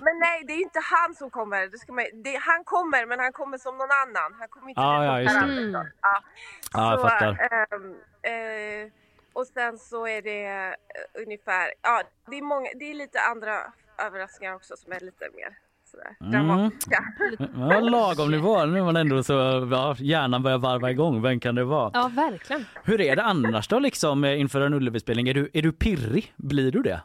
Men 0.00 0.18
nej, 0.18 0.44
det 0.46 0.52
är 0.52 0.60
inte 0.62 0.80
han 0.82 1.14
som 1.14 1.30
kommer. 1.30 1.66
Det 1.68 1.78
ska 1.78 1.92
man, 1.92 2.04
det, 2.24 2.36
han 2.42 2.64
kommer, 2.64 3.06
men 3.06 3.18
han 3.18 3.32
kommer 3.32 3.58
som 3.58 3.78
någon 3.78 3.88
annan. 3.90 4.38
Han 4.38 4.48
kommer 4.48 4.68
inte 4.68 4.80
Ah, 4.80 5.04
ja, 5.04 5.20
just 5.20 5.34
det. 5.34 5.40
Andersson. 5.40 5.86
Ja. 6.02 6.22
Ja, 6.72 6.90
jag 6.90 7.00
Så, 7.00 7.08
fattar. 7.08 7.32
ehm, 7.72 7.94
eh, 8.22 8.92
och 9.32 9.46
sen 9.46 9.78
så 9.78 10.06
är 10.06 10.22
det 10.22 10.46
eh, 10.46 11.22
ungefär, 11.22 11.72
ja, 11.82 12.02
det 12.30 12.38
är, 12.38 12.42
många, 12.42 12.68
det 12.78 12.90
är 12.90 12.94
lite 12.94 13.20
andra 13.20 13.72
överraskningar 13.98 14.54
också 14.54 14.76
som 14.76 14.92
är 14.92 15.00
lite 15.00 15.24
mer 15.34 15.58
sådär 15.96 16.16
Mm. 16.20 16.32
dramatiska. 16.32 17.04
Ja, 17.54 17.80
lagom 17.80 18.30
nivå. 18.30 18.64
Nu 18.64 18.78
är 18.78 18.82
man 18.84 18.96
ändå 18.96 19.22
så, 19.22 19.32
ja, 19.72 19.96
hjärnan 19.98 20.42
börjar 20.42 20.58
varva 20.58 20.90
igång. 20.90 21.22
Vem 21.22 21.40
kan 21.40 21.54
det 21.54 21.64
vara? 21.64 21.90
Ja, 21.94 22.10
verkligen. 22.14 22.64
Hur 22.84 23.00
är 23.00 23.16
det 23.16 23.22
annars 23.22 23.68
då 23.68 23.78
liksom 23.78 24.24
eh, 24.24 24.40
inför 24.40 24.60
en 24.60 24.74
Ullevi-spelning? 24.74 25.28
Är 25.28 25.34
du, 25.34 25.50
är 25.52 25.62
du 25.62 25.72
pirrig? 25.72 26.32
Blir 26.36 26.72
du 26.72 26.82
det? 26.82 27.00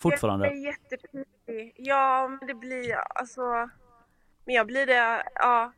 Fortfarande? 0.00 0.46
Jag 0.46 0.56
är 0.56 0.64
jättepirrig. 0.66 1.72
Ja, 1.76 2.28
men 2.28 2.46
det 2.48 2.54
blir 2.54 2.88
jag. 2.90 3.04
Alltså, 3.14 3.42
men 4.44 4.54
jag 4.54 4.66
blir 4.66 4.86
det, 4.86 5.22
ja. 5.34 5.72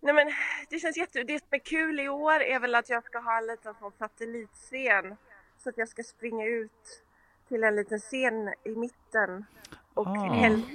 Nej 0.00 0.14
men 0.14 0.26
det 0.70 0.78
känns 0.78 0.96
jätte... 0.96 1.22
Det 1.22 1.38
som 1.38 1.48
är 1.50 1.58
kul 1.58 2.00
i 2.00 2.08
år 2.08 2.40
är 2.42 2.60
väl 2.60 2.74
att 2.74 2.88
jag 2.90 3.04
ska 3.04 3.18
ha 3.18 3.38
en 3.38 3.46
liten 3.46 3.74
sån 3.80 3.92
satellitscen. 3.98 5.16
Så 5.58 5.68
att 5.68 5.78
jag 5.78 5.88
ska 5.88 6.02
springa 6.02 6.46
ut 6.46 7.02
till 7.48 7.64
en 7.64 7.76
liten 7.76 7.98
scen 7.98 8.48
i 8.64 8.76
mitten. 8.76 9.44
Och 9.94 10.06
Ah. 10.06 10.32
helst, 10.32 10.66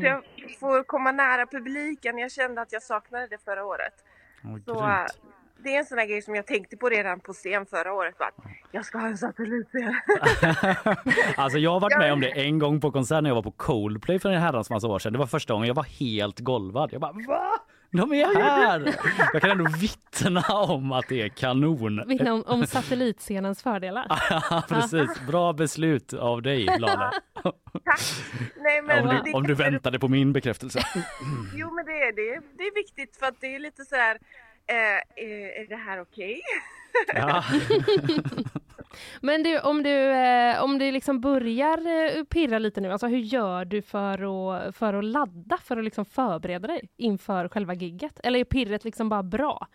så 0.00 0.06
jag 0.06 0.22
får 0.60 0.82
komma 0.84 1.12
nära 1.12 1.46
publiken. 1.46 2.18
Jag 2.18 2.32
kände 2.32 2.60
att 2.60 2.72
jag 2.72 2.82
saknade 2.82 3.26
det 3.26 3.38
förra 3.44 3.64
året. 3.64 3.92
Åh, 4.44 4.56
Så 4.66 4.74
grymt. 4.74 5.18
det 5.64 5.74
är 5.74 5.78
en 5.78 5.84
sån 5.84 5.98
här 5.98 6.06
grej 6.06 6.22
som 6.22 6.34
jag 6.34 6.46
tänkte 6.46 6.76
på 6.76 6.88
redan 6.88 7.20
på 7.20 7.32
scen 7.32 7.66
förra 7.66 7.92
året. 7.92 8.18
Bara, 8.18 8.28
att 8.28 8.34
jag 8.70 8.84
ska 8.84 8.98
ha 8.98 9.06
en 9.06 9.18
satellitscen. 9.18 9.94
Alltså 11.36 11.58
jag 11.58 11.70
har 11.70 11.80
varit 11.80 11.98
med 11.98 12.12
om 12.12 12.20
det 12.20 12.28
en 12.30 12.58
gång 12.58 12.80
på 12.80 12.90
konsert 12.92 13.22
när 13.22 13.30
jag 13.30 13.34
var 13.34 13.42
på 13.42 13.50
Coldplay 13.50 14.18
för 14.18 14.28
en 14.30 14.40
herrans 14.42 14.70
massa 14.70 14.88
år 14.88 14.98
sedan. 14.98 15.12
Det 15.12 15.18
var 15.18 15.26
första 15.26 15.52
gången 15.54 15.68
jag 15.68 15.74
var 15.74 15.82
helt 16.00 16.40
golvad. 16.40 16.92
Jag 16.92 17.00
bara 17.00 17.12
va? 17.12 17.50
De 17.96 18.12
är 18.12 18.40
här! 18.40 18.94
Jag 19.32 19.42
kan 19.42 19.50
ändå 19.50 19.66
vittna 19.78 20.40
om 20.40 20.92
att 20.92 21.08
det 21.08 21.22
är 21.22 21.28
kanon. 21.28 22.02
Vittna 22.08 22.32
om, 22.32 22.42
om 22.46 22.66
satellitscenens 22.66 23.62
fördelar. 23.62 24.06
Ja, 24.30 24.64
precis. 24.68 25.26
Bra 25.26 25.52
beslut 25.52 26.12
av 26.12 26.42
dig, 26.42 26.64
Lale. 26.78 27.10
Nej, 28.56 28.82
men 28.82 29.08
Om 29.08 29.20
du, 29.24 29.32
om 29.32 29.46
du 29.46 29.54
väntade 29.54 29.98
på 29.98 30.08
min 30.08 30.32
bekräftelse. 30.32 30.78
Jo 31.54 31.74
men 31.74 31.84
det 31.84 31.92
är 31.92 32.12
det. 32.12 32.40
Det 32.58 32.62
är 32.62 32.74
viktigt 32.74 33.16
för 33.16 33.26
att 33.26 33.40
det 33.40 33.54
är 33.54 33.58
lite 33.58 33.84
så 33.84 33.96
här. 33.96 34.18
Eh, 34.66 35.24
är, 35.24 35.68
det 35.68 35.76
här 35.76 36.00
okej? 36.00 36.40
Ja. 37.14 37.44
Men 39.20 39.42
du, 39.42 39.60
om 39.60 39.82
du, 39.82 40.10
eh, 40.12 40.62
om 40.64 40.78
du 40.78 40.92
liksom 40.92 41.20
börjar 41.20 41.78
eh, 41.86 42.24
pirra 42.24 42.58
lite 42.58 42.80
nu, 42.80 42.92
alltså 42.92 43.06
hur 43.06 43.18
gör 43.18 43.64
du 43.64 43.82
för 43.82 44.12
att, 44.12 44.76
för 44.76 44.94
att 44.94 45.04
ladda, 45.04 45.58
för 45.58 45.76
att 45.76 45.84
liksom 45.84 46.04
förbereda 46.04 46.68
dig 46.68 46.88
inför 46.96 47.48
själva 47.48 47.74
gigget? 47.74 48.20
Eller 48.22 48.40
är 48.40 48.44
pirret 48.44 48.84
liksom 48.84 49.08
bara 49.08 49.22
bra? 49.22 49.68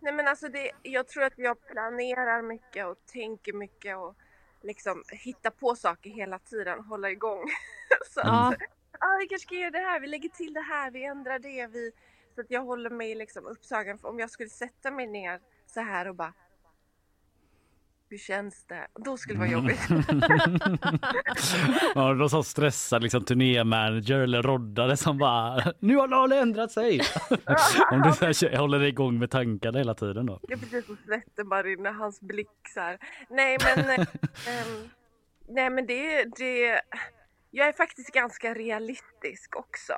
Nej 0.00 0.12
men 0.12 0.28
alltså 0.28 0.48
det, 0.48 0.70
jag 0.82 1.08
tror 1.08 1.22
att 1.24 1.38
jag 1.38 1.66
planerar 1.66 2.42
mycket 2.42 2.86
och 2.86 2.96
tänker 3.12 3.52
mycket 3.52 3.96
och 3.96 4.14
liksom 4.62 5.02
hittar 5.24 5.50
på 5.50 5.74
saker 5.76 6.10
hela 6.10 6.38
tiden, 6.38 6.84
hålla 6.84 7.10
igång. 7.10 7.42
så 8.10 8.20
Ja. 8.24 8.48
att, 8.48 8.54
ah, 9.00 9.16
vi 9.20 9.26
kanske 9.26 9.46
ska 9.46 9.54
göra 9.54 9.70
det 9.70 9.78
här, 9.78 10.00
vi 10.00 10.06
lägger 10.06 10.28
till 10.28 10.52
det 10.54 10.60
här, 10.60 10.90
vi 10.90 11.04
ändrar 11.04 11.38
det, 11.38 11.66
vi... 11.66 11.92
Så 12.34 12.40
att 12.40 12.50
jag 12.50 12.60
håller 12.62 12.90
mig 12.90 13.14
liksom 13.14 13.46
upptagen. 13.46 13.98
För 13.98 14.08
om 14.08 14.18
jag 14.18 14.30
skulle 14.30 14.48
sätta 14.48 14.90
mig 14.90 15.06
ner 15.06 15.40
så 15.66 15.80
här 15.80 16.08
och 16.08 16.14
bara 16.14 16.32
hur 18.10 18.18
känns 18.18 18.64
det? 18.64 18.86
Då 19.04 19.16
skulle 19.16 19.34
det 19.34 19.38
vara 19.38 19.50
jobbigt. 19.50 19.80
Ja, 21.94 22.12
någon 22.12 22.30
som 22.30 22.44
stressad 22.44 23.02
liksom, 23.02 23.24
turnémanager 23.24 24.18
eller 24.18 24.42
roddare 24.42 24.96
som 24.96 25.18
bara 25.18 25.72
nu 25.78 25.96
har 25.96 26.08
Lale 26.08 26.40
ändrat 26.40 26.72
sig. 26.72 27.00
Om 27.92 28.02
du 28.02 28.08
här, 28.08 28.56
håller 28.56 28.78
dig 28.78 28.88
igång 28.88 29.18
med 29.18 29.30
tankarna 29.30 29.78
hela 29.78 29.94
tiden 29.94 30.26
då. 30.26 30.40
Är 30.48 30.56
precis 30.56 30.86
som 30.86 30.96
svetten 31.04 31.48
bara 31.48 31.62
rinner, 31.62 31.92
hans 31.92 32.20
blick 32.20 32.48
så 32.74 32.80
här. 32.80 32.98
Nej 33.30 33.58
men, 33.64 33.90
ehm, 34.00 34.88
nej 35.48 35.70
men 35.70 35.86
det, 35.86 36.24
det, 36.24 36.80
jag 37.50 37.68
är 37.68 37.72
faktiskt 37.72 38.12
ganska 38.12 38.54
realistisk 38.54 39.56
också. 39.56 39.92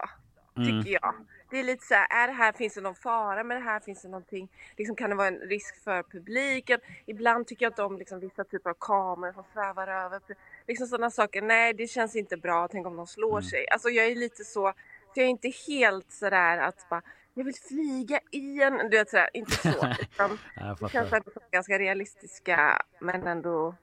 Mm. 0.57 0.83
Tycker 0.83 0.93
jag. 0.93 1.15
Det 1.51 1.59
är 1.59 1.65
lite 1.65 1.87
så 1.87 1.95
här, 1.95 2.25
är 2.25 2.27
det 2.27 2.33
här, 2.33 2.53
finns 2.53 2.75
det 2.75 2.81
någon 2.81 2.95
fara 2.95 3.45
med 3.45 3.57
det 3.57 3.61
här? 3.61 3.81
Finns 3.81 4.03
det 4.03 4.09
någonting, 4.09 4.49
liksom 4.77 4.97
kan 4.97 5.11
det 5.11 5.17
vara 5.17 5.29
en 5.29 5.39
risk 5.39 5.85
för 5.85 6.03
publiken? 6.03 6.81
Ibland 7.07 7.47
tycker 7.47 7.65
jag 7.65 7.71
inte 7.71 7.83
om 7.83 7.99
liksom, 7.99 8.21
vissa 8.21 8.45
typer 8.45 8.71
av 8.71 8.77
kameror 8.81 9.33
som 9.33 9.45
svävar 9.53 9.89
över. 9.89 10.21
Liksom 10.67 10.87
sådana 10.87 11.11
saker, 11.11 11.43
nej 11.43 11.75
det 11.75 11.87
känns 11.87 12.17
inte 12.17 12.37
bra, 12.37 12.69
tänk 12.69 12.87
om 12.87 12.97
de 12.97 13.07
slår 13.07 13.41
sig. 13.41 13.69
Alltså 13.69 13.89
jag 13.89 14.07
är 14.07 14.15
lite 14.15 14.45
så, 14.45 14.73
jag 15.15 15.25
är 15.25 15.29
inte 15.29 15.53
helt 15.69 16.13
sådär 16.13 16.59
att 16.59 16.89
bara 16.89 17.03
jag 17.35 17.45
vill 17.45 17.55
flyga 17.55 18.21
i 18.31 18.63
en, 18.63 18.79
du 18.91 18.97
vet 18.99 19.11
sådär, 19.11 19.31
inte 19.33 19.53
så. 19.53 19.69
Utan 20.01 20.39
Jag 20.57 20.79
det 20.81 20.89
känns 20.89 21.13
ändå 21.13 21.31
ganska 21.51 21.79
realistiska 21.79 22.83
men 23.01 23.27
ändå 23.27 23.75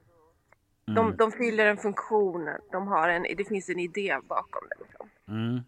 Mm. 0.88 0.94
de, 0.94 1.16
de 1.16 1.32
fyller 1.32 1.66
en 1.66 1.76
funktion, 1.76 2.48
de 2.72 2.88
har 2.88 3.08
en, 3.08 3.22
det 3.36 3.44
finns 3.48 3.68
en 3.68 3.78
idé 3.78 4.18
bakom 4.28 4.62
det. 4.70 4.84
Liksom. 4.84 5.08
Mm. 5.28 5.60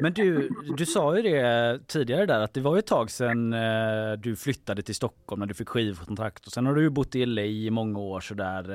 Men 0.00 0.12
du, 0.12 0.50
du 0.76 0.86
sa 0.86 1.16
ju 1.16 1.22
det 1.22 1.80
tidigare 1.86 2.26
där 2.26 2.40
att 2.40 2.54
det 2.54 2.60
var 2.60 2.74
ju 2.74 2.78
ett 2.78 2.86
tag 2.86 3.10
sedan 3.10 3.52
eh, 3.52 4.12
du 4.18 4.36
flyttade 4.36 4.82
till 4.82 4.94
Stockholm 4.94 5.40
när 5.40 5.46
du 5.46 5.54
fick 5.54 5.68
skivkontrakt 5.68 6.46
och 6.46 6.52
sen 6.52 6.66
har 6.66 6.74
du 6.74 6.82
ju 6.82 6.90
bott 6.90 7.14
i 7.14 7.26
LA 7.26 7.42
i 7.42 7.70
många 7.70 7.98
år 7.98 8.20
sådär. 8.20 8.70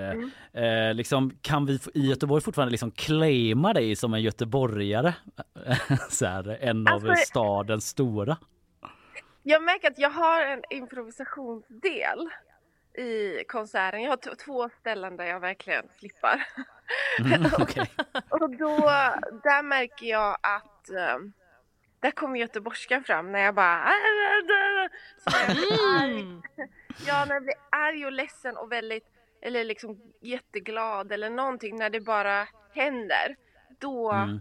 Eh, 0.54 0.64
eh, 0.64 0.94
liksom, 0.94 1.32
kan 1.42 1.66
vi 1.66 1.80
i 1.94 2.10
Göteborg 2.10 2.42
fortfarande 2.44 2.72
liksom 2.72 2.92
claima 2.92 3.74
dig 3.74 3.96
som 3.96 4.14
en 4.14 4.22
göteborgare? 4.22 5.14
så 6.10 6.26
här, 6.26 6.58
en 6.62 6.88
av 6.88 6.94
Alltså- 6.94 7.14
stadens 7.16 7.88
stora. 7.88 8.38
Jag 9.44 9.64
märker 9.64 9.88
att 9.92 10.00
jag 10.00 10.10
har 10.10 10.42
en 10.46 10.62
improvisationsdel 10.70 12.30
i 12.94 13.44
konserten. 13.48 14.02
Jag 14.04 14.10
har 14.10 14.36
två 14.36 14.70
ställen 14.70 15.18
där 15.18 15.26
jag 15.26 15.40
verkligen 15.40 15.86
flippar. 16.00 16.48
Mm, 17.20 17.52
okej. 17.60 17.92
Och 18.30 18.50
då, 18.58 18.78
där 19.44 19.64
märker 19.64 20.06
jag 20.06 20.38
att 20.42 20.90
eh, 20.90 21.18
där 22.00 22.12
kommer 22.12 22.40
göteborgskan 22.40 23.04
fram 23.04 23.32
när 23.32 23.40
jag 23.40 23.56
bara 23.56 23.92
så 25.18 25.30
när 25.30 25.48
jag 25.48 25.56
blir 25.56 26.02
arg. 26.02 26.42
Ja, 27.08 27.26
när 27.26 27.34
jag 27.34 27.44
blir 27.44 27.56
arg 27.70 28.06
och 28.06 28.12
ledsen 28.12 28.58
och 28.58 28.72
väldigt, 28.72 29.08
eller 29.42 29.64
liksom 29.64 30.02
jätteglad 30.22 31.12
eller 31.12 31.30
någonting 31.30 31.76
när 31.76 31.90
det 31.90 32.00
bara 32.02 32.48
händer. 32.74 33.36
Då, 33.80 34.12
Mm. 34.12 34.40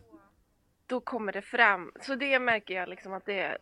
då 0.87 1.01
kommer 1.01 1.33
det 1.33 1.43
fram. 1.43 1.93
Så 2.01 2.15
det 2.15 2.39
märker 2.39 2.75
jag 2.75 2.89
liksom 2.89 3.13
att 3.13 3.27
det 3.27 3.59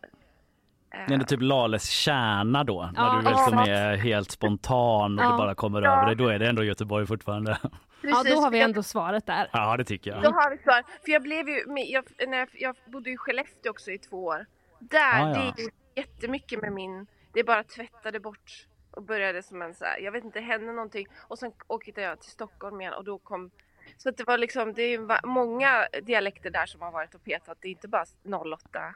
är 0.91 1.07
Det 1.07 1.11
är 1.11 1.13
ändå 1.13 1.25
typ 1.25 1.41
Lales 1.41 1.89
kärna 1.89 2.63
då, 2.63 2.89
när 2.93 3.03
Ja, 3.05 3.11
du 3.23 3.29
liksom 3.29 3.53
exakt. 3.53 3.67
är 3.69 3.95
helt 3.97 4.31
spontan 4.31 5.19
och 5.19 5.25
Ja. 5.25 5.31
det 5.31 5.37
bara 5.37 5.55
kommer 5.55 5.81
Ja. 5.81 5.91
över 5.97 6.05
dig. 6.05 6.15
Då 6.15 6.27
är 6.27 6.39
det 6.39 6.47
ändå 6.49 6.63
Göteborg 6.63 7.07
fortfarande. 7.07 7.57
Ja, 8.01 8.23
då 8.29 8.35
har 8.41 8.51
vi 8.51 8.57
Jag- 8.59 8.65
ändå 8.69 8.83
svaret 8.83 9.25
där. 9.25 9.49
Ja, 9.53 9.77
det 9.77 9.83
tycker 9.83 10.11
jag. 10.11 10.23
Då 10.23 10.29
har 10.31 10.51
vi 10.51 10.57
svar. 10.57 10.83
För 11.05 11.11
jag 11.11 11.21
blev 11.21 11.49
ju, 11.49 11.63
jag, 11.87 12.03
när 12.27 12.37
jag, 12.37 12.47
jag 12.53 12.75
bodde 12.85 13.09
i 13.09 13.17
Skellefteå 13.17 13.69
också 13.71 13.91
i 13.91 13.97
två 13.97 14.23
år. 14.25 14.45
Där, 14.79 14.99
Ah, 15.23 15.29
ja. 15.29 15.33
det 15.55 15.61
är 15.61 15.65
ju 15.65 15.69
jättemycket 15.95 16.61
med 16.61 16.71
min, 16.73 17.07
det 17.33 17.43
bara 17.43 17.63
tvättade 17.63 18.19
bort 18.19 18.67
och 18.91 19.03
började 19.03 19.43
som 19.43 19.61
en 19.61 19.73
så 19.75 19.85
här, 19.85 19.99
jag 19.99 20.11
vet 20.11 20.23
inte, 20.23 20.39
hände 20.39 20.71
någonting. 20.73 21.07
Och 21.27 21.39
sen 21.39 21.51
åkte 21.67 22.01
jag 22.01 22.19
till 22.21 22.31
Stockholm 22.31 22.81
igen 22.81 22.93
och 22.93 23.03
då 23.03 23.17
kom, 23.17 23.51
så 23.97 24.09
att 24.09 24.17
det 24.17 24.23
var 24.27 24.37
liksom, 24.37 24.73
det 24.73 24.81
är 24.81 25.27
många 25.27 25.87
dialekter 26.03 26.49
där 26.49 26.65
som 26.65 26.81
har 26.81 26.91
varit 26.91 27.15
och 27.15 27.23
petat. 27.23 27.57
Det 27.61 27.67
är 27.67 27.71
inte 27.71 27.87
bara 27.87 28.05
08. 28.23 28.95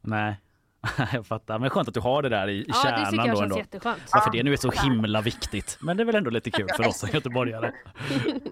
Nej, 0.00 0.40
jag 1.12 1.26
fattar. 1.26 1.58
Men 1.58 1.70
skönt 1.70 1.88
att 1.88 1.94
du 1.94 2.00
har 2.00 2.22
det 2.22 2.28
där 2.28 2.48
i, 2.48 2.52
i 2.52 2.64
Ja, 2.68 2.74
det 2.74 2.82
kärnan 2.82 3.10
tycker 3.10 3.16
jag 3.26 3.26
känns 3.26 3.40
ändå. 3.40 3.58
jätteskönt. 3.58 4.02
Varför 4.12 4.30
det 4.32 4.42
nu 4.42 4.52
är 4.52 4.56
så 4.56 4.70
himla 4.70 5.20
viktigt. 5.20 5.78
Men 5.80 5.96
det 5.96 6.02
är 6.02 6.04
väl 6.04 6.14
ändå 6.14 6.30
lite 6.30 6.50
kul 6.50 6.68
för 6.76 6.88
oss 6.88 6.98
som 6.98 7.08
göteborgare. 7.12 7.72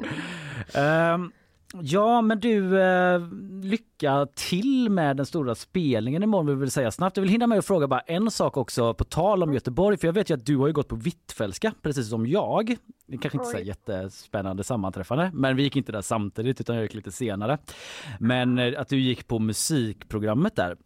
Ehm, 0.75 1.33
Ja, 1.81 2.23
men 2.23 2.41
du, 2.41 2.81
eh, 2.83 3.21
lycka 3.63 4.27
till 4.35 4.91
med 4.91 5.17
den 5.17 5.27
stora 5.27 5.55
spelningen 5.55 6.23
imorgon 6.23 6.47
vill 6.47 6.57
vi 6.57 6.71
säga 6.71 6.91
snabbt. 6.91 7.17
Jag 7.17 7.23
vill 7.23 7.31
hinna 7.31 7.47
med 7.47 7.59
att 7.59 7.67
fråga 7.67 7.89
bara 7.89 8.01
en 8.01 8.31
sak 8.31 8.57
också 8.57 8.95
på 8.95 9.05
tal 9.05 9.43
om 9.43 9.53
Göteborg, 9.55 9.97
för 9.97 10.09
jag 10.09 10.13
vet 10.13 10.31
ju 10.31 10.35
att 10.35 10.47
du 10.47 10.57
har 10.57 10.67
ju 10.67 10.73
gått 10.73 10.89
på 10.89 10.97
Hvitfeldtska 10.97 11.73
precis 11.83 12.09
som 12.09 12.27
jag. 12.27 12.77
Det 13.07 13.19
kanske 13.19 13.39
inte 13.39 13.59
är 13.59 13.65
jättespännande 13.65 14.65
sammanträffande, 14.65 15.31
men 15.35 15.57
vi 15.57 15.63
gick 15.63 15.77
inte 15.77 15.93
där 15.93 16.01
samtidigt 16.01 16.61
utan 16.61 16.77
jag 16.77 16.83
gick 16.83 16.95
lite 16.95 17.13
senare. 17.13 17.59
Men 18.21 18.59
eh, 18.59 18.81
att 18.81 18.89
du 18.89 19.01
gick 19.01 19.29
på 19.29 19.39
musikprogrammet 19.39 20.57
där. 20.57 20.77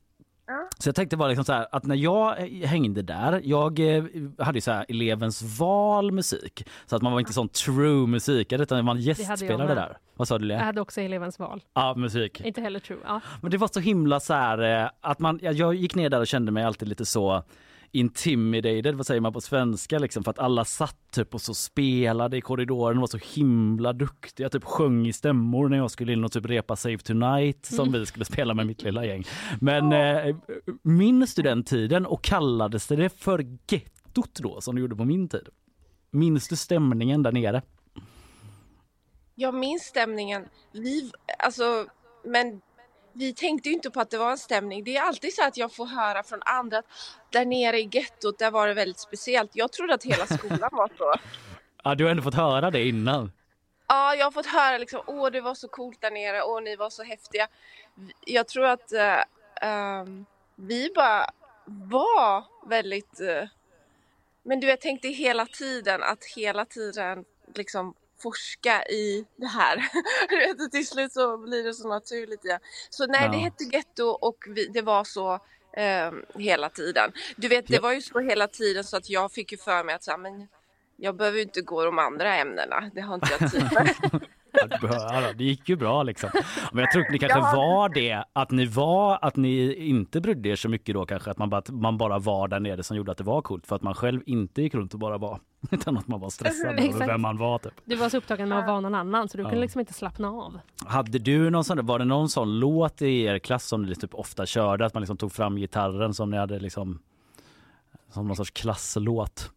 Så 0.78 0.88
jag 0.88 0.94
tänkte 0.94 1.16
bara 1.16 1.28
liksom 1.28 1.44
så 1.44 1.52
här, 1.52 1.66
att 1.72 1.84
när 1.84 1.94
jag 1.96 2.38
eh, 2.62 2.68
hängde 2.68 3.02
där, 3.02 3.40
jag 3.44 3.78
eh, 3.96 4.04
hade 4.38 4.56
ju 4.56 4.60
så 4.60 4.70
här 4.72 4.86
elevens 4.88 5.58
val 5.58 6.12
musik. 6.12 6.68
Så 6.86 6.96
att 6.96 7.02
man 7.02 7.12
var 7.12 7.20
inte 7.20 7.32
sån 7.32 7.48
true 7.48 8.06
musikare 8.06 8.62
utan 8.62 8.84
man 8.84 8.96
jag 9.00 9.18
gästspelade 9.18 9.74
där. 9.74 9.98
Vad 10.16 10.28
sa 10.28 10.38
du 10.38 10.44
Jag 10.44 10.48
Lea? 10.48 10.64
hade 10.64 10.80
också 10.80 11.00
elevens 11.00 11.38
val. 11.38 11.62
Ja, 11.74 11.94
musik. 11.96 12.40
Inte 12.40 12.60
heller 12.60 12.80
true. 12.80 12.98
Ja. 13.04 13.20
Men 13.42 13.50
det 13.50 13.56
var 13.58 13.68
så 13.68 13.80
himla 13.80 14.20
så 14.20 14.34
här 14.34 14.82
eh, 14.84 14.90
att 15.00 15.18
man, 15.18 15.38
jag, 15.42 15.54
jag 15.54 15.74
gick 15.74 15.94
ner 15.94 16.10
där 16.10 16.20
och 16.20 16.26
kände 16.26 16.52
mig 16.52 16.64
alltid 16.64 16.88
lite 16.88 17.04
så 17.06 17.42
intimidated, 17.92 18.94
vad 18.94 19.06
säger 19.06 19.20
man 19.20 19.32
på 19.32 19.40
svenska 19.40 19.98
liksom, 19.98 20.24
för 20.24 20.30
att 20.30 20.38
alla 20.38 20.64
satt 20.64 20.96
typ 21.10 21.34
och 21.34 21.40
så 21.40 21.54
spelade 21.54 22.36
i 22.36 22.40
korridoren 22.40 22.96
och 22.96 23.00
var 23.00 23.06
så 23.06 23.40
himla 23.40 23.92
duktiga, 23.92 24.48
typ 24.48 24.64
sjöng 24.64 25.06
i 25.06 25.12
stämmor 25.12 25.68
när 25.68 25.76
jag 25.76 25.90
skulle 25.90 26.12
in 26.12 26.24
och 26.24 26.32
typ 26.32 26.46
repa 26.46 26.76
Save 26.76 26.98
Tonight 26.98 27.66
som 27.66 27.88
Mm. 27.88 28.00
vi 28.00 28.06
skulle 28.06 28.24
spela 28.24 28.54
med 28.54 28.66
mitt 28.66 28.82
lilla 28.82 29.04
gäng. 29.06 29.24
Men 29.60 29.92
eh, 29.92 30.36
min 30.82 31.26
studenttiden 31.26 32.06
och 32.06 32.22
kallades 32.24 32.86
det 32.86 33.08
för 33.08 33.46
gettot 33.70 34.34
då 34.34 34.60
som 34.60 34.74
det 34.74 34.80
gjorde 34.80 34.96
på 34.96 35.04
min 35.04 35.28
tid. 35.28 35.48
Minns 36.10 36.48
du 36.48 36.56
stämningen 36.56 37.22
där 37.22 37.32
nere? 37.32 37.62
Jag 39.34 39.54
minns 39.54 39.82
stämningen. 39.82 40.44
Vi, 40.72 41.10
alltså, 41.38 41.86
men 42.24 42.60
vi 43.18 43.34
tänkte 43.34 43.68
ju 43.68 43.74
inte 43.74 43.90
på 43.90 44.00
att 44.00 44.10
det 44.10 44.18
var 44.18 44.30
en 44.30 44.38
stämning. 44.38 44.84
Det 44.84 44.96
är 44.96 45.02
alltid 45.02 45.34
så 45.34 45.44
att 45.44 45.56
jag 45.56 45.72
får 45.72 45.86
höra 45.86 46.22
från 46.22 46.42
andra 46.44 46.78
att 46.78 46.84
där 47.30 47.44
nere 47.44 47.78
i 47.78 47.88
gettot, 47.92 48.38
där 48.38 48.50
var 48.50 48.68
det 48.68 48.74
väldigt 48.74 48.98
speciellt. 48.98 49.50
Jag 49.54 49.72
trodde 49.72 49.94
att 49.94 50.04
hela 50.04 50.26
skolan 50.26 50.70
var 50.72 50.90
så. 50.98 51.14
Ja, 51.84 51.94
du 51.94 52.04
har 52.04 52.10
ändå 52.10 52.22
fått 52.22 52.34
höra 52.34 52.70
det 52.70 52.88
innan. 52.88 53.32
Ja, 53.86 54.14
jag 54.14 54.26
har 54.26 54.30
fått 54.30 54.46
höra 54.46 54.78
liksom, 54.78 55.00
åh 55.06 55.30
det 55.30 55.40
var 55.40 55.54
så 55.54 55.68
coolt 55.68 56.00
där 56.00 56.10
nere, 56.10 56.42
åh 56.42 56.62
ni 56.62 56.76
var 56.76 56.90
så 56.90 57.02
häftiga. 57.02 57.48
Jag 58.26 58.48
tror 58.48 58.64
att 58.64 58.92
eh, 58.92 59.22
ehm, 59.62 60.26
vi 60.54 60.90
bara 60.94 61.30
var 61.64 62.44
väldigt, 62.68 63.20
eh, 63.20 63.48
men 64.42 64.60
du 64.60 64.66
jag 64.68 64.80
tänkte 64.80 65.08
hela 65.08 65.46
tiden 65.46 66.02
att 66.02 66.24
hela 66.36 66.64
tiden 66.64 67.24
liksom 67.54 67.94
forska 68.22 68.82
i 68.82 69.24
det 69.36 69.46
här. 69.46 69.76
Och 70.64 70.70
till 70.70 70.86
slut 70.86 71.12
så 71.12 71.38
blir 71.38 71.64
det 71.64 71.74
så 71.74 71.88
naturligt 71.88 72.44
igen. 72.44 72.58
Så 72.90 73.06
nej, 73.06 73.20
Ja. 73.24 73.30
det 73.30 73.36
hette 73.36 73.64
getto 73.64 74.04
och 74.04 74.36
vi, 74.48 74.66
det 74.66 74.82
var 74.82 75.04
så 75.04 75.38
ehm, 75.76 76.22
hela 76.34 76.68
tiden. 76.68 77.12
Du 77.36 77.48
vet, 77.48 77.66
det 77.66 77.78
var 77.78 77.92
ju 77.92 78.00
så 78.00 78.20
hela 78.20 78.48
tiden 78.48 78.84
så 78.84 78.96
att 78.96 79.10
jag 79.10 79.32
fick 79.32 79.52
ju 79.52 79.58
för 79.58 79.84
mig 79.84 79.94
att 79.94 80.04
så 80.04 80.10
här, 80.10 80.18
men 80.18 80.48
jag 80.96 81.16
behöver 81.16 81.36
ju 81.38 81.42
inte 81.42 81.60
gå 81.60 81.84
de 81.84 81.98
andra 81.98 82.34
ämnena. 82.36 82.90
Det 82.94 83.00
har 83.00 83.14
inte 83.14 83.28
jag 83.40 83.50
tid 83.52 83.64
med. 83.74 84.20
Ja, 84.82 85.32
det 85.34 85.44
gick 85.44 85.68
ju 85.68 85.76
bra 85.76 86.02
liksom. 86.02 86.30
Men 86.72 86.80
jag 86.84 86.90
tror 86.92 87.02
att 87.02 87.10
ni 87.10 87.18
kanske 87.18 87.38
Ja. 87.52 87.52
var 87.56 87.88
det, 87.88 88.24
att 88.32 88.50
ni 88.50 88.66
var, 88.66 89.18
att 89.22 89.36
ni 89.36 89.74
inte 89.74 90.20
brydde 90.20 90.48
er 90.48 90.56
så 90.56 90.68
mycket 90.68 90.94
då 90.94 91.06
kanske, 91.06 91.30
att 91.30 91.38
man 91.38 91.50
bara, 91.50 91.58
att 91.58 91.70
man 91.70 91.98
bara 91.98 92.18
var 92.18 92.48
där 92.48 92.60
nere 92.60 92.82
som 92.82 92.96
gjorde 92.96 93.12
att 93.12 93.18
det 93.18 93.24
var 93.24 93.42
coolt 93.42 93.66
för 93.66 93.76
att 93.76 93.82
man 93.82 93.94
själv 93.94 94.22
inte 94.26 94.62
gick 94.62 94.74
runt 94.74 94.94
och 94.94 95.00
bara 95.00 95.18
var, 95.18 95.40
utan 95.70 95.96
att 95.98 96.08
man 96.08 96.20
var 96.20 96.30
stressad 96.30 96.78
över 96.80 97.06
vem 97.06 97.20
man 97.22 97.36
var 97.38 97.58
typ. 97.58 97.72
Du 97.84 97.96
var 97.96 98.08
så 98.08 98.16
upptagen 98.16 98.48
med 98.48 98.58
att 98.58 98.66
vara 98.66 98.80
någon 98.80 98.94
annan 98.94 99.28
så 99.28 99.36
du 99.36 99.42
Ja. 99.42 99.48
kunde 99.48 99.60
liksom 99.62 99.80
inte 99.80 99.92
slappna 99.92 100.28
av. 100.28 100.60
Hade 100.86 101.18
du 101.18 101.50
någon 101.50 101.64
sån, 101.64 101.86
var 101.86 101.98
det 101.98 102.04
någon 102.04 102.28
sån 102.28 102.58
låt 102.60 103.02
i 103.02 103.22
er 103.22 103.38
klass 103.38 103.64
som 103.66 103.82
ni 103.82 103.94
typ 103.94 104.14
ofta 104.14 104.46
körde, 104.46 104.86
att 104.86 104.94
man 104.94 105.00
liksom 105.00 105.16
tog 105.16 105.32
fram 105.32 105.56
gitarren 105.56 106.14
som 106.14 106.30
ni 106.30 106.36
hade 106.36 106.58
liksom 106.58 107.02
som 108.10 108.26
någon 108.26 108.36
sorts 108.36 108.50
klasslåt? 108.50 109.50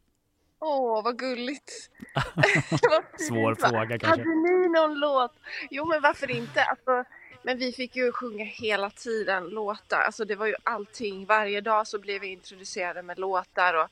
Åh, 0.61 1.03
vad 1.03 1.19
gulligt. 1.19 1.71
Svår 3.27 3.55
fråga 3.55 3.99
kanske. 3.99 4.07
Hade 4.07 4.23
ni 4.23 4.69
någon 4.69 4.99
låt? 4.99 5.31
Jo, 5.69 5.85
men 5.85 6.01
varför 6.01 6.31
inte? 6.31 6.63
Alltså, 6.63 7.03
men 7.43 7.57
vi 7.57 7.71
fick 7.71 7.95
ju 7.95 8.11
sjunga 8.11 8.43
hela 8.45 8.89
tiden 8.89 9.43
låtar. 9.49 9.97
Alltså 10.05 10.25
det 10.25 10.35
var 10.35 10.45
ju 10.45 10.55
allting. 10.63 11.25
Varje 11.25 11.61
dag 11.61 11.87
så 11.87 11.99
blev 11.99 12.21
vi 12.21 12.27
introducerade 12.27 13.01
med 13.01 13.19
låtar. 13.19 13.73
Och 13.83 13.87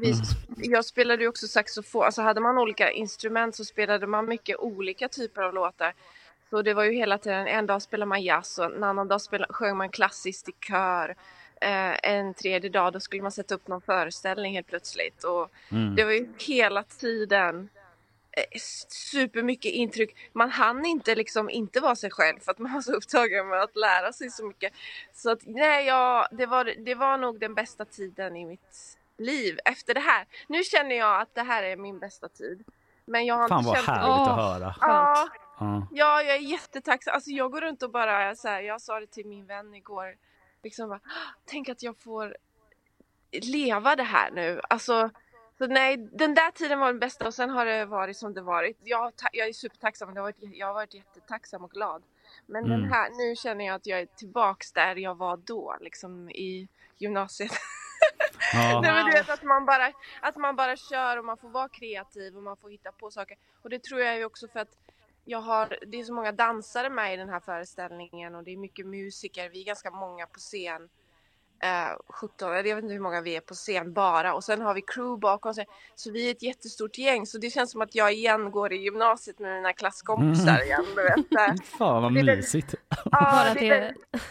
vi, 0.00 0.10
Mm. 0.10 0.72
Jag 0.72 0.84
spelade 0.84 1.22
ju 1.22 1.28
också 1.28 1.46
saxofon. 1.46 2.04
Alltså 2.04 2.22
hade 2.22 2.40
man 2.40 2.58
olika 2.58 2.90
instrument 2.90 3.56
så 3.56 3.64
spelade 3.64 4.06
man 4.06 4.28
mycket 4.28 4.56
olika 4.58 5.08
typer 5.08 5.42
av 5.42 5.54
låtar. 5.54 5.94
Så 6.50 6.62
det 6.62 6.74
var 6.74 6.84
ju 6.84 6.92
hela 6.92 7.18
tiden, 7.18 7.46
en 7.46 7.66
dag 7.66 7.82
spelade 7.82 8.08
man 8.08 8.22
jazz 8.22 8.58
och 8.58 8.64
en 8.64 8.84
annan 8.84 9.08
dag 9.08 9.20
spelade, 9.20 9.52
sjöng 9.52 9.76
man 9.76 9.88
klassiskt 9.90 10.48
i 10.48 10.52
kör. 10.68 11.16
Eh, 11.60 12.10
en 12.10 12.34
tredje 12.34 12.70
dag 12.70 12.92
då 12.92 13.00
skulle 13.00 13.22
man 13.22 13.32
sätta 13.32 13.54
upp 13.54 13.68
någon 13.68 13.80
föreställning 13.80 14.54
helt 14.54 14.66
plötsligt. 14.66 15.24
Och 15.24 15.50
Mm. 15.70 15.94
Det 15.96 16.04
var 16.04 16.12
ju 16.12 16.28
hela 16.38 16.82
tiden 16.82 17.68
eh, 18.32 18.58
supermycket 18.88 19.72
intryck. 19.72 20.16
Man 20.32 20.50
hann 20.50 20.84
inte 20.86 21.14
liksom 21.14 21.50
inte 21.50 21.80
vara 21.80 21.96
sig 21.96 22.10
själv 22.10 22.40
för 22.40 22.50
att 22.52 22.58
man 22.58 22.72
var 22.72 22.80
så 22.80 22.92
upptagen 22.92 23.48
med 23.48 23.62
att 23.62 23.76
lära 23.76 24.12
sig 24.12 24.30
så 24.30 24.44
mycket. 24.44 24.72
Så 25.14 25.30
att 25.30 25.40
nej, 25.42 25.86
ja, 25.86 26.28
det 26.32 26.46
var, 26.46 26.64
det 26.78 26.94
var 26.94 27.18
nog 27.18 27.40
den 27.40 27.54
bästa 27.54 27.84
tiden 27.84 28.36
i 28.36 28.44
mitt 28.44 28.98
liv 29.18 29.58
efter 29.64 29.94
det 29.94 30.00
här. 30.00 30.26
Nu 30.46 30.62
känner 30.64 30.94
jag 30.96 31.20
att 31.20 31.34
det 31.34 31.42
här 31.42 31.62
är 31.62 31.76
min 31.76 31.98
bästa 31.98 32.28
tid. 32.28 32.64
Men 33.04 33.26
jag 33.26 33.34
har 33.34 33.48
Fan 33.48 33.58
inte 33.58 33.68
vad 33.68 33.76
känt 33.76 33.88
härligt 33.88 34.28
att 34.28 34.36
höra. 34.36 34.74
Ja, 34.80 35.28
Ja. 35.60 35.86
ja, 35.90 36.22
jag 36.22 36.36
är 36.36 36.40
jättetacksam. 36.40 37.14
Alltså 37.14 37.30
jag 37.30 37.52
går 37.52 37.60
runt 37.60 37.82
och 37.82 37.90
bara 37.90 38.36
så 38.36 38.48
här, 38.48 38.60
jag 38.62 38.80
sa 38.80 39.00
det 39.00 39.06
till 39.06 39.26
min 39.26 39.46
vän 39.46 39.74
igår. 39.74 40.16
Liksom 40.62 40.88
bara, 40.88 41.00
tänk 41.44 41.68
att 41.68 41.82
jag 41.82 41.96
får 41.98 42.36
leva 43.42 43.96
det 43.96 44.02
här 44.02 44.30
nu. 44.30 44.60
Alltså, 44.68 45.10
så 45.58 45.66
nej, 45.66 45.96
den 45.96 46.34
där 46.34 46.50
tiden 46.50 46.78
var 46.78 46.86
den 46.86 46.98
bästa 46.98 47.26
och 47.26 47.34
sen 47.34 47.50
har 47.50 47.66
det 47.66 47.84
varit 47.84 48.16
som 48.16 48.34
det 48.34 48.40
varit. 48.42 48.78
Jag, 48.84 49.12
jag 49.32 49.48
är 49.48 49.52
supertacksam, 49.52 50.14
det 50.14 50.20
har 50.20 50.22
varit, 50.26 50.36
jag 50.56 50.66
har 50.66 50.74
varit 50.74 50.94
jättetacksam 50.94 51.64
och 51.64 51.70
glad. 51.70 52.02
Men 52.46 52.64
den 52.68 52.78
Mm. 52.78 52.92
här, 52.92 53.10
nu 53.10 53.36
känner 53.36 53.64
jag 53.66 53.74
att 53.74 53.86
jag 53.86 54.00
är 54.00 54.06
tillbaks 54.06 54.72
där 54.72 54.96
jag 54.96 55.14
var 55.14 55.36
då, 55.36 55.76
liksom 55.80 56.30
i 56.30 56.68
gymnasiet. 56.98 57.52
Ja. 58.52 58.80
Nej, 58.80 58.92
men 58.92 59.06
du 59.06 59.12
vet 59.12 59.30
att 59.30 59.42
man, 59.42 59.66
bara, 59.66 59.92
att 60.20 60.36
man 60.36 60.56
bara 60.56 60.76
kör 60.76 61.16
och 61.16 61.24
man 61.24 61.36
får 61.36 61.48
vara 61.48 61.68
kreativ 61.68 62.36
och 62.36 62.42
man 62.42 62.56
får 62.56 62.70
hitta 62.70 62.92
på 62.92 63.10
saker. 63.10 63.36
Och 63.62 63.70
det 63.70 63.82
tror 63.82 64.00
jag 64.00 64.16
ju 64.18 64.24
också 64.24 64.48
för 64.48 64.60
att 64.60 64.76
jag 65.24 65.40
har, 65.40 65.78
det 65.86 66.00
är 66.00 66.04
så 66.04 66.12
många 66.14 66.32
dansare 66.32 66.90
med 66.90 67.14
i 67.14 67.16
den 67.16 67.28
här 67.28 67.40
föreställningen 67.40 68.34
och 68.34 68.44
det 68.44 68.50
är 68.52 68.56
mycket 68.56 68.86
musiker. 68.86 69.48
Vi 69.48 69.60
är 69.60 69.64
ganska 69.66 69.90
många 69.90 70.26
på 70.26 70.38
scen. 70.38 70.88
Eh, 71.62 71.96
17, 72.08 72.52
jag 72.52 72.62
vet 72.62 72.78
inte 72.84 72.92
hur 72.92 73.00
många 73.00 73.20
vi 73.20 73.36
är 73.36 73.40
på 73.40 73.54
scen 73.54 73.92
bara. 73.92 74.34
Och 74.34 74.44
sen 74.44 74.60
har 74.60 74.74
vi 74.74 74.82
crew 74.82 75.20
bakom 75.20 75.54
sig. 75.54 75.66
Så 75.94 76.10
vi 76.10 76.26
är 76.26 76.30
ett 76.30 76.42
jättestort 76.42 76.98
gäng. 76.98 77.26
Så 77.26 77.38
det 77.38 77.50
känns 77.50 77.70
som 77.70 77.80
att 77.82 77.94
jag 77.94 78.12
igen 78.12 78.50
går 78.50 78.72
i 78.72 78.76
gymnasiet 78.76 79.38
med 79.38 79.54
mina 79.54 79.72
klasskompisar 79.72 80.48
Mm. 80.54 80.62
igen. 80.66 80.84
Du 80.96 81.02
vet. 81.02 81.66
Fan 81.78 82.02
vad 82.02 82.14
Det 82.14 82.22
mysigt. 82.36 82.74
Ja, 82.88 82.96
Bara 83.10 83.54
det, 83.54 83.68
är, 83.68 83.80
väldigt- 83.80 84.22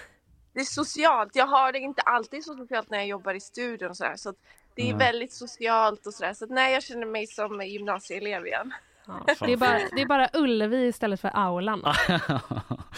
det 0.53 0.59
är 0.59 0.63
socialt. 0.63 1.35
Jag 1.35 1.47
har 1.47 1.71
det 1.71 1.79
inte 1.79 2.01
alltid 2.01 2.43
så 2.43 2.53
socialt 2.53 2.89
när 2.89 2.97
jag 2.97 3.07
jobbar 3.07 3.33
i 3.33 3.39
studion 3.39 3.89
och 3.89 3.97
sådär. 3.97 4.15
Så 4.15 4.29
att 4.29 4.35
det 4.75 4.81
är 4.81 4.95
Nej. 4.95 5.07
väldigt 5.07 5.33
socialt 5.33 6.07
och 6.07 6.13
sådär. 6.13 6.33
Så 6.33 6.43
att, 6.45 6.51
nej, 6.51 6.73
jag 6.73 6.83
känner 6.83 7.05
mig 7.05 7.27
som 7.27 7.61
gymnasieelev 7.61 8.45
igen. 8.47 8.73
Det 9.39 9.53
är, 9.53 9.57
bara, 9.57 9.79
det 9.95 10.01
är 10.01 10.05
bara 10.05 10.29
Ullevi 10.33 10.87
istället 10.87 11.21
för 11.21 11.31
aulan. 11.33 11.81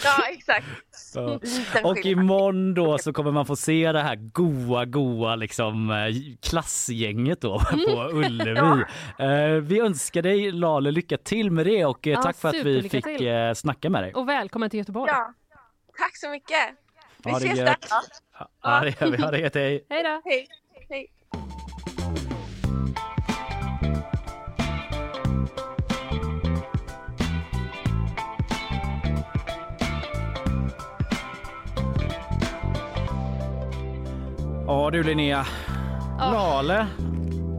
Ja, 0.04 0.28
exakt. 0.30 0.66
Ja. 1.14 1.38
Liten 1.42 1.84
Och 1.84 1.98
imorgon 1.98 2.74
då 2.74 2.98
så 2.98 3.12
kommer 3.12 3.30
man 3.32 3.46
få 3.46 3.56
se 3.56 3.92
det 3.92 4.00
här 4.02 4.16
goa, 4.16 4.84
goa 4.84 5.36
liksom 5.36 5.90
eh, 5.90 5.96
klassgänget 6.42 7.40
då 7.40 7.58
på 7.58 8.08
Ullevi. 8.12 8.84
Eh, 9.18 9.62
Vi 9.62 9.80
önskar 9.80 10.22
dig 10.22 10.52
Lale 10.52 10.90
lycka 10.90 11.16
till 11.16 11.50
med 11.50 11.66
det 11.66 11.84
och 11.84 12.06
eh, 12.06 12.12
Ja, 12.12 12.22
tack 12.22 12.36
för 12.36 12.48
att 12.48 12.54
vi 12.54 12.88
fick 12.88 13.04
till. 13.04 13.52
snacka 13.54 13.90
med 13.90 14.02
dig. 14.02 14.14
Och 14.14 14.28
välkommen 14.28 14.70
till 14.70 14.78
Göteborg. 14.78 15.10
Ja, 15.14 15.34
tack 15.98 16.16
så 16.16 16.30
mycket. 16.30 16.83
Vi 17.24 17.30
Ha 17.30 17.38
det 17.38 17.44
ses 17.46 17.58
gött. 17.58 17.66
där. 17.66 17.76
Ja. 18.38 18.48
Ja, 18.62 18.80
det 18.80 19.00
gör 19.00 19.10
vi. 19.10 19.22
Ha 19.22 19.30
det 19.30 19.38
gött, 19.38 19.54
hej. 19.54 19.86
Hej 19.90 20.02
då. 20.02 20.20
Hej. 20.24 20.48
Hej. 20.90 21.10
Ja 34.66 34.90
du 34.92 35.02
Linnea, 35.02 35.46
Lale 36.18 36.86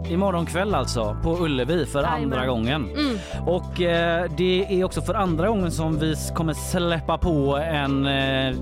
imorgon 0.09 0.45
kväll 0.45 0.75
alltså 0.75 1.17
på 1.23 1.37
Ullevi 1.39 1.85
för 1.85 1.99
Jajamän. 2.03 2.23
andra 2.23 2.45
gången. 2.45 2.89
Mm. 2.89 3.17
Och 3.45 3.81
eh, 3.81 4.25
det 4.37 4.65
är 4.79 4.83
också 4.83 5.01
för 5.01 5.13
andra 5.13 5.47
gången 5.47 5.71
som 5.71 5.99
vi 5.99 6.15
kommer 6.35 6.53
släppa 6.53 7.17
på 7.17 7.57
en 7.57 8.05
eh, 8.05 8.55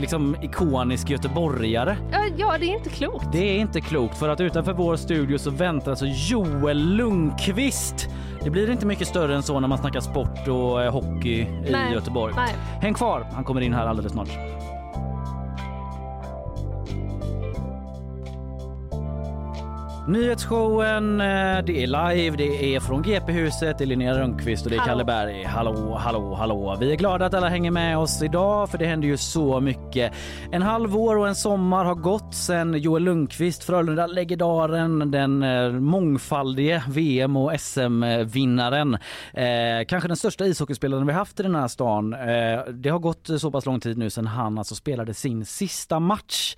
liksom 0.00 0.36
ikonisk 0.42 1.10
göteborgare. 1.10 1.96
Ja, 2.12 2.18
Ja, 2.36 2.56
det 2.60 2.66
är 2.66 2.74
inte 2.76 2.88
klokt. 2.90 3.26
Det 3.32 3.38
är 3.56 3.58
inte 3.58 3.80
klokt 3.80 4.18
för 4.18 4.28
att 4.28 4.40
utanför 4.40 4.72
vår 4.72 4.96
studio 4.96 5.38
så 5.38 5.50
väntar 5.50 5.90
alltså 5.90 6.06
Joel 6.06 6.78
Lundqvist. 6.96 8.08
Det 8.44 8.50
blir 8.50 8.70
inte 8.70 8.86
mycket 8.86 9.08
större 9.08 9.34
än 9.36 9.42
så 9.42 9.60
när 9.60 9.68
man 9.68 9.78
snackar 9.78 10.00
sport 10.00 10.48
och 10.48 10.82
eh, 10.82 10.92
hockey 10.92 11.40
i 11.40 11.46
Nej, 11.72 11.92
Göteborg. 11.92 12.34
nej. 12.36 12.54
Häng 12.80 12.94
kvar, 12.94 13.26
han 13.34 13.44
kommer 13.44 13.60
in 13.60 13.72
här 13.74 13.86
alldeles 13.86 14.12
snart. 14.12 14.28
Nyhetsshowen, 20.10 21.20
eh, 21.20 21.64
det 21.64 21.82
är 21.82 22.12
live, 22.14 22.36
det 22.36 22.74
är 22.74 22.80
från 22.80 23.02
GP-huset, 23.02 23.78
det 23.78 23.84
är 23.84 23.86
Linnea 23.86 24.18
Rönnqvist 24.18 24.64
och 24.64 24.70
det 24.70 24.76
är 24.76 24.80
Hallå. 24.80 24.90
Kalle 24.90 25.04
Berg. 25.04 25.44
Hallå, 25.44 25.94
hallå, 25.94 26.34
hallå. 26.34 26.76
Vi 26.80 26.92
är 26.92 26.96
glada 26.96 27.26
att 27.26 27.34
alla 27.34 27.48
hänger 27.48 27.70
med 27.70 27.98
oss 27.98 28.22
idag 28.22 28.70
för 28.70 28.78
det 28.78 28.86
händer 28.86 29.08
ju 29.08 29.16
så 29.16 29.60
mycket. 29.60 30.12
En 30.52 30.62
halvår 30.62 31.16
och 31.16 31.28
en 31.28 31.34
sommar 31.34 31.84
har 31.84 31.94
gått 31.94 32.34
sedan 32.34 32.74
Joel 32.74 33.02
Lundqvist, 33.02 33.64
Frölunda-legendaren, 33.64 35.10
den 35.10 35.42
eh, 35.42 35.70
mångfaldige 35.72 36.82
VM 36.88 37.36
och 37.36 37.60
SM-vinnaren, 37.60 38.94
eh, 39.34 39.86
kanske 39.88 40.08
den 40.08 40.16
största 40.16 40.46
ishockeyspelaren 40.46 41.06
vi 41.06 41.12
haft 41.12 41.40
i 41.40 41.42
den 41.42 41.54
här 41.54 41.68
stan. 41.68 42.12
Eh, 42.12 42.64
det 42.72 42.88
har 42.88 42.98
gått 42.98 43.30
så 43.40 43.50
pass 43.50 43.66
lång 43.66 43.80
tid 43.80 43.98
nu 43.98 44.10
sedan 44.10 44.26
han 44.26 44.58
alltså 44.58 44.74
spelade 44.74 45.14
sin 45.14 45.44
sista 45.44 46.00
match. 46.00 46.56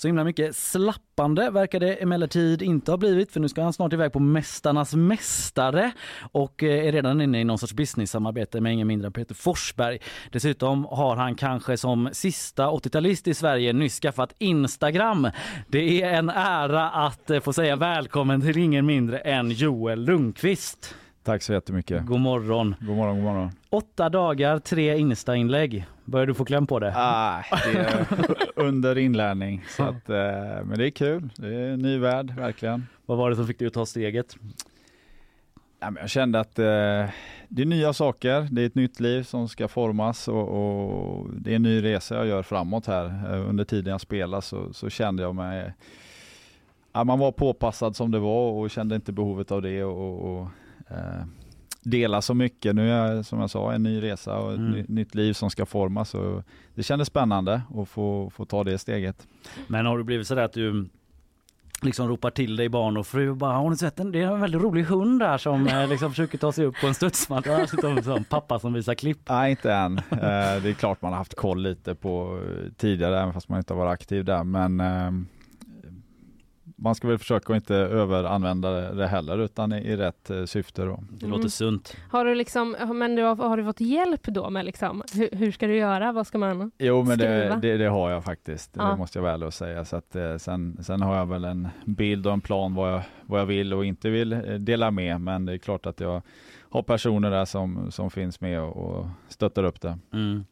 Så 0.00 0.08
himla 0.08 0.24
mycket 0.24 0.56
slappande 0.56 1.50
verkar 1.50 1.80
det 1.80 1.94
emellertid 1.94 2.62
inte 2.62 2.92
ha 2.92 2.96
blivit 2.96 3.32
för 3.32 3.40
nu 3.40 3.48
ska 3.48 3.62
han 3.62 3.72
snart 3.72 3.92
iväg 3.92 4.12
på 4.12 4.20
Mästarnas 4.20 4.94
mästare 4.94 5.92
och 6.32 6.62
eh, 6.62 6.86
är 6.86 6.92
redan 6.92 7.20
inne 7.20 7.40
i 7.40 7.44
någon 7.44 7.58
sorts 7.58 7.72
business-samarbete 7.72 8.60
med 8.60 8.72
ingen 8.72 8.86
mindre 8.86 9.06
än 9.06 9.12
Peter 9.12 9.34
Forsberg. 9.34 9.98
Dessutom 10.30 10.84
har 10.84 11.16
han 11.16 11.34
kanske 11.34 11.76
som 11.76 12.08
sista 12.12 12.66
80-talist 12.66 13.28
i 13.28 13.34
Sverige 13.34 13.72
nyss 13.72 14.00
skaffat 14.00 14.34
Instagram. 14.38 15.30
Det 15.68 16.02
är 16.02 16.12
en 16.12 16.30
ära 16.30 16.90
att 16.90 17.30
eh, 17.30 17.40
få 17.40 17.52
säga 17.52 17.76
välkommen 17.76 18.40
till 18.40 18.58
ingen 18.58 18.86
mindre 18.86 19.18
än 19.18 19.50
Joel 19.50 20.04
Lundqvist. 20.04 20.94
Tack 21.22 21.42
så 21.42 21.52
jättemycket. 21.52 22.06
God 22.06 22.20
morgon. 22.20 22.74
God 22.80 22.96
morgon, 22.96 23.16
god 23.16 23.24
morgon. 23.24 23.50
Åtta 23.70 24.08
dagar, 24.08 24.58
tre 24.58 24.98
Insta-inlägg. 24.98 25.86
Börjar 26.04 26.26
du 26.26 26.34
få 26.34 26.44
kläm 26.44 26.66
på 26.66 26.78
det? 26.78 26.92
Ah, 26.96 27.42
det 27.64 27.78
är 27.78 28.06
under 28.56 28.98
inlärning. 28.98 29.64
Så 29.68 29.82
att, 29.82 30.10
eh, 30.10 30.64
men 30.64 30.78
det 30.78 30.86
är 30.86 30.90
kul. 30.90 31.30
Det 31.36 31.46
är 31.46 31.68
en 31.68 31.78
ny 31.78 31.98
värld, 31.98 32.30
verkligen. 32.36 32.86
Vad 33.06 33.18
var 33.18 33.30
det 33.30 33.36
som 33.36 33.46
fick 33.46 33.58
dig 33.58 33.68
att 33.68 33.74
ta 33.74 33.86
steget? 33.86 34.36
Jag 35.80 36.10
kände 36.10 36.40
att 36.40 36.58
eh, 36.58 36.64
det 37.48 37.62
är 37.62 37.66
nya 37.66 37.92
saker. 37.92 38.48
Det 38.50 38.62
är 38.62 38.66
ett 38.66 38.74
nytt 38.74 39.00
liv 39.00 39.22
som 39.22 39.48
ska 39.48 39.68
formas 39.68 40.28
och, 40.28 40.48
och 40.48 41.26
det 41.32 41.50
är 41.50 41.56
en 41.56 41.62
ny 41.62 41.84
resa 41.84 42.14
jag 42.14 42.26
gör 42.26 42.42
framåt 42.42 42.86
här. 42.86 43.04
Eh, 43.04 43.48
under 43.48 43.64
tiden 43.64 43.90
jag 43.90 44.00
spelar 44.00 44.40
så, 44.40 44.72
så 44.72 44.90
kände 44.90 45.22
jag 45.22 45.34
mig 45.34 45.72
Ja, 46.92 47.04
man 47.04 47.18
var 47.18 47.32
påpassad 47.32 47.96
som 47.96 48.10
det 48.10 48.18
var 48.18 48.50
och 48.50 48.70
kände 48.70 48.94
inte 48.94 49.12
behovet 49.12 49.52
av 49.52 49.62
det 49.62 49.84
och, 49.84 50.40
och 50.40 50.48
dela 51.82 52.22
så 52.22 52.34
mycket. 52.34 52.74
Nu 52.74 52.90
är 52.92 53.06
jag 53.14 53.24
som 53.24 53.40
jag 53.40 53.50
sa 53.50 53.72
en 53.72 53.82
ny 53.82 54.02
resa 54.02 54.36
och 54.38 54.52
ett 54.52 54.58
Mm. 54.58 54.70
ny, 54.72 54.84
nytt 54.88 55.14
liv 55.14 55.32
som 55.32 55.50
ska 55.50 55.66
formas. 55.66 56.14
Och 56.14 56.42
det 56.74 56.82
kändes 56.82 57.08
spännande 57.08 57.62
att 57.76 57.88
få, 57.88 58.30
få 58.30 58.44
ta 58.44 58.64
det 58.64 58.78
steget. 58.78 59.26
Men 59.68 59.86
har 59.86 59.98
du 59.98 60.04
blivit 60.04 60.26
sådär 60.26 60.42
att 60.42 60.52
du 60.52 60.88
liksom 61.82 62.08
ropar 62.08 62.30
till 62.30 62.56
dig 62.56 62.68
barn 62.68 62.96
och 62.96 63.06
fru 63.06 63.30
och 63.30 63.36
bara 63.36 63.52
har 63.52 63.70
ni 63.70 63.76
sett 63.76 63.96
den? 63.96 64.12
Det 64.12 64.20
är 64.22 64.32
en 64.34 64.40
väldigt 64.40 64.62
rolig 64.62 64.82
hund 64.84 65.20
där 65.20 65.38
som 65.38 65.66
eh, 65.66 65.88
liksom 65.88 66.10
försöker 66.10 66.38
ta 66.38 66.52
sig 66.52 66.64
upp 66.64 66.74
på 66.80 66.86
en 66.86 66.94
studsmatta. 66.94 67.66
Som, 68.02 68.24
pappa 68.24 68.58
som 68.58 68.72
visar 68.72 68.94
klipp. 68.94 69.18
Nej, 69.28 69.50
inte 69.50 69.72
än. 69.72 69.98
Eh, 69.98 70.02
det 70.62 70.68
är 70.68 70.72
klart 70.74 71.02
man 71.02 71.12
har 71.12 71.18
haft 71.18 71.34
koll 71.34 71.62
lite 71.62 71.94
på 71.94 72.40
eh, 72.48 72.72
tidigare, 72.76 73.20
även 73.20 73.32
fast 73.32 73.48
man 73.48 73.58
inte 73.58 73.72
har 73.74 73.78
varit 73.84 73.92
aktiv 73.92 74.24
där. 74.24 74.44
Men 74.44 74.80
eh, 74.80 75.10
man 76.80 76.94
ska 76.94 77.08
väl 77.08 77.18
försöka 77.18 77.52
att 77.52 77.56
inte 77.56 77.74
överanvända 77.74 78.92
det- 78.92 79.06
heller, 79.06 79.38
utan 79.38 79.72
i, 79.72 79.76
i 79.76 79.96
rätt 79.96 80.30
eh, 80.30 80.44
syfte. 80.44 80.82
Då. 80.82 81.04
Det 81.10 81.26
låter 81.26 81.48
sunt. 81.48 81.96
Har 82.10 82.24
du 82.24 82.34
liksom, 82.34 82.76
men 82.94 83.16
du 83.16 83.22
har, 83.22 83.36
har 83.36 83.56
du 83.56 83.64
fått 83.64 83.80
hjälp 83.80 84.22
då 84.22 84.50
med 84.50 84.64
liksom, 84.64 85.02
hur, 85.14 85.28
hur 85.32 85.52
ska 85.52 85.66
du 85.66 85.76
göra? 85.76 86.12
Vad 86.12 86.26
ska 86.26 86.38
man 86.38 86.70
Jo, 86.78 87.02
men 87.02 87.18
det, 87.18 87.58
det, 87.62 87.76
det 87.76 87.88
har 87.88 88.10
jag 88.10 88.24
faktiskt. 88.24 88.70
Ja. 88.76 88.84
Det 88.84 88.96
måste 88.96 89.18
jag 89.18 89.24
väl 89.24 89.52
säga. 89.52 89.84
Så 89.84 89.96
att, 89.96 90.16
eh, 90.16 90.36
sen, 90.36 90.84
sen 90.84 91.02
har 91.02 91.16
jag 91.16 91.26
väl 91.26 91.44
en 91.44 91.68
bild 91.84 92.26
och 92.26 92.32
en 92.32 92.40
plan 92.40 92.74
vad 92.74 92.92
jag, 92.92 93.02
vad 93.22 93.40
jag 93.40 93.46
vill 93.46 93.74
och 93.74 93.84
inte 93.84 94.10
vill 94.10 94.32
eh, 94.32 94.38
dela 94.40 94.90
med. 94.90 95.20
Men 95.20 95.46
det 95.46 95.52
är 95.52 95.58
klart 95.58 95.86
att 95.86 96.00
jag 96.00 96.22
har 96.70 96.82
personer 96.82 97.30
där 97.30 97.44
som, 97.44 97.90
som 97.90 98.10
finns 98.10 98.40
med 98.40 98.60
och, 98.60 98.76
och 98.76 99.06
stöttar 99.28 99.64
upp 99.64 99.80
det. 99.80 99.98
Mm. 100.12 100.44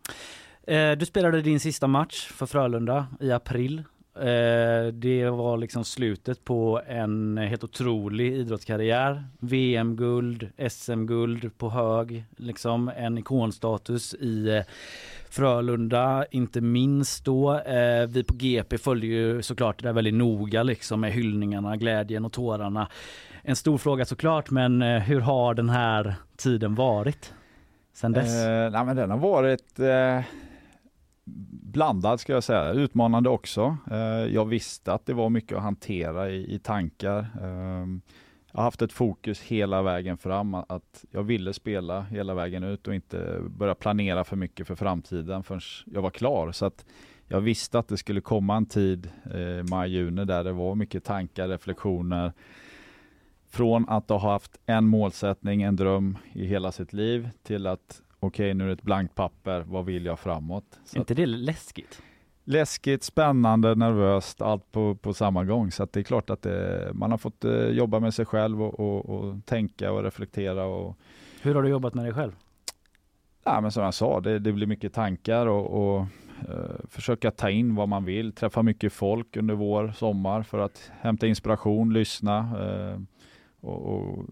Du 0.98 1.06
spelade 1.06 1.42
din 1.42 1.60
sista 1.60 1.86
match 1.86 2.26
för 2.32 2.46
Frölunda 2.46 3.06
i 3.20 3.32
april. 3.32 3.82
Eh, 4.20 4.86
det 4.92 5.30
var 5.30 5.56
liksom 5.56 5.84
slutet 5.84 6.44
på 6.44 6.80
en 6.86 7.38
helt 7.38 7.64
otrolig 7.64 8.32
idrottskarriär. 8.32 9.24
VM-guld, 9.40 10.50
SM-guld 10.68 11.58
på 11.58 11.70
hög, 11.70 12.24
liksom 12.36 12.90
en 12.96 13.18
ikonstatus 13.18 14.14
i 14.14 14.48
eh, 14.48 14.62
Frölunda, 15.30 16.24
inte 16.30 16.60
minst 16.60 17.24
då. 17.24 17.54
Eh, 17.58 18.06
vi 18.08 18.24
på 18.24 18.34
GP 18.34 18.78
följde 18.78 19.06
ju 19.06 19.42
såklart 19.42 19.78
det 19.78 19.88
där 19.88 19.92
väldigt 19.92 20.14
noga 20.14 20.62
liksom 20.62 21.00
med 21.00 21.12
hyllningarna, 21.12 21.76
glädjen 21.76 22.24
och 22.24 22.32
tårarna. 22.32 22.88
En 23.42 23.56
stor 23.56 23.78
fråga 23.78 24.04
såklart, 24.04 24.50
men 24.50 24.82
eh, 24.82 24.98
hur 24.98 25.20
har 25.20 25.54
den 25.54 25.70
här 25.70 26.14
tiden 26.36 26.74
varit 26.74 27.34
sen 27.94 28.12
dess? 28.12 28.44
Eh, 28.44 28.70
nej, 28.70 28.84
men 28.84 28.96
den 28.96 29.10
har 29.10 29.18
varit 29.18 29.78
eh, 29.78 30.20
blandad 31.50 32.20
ska 32.20 32.32
jag 32.32 32.44
säga, 32.44 32.72
utmanande 32.72 33.28
också. 33.28 33.76
Eh, 33.90 34.34
jag 34.34 34.44
visste 34.44 34.92
att 34.92 35.06
det 35.06 35.14
var 35.14 35.30
mycket 35.30 35.56
att 35.56 35.62
hantera 35.62 36.30
i, 36.30 36.54
i 36.54 36.58
tankar. 36.58 37.26
Ehm, 37.42 38.00
jag 38.52 38.58
har 38.58 38.64
haft 38.64 38.82
ett 38.82 38.92
fokus 38.92 39.40
hela 39.40 39.82
vägen 39.82 40.18
fram, 40.18 40.54
att 40.54 41.04
jag 41.10 41.22
ville 41.22 41.52
spela 41.52 42.02
hela 42.02 42.34
vägen 42.34 42.62
ut 42.64 42.88
och 42.88 42.94
inte 42.94 43.38
börja 43.48 43.74
planera 43.74 44.24
för 44.24 44.36
mycket 44.36 44.66
för 44.66 44.74
framtiden 44.74 45.42
förrän 45.42 45.60
jag 45.86 46.02
var 46.02 46.10
klar. 46.10 46.52
Så 46.52 46.66
att 46.66 46.84
jag 47.26 47.40
visste 47.40 47.78
att 47.78 47.88
det 47.88 47.96
skulle 47.96 48.20
komma 48.20 48.56
en 48.56 48.66
tid, 48.66 49.10
eh, 49.24 49.64
maj, 49.70 49.90
juni, 49.90 50.24
där 50.24 50.44
det 50.44 50.52
var 50.52 50.74
mycket 50.74 51.04
tankar, 51.04 51.48
reflektioner. 51.48 52.32
Från 53.50 53.88
att 53.88 54.08
ha 54.08 54.18
haft 54.18 54.58
en 54.66 54.86
målsättning, 54.86 55.62
en 55.62 55.76
dröm 55.76 56.18
i 56.32 56.46
hela 56.46 56.72
sitt 56.72 56.92
liv 56.92 57.30
till 57.42 57.66
att 57.66 58.02
okej, 58.20 58.54
nu 58.54 58.64
är 58.64 58.68
det 58.68 58.72
ett 58.74 58.82
blankt 58.82 59.14
papper, 59.14 59.64
vad 59.66 59.84
vill 59.84 60.04
jag 60.04 60.18
framåt? 60.18 60.80
Så 60.84 60.96
Är 60.96 61.00
inte 61.00 61.14
det 61.14 61.26
läskigt? 61.26 62.02
läskigt, 62.44 63.02
spännande, 63.04 63.74
nervöst, 63.74 64.42
allt 64.42 64.72
på, 64.72 64.94
på 64.94 65.14
samma 65.14 65.44
gång. 65.44 65.70
Så 65.70 65.82
att 65.82 65.92
det 65.92 66.00
är 66.00 66.04
klart 66.04 66.30
att 66.30 66.42
det, 66.42 66.90
man 66.94 67.10
har 67.10 67.18
fått 67.18 67.44
eh, 67.44 67.52
jobba 67.52 68.00
med 68.00 68.14
sig 68.14 68.24
själv 68.26 68.62
och, 68.62 68.80
och, 68.80 69.08
och 69.08 69.46
tänka 69.46 69.92
och 69.92 70.02
reflektera. 70.02 70.64
Och, 70.64 70.96
Hur 71.42 71.54
har 71.54 71.62
du 71.62 71.68
jobbat 71.68 71.94
med 71.94 72.04
dig 72.04 72.14
själv? 72.14 72.32
ja, 73.44 73.60
men 73.60 73.72
som 73.72 73.82
jag 73.82 73.94
sa, 73.94 74.20
det, 74.20 74.38
det 74.38 74.52
blir 74.52 74.66
mycket 74.66 74.92
tankar 74.92 75.46
och, 75.46 75.66
och 75.94 76.00
eh, 76.48 76.76
försöka 76.88 77.30
ta 77.30 77.50
in 77.50 77.74
vad 77.74 77.88
man 77.88 78.04
vill, 78.04 78.32
träffa 78.32 78.62
mycket 78.62 78.92
folk 78.92 79.36
under 79.36 79.54
vår, 79.54 79.92
sommar 79.96 80.42
för 80.42 80.58
att 80.58 80.90
hämta 81.00 81.26
inspiration, 81.26 81.92
lyssna 81.92 82.38
eh, 82.38 83.00
och, 83.60 83.86
och 83.86 84.24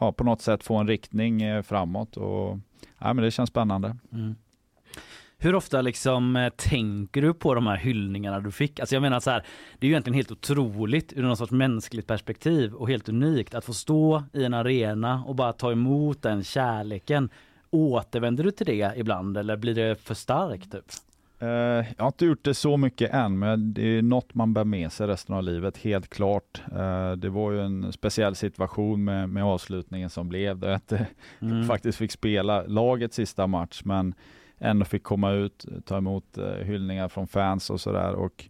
ja, 0.00 0.12
på 0.12 0.24
något 0.24 0.40
sätt 0.40 0.64
få 0.64 0.76
en 0.76 0.88
riktning 0.88 1.42
eh, 1.42 1.62
framåt. 1.62 2.16
Och, 2.16 2.58
ja, 2.98 3.12
men 3.14 3.24
det 3.24 3.30
känns 3.30 3.50
spännande. 3.50 3.96
Mm. 4.12 4.34
Hur 5.38 5.54
ofta 5.54 5.82
liksom 5.82 6.36
eh, 6.36 6.48
tänker 6.48 7.22
du 7.22 7.34
på 7.34 7.54
de 7.54 7.66
här 7.66 7.76
hyllningarna 7.76 8.40
du 8.40 8.50
fick? 8.52 8.80
Alltså 8.80 8.94
jag 8.94 9.02
menar 9.02 9.20
så 9.20 9.30
här, 9.30 9.44
det 9.78 9.86
är 9.86 9.88
ju 9.88 9.92
egentligen 9.92 10.14
helt 10.14 10.30
otroligt 10.30 11.12
ur 11.12 11.22
någon 11.22 11.36
sorts 11.36 11.52
mänskligt 11.52 12.06
perspektiv 12.06 12.74
och 12.74 12.88
helt 12.88 13.08
unikt 13.08 13.54
att 13.54 13.64
få 13.64 13.72
stå 13.72 14.24
i 14.32 14.44
en 14.44 14.54
arena 14.54 15.24
och 15.26 15.34
bara 15.34 15.52
ta 15.52 15.72
emot 15.72 16.22
den 16.22 16.44
kärleken. 16.44 17.30
Återvänder 17.70 18.44
du 18.44 18.50
till 18.50 18.66
det 18.66 18.92
ibland 18.96 19.36
eller 19.36 19.56
blir 19.56 19.74
det 19.74 20.02
för 20.02 20.14
starkt? 20.14 20.72
Typ? 20.72 20.84
Eh, 21.42 21.48
jag 21.96 22.04
har 22.04 22.06
inte 22.06 22.24
gjort 22.26 22.44
det 22.44 22.54
så 22.54 22.76
mycket 22.76 23.14
än, 23.14 23.38
men 23.38 23.74
det 23.74 23.82
är 23.98 24.02
något 24.02 24.34
man 24.34 24.54
bär 24.54 24.64
med 24.64 24.92
sig 24.92 25.06
resten 25.06 25.34
av 25.34 25.42
livet, 25.42 25.76
helt 25.78 26.08
klart. 26.08 26.62
Eh, 26.72 27.12
det 27.12 27.28
var 27.28 27.52
ju 27.52 27.60
en 27.60 27.92
speciell 27.92 28.34
situation 28.34 29.04
med, 29.04 29.28
med 29.28 29.44
avslutningen 29.44 30.10
som 30.10 30.28
blev, 30.28 30.58
där 30.58 30.68
jag 30.68 30.76
inte 30.76 31.06
Mm. 31.40 31.66
faktiskt 31.66 31.98
fick 31.98 32.12
spela 32.12 32.62
lagets 32.62 33.16
sista 33.16 33.46
match, 33.46 33.82
men 33.84 34.14
ändå 34.58 34.84
fick 34.84 35.02
komma 35.02 35.32
ut, 35.32 35.66
ta 35.84 35.96
emot 35.96 36.38
eh, 36.38 36.44
hyllningar 36.64 37.08
från 37.08 37.26
fans 37.26 37.70
och 37.70 37.80
sådär. 37.80 38.14
Och 38.14 38.44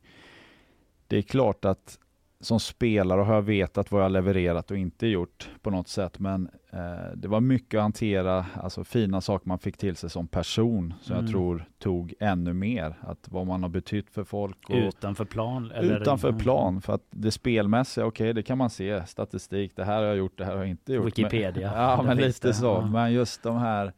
det 1.06 1.16
är 1.18 1.22
klart 1.22 1.64
att 1.64 1.98
som 2.42 2.60
spelare 2.60 3.20
har 3.20 3.34
jag 3.34 3.42
vetat 3.42 3.90
vad 3.92 4.04
jag 4.04 4.12
levererat 4.12 4.70
och 4.70 4.76
inte 4.76 5.06
gjort 5.06 5.50
på 5.62 5.70
något 5.70 5.88
sätt. 5.88 6.18
Men 6.18 6.48
eh, 6.72 7.12
det 7.16 7.28
var 7.28 7.40
mycket 7.40 7.78
att 7.78 7.82
hantera, 7.82 8.46
alltså 8.62 8.84
fina 8.84 9.20
saker 9.20 9.48
man 9.48 9.58
fick 9.58 9.76
till 9.76 9.96
sig 9.96 10.10
som 10.10 10.26
person 10.28 10.94
som 11.00 11.12
Mm. 11.12 11.24
jag 11.24 11.32
tror 11.32 11.64
tog 11.78 12.14
ännu 12.20 12.52
mer. 12.52 12.94
Att 13.00 13.28
vad 13.30 13.46
man 13.46 13.62
har 13.62 13.70
betytt 13.70 14.10
för 14.10 14.24
folk. 14.24 14.70
Och, 14.70 14.76
Utanför 14.76 15.24
plan? 15.24 15.70
Eller? 15.74 16.00
Utanför 16.00 16.32
plan, 16.32 16.80
för 16.82 16.92
att 16.94 17.06
det 17.10 17.30
spelmässiga, 17.30 18.06
okej 18.06 18.32
det 18.34 18.42
kan 18.42 18.58
man 18.58 18.70
se, 18.70 19.06
statistik, 19.06 19.76
det 19.76 19.84
här 19.84 19.96
har 19.96 20.02
jag 20.04 20.16
gjort, 20.16 20.38
det 20.38 20.44
här 20.44 20.52
har 20.52 20.58
jag 20.58 20.68
inte 20.70 20.92
gjort. 20.92 21.06
Wikipedia, 21.06 21.70
Men, 21.72 21.80
ja, 21.82 22.02
men 22.02 22.16
lite 22.16 22.48
det, 22.48 22.54
så. 22.54 22.64
ja. 22.66 22.86
Men 22.86 23.12
just 23.12 23.42
de 23.42 23.56
här 23.56 23.92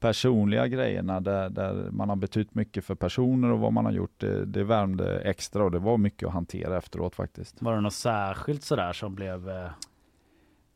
personliga 0.00 0.66
grejerna 0.68 1.20
där, 1.20 1.50
där 1.50 1.88
man 1.90 2.08
har 2.08 2.16
betytt 2.16 2.54
mycket 2.54 2.84
för 2.84 2.94
personer 2.94 3.50
och 3.50 3.58
vad 3.58 3.72
man 3.72 3.84
har 3.84 3.92
gjort, 3.92 4.14
det, 4.20 4.44
det 4.44 4.64
värmde 4.64 5.20
extra 5.20 5.64
och 5.64 5.70
det 5.70 5.78
var 5.78 5.98
mycket 5.98 6.26
att 6.28 6.32
hantera 6.34 6.76
efteråt 6.78 7.14
faktiskt. 7.14 7.62
Var 7.62 7.74
det 7.74 7.80
något 7.80 7.92
särskilt 7.92 8.62
sådär 8.62 8.92
som 8.92 9.14
blev 9.14 9.50
eh, 9.50 9.70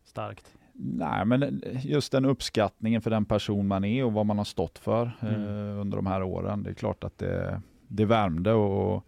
starkt? 0.05 0.55
Nej, 0.75 1.25
men 1.25 1.63
just 1.83 2.13
den 2.13 2.25
uppskattningen 2.25 3.01
för 3.03 3.11
den 3.11 3.25
person 3.25 3.69
man 3.69 3.85
är 3.85 4.05
och 4.05 4.13
vad 4.13 4.27
man 4.27 4.39
har 4.39 4.45
stått 4.45 4.79
för 4.79 5.11
Mm. 5.21 5.35
eh, 5.43 5.81
under 5.81 5.97
de 5.97 6.07
här 6.07 6.23
åren. 6.23 6.63
Det 6.63 6.71
är 6.71 6.75
klart 6.75 7.05
att 7.05 7.19
det, 7.19 7.61
det 7.89 8.05
värmde 8.05 8.53
och 8.53 9.05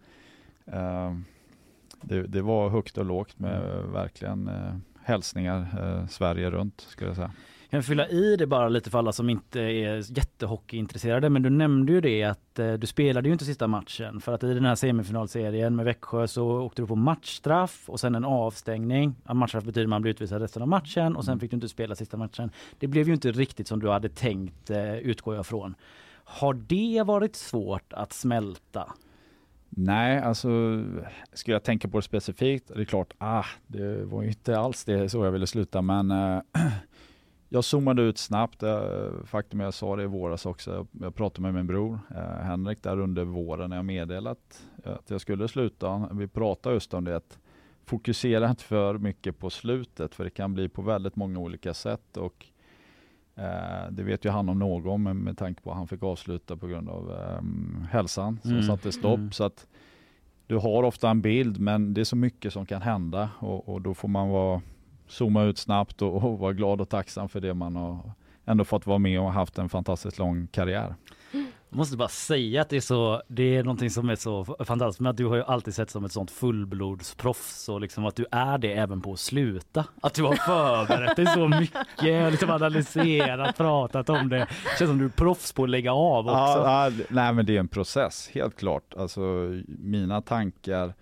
eh, 0.65 1.15
det, 2.01 2.21
det 2.27 2.41
var 2.41 2.69
högt 2.69 2.97
och 2.97 3.05
lågt 3.05 3.39
med 3.39 3.71
Mm. 3.79 3.91
verkligen 3.93 4.47
eh, 4.47 4.75
hälsningar 5.03 5.67
eh, 5.79 6.07
Sverige 6.07 6.51
runt 6.51 6.81
skulle 6.81 7.09
jag 7.09 7.15
säga. 7.15 7.31
Kan 7.75 7.83
fylla 7.83 8.07
i 8.07 8.35
det 8.35 8.47
bara 8.47 8.69
lite 8.69 8.89
för 8.89 8.99
alla 8.99 9.11
som 9.11 9.29
inte 9.29 9.61
är 9.61 10.17
jättehockeyintresserade. 10.17 11.29
Men 11.29 11.41
du 11.41 11.49
nämnde 11.49 11.91
ju 11.91 12.01
det 12.01 12.23
att 12.23 12.59
eh, 12.59 12.73
du 12.73 12.87
spelade 12.87 13.29
ju 13.29 13.33
inte 13.33 13.45
sista 13.45 13.67
matchen. 13.67 14.21
För 14.21 14.33
att 14.33 14.43
i 14.43 14.53
den 14.53 14.65
här 14.65 14.75
semifinalserien 14.75 15.75
med 15.75 15.85
Växjö 15.85 16.27
så 16.27 16.61
åkte 16.61 16.81
du 16.81 16.87
på 16.87 16.95
matchstraff 16.95 17.89
och 17.89 17.99
sen 17.99 18.15
en 18.15 18.25
avstängning. 18.25 19.15
Ja, 19.27 19.33
matchstraff 19.33 19.63
betyder 19.63 19.83
att 19.83 19.89
man 19.89 20.01
blir 20.01 20.11
utvisad 20.11 20.41
resten 20.41 20.61
av 20.61 20.67
matchen 20.67 21.15
och 21.15 21.25
sen 21.25 21.39
fick 21.39 21.51
du 21.51 21.55
inte 21.55 21.69
spela 21.69 21.95
sista 21.95 22.17
matchen. 22.17 22.51
Det 22.79 22.87
blev 22.87 23.07
ju 23.07 23.13
inte 23.13 23.31
riktigt 23.31 23.67
som 23.67 23.79
du 23.79 23.89
hade 23.89 24.09
tänkt 24.09 24.69
eh, 24.69 24.95
utgår 24.95 25.35
jag 25.35 25.45
från. 25.45 25.75
Har 26.23 26.53
det 26.53 27.03
varit 27.05 27.35
svårt 27.35 27.93
att 27.93 28.13
smälta? 28.13 28.93
Nej, 29.69 30.19
alltså 30.19 30.49
skulle 31.33 31.55
jag 31.55 31.63
tänka 31.63 31.87
på 31.87 31.97
det 31.97 32.03
specifikt, 32.03 32.71
det 32.75 32.81
är 32.81 32.85
klart, 32.85 33.13
ah, 33.17 33.45
det 33.67 34.05
var 34.05 34.21
ju 34.21 34.27
inte 34.27 34.59
alls 34.59 34.83
det 34.83 35.09
så 35.09 35.25
jag 35.25 35.31
ville 35.31 35.47
sluta, 35.47 35.81
men 35.81 36.11
eh, 36.11 36.39
jag 37.55 37.63
zoomade 37.63 38.01
ut 38.01 38.17
snabbt. 38.17 38.63
Eh, 38.63 39.09
faktum 39.25 39.59
är, 39.59 39.63
jag 39.63 39.73
sa 39.73 39.95
det 39.95 40.03
i 40.03 40.05
våras 40.05 40.45
också, 40.45 40.87
jag, 41.01 41.15
pratade 41.15 41.41
med 41.41 41.53
min 41.53 41.67
bror 41.67 41.99
eh, 42.15 42.43
Henrik 42.43 42.83
där 42.83 42.99
under 42.99 43.23
våren 43.23 43.69
när 43.69 43.75
jag 43.75 43.85
meddelat 43.85 44.67
att 44.83 45.09
jag 45.09 45.21
skulle 45.21 45.47
sluta. 45.47 46.09
Vi 46.13 46.27
pratade 46.27 46.75
just 46.75 46.93
om 46.93 47.03
det, 47.03 47.15
att 47.15 47.39
fokusera 47.85 48.49
inte 48.49 48.63
för 48.63 48.97
mycket 48.97 49.39
på 49.39 49.49
slutet, 49.49 50.15
för 50.15 50.23
det 50.23 50.29
kan 50.29 50.53
bli 50.53 50.69
på 50.69 50.81
väldigt 50.81 51.15
många 51.15 51.39
olika 51.39 51.73
sätt. 51.73 52.17
och 52.17 52.45
Eh, 53.37 53.91
det 53.91 54.03
vet 54.03 54.25
ju 54.25 54.29
han 54.29 54.49
om 54.49 54.59
någon 54.59 55.03
med, 55.03 55.15
med 55.15 55.37
tanke 55.37 55.61
på 55.61 55.71
att 55.71 55.77
han 55.77 55.87
fick 55.87 56.03
avsluta 56.03 56.57
på 56.57 56.67
grund 56.67 56.89
av 56.89 57.11
eh, 57.11 57.41
hälsan 57.91 58.39
som 58.41 58.51
Mm. 58.51 58.63
satte 58.63 58.91
stopp. 58.91 59.17
Mm. 59.17 59.31
Så 59.31 59.43
att 59.43 59.67
du 60.47 60.55
har 60.55 60.83
ofta 60.83 61.09
en 61.09 61.21
bild 61.21 61.59
men 61.59 61.93
det 61.93 62.01
är 62.01 62.05
så 62.05 62.15
mycket 62.15 62.53
som 62.53 62.65
kan 62.65 62.81
hända 62.81 63.29
och, 63.39 63.69
och 63.69 63.81
då 63.81 63.93
får 63.93 64.07
man 64.07 64.29
vara, 64.29 64.61
zooma 65.07 65.43
ut 65.43 65.57
snabbt 65.57 66.01
och, 66.01 66.23
och 66.23 66.39
vara 66.39 66.53
glad 66.53 66.81
och 66.81 66.89
tacksam 66.89 67.29
för 67.29 67.39
det 67.41 67.53
man 67.53 67.75
har 67.75 68.11
ändå 68.45 68.63
fått 68.63 68.85
vara 68.87 68.97
med 68.97 69.19
och 69.19 69.33
haft 69.33 69.57
en 69.57 69.69
fantastiskt 69.69 70.19
lång 70.19 70.47
karriär. 70.47 70.95
Jag 71.69 71.77
måste 71.77 71.97
bara 71.97 72.07
säga 72.07 72.61
att 72.61 72.69
det 72.69 72.75
är 72.75 72.81
så, 72.81 73.21
det 73.27 73.55
är 73.55 73.63
någonting 73.63 73.89
som 73.89 74.09
är 74.09 74.15
så 74.15 74.45
fantastiskt 74.45 74.99
med 74.99 75.09
att 75.09 75.17
du 75.17 75.25
har 75.25 75.35
ju 75.35 75.43
alltid 75.43 75.75
sett 75.75 75.89
som 75.89 76.05
ett 76.05 76.11
sånt 76.11 76.31
fullblodsproffs 76.31 77.69
och 77.69 77.81
liksom 77.81 78.05
att 78.05 78.15
du 78.15 78.25
är 78.31 78.57
det 78.57 78.73
även 78.73 79.01
på 79.01 79.13
att 79.13 79.19
sluta. 79.19 79.85
Att 80.01 80.13
du 80.13 80.23
har 80.23 80.35
förberett 80.35 81.15
dig 81.15 81.25
så 81.25 81.47
mycket, 81.47 82.31
liksom 82.31 82.49
analyserat, 82.49 83.57
pratat 83.57 84.09
om 84.09 84.29
det. 84.29 84.47
Känns 84.77 84.89
som 84.89 84.97
du 84.97 85.05
är 85.05 85.09
proffs 85.09 85.53
på 85.53 85.63
att 85.63 85.69
lägga 85.69 85.93
av 85.93 86.25
också. 86.25 86.35
Ja, 86.35 86.89
ja, 86.89 87.03
nej 87.09 87.33
men 87.33 87.45
det 87.45 87.55
är 87.55 87.59
en 87.59 87.67
process, 87.67 88.29
helt 88.33 88.55
klart. 88.55 88.93
Alltså 88.97 89.21
mina 89.67 90.21
tankar 90.21 90.93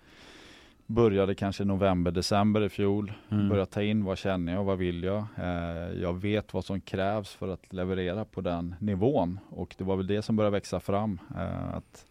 började 0.86 1.34
kanske 1.34 1.64
november, 1.64 2.10
december 2.10 2.60
i 2.60 2.68
fjol. 2.68 3.12
Mm. 3.30 3.48
Började 3.48 3.70
ta 3.70 3.82
in 3.82 4.04
vad 4.04 4.18
känner 4.18 4.52
jag, 4.52 4.64
vad 4.64 4.78
vill 4.78 5.04
jag? 5.04 5.26
Eh, 5.38 5.92
jag 6.02 6.20
vet 6.20 6.54
vad 6.54 6.64
som 6.64 6.80
krävs 6.80 7.34
för 7.34 7.48
att 7.48 7.72
leverera 7.72 8.24
på 8.24 8.40
den 8.40 8.74
nivån 8.78 9.38
och 9.50 9.74
det 9.78 9.84
var 9.84 9.96
väl 9.96 10.06
det 10.06 10.22
som 10.22 10.36
började 10.36 10.56
växa 10.56 10.80
fram. 10.80 11.20
Eh, 11.36 11.74
att, 11.74 12.06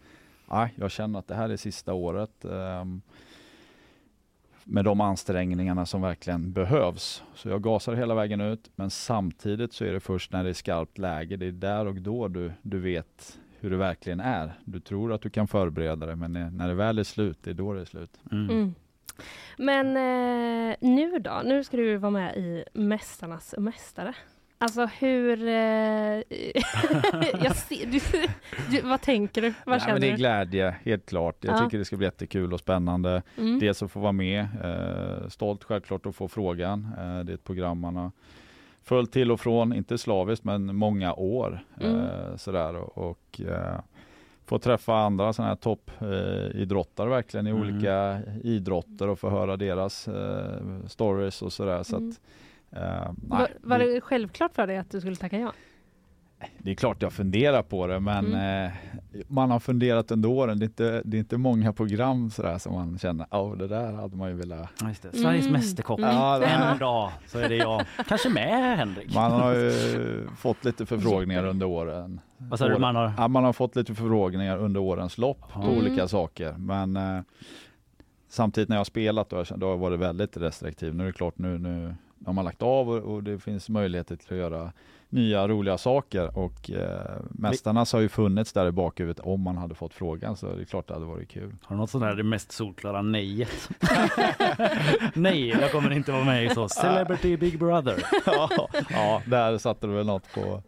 ja, 0.49 0.69
jag 0.75 0.91
känner 0.91 1.19
att 1.19 1.27
det 1.27 1.35
här 1.35 1.49
är 1.49 1.57
sista 1.57 1.93
året. 1.93 2.45
ehm, 2.45 3.01
med 4.65 4.85
de 4.85 5.01
ansträngningarna 5.01 5.85
som 5.85 6.01
verkligen 6.01 6.53
behövs. 6.53 7.23
Så 7.35 7.49
jag 7.49 7.61
gasar 7.61 7.93
hela 7.93 8.15
vägen 8.15 8.41
ut, 8.41 8.71
men 8.75 8.89
samtidigt 8.89 9.73
så 9.73 9.85
är 9.85 9.93
det 9.93 9.99
först 9.99 10.31
när 10.31 10.43
det 10.43 10.49
är 10.49 10.53
skarpt 10.53 10.97
läge, 10.97 11.37
det 11.37 11.45
är 11.45 11.51
där 11.51 11.85
och 11.85 11.95
då 11.95 12.27
du, 12.27 12.51
du 12.61 12.79
vet 12.79 13.39
hur 13.63 13.69
det 13.69 13.77
verkligen 13.77 14.19
är. 14.19 14.53
Du 14.65 14.79
tror 14.79 15.13
att 15.13 15.21
du 15.21 15.29
kan 15.29 15.47
förbereda 15.47 16.05
dig, 16.05 16.15
men 16.15 16.33
när 16.33 16.67
det 16.67 16.73
väl 16.73 16.99
är 16.99 17.03
slut, 17.03 17.37
det 17.43 17.49
är 17.49 17.53
då 17.53 17.73
det 17.73 17.81
är 17.81 17.85
slut. 17.85 18.19
Mm. 18.31 18.73
Men 19.57 19.87
eh, 19.87 20.75
nu 20.81 21.19
då? 21.19 21.41
Nu 21.45 21.63
ska 21.63 21.77
du 21.77 21.97
vara 21.97 22.11
med 22.11 22.37
i 22.37 22.63
Mästarnas 22.73 23.55
Mästare. 23.57 24.13
Alltså 24.57 24.85
hur... 24.85 25.47
Eh, 25.47 25.53
jag 27.43 27.55
ser, 27.55 27.85
du, 27.85 27.99
du, 28.71 28.81
vad 28.81 29.01
tänker 29.01 29.41
du? 29.41 29.53
Vad 29.65 29.73
Nej, 29.73 29.79
känner 29.79 29.93
men 29.93 30.01
det 30.01 30.09
är 30.11 30.17
glädje, 30.17 30.75
helt 30.83 31.05
klart. 31.05 31.37
Jag 31.43 31.55
Ja. 31.55 31.59
tycker 31.65 31.77
det 31.77 31.85
ska 31.85 31.97
bli 31.97 32.07
jättekul 32.07 32.53
och 32.53 32.59
spännande. 32.59 33.21
Mm. 33.37 33.59
Dels 33.59 33.83
att 33.83 33.91
få 33.91 33.99
vara 33.99 34.11
med, 34.11 34.47
eh, 34.63 35.27
stolt 35.29 35.63
självklart 35.63 36.05
att 36.05 36.15
få 36.15 36.27
frågan. 36.27 36.87
Eh, 36.97 37.19
det 37.19 37.31
är 37.31 37.35
ett 37.35 37.43
program 37.43 37.79
man 37.79 37.95
har 37.95 38.11
följt 38.83 39.11
till 39.11 39.31
och 39.31 39.39
från, 39.39 39.73
inte 39.73 39.97
slaviskt 39.97 40.45
men 40.45 40.75
många 40.75 41.13
år. 41.13 41.59
Mm. 41.81 41.95
Eh, 41.99 42.35
sådär, 42.35 42.75
och, 42.75 42.97
och 43.09 43.41
eh, 43.41 43.79
få 44.45 44.59
träffa 44.59 44.95
andra 44.95 45.33
sådana 45.33 45.49
här 45.49 45.55
toppidrottare 45.55 47.07
eh, 47.07 47.13
verkligen 47.15 47.47
i 47.47 47.49
Mm. 47.49 47.61
olika 47.61 48.19
idrotter 48.43 49.07
och 49.09 49.19
få 49.19 49.29
höra 49.29 49.57
deras 49.57 50.07
eh, 50.07 50.85
stories 50.87 51.41
och 51.41 51.53
sådär. 51.53 51.83
Så 51.83 51.95
Mm. 51.97 52.09
att, 52.09 52.19
eh, 52.77 53.13
Var, 53.27 53.47
var 53.61 53.79
det 53.79 54.01
självklart 54.01 54.53
för 54.55 54.67
dig 54.67 54.77
att 54.77 54.91
du 54.91 54.99
skulle 55.01 55.15
tacka 55.15 55.37
ja? 55.39 55.53
Det 56.57 56.71
är 56.71 56.75
klart 56.75 57.01
jag 57.01 57.13
funderar 57.13 57.61
på 57.63 57.87
det, 57.87 57.99
men 57.99 58.25
Mm. 58.33 58.65
eh, 58.65 58.71
man 59.27 59.51
har 59.51 59.59
funderat 59.59 60.11
under 60.11 60.29
åren. 60.29 60.59
Det 60.59 60.63
är 60.65 60.67
inte, 60.67 61.01
det 61.05 61.17
är 61.17 61.19
inte 61.19 61.37
många 61.37 61.73
program 61.73 62.29
sådär 62.31 62.57
som 62.57 62.73
man 62.73 62.97
känner, 62.99 63.27
ja 63.31 63.55
det 63.59 63.67
där 63.67 63.91
hade 63.93 64.15
man 64.15 64.29
ju 64.29 64.35
velat. 64.35 64.69
Ja, 64.81 64.87
just 64.87 65.01
det. 65.03 65.17
Sveriges 65.17 65.45
Mm. 65.45 65.53
Mästerkock. 65.53 65.99
Ja, 65.99 66.39
det- 66.39 66.45
En 66.45 66.77
dag 66.77 67.11
så 67.27 67.39
är 67.39 67.49
det 67.49 67.55
jag. 67.55 67.81
Kanske 68.07 68.29
med 68.29 68.77
Henrik. 68.77 69.15
Man 69.15 69.31
har 69.31 69.53
ju 69.53 70.27
fått 70.37 70.65
lite 70.65 70.85
förfrågningar 70.85 71.45
under 71.45 71.65
åren. 71.65 72.19
Vad 72.37 72.59
sa 72.59 72.67
du, 72.67 72.77
man 72.79 72.95
har- 72.95 73.13
Ja, 73.17 73.27
man 73.27 73.43
har 73.43 73.53
fått 73.53 73.75
lite 73.75 73.95
förfrågningar 73.95 74.57
under 74.57 74.79
årens 74.81 75.17
lopp 75.17 75.51
på 75.53 75.59
Mm. 75.61 75.77
olika 75.77 76.07
saker. 76.07 76.53
Men 76.57 76.97
eh, 76.97 77.19
samtidigt 78.29 78.69
när 78.69 78.75
jag 78.75 78.79
har 78.79 78.85
spelat 78.85 79.29
då, 79.29 79.43
då 79.55 79.65
har 79.65 79.71
jag 79.71 79.77
varit 79.77 79.99
väldigt 79.99 80.37
restriktiv. 80.37 80.95
Nu 80.95 81.03
är 81.03 81.07
det 81.07 81.13
klart, 81.13 81.37
nu, 81.37 81.57
nu 81.57 81.95
har 82.25 82.33
man 82.33 82.45
lagt 82.45 82.61
av 82.61 82.89
och, 82.89 82.97
och 83.13 83.23
det 83.23 83.39
finns 83.39 83.69
möjligheter 83.69 84.15
till 84.15 84.33
att 84.33 84.37
göra 84.39 84.71
nya 85.13 85.47
roliga 85.47 85.77
saker 85.77 86.37
och 86.37 86.71
eh, 86.71 87.21
Mästarnas 87.31 87.93
har 87.93 87.99
ju 87.99 88.09
funnits 88.09 88.53
där 88.53 88.67
i 88.67 88.71
bakhuvudet 88.71 89.19
om 89.25 89.41
man 89.41 89.57
hade 89.57 89.75
fått 89.75 89.93
frågan 89.93 90.35
så 90.35 90.55
det 90.55 90.61
är 90.61 90.65
klart 90.65 90.87
det 90.87 90.93
hade 90.93 91.05
varit 91.05 91.29
kul. 91.29 91.55
Har 91.63 91.75
du 91.75 91.79
något 91.81 91.89
sånt 91.89 92.03
där 92.03 92.15
det 92.15 92.23
mest 92.23 92.51
solklara 92.51 93.01
nejet? 93.01 93.69
Nej, 95.13 95.47
jag 95.49 95.71
kommer 95.71 95.91
inte 95.91 96.11
vara 96.11 96.23
med 96.23 96.45
i 96.45 96.49
så. 96.49 96.69
Celebrity 96.69 97.37
Big 97.37 97.59
Brother. 97.59 98.03
ja, 98.25 98.49
ja, 98.89 99.21
där 99.25 99.57
satte 99.57 99.87
du 99.87 99.93
väl 99.93 100.05
något 100.05 100.33
på. 100.33 100.63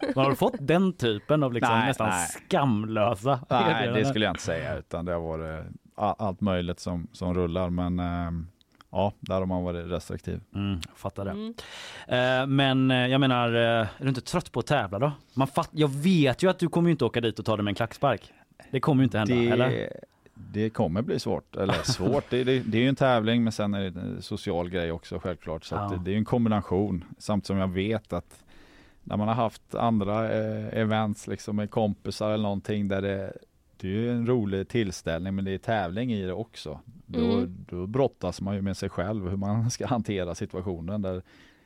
Men 0.00 0.14
har 0.24 0.30
du 0.30 0.36
fått 0.36 0.54
den 0.60 0.92
typen 0.92 1.42
av 1.42 1.52
liksom 1.52 1.74
Nej, 1.74 1.88
nästan 1.88 2.08
nej. 2.08 2.26
skamlösa 2.28 3.40
Nej, 3.50 3.92
det 3.94 4.04
skulle 4.04 4.24
jag 4.24 4.32
inte 4.32 4.42
säga 4.42 4.78
utan 4.78 5.04
det 5.04 5.12
har 5.12 5.20
varit 5.20 5.64
a- 5.96 6.14
allt 6.18 6.40
möjligt 6.40 6.80
som, 6.80 7.08
som 7.12 7.34
rullar 7.34 7.70
men 7.70 7.98
ehm, 8.00 8.46
ja, 8.94 9.12
där 9.20 9.34
har 9.34 9.46
man 9.46 9.64
varit 9.64 9.86
restriktiv. 9.90 10.40
Mm, 10.54 10.80
jag 10.88 10.96
fattar 10.98 11.24
det. 11.24 11.54
Eh, 12.16 12.46
men 12.46 12.90
eh, 12.90 12.96
jag 13.06 13.20
menar, 13.20 13.54
eh, 13.54 13.60
är 13.60 13.88
du 14.02 14.08
inte 14.08 14.20
trött 14.20 14.52
på 14.52 14.60
att 14.60 14.66
tävla 14.66 14.98
då? 14.98 15.12
Man 15.34 15.46
fatt, 15.48 15.70
jag 15.72 15.88
vet 15.88 16.42
ju 16.42 16.50
att 16.50 16.58
du 16.58 16.68
kommer 16.68 16.90
inte 16.90 17.04
åka 17.04 17.20
dit 17.20 17.38
och 17.38 17.44
ta 17.44 17.56
det 17.56 17.62
med 17.62 17.70
en 17.70 17.74
klackspark. 17.74 18.32
Det 18.70 18.80
kommer 18.80 19.02
ju 19.02 19.04
inte 19.04 19.18
hända, 19.18 19.34
Det, 19.34 19.48
eller? 19.50 19.90
det 20.34 20.70
kommer 20.70 21.02
bli 21.02 21.18
svårt, 21.18 21.56
eller 21.56 21.72
svårt, 21.84 22.24
det, 22.30 22.44
det, 22.44 22.60
det 22.60 22.78
är 22.78 22.82
ju 22.82 22.88
en 22.88 22.96
tävling 22.96 23.44
men 23.44 23.52
sen 23.52 23.74
är 23.74 23.90
det 23.90 24.00
en 24.00 24.22
social 24.22 24.70
grej 24.70 24.92
också 24.92 25.18
självklart. 25.18 25.64
Så 25.64 25.76
att 25.76 25.90
Ja. 25.92 25.96
det, 25.96 26.04
det 26.04 26.10
är 26.10 26.12
ju 26.12 26.18
en 26.18 26.24
kombination 26.24 27.04
samtidigt 27.18 27.46
som 27.46 27.56
jag 27.58 27.68
vet 27.68 28.12
att 28.12 28.42
när 29.06 29.16
man 29.16 29.28
har 29.28 29.34
haft 29.34 29.74
andra 29.74 30.32
eh, 30.32 30.78
events 30.80 31.26
liksom 31.26 31.56
med 31.56 31.70
kompisar 31.70 32.30
eller 32.30 32.42
någonting 32.42 32.88
där 32.88 33.02
det 33.02 33.32
det 33.84 33.90
är 33.90 34.00
ju 34.00 34.10
en 34.12 34.26
rolig 34.26 34.68
tillställning 34.68 35.34
men 35.34 35.44
det 35.44 35.50
är 35.50 35.58
tävling 35.58 36.12
i 36.12 36.26
det 36.26 36.32
också. 36.32 36.80
Då, 37.06 37.18
Mm. 37.18 37.64
då 37.70 37.86
brottas 37.86 38.40
man 38.40 38.54
ju 38.54 38.62
med 38.62 38.76
sig 38.76 38.88
själv 38.88 39.28
hur 39.28 39.36
man 39.36 39.70
ska 39.70 39.86
hantera 39.86 40.34
situationen. 40.34 41.02
Där 41.02 41.22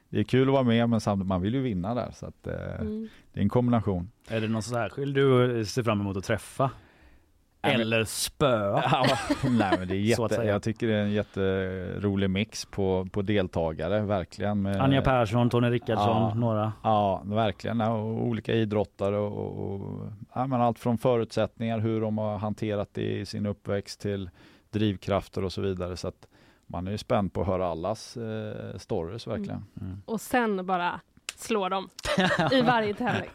det 0.09 0.19
är 0.21 0.25
kul 0.25 0.49
att 0.49 0.53
vara 0.53 0.63
med 0.63 0.89
men 0.89 1.01
samtidigt 1.01 1.29
man 1.29 1.43
vill 1.43 1.55
ju 1.55 1.61
vinna 1.61 1.95
där 1.95 2.11
så 2.15 2.27
att 2.27 2.47
eh, 2.47 2.81
Mm. 2.81 3.09
det 3.33 3.41
är 3.41 3.43
en 3.43 3.49
kombination. 3.49 4.11
Är 4.29 4.41
det 4.41 4.49
någon 4.49 4.63
särskild 4.63 5.15
du 5.15 5.65
ser 5.65 5.83
fram 5.83 6.01
emot 6.01 6.17
att 6.17 6.25
träffa? 6.25 6.71
Eller 7.63 8.05
spöa. 8.05 8.83
Ja, 8.93 9.07
nej, 9.51 9.79
men 9.79 9.89
det 9.89 9.95
är 9.95 9.99
jätte, 10.21 10.35
jag 10.35 10.63
tycker 10.63 10.87
det 10.87 10.95
är 10.95 11.03
en 11.03 11.13
jätterolig 11.13 12.31
mix 12.31 12.65
på, 12.65 13.09
på 13.13 13.23
deltagare, 13.23 14.01
verkligen. 14.01 14.63
Med, 14.63 14.81
Anja 14.81 15.03
Persson, 15.03 15.51
Tony 15.51 15.71
Rickardsson, 15.71 16.23
Ja. 16.23 16.35
några. 16.35 16.73
Ja, 16.83 17.23
verkligen. 17.25 17.81
Ja, 17.81 17.91
och 17.93 18.27
olika 18.27 18.53
idrottare 18.55 19.17
och, 19.19 19.59
och 19.75 20.07
ja, 20.35 20.47
men 20.47 20.61
allt 20.61 20.79
från 20.79 20.99
förutsättningar, 20.99 21.79
hur 21.79 22.01
de 22.01 22.19
har 22.19 22.39
hanterat 22.39 22.89
det 22.93 23.19
i 23.19 23.27
sin 23.27 23.47
uppväxt 23.47 24.01
till 24.01 24.31
drivkrafter 24.71 25.45
och 25.45 25.53
så 25.53 25.61
vidare. 25.61 25.97
Så 25.97 26.09
att 26.09 26.27
man 26.67 26.87
är 26.87 26.91
ju 26.91 26.99
spänd 26.99 27.33
på 27.33 27.41
att 27.41 27.47
höra 27.47 27.67
allas 27.69 28.17
eh, 28.17 28.77
stories 28.79 29.27
verkligen. 29.27 29.65
Och 30.07 30.21
sen 30.21 30.67
bara 30.67 31.01
slå 31.41 31.69
dem 31.69 31.89
i 32.53 32.61
varje 32.63 32.95
tävling. 32.95 33.31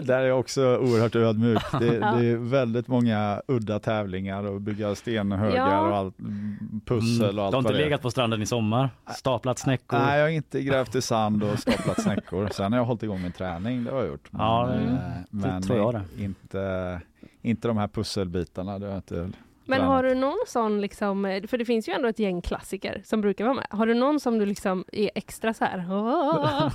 Där 0.02 0.18
är 0.20 0.26
jag 0.26 0.40
också 0.40 0.62
oerhört 0.76 1.14
ödmjuk. 1.16 1.62
Det, 1.72 1.78
det 1.98 2.26
är 2.26 2.36
väldigt 2.50 2.88
många 2.88 3.42
udda 3.48 3.78
tävlingar 3.78 4.42
och 4.46 4.60
bygga 4.60 4.94
stenhögar 4.94 5.56
Ja. 5.72 5.80
och 5.88 5.96
allt, 5.96 6.18
mm, 6.18 6.80
pussel 6.86 7.38
och 7.38 7.44
allt 7.44 7.52
Du 7.52 7.56
har 7.56 7.62
inte 7.62 7.72
legat 7.72 8.02
på 8.02 8.10
stranden 8.10 8.42
i 8.42 8.46
sommar? 8.46 8.90
Staplat 9.16 9.58
snäckor? 9.58 9.98
Nej, 9.98 10.18
jag 10.18 10.24
har 10.24 10.30
inte 10.30 10.62
grävt 10.62 10.94
i 10.94 11.02
sand 11.02 11.42
och 11.42 11.58
staplat 11.58 12.02
snäckor. 12.02 12.48
Sen 12.52 12.72
har 12.72 12.78
jag 12.78 12.84
hållit 12.86 13.02
igång 13.02 13.22
min 13.22 13.32
träning, 13.32 13.84
det 13.84 13.90
har 13.90 13.98
jag 13.98 14.08
gjort. 14.08 14.28
Ja, 14.30 14.70
det- 14.72 14.74
eh, 14.92 14.98
men 15.30 15.62
jag 15.68 15.94
det. 15.94 16.22
Inte, 16.24 17.00
inte 17.42 17.68
de 17.68 17.76
här 17.76 17.88
pusselbitarna. 17.88 18.78
Det 18.78 18.86
har 18.86 18.92
jag 18.92 18.98
inte 18.98 19.30
Men 19.64 19.80
har 19.80 20.02
du 20.02 20.14
någon 20.14 20.38
sån, 20.46 20.80
liksom, 20.80 21.24
eh, 21.24 21.42
för 21.46 21.58
det 21.58 21.64
finns 21.64 21.88
ju 21.88 21.92
ändå 21.92 22.08
ett 22.08 22.18
gäng 22.18 22.42
klassiker 22.42 23.02
som 23.04 23.20
brukar 23.20 23.44
vara 23.44 23.54
med. 23.54 23.66
Har 23.70 23.86
du 23.86 23.94
någon 23.94 24.20
som 24.20 24.38
du 24.38 24.46
liksom 24.46 24.84
är 24.92 25.10
extra 25.14 25.54
så 25.54 25.64
här, 25.64 25.86
"Åh, 25.90 26.70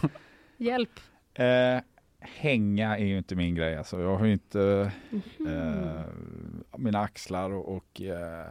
hjälp? 0.64 1.00
Eh, 1.34 1.80
hänga 2.20 2.98
är 2.98 3.06
ju 3.06 3.18
inte 3.18 3.36
min 3.36 3.56
grej. 3.56 3.78
Alltså. 3.78 4.02
Jag 4.02 4.16
har 4.18 4.26
ju 4.26 4.34
inte 4.34 4.92
Mhm. 5.10 5.48
eh, 5.48 6.02
mina 6.78 7.00
axlar 7.00 7.52
och, 7.54 7.76
och 7.76 8.02
eh, 8.02 8.46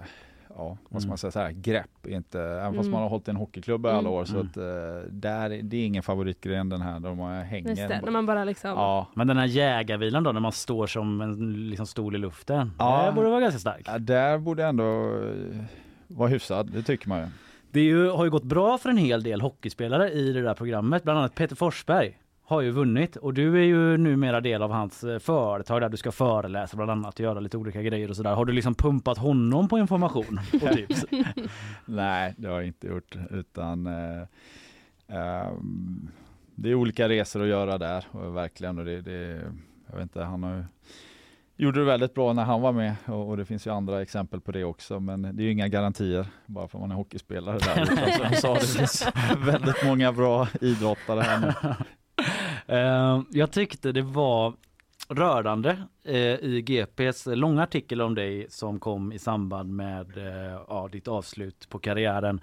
ja, 0.56 0.76
vad 0.88 1.02
ska 1.02 1.06
Mm. 1.06 1.08
man 1.08 1.18
säga, 1.18 1.30
så 1.30 1.38
här, 1.40 1.50
grepp. 1.52 2.06
Inte, 2.06 2.40
även 2.40 2.74
fast 2.74 2.80
Mm. 2.86 2.90
man 2.90 3.02
har 3.02 3.08
hållit 3.08 3.28
i 3.28 3.30
en 3.30 3.36
hockeyklubb 3.36 3.86
i 3.86 3.88
alla 3.88 3.98
Mm. 3.98 4.12
år 4.12 4.24
så 4.24 4.34
Mm. 4.34 4.46
att, 4.46 4.56
eh, 4.56 5.10
där, 5.10 5.48
det 5.62 5.76
är 5.76 5.86
ingen 5.86 6.02
favoritgren 6.02 6.68
den 6.68 6.80
här. 6.82 7.00
De 7.00 7.18
har 7.18 7.40
hänger. 7.42 7.68
Just 7.68 7.88
det, 7.88 8.00
när 8.04 8.10
man 8.12 8.26
bara 8.26 8.44
liksom... 8.44 8.70
Ja, 8.70 9.06
Men 9.14 9.26
den 9.26 9.36
här 9.36 9.46
jägarvilan 9.46 10.22
då, 10.22 10.32
när 10.32 10.40
man 10.40 10.52
står 10.52 10.86
som 10.86 11.20
en 11.20 11.68
liksom, 11.68 11.86
stol 11.86 12.14
i 12.14 12.18
luften. 12.18 12.72
Ja. 12.78 13.06
Det 13.06 13.12
borde 13.12 13.28
vara 13.30 13.40
ganska 13.40 13.58
stark. 13.58 13.82
ja, 13.86 13.98
där 13.98 14.38
borde 14.38 14.64
ändå 14.66 14.84
eh, 15.22 15.64
vara 16.06 16.28
hyfsad, 16.28 16.70
det 16.72 16.82
tycker 16.82 17.08
man 17.08 17.18
ju. 17.20 17.26
Det 17.72 17.80
ju, 17.80 18.08
har 18.08 18.24
ju 18.24 18.30
gått 18.30 18.44
bra 18.44 18.78
för 18.78 18.90
en 18.90 18.96
hel 18.96 19.22
del 19.22 19.40
hockeyspelare 19.40 20.10
i 20.10 20.32
det 20.32 20.42
där 20.42 20.54
programmet. 20.54 21.02
Bland 21.02 21.18
annat 21.18 21.34
Peter 21.34 21.56
Forsberg 21.56 22.18
har 22.42 22.60
ju 22.60 22.70
vunnit 22.70 23.16
och 23.16 23.34
du 23.34 23.58
är 23.58 23.64
ju 23.64 23.96
numera 23.96 24.40
del 24.40 24.62
av 24.62 24.70
hans 24.70 25.04
eh, 25.04 25.18
företag 25.18 25.80
där 25.80 25.88
du 25.88 25.96
ska 25.96 26.12
föreläsa 26.12 26.76
bland 26.76 26.90
annat 26.90 27.14
och 27.14 27.20
göra 27.20 27.40
lite 27.40 27.56
olika 27.56 27.82
grejer 27.82 28.10
och 28.10 28.16
sådär. 28.16 28.34
Har 28.34 28.44
du 28.44 28.52
liksom 28.52 28.74
pumpat 28.74 29.18
honom 29.18 29.68
på 29.68 29.78
information 29.78 30.40
och 30.52 30.74
tips? 30.76 31.04
Nej, 31.84 32.34
det 32.36 32.48
har 32.48 32.54
jag 32.54 32.66
inte 32.66 32.86
gjort 32.86 33.16
utan 33.30 33.86
eh, 33.86 34.20
eh, 35.08 35.52
det 36.54 36.70
är 36.70 36.74
olika 36.74 37.08
resor 37.08 37.42
att 37.42 37.48
göra 37.48 37.78
där 37.78 38.04
och 38.10 38.36
verkligen 38.36 38.78
och 38.78 38.84
det, 38.84 39.00
det 39.00 39.42
jag 39.86 39.96
vet 39.96 40.02
inte, 40.02 40.22
han 40.22 40.42
har 40.42 40.56
ju 40.56 40.64
gjorde 41.62 41.80
det 41.80 41.86
väldigt 41.86 42.14
bra 42.14 42.32
när 42.32 42.44
han 42.44 42.60
var 42.60 42.72
med 42.72 42.94
och, 43.06 43.28
och 43.28 43.36
det 43.36 43.44
finns 43.44 43.66
ju 43.66 43.70
andra 43.70 44.02
exempel 44.02 44.40
på 44.40 44.52
det 44.52 44.64
också 44.64 45.00
men 45.00 45.22
det 45.22 45.42
är 45.42 45.44
ju 45.44 45.52
inga 45.52 45.68
garantier 45.68 46.26
bara 46.46 46.68
för 46.68 46.78
att 46.78 46.82
man 46.82 46.90
är 46.90 46.94
hockeyspelare 46.94 47.58
där. 47.58 47.84
Som 47.84 48.24
jag 48.24 48.38
sa, 48.38 48.54
det 48.54 48.66
finns 48.66 49.06
väldigt 49.46 49.84
många 49.84 50.12
bra 50.12 50.48
idrottare 50.60 51.20
här 51.20 51.40
nu. 51.40 51.74
Eh, 52.66 53.22
jag 53.30 53.50
tyckte 53.50 53.92
det 53.92 54.02
var 54.02 54.54
rörande 55.08 55.82
eh, 56.04 56.16
i 56.16 56.62
GPs 56.62 57.26
långa 57.26 57.62
artikel 57.62 58.00
om 58.00 58.14
dig 58.14 58.46
som 58.50 58.80
kom 58.80 59.12
i 59.12 59.18
samband 59.18 59.76
med 59.76 60.16
eh, 60.16 60.60
ja, 60.68 60.88
ditt 60.92 61.08
avslut 61.08 61.68
på 61.68 61.78
karriären. 61.78 62.40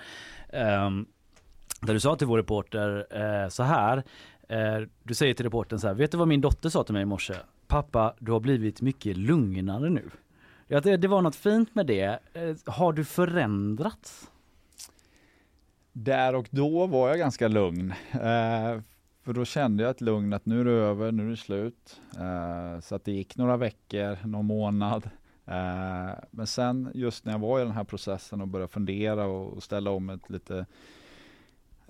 Eh, 0.49 0.89
där 1.81 1.93
du 1.93 1.99
sa 1.99 2.15
till 2.15 2.27
vår 2.27 2.37
reporter 2.37 3.07
eh, 3.11 3.49
så 3.49 3.63
här. 3.63 4.03
Du 5.03 5.13
säger 5.13 5.33
till 5.33 5.45
reportern 5.45 5.79
så 5.79 5.87
här, 5.87 5.93
vet 5.93 6.11
du 6.11 6.17
vad 6.17 6.27
min 6.27 6.41
dotter 6.41 6.69
sa 6.69 6.83
till 6.83 6.93
mig 6.93 7.01
i 7.01 7.05
morse? 7.05 7.33
Pappa, 7.69 8.13
du 8.19 8.31
har 8.31 8.39
blivit 8.39 8.81
mycket 8.81 9.17
lugnare 9.17 9.89
nu. 9.89 10.09
Det, 10.67 10.97
det 10.97 11.07
var 11.07 11.21
något 11.21 11.35
fint 11.35 11.75
med 11.75 11.85
det. 11.85 12.19
Eh, 12.33 12.55
har 12.65 12.93
du 12.93 13.05
förändrats? 13.05 14.31
Där 15.93 16.35
och 16.35 16.47
då 16.51 16.87
var 16.87 17.09
jag 17.09 17.17
ganska 17.17 17.47
lugn. 17.47 17.93
Eh, 18.11 18.81
för 19.23 19.33
då 19.33 19.45
kände 19.45 19.83
jag 19.83 19.89
ett 19.89 20.01
lugn 20.01 20.33
att 20.33 20.45
nu 20.45 20.61
är 20.61 20.65
det 20.65 20.71
över, 20.71 21.11
nu 21.11 21.25
är 21.25 21.29
det 21.29 21.37
slut. 21.37 22.01
Eh, 22.17 22.79
så 22.79 22.95
att 22.95 23.03
det 23.05 23.11
gick 23.11 23.37
några 23.37 23.57
veckor, 23.57 24.27
någon 24.27 24.45
månad. 24.45 25.09
Eh, 25.45 26.11
men 26.31 26.47
sen 26.47 26.91
just 26.93 27.25
när 27.25 27.31
jag 27.31 27.39
var 27.39 27.59
i 27.59 27.63
den 27.63 27.71
här 27.71 27.83
processen 27.83 28.41
och 28.41 28.47
började 28.47 28.71
fundera 28.71 29.25
och, 29.25 29.53
och 29.53 29.63
ställa 29.63 29.91
om 29.91 30.09
ett 30.09 30.29
lite 30.29 30.65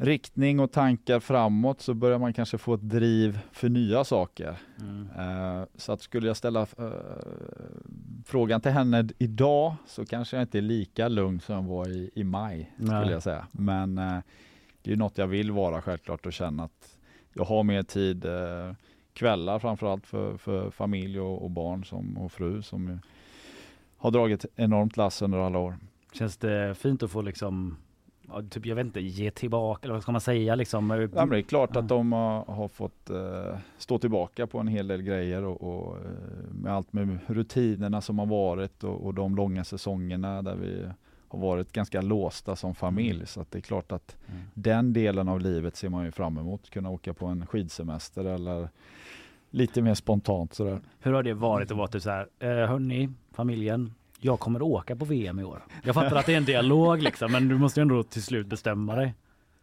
riktning 0.01 0.59
och 0.59 0.71
tankar 0.71 1.19
framåt 1.19 1.81
så 1.81 1.93
börjar 1.93 2.19
man 2.19 2.33
kanske 2.33 2.57
få 2.57 2.73
ett 2.73 2.89
driv 2.89 3.39
för 3.51 3.69
nya 3.69 4.03
saker. 4.03 4.57
Eh, 5.17 5.63
så 5.75 5.91
att 5.91 6.01
skulle 6.01 6.27
jag 6.27 6.37
ställa 6.37 6.61
eh, 6.61 6.89
frågan 8.25 8.61
till 8.61 8.71
henne 8.71 9.09
idag 9.17 9.75
så 9.87 10.05
kanske 10.05 10.35
jag 10.37 10.43
inte 10.43 10.57
är 10.57 10.61
lika 10.61 11.07
lugn 11.07 11.39
som 11.39 11.55
jag 11.55 11.63
var 11.63 11.89
i, 11.89 12.11
i 12.15 12.23
maj 12.23 12.71
skulle 12.75 12.99
Nej. 12.99 13.11
jag 13.11 13.23
säga. 13.23 13.47
Men 13.51 13.97
eh, 13.97 14.19
det 14.81 14.91
är 14.91 14.95
något 14.95 15.17
jag 15.17 15.27
vill 15.27 15.51
vara 15.51 15.81
självklart 15.81 16.25
och 16.25 16.33
känna 16.33 16.63
att 16.63 16.97
jag 17.33 17.45
har 17.45 17.63
mer 17.63 17.83
tid 17.83 18.25
kvällar 19.13 19.59
framförallt 19.59 20.07
för, 20.07 20.37
för 20.37 20.71
familj 20.71 21.19
och, 21.19 21.43
och 21.43 21.51
barn 21.51 21.85
som, 21.85 22.17
och 22.17 22.31
fru 22.31 22.61
som 22.61 22.99
har 23.97 24.11
dragit 24.11 24.45
enormt 24.55 24.97
lass 24.97 25.21
under 25.21 25.37
alla 25.37 25.59
år. 25.59 25.77
Känns 26.13 26.37
det 26.37 26.75
fint 26.75 27.03
att 27.03 27.11
få 27.11 27.21
liksom 27.21 27.77
ja, 28.33 28.41
typ, 28.49 28.65
jag 28.65 28.75
vet 28.75 28.85
inte, 28.85 28.99
ge 28.99 29.31
tillbaka 29.31 29.83
eller 29.83 29.93
vad 29.93 30.03
ska 30.03 30.11
man 30.11 30.21
säga 30.21 30.55
liksom? 30.55 30.89
Ja, 30.89 31.07
men 31.13 31.29
det 31.29 31.37
är 31.37 31.41
klart 31.41 31.75
att 31.75 31.87
de 31.87 32.11
har, 32.11 32.45
har 32.45 32.67
fått 32.67 33.09
eh, 33.09 33.57
stå 33.77 33.97
tillbaka 33.99 34.47
på 34.47 34.59
en 34.59 34.67
hel 34.67 34.87
del 34.87 35.01
grejer 35.01 35.43
och, 35.43 35.61
och 35.63 35.97
eh, 35.97 36.03
med 36.51 36.73
allt 36.73 36.93
med 36.93 37.19
rutinerna 37.27 38.01
som 38.01 38.19
har 38.19 38.25
varit 38.25 38.83
och, 38.83 39.05
och 39.05 39.13
de 39.13 39.35
långa 39.35 39.63
säsongerna 39.63 40.41
där 40.41 40.55
vi 40.55 40.85
har 41.27 41.39
varit 41.39 41.71
ganska 41.71 42.01
låsta 42.01 42.55
som 42.55 42.75
familj. 42.75 43.27
Så 43.27 43.41
att 43.41 43.51
det 43.51 43.59
är 43.59 43.61
klart 43.61 43.91
att 43.91 44.17
den 44.53 44.93
delen 44.93 45.29
av 45.29 45.39
livet 45.39 45.75
ser 45.75 45.89
man 45.89 46.05
ju 46.05 46.11
fram 46.11 46.37
emot. 46.37 46.69
Kunna 46.69 46.89
åka 46.89 47.13
på 47.13 47.25
en 47.25 47.45
skidsemester 47.45 48.25
eller 48.25 48.69
lite 49.49 49.81
mer 49.81 49.93
spontant 49.93 50.53
sådär. 50.53 50.79
Hur 50.99 51.13
har 51.13 51.23
det 51.23 51.33
varit 51.33 51.71
att 51.71 51.77
vara 51.77 51.87
typ 51.87 52.01
så 52.01 52.09
här, 52.09 52.27
eh, 52.39 52.47
hörni, 52.49 53.09
familjen, 53.31 53.93
jag 54.19 54.39
kommer 54.39 54.61
åka 54.61 54.95
på 54.95 55.05
VM 55.05 55.39
i 55.39 55.43
år. 55.43 55.63
Jag 55.83 55.95
fattar 55.95 56.15
att 56.15 56.25
det 56.25 56.33
är 56.33 56.37
en 56.37 56.45
dialog 56.45 57.01
liksom, 57.01 57.31
men 57.31 57.47
du 57.47 57.57
måste 57.57 57.79
ju 57.79 57.81
ändå 57.81 58.03
till 58.03 58.23
slut 58.23 58.47
bestämma 58.47 58.95
dig. 58.95 59.13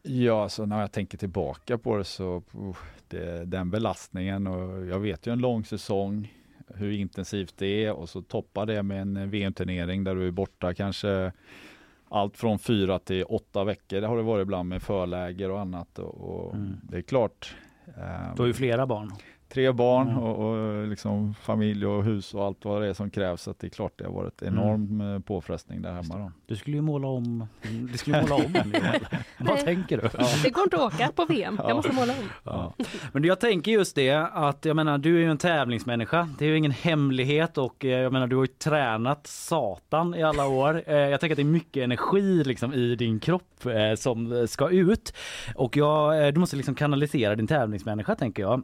Ja, 0.03 0.49
så 0.49 0.67
när 0.67 0.81
jag 0.81 0.93
tänker 0.93 1.19
tillbaka 1.19 1.79
på 1.79 1.97
det 1.97 2.05
så 2.05 2.37
uh, 2.37 2.77
det, 3.09 3.45
den 3.45 3.71
belastningen 3.71 4.47
och 4.47 4.87
jag 4.87 4.99
vet 5.01 5.27
ju 5.27 5.33
en 5.33 5.39
lång 5.39 5.65
säsong 5.65 6.33
hur 6.75 6.91
intensivt 6.93 7.55
det 7.59 7.85
är 7.85 7.93
och 7.93 8.09
så 8.09 8.23
toppar 8.23 8.67
det 8.67 8.83
med 8.83 9.01
en 9.03 9.31
VM-turnering 9.31 10.05
där 10.05 10.15
du 10.15 10.27
är 10.27 10.31
borta 10.31 10.75
kanske 10.75 11.33
allt 12.09 12.37
från 12.37 12.59
fyra 12.59 12.99
till 12.99 13.25
åtta 13.25 13.65
veckor. 13.65 14.01
Det 14.01 14.07
har 14.07 14.17
det 14.17 14.23
varit 14.23 14.43
ibland 14.43 14.69
med 14.69 14.83
förläger 14.83 15.51
och 15.51 15.61
annat 15.61 15.99
och, 15.99 16.15
och 16.47 16.55
Mm. 16.55 16.77
det 16.83 16.97
är 16.97 17.03
klart. 17.03 17.57
eh, 17.87 18.35
Du 18.37 18.43
har 18.43 18.47
ju 18.47 18.53
flera 18.55 18.87
barn. 18.87 19.13
Tre 19.49 19.73
barn 19.73 20.09
Mm. 20.09 20.23
och, 20.23 20.51
och 20.51 20.87
liksom 20.89 21.35
familj 21.35 21.87
och 21.87 22.05
hus 22.05 22.35
och 22.35 22.45
allt 22.45 22.65
vad 22.65 22.83
det 22.83 22.89
är 22.89 22.93
som 22.95 23.11
krävs. 23.11 23.43
Så 23.43 23.51
att 23.51 23.59
det 23.59 23.67
är 23.67 23.69
klart 23.71 23.93
det 23.97 24.05
har 24.05 24.13
varit 24.13 24.43
Mm. 24.43 24.55
enorm 24.55 25.01
eh, 25.15 25.21
påfrestning 25.21 25.83
där 25.83 25.93
hemma. 25.93 26.17
Då. 26.19 26.33
Du 26.47 26.57
skulle 26.57 26.77
ju 26.77 26.83
måla 26.83 27.09
om, 27.09 27.47
du 27.93 27.99
skulle 27.99 28.23
måla 28.23 28.35
om. 28.35 28.43
Vad 29.39 29.55
Nej. 29.55 29.65
tänker 29.65 29.97
du? 29.97 30.09
Det 30.45 30.51
går 30.51 30.65
inte 30.65 30.77
att 30.77 30.95
åka 30.95 31.13
på 31.15 31.25
VM, 31.25 31.61
jag 31.69 31.77
måste 31.77 31.93
måla 31.93 32.13
om. 32.13 32.29
Ja. 32.45 32.73
Men 33.13 33.25
jag 33.25 33.41
tänker 33.41 33.73
just 33.73 33.95
det 33.97 34.15
att 34.33 34.65
jag 34.65 34.77
menar 34.77 34.99
du 34.99 35.17
är 35.17 35.21
ju 35.21 35.31
en 35.31 35.39
tävlingsmänniska. 35.39 36.29
Det 36.39 36.45
är 36.45 36.49
ju 36.49 36.57
ingen 36.57 36.71
hemlighet 36.71 37.59
och 37.59 37.85
eh, 37.85 37.91
jag 37.91 38.13
menar 38.13 38.27
du 38.27 38.37
har 38.37 38.43
ju 38.45 38.47
tränat 38.47 39.27
satan 39.27 40.15
i 40.15 40.23
alla 40.23 40.47
år. 40.47 40.83
Eh, 40.87 40.95
Jag 40.97 41.21
tänker 41.21 41.33
att 41.35 41.37
det 41.37 41.43
är 41.43 41.45
mycket 41.45 41.83
energi 41.85 42.45
liksom 42.45 42.73
i 42.75 42.97
din 42.97 43.21
kropp 43.21 43.43
som 43.97 44.47
ska 44.49 44.71
ut 44.71 45.13
och 45.55 45.77
jag, 45.77 46.35
du 46.35 46.41
måste 46.41 46.57
liksom 46.57 46.75
kanalisera 46.75 47.35
din 47.35 47.47
tävlingsmänniska 47.47 48.15
tänker 48.15 48.43
jag. 48.43 48.63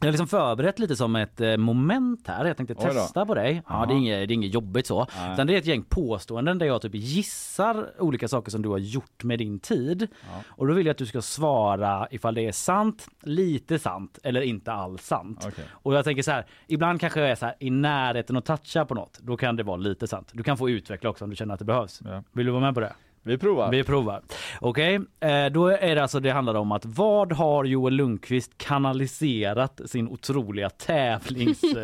Jag 0.00 0.06
har 0.06 0.12
liksom 0.12 0.28
förberett 0.28 0.78
lite 0.78 0.96
som 0.96 1.16
ett 1.16 1.40
eh, 1.40 1.56
moment 1.56 2.28
här. 2.28 2.44
Jag 2.44 2.56
tänkte 2.56 2.74
testa 2.74 3.26
på 3.26 3.34
dig. 3.34 3.62
Ja, 3.68 3.86
det, 3.88 3.94
är 3.94 3.96
inget, 3.96 4.28
det 4.28 4.32
är 4.32 4.34
inget 4.34 4.54
jobbigt 4.54 4.86
så. 4.86 5.06
Nej. 5.16 5.32
Utan 5.32 5.46
det 5.46 5.54
är 5.54 5.58
ett 5.58 5.66
gäng 5.66 5.82
påståenden 5.82 6.58
där 6.58 6.66
jag 6.66 6.82
typ 6.82 6.94
gissar 6.94 7.86
olika 7.98 8.28
saker 8.28 8.50
som 8.50 8.62
du 8.62 8.68
har 8.68 8.78
gjort 8.78 9.24
med 9.24 9.38
din 9.38 9.58
tid. 9.58 10.08
Och 10.46 10.66
då 10.66 10.74
vill 10.74 10.86
jag 10.86 10.90
att 10.90 10.98
du 10.98 11.06
ska 11.06 11.22
svara 11.22 12.08
ifall 12.10 12.34
det 12.34 12.46
är 12.46 12.52
sant, 12.52 13.08
lite 13.22 13.78
sant 13.78 14.18
eller 14.22 14.40
inte 14.40 14.72
alls 14.72 15.06
sant. 15.06 15.44
Okej. 15.48 15.64
Och 15.70 15.94
jag 15.94 16.04
tänker 16.04 16.22
så 16.22 16.30
här, 16.30 16.46
ibland 16.66 17.00
kanske 17.00 17.20
jag 17.20 17.30
är 17.30 17.34
så 17.34 17.46
här 17.46 17.54
i 17.58 17.70
närheten 17.70 18.36
att 18.36 18.44
toucha 18.44 18.84
på 18.84 18.94
något. 18.94 19.18
Då 19.22 19.36
kan 19.36 19.56
det 19.56 19.62
vara 19.62 19.76
lite 19.76 20.06
sant. 20.06 20.30
Du 20.32 20.42
kan 20.42 20.56
få 20.56 20.70
utveckla 20.70 21.10
också 21.10 21.24
om 21.24 21.30
du 21.30 21.36
känner 21.36 21.54
att 21.54 21.60
det 21.60 21.64
behövs. 21.64 22.00
Ja. 22.04 22.22
Vill 22.32 22.46
du 22.46 22.52
vara 22.52 22.62
med 22.62 22.74
på 22.74 22.80
det? 22.80 22.92
Vi 23.22 23.38
provar. 23.38 23.70
Vi 23.70 23.84
provar. 23.84 24.22
Okej, 24.60 24.94
eh, 25.20 25.46
då 25.46 25.66
är 25.66 25.94
det 25.94 26.02
alltså 26.02 26.20
det 26.20 26.30
handlar 26.30 26.54
om 26.54 26.72
att 26.72 26.84
vad 26.84 27.32
har 27.32 27.64
Joel 27.64 27.94
Lundqvist 27.94 28.58
kanaliserat 28.58 29.80
sin 29.86 30.08
otroliga 30.08 30.70
tävlings, 30.70 31.64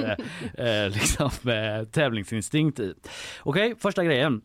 eh, 0.58 0.84
eh, 0.84 0.90
liksom, 0.90 1.30
eh, 1.44 1.84
tävlingsinstinkt 1.84 2.80
i? 2.80 2.94
Okej, 3.42 3.74
första 3.78 4.04
grejen. 4.04 4.42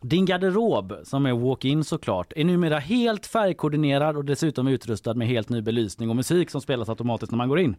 Din 0.00 0.26
garderob, 0.26 0.94
som 1.04 1.26
är 1.26 1.32
walk-in 1.32 1.84
såklart, 1.84 2.32
är 2.36 2.44
numera 2.44 2.78
helt 2.78 3.26
färgkoordinerad 3.26 4.16
och 4.16 4.24
dessutom 4.24 4.68
utrustad 4.68 5.14
med 5.14 5.28
helt 5.28 5.48
ny 5.48 5.62
belysning 5.62 6.10
och 6.10 6.16
musik 6.16 6.50
som 6.50 6.60
spelas 6.60 6.88
automatiskt 6.88 7.32
när 7.32 7.36
man 7.36 7.48
går 7.48 7.58
in. 7.58 7.76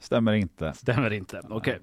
Stämmer 0.00 0.32
inte. 0.32 0.72
Stämmer 0.72 1.12
inte. 1.12 1.42
Okej. 1.50 1.78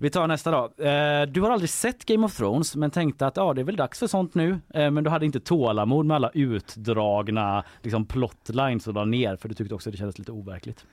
Vi 0.00 0.10
tar 0.10 0.26
nästa 0.26 0.50
då. 0.50 0.84
Eh, 0.84 1.22
du 1.26 1.40
har 1.40 1.50
aldrig 1.50 1.70
sett 1.70 2.04
Game 2.04 2.26
of 2.26 2.36
Thrones 2.36 2.76
men 2.76 2.90
tänkte 2.90 3.26
att 3.26 3.36
ja, 3.36 3.54
det 3.54 3.60
är 3.60 3.64
väl 3.64 3.76
dags 3.76 3.98
för 3.98 4.06
sånt 4.06 4.34
nu. 4.34 4.58
Eh, 4.74 4.90
men 4.90 5.04
du 5.04 5.10
hade 5.10 5.26
inte 5.26 5.40
tålamod 5.40 6.06
med 6.06 6.14
alla 6.14 6.30
utdragna 6.34 7.64
liksom, 7.82 8.06
plotlines 8.06 8.86
och 8.86 8.94
la 8.94 9.04
ner 9.04 9.36
för 9.36 9.48
du 9.48 9.54
tyckte 9.54 9.74
också 9.74 9.90
det 9.90 9.96
kändes 9.96 10.18
lite 10.18 10.32
overkligt. 10.32 10.86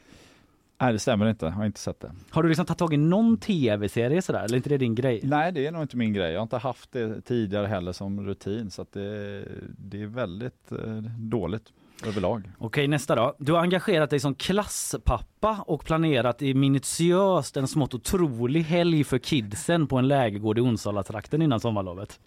Nej, 0.81 0.93
det 0.93 0.99
stämmer 0.99 1.29
inte. 1.29 1.45
Jag 1.45 1.53
har 1.53 1.65
inte 1.65 1.79
sett 1.79 1.99
det. 1.99 2.11
Har 2.29 2.43
du 2.43 2.49
liksom 2.49 2.65
tagit 2.65 2.79
tag 2.79 2.93
i 2.93 2.97
någon 2.97 3.37
tv-serie 3.37 4.21
sådär 4.21 4.43
eller 4.43 4.53
är 4.53 4.57
inte 4.57 4.69
det 4.69 4.77
din 4.77 4.95
grej? 4.95 5.19
Nej, 5.23 5.51
det 5.51 5.67
är 5.67 5.71
nog 5.71 5.81
inte 5.81 5.97
min 5.97 6.13
grej. 6.13 6.31
Jag 6.31 6.39
har 6.39 6.43
inte 6.43 6.57
haft 6.57 6.91
det 6.91 7.21
tidigare 7.21 7.67
heller 7.67 7.91
som 7.91 8.25
rutin 8.25 8.71
så 8.71 8.81
att 8.81 8.91
det, 8.91 9.45
det 9.77 10.01
är 10.01 10.07
väldigt 10.07 10.71
eh, 10.71 10.95
dåligt 11.17 11.73
överlag. 12.07 12.51
Okej, 12.57 12.87
nästa 12.87 13.15
då. 13.15 13.35
Du 13.39 13.51
har 13.53 13.59
engagerat 13.59 14.09
dig 14.09 14.19
som 14.19 14.35
klasspappa 14.35 15.63
och 15.67 15.85
planerat 15.85 16.41
i 16.41 16.53
minutiöst 16.53 17.57
en 17.57 17.67
smått 17.67 17.93
otrolig 17.93 18.61
helg 18.63 19.03
för 19.03 19.17
kidsen 19.17 19.87
på 19.87 19.97
en 19.97 20.07
lägergård 20.07 20.57
i 20.57 20.61
Onsala-trakten 20.61 21.41
innan 21.41 21.59
sommarlovet. 21.59 22.19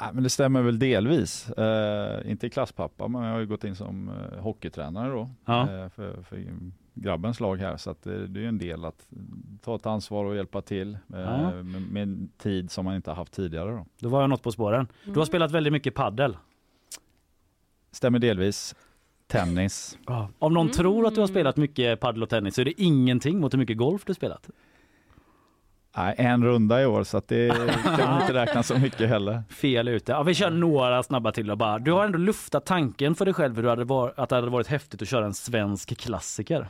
Nej, 0.00 0.08
men 0.12 0.22
det 0.22 0.30
stämmer 0.30 0.62
väl 0.62 0.78
delvis. 0.78 1.50
Eh, 1.50 2.30
inte 2.30 2.48
klasspappa, 2.50 3.08
men 3.08 3.22
jag 3.22 3.32
har 3.32 3.38
ju 3.40 3.46
gått 3.46 3.64
in 3.64 3.76
som 3.76 4.08
eh, 4.08 4.38
hockeytränare 4.42 5.08
då 5.12 5.30
Ja. 5.44 5.60
eh, 5.62 5.88
för, 5.88 6.22
för 6.22 6.44
grabbens 6.94 7.40
lag 7.40 7.56
här. 7.56 7.76
Så 7.76 7.90
att 7.90 8.02
det, 8.02 8.26
det 8.26 8.44
är 8.44 8.48
en 8.48 8.58
del 8.58 8.84
att 8.84 9.08
ta 9.62 9.76
ett 9.76 9.86
ansvar 9.86 10.24
och 10.24 10.36
hjälpa 10.36 10.62
till 10.62 10.92
eh, 11.14 11.20
Ja. 11.20 11.50
med, 11.62 11.82
med 11.92 12.28
tid 12.38 12.70
som 12.70 12.84
man 12.84 12.94
inte 12.94 13.10
har 13.10 13.16
haft 13.16 13.32
tidigare. 13.32 13.70
Då. 13.70 13.86
Då 13.98 14.08
var 14.08 14.20
jag 14.20 14.30
något 14.30 14.42
på 14.42 14.52
spåren. 14.52 14.86
Du 15.04 15.10
har 15.10 15.16
Mm. 15.16 15.26
spelat 15.26 15.50
väldigt 15.50 15.72
mycket 15.72 15.94
paddel. 15.94 16.36
Stämmer 17.94 18.18
delvis. 18.18 18.74
Tennis. 19.26 19.98
Om 20.38 20.54
någon 20.54 20.70
tror 20.70 21.06
att 21.06 21.14
du 21.14 21.20
har 21.20 21.28
spelat 21.28 21.56
mycket 21.56 22.00
paddel 22.00 22.22
och 22.22 22.28
tennis 22.28 22.54
så 22.54 22.60
är 22.60 22.64
det 22.64 22.82
ingenting 22.82 23.40
mot 23.40 23.52
hur 23.52 23.58
mycket 23.58 23.76
golf 23.76 24.02
du 24.04 24.14
spelat. 24.14 24.48
Nej, 25.96 26.14
en 26.18 26.44
runda 26.44 26.82
i 26.82 26.86
år 26.86 27.04
så 27.04 27.16
att 27.16 27.28
det 27.28 27.48
kan 27.96 28.20
inte 28.20 28.34
räkna 28.34 28.62
så 28.62 28.78
mycket 28.78 29.08
heller. 29.08 29.42
Fel 29.50 29.88
ute. 29.88 30.12
Ja, 30.12 30.22
vi 30.22 30.34
kör 30.34 30.50
några 30.50 31.02
snabba 31.02 31.32
till 31.32 31.50
och 31.50 31.58
bara. 31.58 31.78
Du 31.78 31.92
har 31.92 32.04
ändå 32.04 32.18
luftat 32.18 32.66
tanken 32.66 33.14
för 33.14 33.24
dig 33.24 33.34
själv 33.34 33.56
hur 33.56 33.62
du 33.62 33.68
hade 33.68 33.84
var, 33.84 34.14
att 34.16 34.28
det 34.28 34.34
hade 34.34 34.50
varit 34.50 34.66
häftigt 34.66 35.02
att 35.02 35.08
köra 35.08 35.26
en 35.26 35.34
svensk 35.34 35.98
klassiker. 35.98 36.68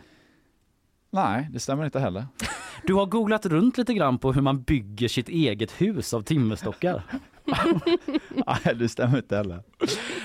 Nej, 1.10 1.48
det 1.52 1.60
stämmer 1.60 1.84
inte 1.84 2.00
heller. 2.00 2.26
Du 2.86 2.94
har 2.94 3.06
googlat 3.06 3.46
runt 3.46 3.78
lite 3.78 3.94
grann 3.94 4.18
på 4.18 4.32
hur 4.32 4.42
man 4.42 4.62
bygger 4.62 5.08
sitt 5.08 5.28
eget 5.28 5.80
hus 5.80 6.14
av 6.14 6.22
timmerstockar. 6.22 7.02
Nej, 8.46 8.74
det 8.74 8.88
stämmer 8.88 9.16
inte 9.16 9.36
heller. 9.36 9.62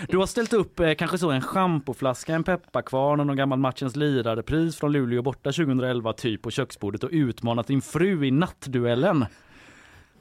Du 0.08 0.18
har 0.18 0.26
ställt 0.26 0.54
upp 0.54 0.80
eh, 0.80 0.94
kanske 0.94 1.18
så 1.18 1.32
en 1.32 1.42
schampoflaska, 1.42 2.36
en 2.36 2.44
pepparkvarn 2.44 3.20
och 3.20 3.28
någon 3.28 3.36
gammal 3.36 3.60
matchens 3.60 3.96
lirare-pris 3.96 4.78
från 4.78 4.92
Luleå 4.92 5.22
borta 5.22 5.52
2011 5.52 6.14
typ 6.14 6.42
på 6.42 6.52
köksbordet 6.52 7.04
och 7.04 7.10
utmanat 7.14 7.68
din 7.68 7.82
fru 7.82 8.26
i 8.26 8.32
nattduellen. 8.32 9.26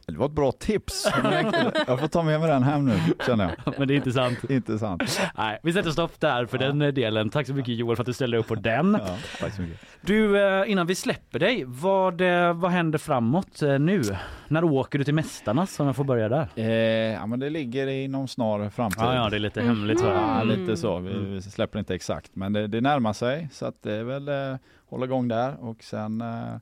Det 0.09 0.19
var 0.19 0.27
ett 0.27 0.33
bra 0.33 0.53
tips. 0.53 1.07
Jag 1.87 2.01
får 2.01 2.09
ta 2.09 2.23
med 2.23 2.41
mig 2.41 2.49
den 2.49 2.63
hem 2.63 2.85
nu 2.87 2.99
känner 3.27 3.57
jag. 3.65 3.79
Men 3.79 3.89
det 3.89 3.95
är 3.95 3.97
inte 3.97 4.13
sant. 4.13 4.51
Inte 4.51 4.79
sant. 4.79 5.21
Nej, 5.37 5.59
vi 5.63 5.73
sätter 5.73 5.91
stopp 5.91 6.21
där 6.21 6.47
för 6.47 6.59
den 6.59 6.83
eh, 6.83 6.89
delen. 6.89 7.31
Tack 7.31 7.47
så 7.47 7.55
mycket 7.55 7.75
Joel 7.77 7.97
för 7.97 8.03
att 8.03 8.07
du 8.07 8.13
ställde 8.13 8.37
upp 8.39 8.47
på 8.47 8.55
den. 8.55 8.99
Ja, 9.07 9.17
tack 9.41 9.55
så 9.55 9.63
mycket. 9.63 9.81
Du, 10.01 10.43
eh, 10.47 10.71
innan 10.71 10.87
vi 10.87 10.95
släpper 10.95 11.39
dig, 11.39 11.65
vad, 11.67 12.21
eh, 12.21 12.53
vad 12.55 12.71
händer 12.71 12.99
framåt 12.99 13.61
nu? 13.81 14.03
När 14.49 14.65
åker 14.65 14.99
du 14.99 15.05
till 15.05 15.15
Mästarnas 15.15 15.81
om 15.81 15.87
jag 15.87 15.97
får 15.97 16.05
börja 16.05 16.29
där? 16.29 16.49
Eh, 16.57 16.67
ja, 17.13 17.27
men 17.27 17.41
det 17.41 17.51
ligger 17.51 17.87
inom 17.87 18.29
snar 18.29 18.71
framtid. 18.71 19.03
Ja, 19.03 19.15
ja, 19.15 19.29
det 19.31 19.37
är 19.37 19.41
lite 19.41 19.63
hemligt, 19.63 20.01
va? 20.01 20.13
Ja, 20.15 20.43
Mm. 20.43 20.49
lite 20.61 20.77
så. 20.77 20.99
Vi, 20.99 21.15
vi 21.19 21.43
släpper 21.43 21.79
inte 21.79 21.95
exakt, 21.95 22.31
men 22.37 22.53
det, 22.53 22.67
det 22.67 22.81
närmar 22.81 23.13
sig 23.13 23.49
så 23.53 23.67
att 23.67 23.83
det 23.83 23.93
är 23.95 24.05
väl 24.05 24.29
eh, 24.29 24.57
hålla 24.89 25.05
igång 25.05 25.29
där 25.29 25.65
och 25.65 25.83
sen 25.83 26.21
eh, 26.21 26.57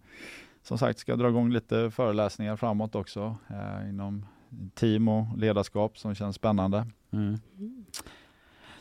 som 0.67 0.79
sagt 0.79 0.99
ska 0.99 1.13
jag 1.13 1.19
dra 1.19 1.29
igång 1.29 1.51
lite 1.51 1.91
föreläsningar 1.91 2.57
framåt 2.57 2.95
också 2.95 3.37
eh, 3.51 3.89
inom 3.89 4.27
team 4.75 5.09
och 5.09 5.39
ledarskap 5.39 5.99
som 5.99 6.15
känns 6.15 6.37
spännande. 6.37 6.87
Mm. 7.11 7.39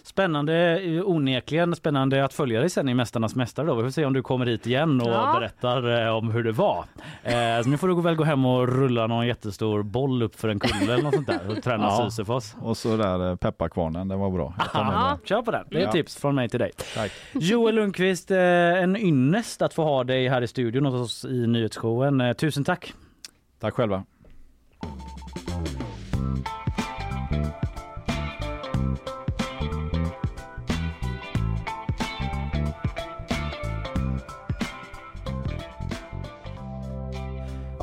Spännande, 0.06 0.80
eh, 0.80 1.02
onekligen 1.06 1.76
spännande 1.76 2.26
att 2.26 2.34
följa 2.34 2.60
dig 2.60 2.70
sen 2.70 2.90
i 2.90 2.94
Mästarnas 2.94 3.36
mästare 3.36 3.66
då. 3.68 3.76
Vi 3.76 3.84
får 3.84 3.90
se 3.90 4.06
om 4.06 4.14
du 4.14 4.22
kommer 4.22 4.46
hit 4.46 4.68
igen 4.68 5.02
och 5.02 5.08
Ja. 5.08 5.34
berättar 5.40 6.06
eh, 6.08 6.16
om 6.18 6.30
hur 6.32 6.44
det 6.44 6.52
var. 6.52 6.86
Eh, 7.24 7.64
så 7.64 7.70
nu 7.70 7.78
får 7.78 7.88
du 7.88 8.02
väl 8.02 8.16
gå 8.16 8.24
hem 8.24 8.46
och 8.46 8.68
rulla 8.68 9.08
någon 9.08 9.28
jättestor 9.28 9.84
boll 9.84 10.24
upp 10.24 10.36
för 10.36 10.48
en 10.50 10.60
kulle 10.60 10.94
eller 10.94 11.04
något 11.04 11.14
sånt 11.16 11.28
där 11.28 11.40
och 11.50 11.64
träna 11.64 11.84
Ja. 11.90 12.10
Sisyfos. 12.10 12.56
Och 12.62 12.78
så 12.78 12.98
där 12.98 13.30
eh, 13.30 13.36
pepparkvarnen, 13.36 14.08
den 14.08 14.20
var 14.20 14.32
bra. 14.32 14.54
Kör 15.24 15.42
på 15.42 15.52
den. 15.52 15.66
Det 15.70 15.76
är 15.78 15.80
ett 15.82 15.86
Ja. 15.86 15.92
tips 15.92 16.16
från 16.18 16.36
mig 16.36 16.50
till 16.50 16.60
dig. 16.60 16.72
Tack. 16.96 17.12
Joel 17.34 17.76
Lundqvist, 17.76 18.32
eh, 18.32 18.38
en 18.84 18.96
ynnest 18.98 19.62
att 19.62 19.74
få 19.74 19.84
ha 19.84 20.04
dig 20.04 20.28
här 20.30 20.42
i 20.42 20.48
studion 20.48 20.86
hos 20.86 20.94
oss 21.02 21.26
i 21.26 21.48
nyhetsshowen. 21.48 22.22
Eh, 22.22 22.34
Tusen 22.34 22.64
tack! 22.64 22.94
Tack 23.60 23.74
själva. 23.74 24.04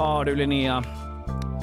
Ja 0.05 0.23
du 0.27 0.35
Linnea, 0.37 0.83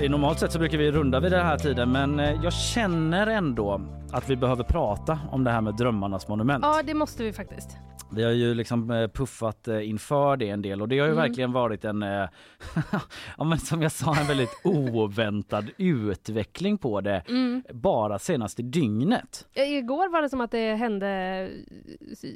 normalt 0.09 0.39
sett 0.39 0.51
så 0.51 0.59
brukar 0.59 0.77
vi 0.77 0.91
runda 0.91 1.19
vid 1.19 1.31
den 1.31 1.45
här 1.45 1.57
tiden 1.57 1.91
men 1.91 2.19
eh, 2.19 2.43
jag 2.43 2.53
känner 2.53 3.27
ändå 3.27 3.81
att 4.11 4.29
vi 4.29 4.35
behöver 4.35 4.63
prata 4.63 5.19
om 5.31 5.43
det 5.43 5.51
här 5.51 5.61
med 5.61 5.75
drömmarnas 5.75 6.27
monument. 6.27 6.63
Ja, 6.65 6.81
det 6.85 6.93
måste 6.93 7.23
vi 7.23 7.33
faktiskt. 7.33 7.77
Vi 8.11 8.23
har 8.23 8.31
ju 8.31 8.53
liksom 8.53 8.91
eh, 8.91 9.07
puffat 9.07 9.67
eh, 9.67 9.89
inför 9.89 10.37
det 10.37 10.49
en 10.49 10.61
del 10.61 10.81
och 10.81 10.87
det 10.87 10.99
har 10.99 11.05
ju 11.07 11.11
Mm. 11.13 11.23
verkligen 11.27 11.51
varit 11.51 11.85
en, 11.85 12.01
ja, 13.37 13.43
men 13.43 13.57
som 13.57 13.81
jag 13.81 13.91
sa, 13.91 14.15
en 14.15 14.27
väldigt 14.27 14.51
oväntad 14.63 15.69
utveckling 15.77 16.77
på 16.77 17.01
det 17.01 17.23
Mm. 17.29 17.63
bara 17.73 18.19
senaste 18.19 18.61
dygnet. 18.61 19.47
Igår 19.53 20.09
var 20.11 20.21
det 20.21 20.29
som 20.29 20.41
att 20.41 20.51
det 20.51 20.75
hände, 20.75 21.05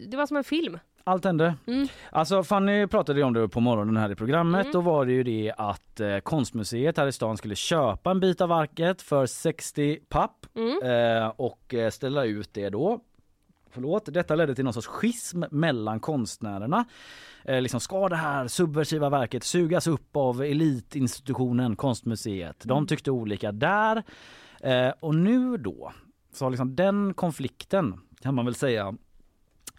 det 0.08 0.18
var 0.18 0.26
som 0.26 0.38
en 0.38 0.44
film. 0.44 0.80
Allt 1.06 1.26
hände. 1.26 1.56
Mm. 1.68 1.88
Alltså 2.12 2.44
Fanny 2.44 2.88
pratade 2.88 3.20
ju 3.20 3.26
om 3.26 3.34
det 3.34 3.48
på 3.50 3.60
morgonen 3.60 3.98
här 3.98 4.12
i 4.12 4.16
programmet. 4.16 4.62
Mm. 4.62 4.72
Då 4.74 4.82
var 4.82 5.06
det 5.06 5.12
ju 5.12 5.24
det 5.24 5.54
att 5.58 6.00
eh, 6.00 6.18
konstmuseet 6.18 6.98
här 6.98 7.08
i 7.08 7.12
stan 7.12 7.38
skulle 7.38 7.56
köpa 7.56 8.12
en 8.12 8.20
bit 8.20 8.42
av 8.42 8.52
arket 8.52 9.02
för 9.02 9.26
60 9.26 10.00
papp 10.10 10.46
Mm. 10.56 10.80
eh, 10.84 11.28
och 11.28 11.74
eh, 11.74 11.90
ställa 11.90 12.26
ut 12.26 12.54
det 12.54 12.70
då. 12.70 13.00
Förlåt, 13.72 14.14
detta 14.14 14.36
ledde 14.36 14.56
till 14.56 14.64
någon 14.64 14.74
sorts 14.74 14.88
schism 14.88 15.44
mellan 15.52 16.00
konstnärerna. 16.00 16.86
Eh, 17.46 17.62
liksom, 17.62 17.80
ska 17.80 18.10
det 18.10 18.16
här 18.16 18.48
subversiva 18.48 19.10
verket 19.10 19.44
sugas 19.44 19.88
upp 19.88 20.16
av 20.18 20.42
elitinstitutionen 20.42 21.76
Konstmuseet? 21.76 22.62
De 22.64 22.78
Mm. 22.78 22.88
tyckte 22.88 23.12
olika 23.12 23.52
där. 23.52 24.04
Eh, 24.62 24.90
och 25.00 25.16
nu 25.16 25.58
då 25.58 25.92
så 26.34 26.46
har 26.46 26.50
liksom 26.50 26.76
den 26.76 27.14
konflikten 27.14 28.00
kan 28.22 28.36
man 28.36 28.46
väl 28.46 28.56
säga 28.56 28.94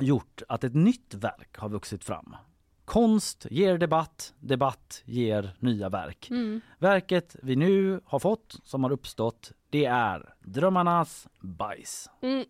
gjort 0.01 0.43
att 0.49 0.65
ett 0.65 0.75
nytt 0.75 1.15
verk 1.15 1.57
har 1.57 1.69
vuxit 1.69 2.05
fram. 2.05 2.37
Konst 2.85 3.47
ger 3.51 3.79
debatt, 3.79 4.35
debatt 4.41 5.03
ger 5.05 5.57
nya 5.59 5.89
verk. 5.89 6.31
Mm. 6.31 6.61
Verket 6.79 7.37
vi 7.43 7.57
nu 7.57 8.01
har 8.05 8.19
fått, 8.19 8.57
som 8.65 8.85
har 8.85 8.91
uppstått, 8.91 9.53
det 9.71 9.85
är 9.85 10.35
Drömmarnas 10.41 11.29
bajs. 11.41 12.11
Mm. 12.23 12.45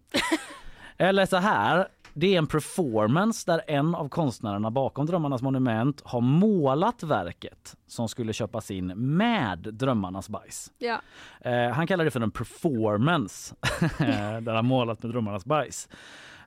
Eller 0.97 1.27
så 1.27 1.37
här, 1.37 1.89
det 2.15 2.35
är 2.35 2.39
en 2.39 2.47
performance 2.47 3.53
där 3.53 3.63
en 3.67 3.95
av 3.95 4.09
konstnärerna 4.09 4.71
bakom 4.71 5.07
Drömmarnas 5.07 5.43
monument 5.43 6.03
har 6.05 6.21
målat 6.21 7.03
verket 7.03 7.77
som 7.87 8.09
skulle 8.09 8.33
köpas 8.33 8.71
in 8.71 8.87
med 9.17 9.59
Drömmarnas 9.59 10.29
bajs. 10.29 10.73
Ja. 10.79 11.01
Eh, 11.41 11.69
han 11.69 11.87
kallar 11.87 12.05
det 12.05 12.11
för 12.11 12.21
en 12.21 12.31
performance 12.31 13.55
där 14.41 14.55
han 14.55 14.67
målat 14.67 15.03
med 15.03 15.13
Drömmarnas 15.13 15.45
bajs. 15.45 15.89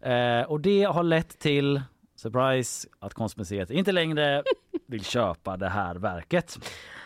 Eh, 0.01 0.41
och 0.51 0.61
det 0.61 0.83
har 0.83 1.03
lett 1.03 1.39
till, 1.39 1.81
surprise, 2.15 2.87
att 2.99 3.13
Konstmuseet 3.13 3.69
inte 3.71 3.91
längre 3.91 4.43
vill 4.87 5.03
köpa 5.05 5.57
det 5.57 5.69
här 5.69 5.95
verket. 5.95 6.59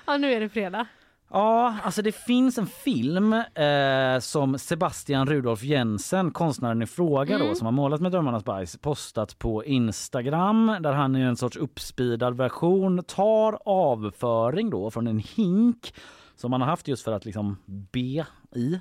ja, 0.06 0.18
nu 0.18 0.34
är 0.34 0.40
det 0.40 0.50
fredag. 0.50 0.86
Ja, 1.34 1.76
alltså 1.84 2.02
det 2.02 2.12
finns 2.12 2.58
en 2.58 2.68
film 2.68 3.34
eh, 3.34 4.20
som 4.20 4.58
Sebastian 4.60 5.28
Rudolf 5.28 5.64
Jensen, 5.64 6.32
konstnären 6.32 6.82
i 6.82 6.86
fråga 6.86 7.38
då, 7.38 7.44
Mm. 7.44 7.56
som 7.56 7.66
har 7.66 7.72
målat 7.72 8.02
med 8.02 8.12
Drömmarnas 8.12 8.46
bajs, 8.46 8.78
postat 8.78 9.40
på 9.40 9.66
Instagram 9.66 10.78
där 10.80 10.94
han 10.94 11.16
i 11.16 11.22
en 11.22 11.36
sorts 11.38 11.58
uppspeedad 11.58 12.38
version 12.38 13.04
tar 13.04 13.60
avföring 13.66 14.70
då 14.70 14.92
från 14.92 15.08
en 15.08 15.20
hink 15.20 15.94
som 16.36 16.52
han 16.52 16.62
har 16.62 16.68
haft 16.70 16.88
just 16.88 17.04
för 17.04 17.12
att 17.12 17.26
liksom 17.26 17.58
be 17.92 18.26
i 18.56 18.80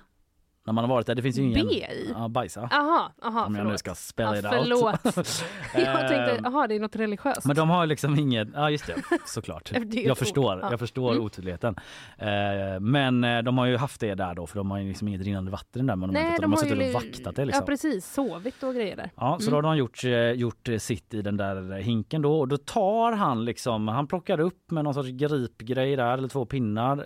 när 0.66 0.72
man 0.72 0.84
har 0.84 0.88
varit 0.88 1.06
där. 1.06 1.14
Det 1.14 1.22
finns 1.22 1.38
ju 1.38 1.42
ingen... 1.42 1.66
B 1.68 1.74
i? 1.74 2.10
Ja, 2.14 2.28
bajsa. 2.28 2.60
Aha, 2.72 3.12
aha, 3.22 3.44
Om 3.46 3.54
jag 3.54 3.62
nu 3.62 3.68
förlåt. 3.68 3.78
ska 3.78 3.94
spela 3.94 4.36
ja, 4.36 4.50
förlåt. 4.50 5.06
out. 5.06 5.16
jag 5.74 5.98
tänkte, 6.08 6.36
Ehm, 6.38 6.44
aha 6.46 6.66
det 6.66 6.74
är 6.74 6.80
något 6.80 6.96
religiöst. 6.96 7.46
Men 7.46 7.56
de 7.56 7.70
har 7.70 7.86
liksom 7.86 8.18
inget, 8.18 8.48
ja 8.54 8.70
just 8.70 8.86
det, 8.86 8.94
såklart. 9.26 9.70
Det 9.86 10.00
jag 10.02 10.18
förstår, 10.18 10.58
Ja. 10.62 10.70
jag 10.70 10.78
förstår 10.78 11.10
Mm. 11.12 11.24
otydligheten. 11.24 11.74
Eh, 12.18 12.80
men 12.80 13.24
eh, 13.24 13.42
de 13.42 13.58
har 13.58 13.66
ju 13.66 13.76
haft 13.76 14.00
det 14.00 14.14
där 14.14 14.34
då 14.34 14.46
för 14.46 14.56
de 14.56 14.70
har 14.70 14.78
ju 14.78 14.88
liksom 14.88 15.08
inget 15.08 15.22
rinnande 15.22 15.50
vatten 15.50 15.86
det 15.86 15.92
där 15.92 15.96
monumentet. 15.96 16.28
Nej, 16.28 16.34
och 16.36 16.40
de, 16.42 16.42
de 16.42 16.52
har 16.52 16.58
suttit 16.58 16.94
och 16.96 17.02
vaktat 17.02 17.36
det 17.36 17.44
liksom. 17.44 17.62
Ja 17.62 17.66
precis, 17.66 18.12
sovit 18.12 18.62
och 18.62 18.74
grejer 18.74 18.96
där. 18.96 19.10
Ja, 19.16 19.36
så 19.40 19.50
Mm. 19.50 19.62
då 19.62 19.68
har 19.68 19.74
de 19.74 19.78
gjort, 19.78 20.04
eh, 20.04 20.10
gjort 20.30 20.68
eh, 20.68 20.76
sitt 20.78 21.14
i 21.14 21.22
den 21.22 21.36
där 21.36 21.72
hinken 21.78 22.22
då 22.22 22.38
och 22.40 22.48
då 22.48 22.56
tar 22.56 23.12
han 23.12 23.44
liksom, 23.44 23.88
han 23.88 24.06
plockar 24.06 24.40
upp 24.40 24.70
med 24.70 24.84
någon 24.84 24.94
sorts 24.94 25.08
gripgrej 25.08 25.96
där 25.96 26.18
eller 26.18 26.28
två 26.28 26.44
pinnar, 26.44 26.96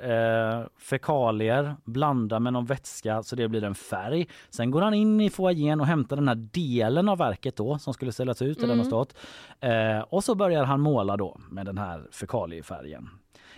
eh, 0.61 0.67
fekalier, 0.81 1.77
blandar 1.85 2.41
med 2.41 2.53
någon 2.53 2.65
vätska 2.65 3.23
så 3.23 3.37
det 3.37 3.44
blir 3.49 3.65
en 3.65 3.75
färg. 3.75 4.27
Sen 4.51 4.71
går 4.71 4.83
han 4.83 4.95
in 4.95 5.21
i 5.21 5.31
foajén 5.31 5.81
och 5.81 5.87
hämtar 5.87 6.17
den 6.17 6.29
här 6.29 6.49
delen 6.53 7.09
av 7.09 7.19
verket 7.19 7.57
då 7.57 7.79
som 7.79 7.95
skulle 7.95 8.13
ställas 8.13 8.43
ut 8.43 8.63
Mm. 8.63 8.85
stått. 8.85 9.15
Eh, 9.61 9.99
och 9.99 10.25
så 10.25 10.35
börjar 10.35 10.65
han 10.65 10.81
måla 10.81 11.17
då 11.17 11.41
med 11.51 11.67
den 11.67 11.79
här 11.79 12.09
fekaliefärgen. 12.13 13.09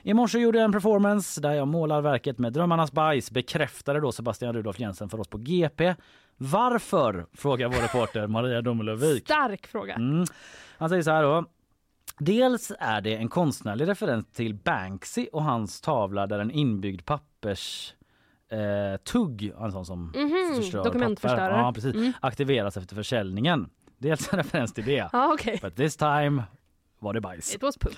I 0.03 0.15
morse 0.15 0.39
gjorde 0.39 0.59
jag 0.59 0.65
en 0.65 0.73
performance 0.73 1.41
där 1.41 1.53
jag 1.53 1.69
målar 1.69 2.01
verket 2.01 2.39
med 2.39 2.53
Drömmarnas 2.53 2.93
bajs 2.93 3.31
bekräftade 3.31 4.01
då 4.01 4.13
Sebastian 4.13 4.55
Rudolf 4.55 4.81
Jensen 4.81 5.09
för 5.09 5.21
oss 5.21 5.29
på 5.29 5.39
GP. 5.39 5.95
Varför? 6.37 7.27
frågar 7.33 7.69
vår 7.69 7.83
reporter 7.83 8.27
Maria 8.27 8.63
Domelövik. 8.63 9.25
Stark 9.25 9.67
fråga. 9.67 9.95
Mm. 9.95 10.25
Han 10.79 10.89
säger 10.89 11.03
så 11.03 11.11
här 11.11 11.23
då. 11.23 11.45
Dels 12.19 12.73
är 12.79 13.01
det 13.01 13.15
en 13.17 13.29
konstnärlig 13.29 13.89
referens 13.89 14.27
till 14.33 14.55
Banksy 14.55 15.27
och 15.33 15.43
hans 15.43 15.81
tavla 15.81 16.27
där 16.27 16.39
en 16.39 16.51
inbyggd 16.51 17.05
pappers 17.05 17.95
eh, 18.53 18.97
tugg, 19.13 19.53
en 19.61 19.73
sån 19.73 19.87
som 19.87 20.13
Mhm, 20.15 20.57
förstör 20.57 20.85
dokumentförstörare. 20.85 21.51
papper, 21.51 21.63
ja, 21.63 21.73
precis, 21.73 21.95
Mm. 21.95 22.13
aktiveras 22.21 22.77
efter 22.77 22.95
försäljningen. 22.97 23.69
Dels 23.99 24.33
en 24.33 24.37
referens 24.39 24.73
till 24.75 24.85
det. 24.85 25.09
Ja, 25.13 25.33
okej. 25.35 25.59
But 25.63 25.77
this 25.77 25.97
time 25.97 26.43
var 26.99 27.13
det 27.15 27.21
bajs. 27.21 27.55
It 27.55 27.63
was 27.63 27.79
poop. 27.79 27.95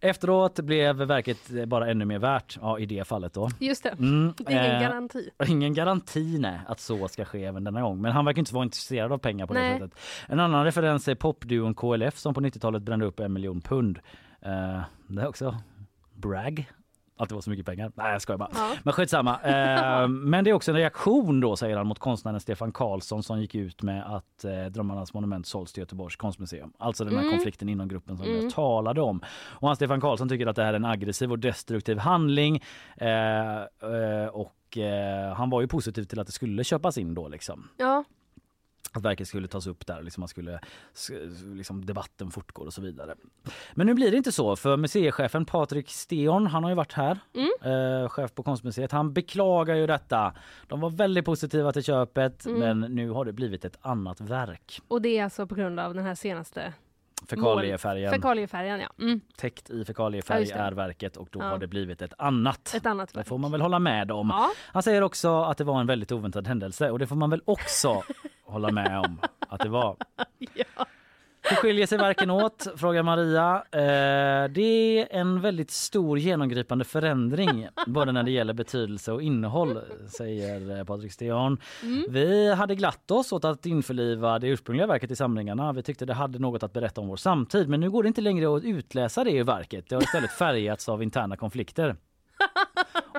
Efteråt 0.00 0.60
blev 0.60 0.96
verket 0.96 1.68
bara 1.68 1.90
ännu 1.90 2.04
mer 2.04 2.18
värt, 2.18 2.58
ja 2.60 2.78
i 2.78 2.86
det 2.86 3.04
fallet 3.06 3.32
då. 3.34 3.48
Just 3.58 3.82
det. 3.82 3.88
Mm, 3.90 4.32
Det 4.36 4.52
är 4.54 4.64
ingen 4.64 4.74
eh, 4.76 4.80
garanti. 4.82 5.30
Ingen 5.46 5.74
garanti 5.74 6.38
nej, 6.38 6.60
att 6.66 6.80
så 6.80 7.08
ska 7.08 7.24
ske 7.24 7.44
även 7.44 7.64
denna 7.64 7.80
gång. 7.82 8.00
Men 8.00 8.12
han 8.12 8.24
verkar 8.24 8.38
inte 8.38 8.54
vara 8.54 8.64
intresserad 8.64 9.12
av 9.12 9.18
pengar 9.18 9.46
på 9.46 9.54
Nej. 9.54 9.72
det 9.72 9.78
sättet. 9.78 9.98
En 10.28 10.40
annan 10.40 10.64
referens 10.64 11.08
är 11.08 11.14
popduon 11.14 11.74
KLF 11.74 12.18
som 12.18 12.34
på 12.34 12.40
90-talet 12.40 12.82
brände 12.82 13.06
upp 13.06 13.20
en 13.20 13.32
miljon 13.32 13.60
pund. 13.60 13.98
Eh, 14.42 14.80
det 15.06 15.22
är 15.22 15.28
också 15.28 15.56
brag. 16.14 16.70
Att 17.20 17.28
det 17.28 17.34
var 17.34 17.42
så 17.42 17.50
mycket 17.50 17.66
pengar. 17.66 17.92
Nej 17.94 18.12
jag 18.12 18.22
skojar 18.22 18.38
bara. 18.38 18.48
Ja. 18.54 18.72
Men 18.82 18.92
skitsamma. 18.92 19.38
Eh, 19.44 20.08
men 20.08 20.44
det 20.44 20.50
är 20.50 20.54
också 20.54 20.70
en 20.70 20.76
reaktion 20.76 21.40
då 21.40 21.56
säger 21.56 21.76
han 21.76 21.86
mot 21.86 21.98
konstnären 21.98 22.40
Stefan 22.40 22.72
Karlsson 22.72 23.22
som 23.22 23.40
gick 23.40 23.54
ut 23.54 23.82
med 23.82 24.16
att 24.16 24.44
eh, 24.44 24.64
Drömmarnas 24.64 25.14
monument 25.14 25.46
såls 25.46 25.72
till 25.72 25.80
Göteborgs 25.80 26.16
konstmuseum. 26.16 26.72
Alltså 26.78 27.04
den 27.04 27.14
här 27.14 27.20
Mm. 27.22 27.32
konflikten 27.32 27.68
inom 27.68 27.88
gruppen 27.88 28.16
som 28.16 28.26
Mm. 28.26 28.42
jag 28.44 28.52
talade 28.52 29.00
om. 29.00 29.20
Och 29.48 29.68
han 29.68 29.76
Stefan 29.76 30.00
Karlsson 30.00 30.28
tycker 30.28 30.46
att 30.46 30.56
det 30.56 30.62
här 30.62 30.72
är 30.72 30.76
en 30.76 30.84
aggressiv 30.84 31.30
och 31.32 31.38
destruktiv 31.38 31.98
handling. 31.98 32.62
Eh, 32.96 33.56
eh, 33.56 34.26
och 34.32 34.78
eh, 34.78 35.34
han 35.34 35.50
var 35.50 35.60
ju 35.60 35.68
positiv 35.68 36.04
till 36.04 36.20
att 36.20 36.26
det 36.26 36.32
skulle 36.32 36.64
köpas 36.64 36.98
in 36.98 37.14
då 37.14 37.28
liksom. 37.28 37.68
Ja. 37.76 38.04
Att 38.92 39.02
verket 39.02 39.28
skulle 39.28 39.48
tas 39.48 39.66
upp 39.66 39.86
där, 39.86 40.02
liksom 40.02 40.20
man 40.20 40.28
skulle, 40.28 40.60
liksom 41.54 41.84
debatten 41.86 42.30
fortgår 42.30 42.66
och 42.66 42.72
så 42.72 42.82
vidare. 42.82 43.14
Men 43.74 43.86
nu 43.86 43.94
blir 43.94 44.10
det 44.10 44.16
inte 44.16 44.32
så 44.32 44.56
för 44.56 44.76
museichefen 44.76 45.44
Patrik 45.44 45.88
Steon, 45.88 46.46
han 46.46 46.62
har 46.64 46.70
ju 46.70 46.76
varit 46.76 46.92
här, 46.92 47.18
eh, 47.62 48.08
chef 48.08 48.34
på 48.34 48.42
konstmuseet. 48.42 48.92
Han 48.92 49.12
beklagar 49.12 49.74
ju 49.74 49.86
detta. 49.86 50.34
De 50.68 50.80
var 50.80 50.90
väldigt 50.90 51.24
positiva 51.24 51.72
till 51.72 51.82
köpet 51.82 52.46
Mm. 52.46 52.58
men 52.58 52.94
nu 52.94 53.10
har 53.10 53.24
det 53.24 53.32
blivit 53.32 53.64
ett 53.64 53.78
annat 53.80 54.20
verk. 54.20 54.80
Och 54.88 55.02
det 55.02 55.18
är 55.18 55.24
alltså 55.24 55.46
på 55.46 55.54
grund 55.54 55.80
av 55.80 55.94
den 55.94 56.04
här 56.04 56.14
senaste 56.14 56.72
Fekaliefärgen. 57.28 58.10
Fekaliefärgen 58.12 58.80
ja. 58.80 58.88
Mm. 59.04 59.20
Täckt 59.36 59.70
i 59.70 59.78
Ja, 59.78 59.84
fekaliefärg 59.84 60.44
det. 60.44 60.52
är 60.52 60.72
verket 60.72 61.16
och 61.16 61.28
då 61.30 61.40
Ja. 61.40 61.44
har 61.44 61.58
det 61.58 61.66
blivit 61.66 62.02
ett 62.02 62.12
annat. 62.18 62.72
Ett 62.76 62.86
annat 62.86 63.14
Det 63.14 63.24
får 63.24 63.38
man 63.38 63.52
väl 63.52 63.60
hålla 63.60 63.78
med 63.78 64.10
om. 64.12 64.28
Ja. 64.30 64.50
Han 64.72 64.82
säger 64.82 65.02
också 65.02 65.42
att 65.42 65.58
det 65.58 65.64
var 65.64 65.80
en 65.80 65.86
väldigt 65.86 66.12
oväntad 66.12 66.46
händelse 66.46 66.90
och 66.90 66.98
det 66.98 67.06
får 67.06 67.16
man 67.16 67.30
väl 67.30 67.42
också 67.44 68.02
hålla 68.44 68.70
med 68.70 68.98
om 68.98 69.20
att 69.48 69.60
det 69.60 69.68
var. 69.68 69.96
Hur 71.42 71.56
skiljer 71.56 71.86
sig 71.86 71.98
verken 71.98 72.30
åt? 72.30 72.66
frågar 72.76 73.02
Maria. 73.02 73.56
Eh, 73.72 74.50
det 74.50 74.98
är 74.98 75.08
en 75.10 75.40
väldigt 75.40 75.70
stor 75.70 76.18
genomgripande 76.18 76.84
förändring 76.84 77.68
både 77.86 78.12
när 78.12 78.22
det 78.22 78.30
gäller 78.30 78.52
betydelse 78.52 79.12
och 79.12 79.22
innehåll, 79.22 79.78
säger 80.08 80.78
eh, 80.78 80.84
Patrik 80.84 81.12
Steon. 81.12 81.58
Mm. 81.82 82.04
Vi 82.08 82.54
hade 82.54 82.74
glatt 82.74 83.10
oss 83.10 83.32
åt 83.32 83.44
att 83.44 83.66
införliva 83.66 84.38
det 84.38 84.48
ursprungliga 84.48 84.86
verket 84.86 85.10
i 85.10 85.16
samlingarna. 85.16 85.72
Vi 85.72 85.82
tyckte 85.82 86.06
det 86.06 86.14
hade 86.14 86.38
något 86.38 86.62
att 86.62 86.72
berätta 86.72 87.00
om 87.00 87.08
vår 87.08 87.16
samtid. 87.16 87.68
Men 87.68 87.80
nu 87.80 87.90
går 87.90 88.02
det 88.02 88.06
inte 88.06 88.20
längre 88.20 88.56
att 88.56 88.64
utläsa 88.64 89.24
det 89.24 89.30
i 89.30 89.42
verket. 89.42 89.88
Det 89.88 89.94
har 89.94 90.02
istället 90.02 90.30
färgats 90.30 90.88
av 90.88 91.02
interna 91.02 91.36
konflikter. 91.36 91.96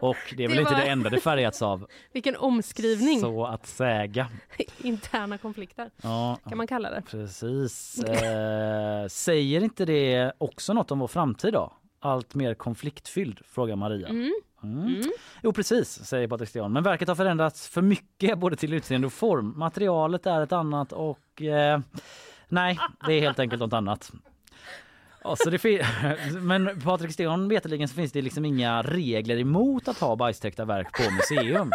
Och 0.01 0.17
det 0.37 0.43
är 0.43 0.47
väl 0.47 0.55
Det 0.57 0.61
inte 0.61 0.73
var- 0.73 0.81
det 0.81 0.87
enda 0.87 1.09
det 1.09 1.19
färgats 1.19 1.61
av, 1.61 1.87
Vilken 2.13 2.35
omskrivning. 2.35 3.19
så 3.19 3.45
att 3.45 3.67
säga. 3.67 4.27
Interna 4.83 5.37
konflikter 5.37 5.89
Ja, 6.01 6.37
kan 6.49 6.57
man 6.57 6.67
kalla 6.67 6.89
det. 6.89 7.01
Precis. 7.01 8.03
Eh, 8.07 9.07
säger 9.07 9.63
inte 9.63 9.85
det 9.85 10.31
också 10.37 10.73
något 10.73 10.91
om 10.91 10.99
vår 10.99 11.07
framtid 11.07 11.53
då? 11.53 11.73
Allt 11.99 12.35
mer 12.35 12.53
konfliktfylld, 12.53 13.39
frågar 13.45 13.75
Maria. 13.75 14.07
Mm. 14.07 14.31
Mm. 14.63 15.01
Jo 15.43 15.53
precis, 15.53 15.89
säger 16.05 16.27
Patrik 16.27 16.49
Stian. 16.49 16.73
Men 16.73 16.83
verket 16.83 17.07
har 17.07 17.15
förändrats 17.15 17.67
för 17.67 17.81
mycket 17.81 18.37
både 18.39 18.55
till 18.55 18.73
utseende 18.73 19.07
och 19.07 19.13
form. 19.13 19.53
Materialet 19.57 20.25
är 20.25 20.41
ett 20.41 20.51
annat 20.51 20.91
och 20.93 21.41
eh, 21.41 21.79
nej, 22.47 22.79
det 23.07 23.13
är 23.13 23.21
helt 23.21 23.39
enkelt 23.39 23.59
något 23.59 23.73
annat. 23.73 24.11
Ja, 25.23 25.35
så 25.37 25.49
det 25.49 25.57
fin- 25.59 25.81
men 26.41 26.81
Patrik 26.81 27.11
Sten 27.11 27.49
veterligen 27.49 27.87
så 27.87 27.95
finns 27.95 28.11
det 28.11 28.21
liksom 28.21 28.45
inga 28.45 28.81
regler 28.81 29.39
emot 29.39 29.87
att 29.87 29.99
ha 29.99 30.15
bajstäckta 30.15 30.65
verk 30.65 30.87
på 30.97 31.03
museum. 31.11 31.71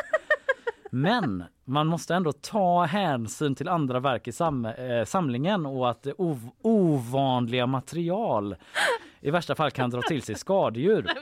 Men 0.91 1.45
man 1.65 1.87
måste 1.87 2.15
ändå 2.15 2.33
ta 2.33 2.85
hänsyn 2.85 3.55
till 3.55 3.69
andra 3.69 4.01
verk 4.01 4.29
i 4.29 4.33
sam 4.33 4.65
eh, 4.65 5.05
samlingen 5.05 5.67
och 5.67 5.91
att 5.91 6.07
ov- 6.07 6.51
ovanliga 6.63 7.67
material 7.67 8.57
i 9.21 9.31
värsta 9.31 9.55
fall 9.55 9.71
kan 9.71 9.91
dra 9.91 10.03
till 10.03 10.23
sig 10.23 10.35
skadedjur. 10.35 11.03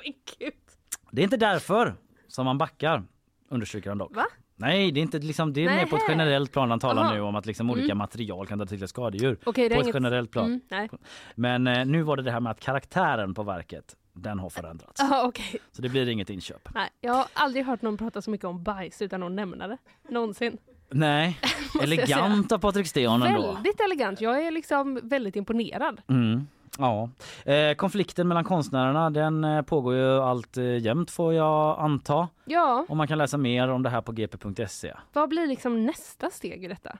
Det 1.10 1.22
är 1.22 1.24
inte 1.24 1.36
därför 1.36 1.94
som 2.28 2.44
man 2.44 2.58
backar, 2.58 3.02
understryker 3.50 3.88
han 3.90 3.98
dock. 3.98 4.16
Va? 4.16 4.26
Nej, 4.64 4.92
det 4.92 5.00
är 5.00 5.02
inte 5.02 5.18
liksom, 5.18 5.52
det 5.52 5.64
är 5.64 5.70
mer 5.76 5.86
på 5.86 5.96
ett 5.96 6.02
generellt 6.08 6.52
plan 6.52 6.70
han 6.70 6.80
talar 6.80 7.02
Aha. 7.02 7.14
nu 7.14 7.20
om 7.20 7.36
att 7.36 7.46
liksom 7.46 7.70
olika 7.70 7.84
Mm. 7.84 7.98
material 7.98 8.46
kan 8.46 8.58
dra 8.58 8.66
till 8.66 8.88
skadedjur. 8.88 9.30
Är 9.32 9.34
på 9.44 9.50
ett 9.50 9.58
inget- 9.58 9.94
generellt 9.94 10.30
plan. 10.30 10.46
Mm, 10.46 10.60
nej. 10.68 10.88
Men 11.34 11.66
eh, 11.66 11.84
nu 11.86 12.02
var 12.02 12.16
det 12.16 12.22
det 12.22 12.30
här 12.30 12.40
med 12.40 12.50
att 12.50 12.60
karaktären 12.60 13.34
på 13.34 13.42
verket, 13.42 13.96
den 14.12 14.38
har 14.38 14.50
förändrats. 14.50 15.00
Ja, 15.10 15.24
okej. 15.26 15.60
Så 15.72 15.82
det 15.82 15.88
blir 15.88 16.08
inget 16.08 16.30
inköp. 16.30 16.68
Nej, 16.74 16.90
jag 17.00 17.12
har 17.12 17.24
aldrig 17.32 17.64
hört 17.66 17.82
någon 17.82 17.96
prata 17.96 18.22
så 18.22 18.30
mycket 18.30 18.44
om 18.46 18.62
bajs 18.62 19.02
utan 19.02 19.22
att 19.22 19.32
nämna 19.32 19.66
det. 19.68 19.78
Någonsin. 20.08 20.58
Nej, 20.90 21.38
elegant 21.82 22.52
av 22.52 22.58
Patrik 22.58 22.86
Sten 22.86 23.22
ändå. 23.22 23.52
Väldigt 23.52 23.80
elegant. 23.80 24.20
Jag 24.20 24.46
är 24.46 24.50
liksom 24.50 25.00
väldigt 25.02 25.36
imponerad. 25.36 26.00
Mm. 26.08 26.46
Ja. 26.78 27.10
Eh, 27.44 27.74
konflikten 27.74 28.28
mellan 28.28 28.44
konstnärerna 28.44 29.10
den 29.10 29.44
eh, 29.44 29.62
pågår 29.62 29.94
ju 29.94 30.20
allt 30.20 30.56
eh, 30.56 30.76
jämt 30.78 31.10
får 31.10 31.34
jag 31.34 31.78
anta. 31.80 32.28
Ja, 32.44 32.86
Och 32.88 32.96
man 32.96 33.08
kan 33.08 33.18
läsa 33.18 33.36
mer 33.36 33.68
om 33.68 33.82
det 33.82 33.90
här 33.90 34.00
på 34.00 34.12
gp.se. 34.12 34.94
vad 35.12 35.28
blir 35.28 35.46
liksom 35.46 35.86
nästa 35.86 36.30
steg 36.30 36.64
i 36.64 36.68
detta? 36.68 36.98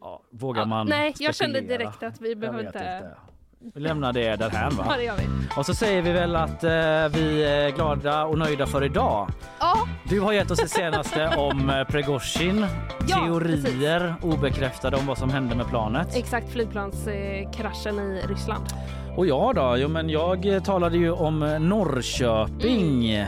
Ja, 0.00 0.22
vågar 0.30 0.66
man 0.66 0.86
Nej, 0.86 1.14
jag 1.18 1.34
kände 1.34 1.58
spekulera? 1.58 1.78
direkt 1.78 2.02
att 2.02 2.20
vi 2.20 2.36
behöver 2.36 2.58
vet 2.58 2.66
inte... 2.74 3.16
Vi 3.74 3.80
lämnar 3.80 4.12
det 4.12 4.36
därhän 4.36 4.76
va? 4.76 4.84
Ja, 4.90 4.96
det 4.96 5.04
gör 5.04 5.16
vi. 5.16 5.24
Och 5.56 5.66
så 5.66 5.74
säger 5.74 6.02
vi 6.02 6.12
väl 6.12 6.36
att 6.36 6.64
eh, 6.64 6.70
vi 7.20 7.44
är 7.44 7.70
glada 7.70 8.24
och 8.24 8.38
nöjda 8.38 8.66
för 8.66 8.84
idag. 8.84 9.28
Ja, 9.60 9.74
Du 10.08 10.20
har 10.20 10.32
gett 10.32 10.50
oss 10.50 10.58
det 10.58 10.68
senaste 10.68 11.28
om 11.36 11.70
eh, 11.70 11.84
Prigozjin. 11.84 12.66
Ja, 13.08 13.16
Teorier 13.16 14.14
obekräftade 14.22 14.96
om 14.96 15.06
vad 15.06 15.18
som 15.18 15.30
hände 15.30 15.54
med 15.54 15.66
planet. 15.68 16.16
exakt 16.16 16.52
flygplanskraschen 16.52 17.98
i 17.98 18.20
Ryssland. 18.28 18.64
Och 19.16 19.26
jag 19.26 19.54
då? 19.54 19.74
Jo 19.78 19.88
men 19.88 20.08
jag 20.10 20.46
eh, 20.46 20.62
talade 20.62 20.96
ju 20.98 21.10
om 21.12 21.38
Norrköping. 21.60 23.24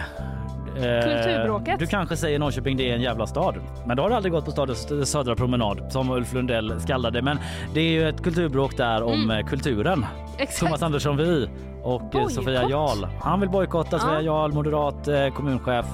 Eh, 0.77 1.03
Kulturbråket. 1.05 1.79
Du 1.79 1.87
kanske 1.87 2.17
säger 2.17 2.39
Norrköping 2.39 2.77
det 2.77 2.91
är 2.91 2.95
en 2.95 3.03
jävla 3.03 3.27
stad. 3.27 3.55
Men 3.87 3.97
då 3.97 4.03
har 4.03 4.11
du 4.11 4.17
aldrig 4.17 4.33
gått 4.33 4.45
på 4.45 4.51
stadens 4.51 5.11
södra 5.11 5.37
promenad 5.37 5.93
som 5.93 6.11
Ulf 6.11 6.35
Lundell 6.35 6.81
skallade. 6.81 7.23
Men 7.23 7.39
det 7.75 7.81
är 7.81 7.91
ju 7.91 8.09
ett 8.09 8.23
kulturbråk 8.23 8.77
där 8.77 9.03
om 9.03 9.13
Mm. 9.13 9.31
eh, 9.31 9.47
kulturen. 9.47 10.07
Exakt. 10.39 10.61
Thomas 10.61 10.83
Andersson 10.83 11.17
Vi 11.17 11.49
och 11.87 12.03
eh, 12.03 12.09
Bojkott. 12.11 12.33
Sofia 12.33 12.69
Jarl. 12.69 13.07
Han 13.21 13.41
vill 13.41 13.49
bojkotta 13.51 13.99
Sofia 13.99 14.15
Ja. 14.15 14.21
Jarl, 14.23 14.53
moderat 14.53 15.09
eh, 15.09 15.29
kommunchef. 15.29 15.87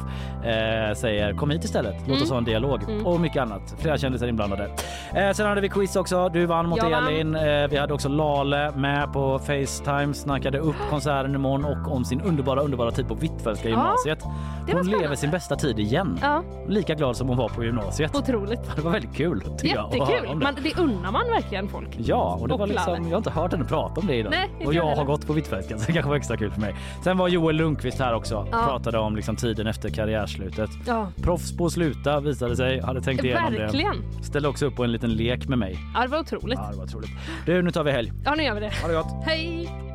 eh, 0.45 0.95
säger 0.95 1.33
kom 1.33 1.51
hit 1.51 1.65
istället, 1.65 1.95
låt 1.99 2.09
Mm. 2.09 2.23
oss 2.23 2.31
ha 2.31 2.39
en 2.39 2.45
dialog 2.45 2.83
Mm. 2.83 3.07
och 3.07 3.21
mycket 3.21 3.43
annat. 3.43 3.75
Flera 3.79 3.99
kändisar 3.99 4.27
inblandade. 4.27 4.71
Eh, 5.15 5.33
sen 5.33 5.47
hade 5.47 5.61
vi 5.61 5.69
quiz 5.69 5.97
också. 5.97 6.29
Du 6.29 6.47
vann 6.47 6.69
mot 6.69 6.79
Jag 6.83 6.91
vann. 6.91 7.07
Elin. 7.09 7.35
Eh, 7.35 7.69
vi 7.71 7.77
hade 7.77 7.95
också 7.95 8.09
Lale 8.09 8.73
med 8.77 9.13
på 9.13 9.39
Facetime, 9.39 10.15
snackade 10.15 10.59
upp 10.59 10.77
konserten 10.91 11.35
imorgon 11.35 11.65
och 11.65 11.93
om 11.97 12.05
sin 12.05 12.21
underbara, 12.21 12.61
underbara 12.61 12.91
tid 12.91 13.09
på 13.09 13.15
Hvitfeldtska 13.15 13.69
Ja, 13.69 13.75
gymnasiet. 13.77 14.25
var 14.67 14.75
Hon 14.75 14.87
lever 14.87 15.15
sin 15.15 15.31
bästa 15.31 15.57
tid 15.57 15.79
igen. 15.79 16.19
Ja. 16.23 16.43
Lika 16.69 16.95
glad 16.95 17.17
som 17.17 17.29
hon 17.29 17.37
var 17.37 17.49
på 17.49 17.65
gymnasiet. 17.65 18.15
Otroligt. 18.17 18.77
Det 18.77 18.83
var 18.83 18.91
väldigt 18.91 19.15
kul. 19.15 19.43
jag, 19.63 19.67
Jättekul. 19.67 20.27
om 20.31 20.39
det. 20.39 20.45
Man, 20.45 20.55
det 20.63 20.79
unnar 20.79 21.13
man 21.13 21.27
verkligen 21.27 21.69
folk. 21.69 21.89
Ja, 21.99 22.39
och 22.41 22.49
det 22.49 22.55
var 22.55 22.61
Och 22.61 22.69
liksom, 22.69 22.93
Lalle. 22.93 23.05
jag 23.05 23.11
har 23.13 23.17
inte 23.19 23.31
hört 23.31 23.53
henne 23.53 23.65
prata 23.65 24.01
om 24.01 24.07
det 24.07 24.15
idag. 24.17 24.31
Nej, 24.31 24.67
och 24.67 24.75
jag 24.75 24.87
jag 24.93 24.97
har 24.97 25.05
gått 25.05 25.27
på 25.27 25.33
Hvitfeldtska 25.33 25.79
så 25.83 25.87
det 25.87 25.93
kanske 25.93 26.09
var 26.09 26.17
extra 26.17 26.37
kul 26.37 26.51
för 26.51 26.61
mig. 26.61 26.75
Sen 27.05 27.17
var 27.19 27.29
Joel 27.29 27.57
Lundqvist 27.57 27.99
här 27.99 28.15
också. 28.15 28.49
Ja. 28.53 28.65
Pratade 28.65 28.99
om 28.99 29.17
liksom 29.17 29.37
tiden 29.37 29.67
efter 29.67 29.89
karriärslutet. 29.89 30.71
Ja. 30.87 31.09
Proffs 31.23 31.57
på 31.57 31.67
att 31.67 31.73
sluta 31.73 32.21
visade 32.21 32.57
sig. 32.57 32.81
Hade 32.81 33.01
tänkt 33.01 33.25
igenom 33.25 33.53
Verkligen. 33.55 33.97
det. 34.19 34.25
Ställde 34.25 34.49
också 34.49 34.67
upp 34.67 34.77
på 34.77 34.85
en 34.85 34.93
liten 34.93 35.11
lek 35.15 35.49
med 35.49 35.59
mig. 35.59 35.79
Ja, 35.95 36.01
det 36.03 36.09
var 36.09 36.19
otroligt. 36.19 36.59
Ja, 36.59 36.69
det 36.71 36.77
var 36.77 36.85
otroligt. 36.85 37.11
Du, 37.47 37.63
nu 37.63 37.71
tar 37.71 37.85
vi 37.85 37.91
helg. 37.93 38.13
Ja, 38.25 38.35
nu 38.35 38.43
gör 38.43 38.55
vi 38.55 38.61
det. 38.61 38.73
Ha 38.83 38.89
det 38.89 38.95
gott. 38.95 39.25
Hej! 39.25 39.92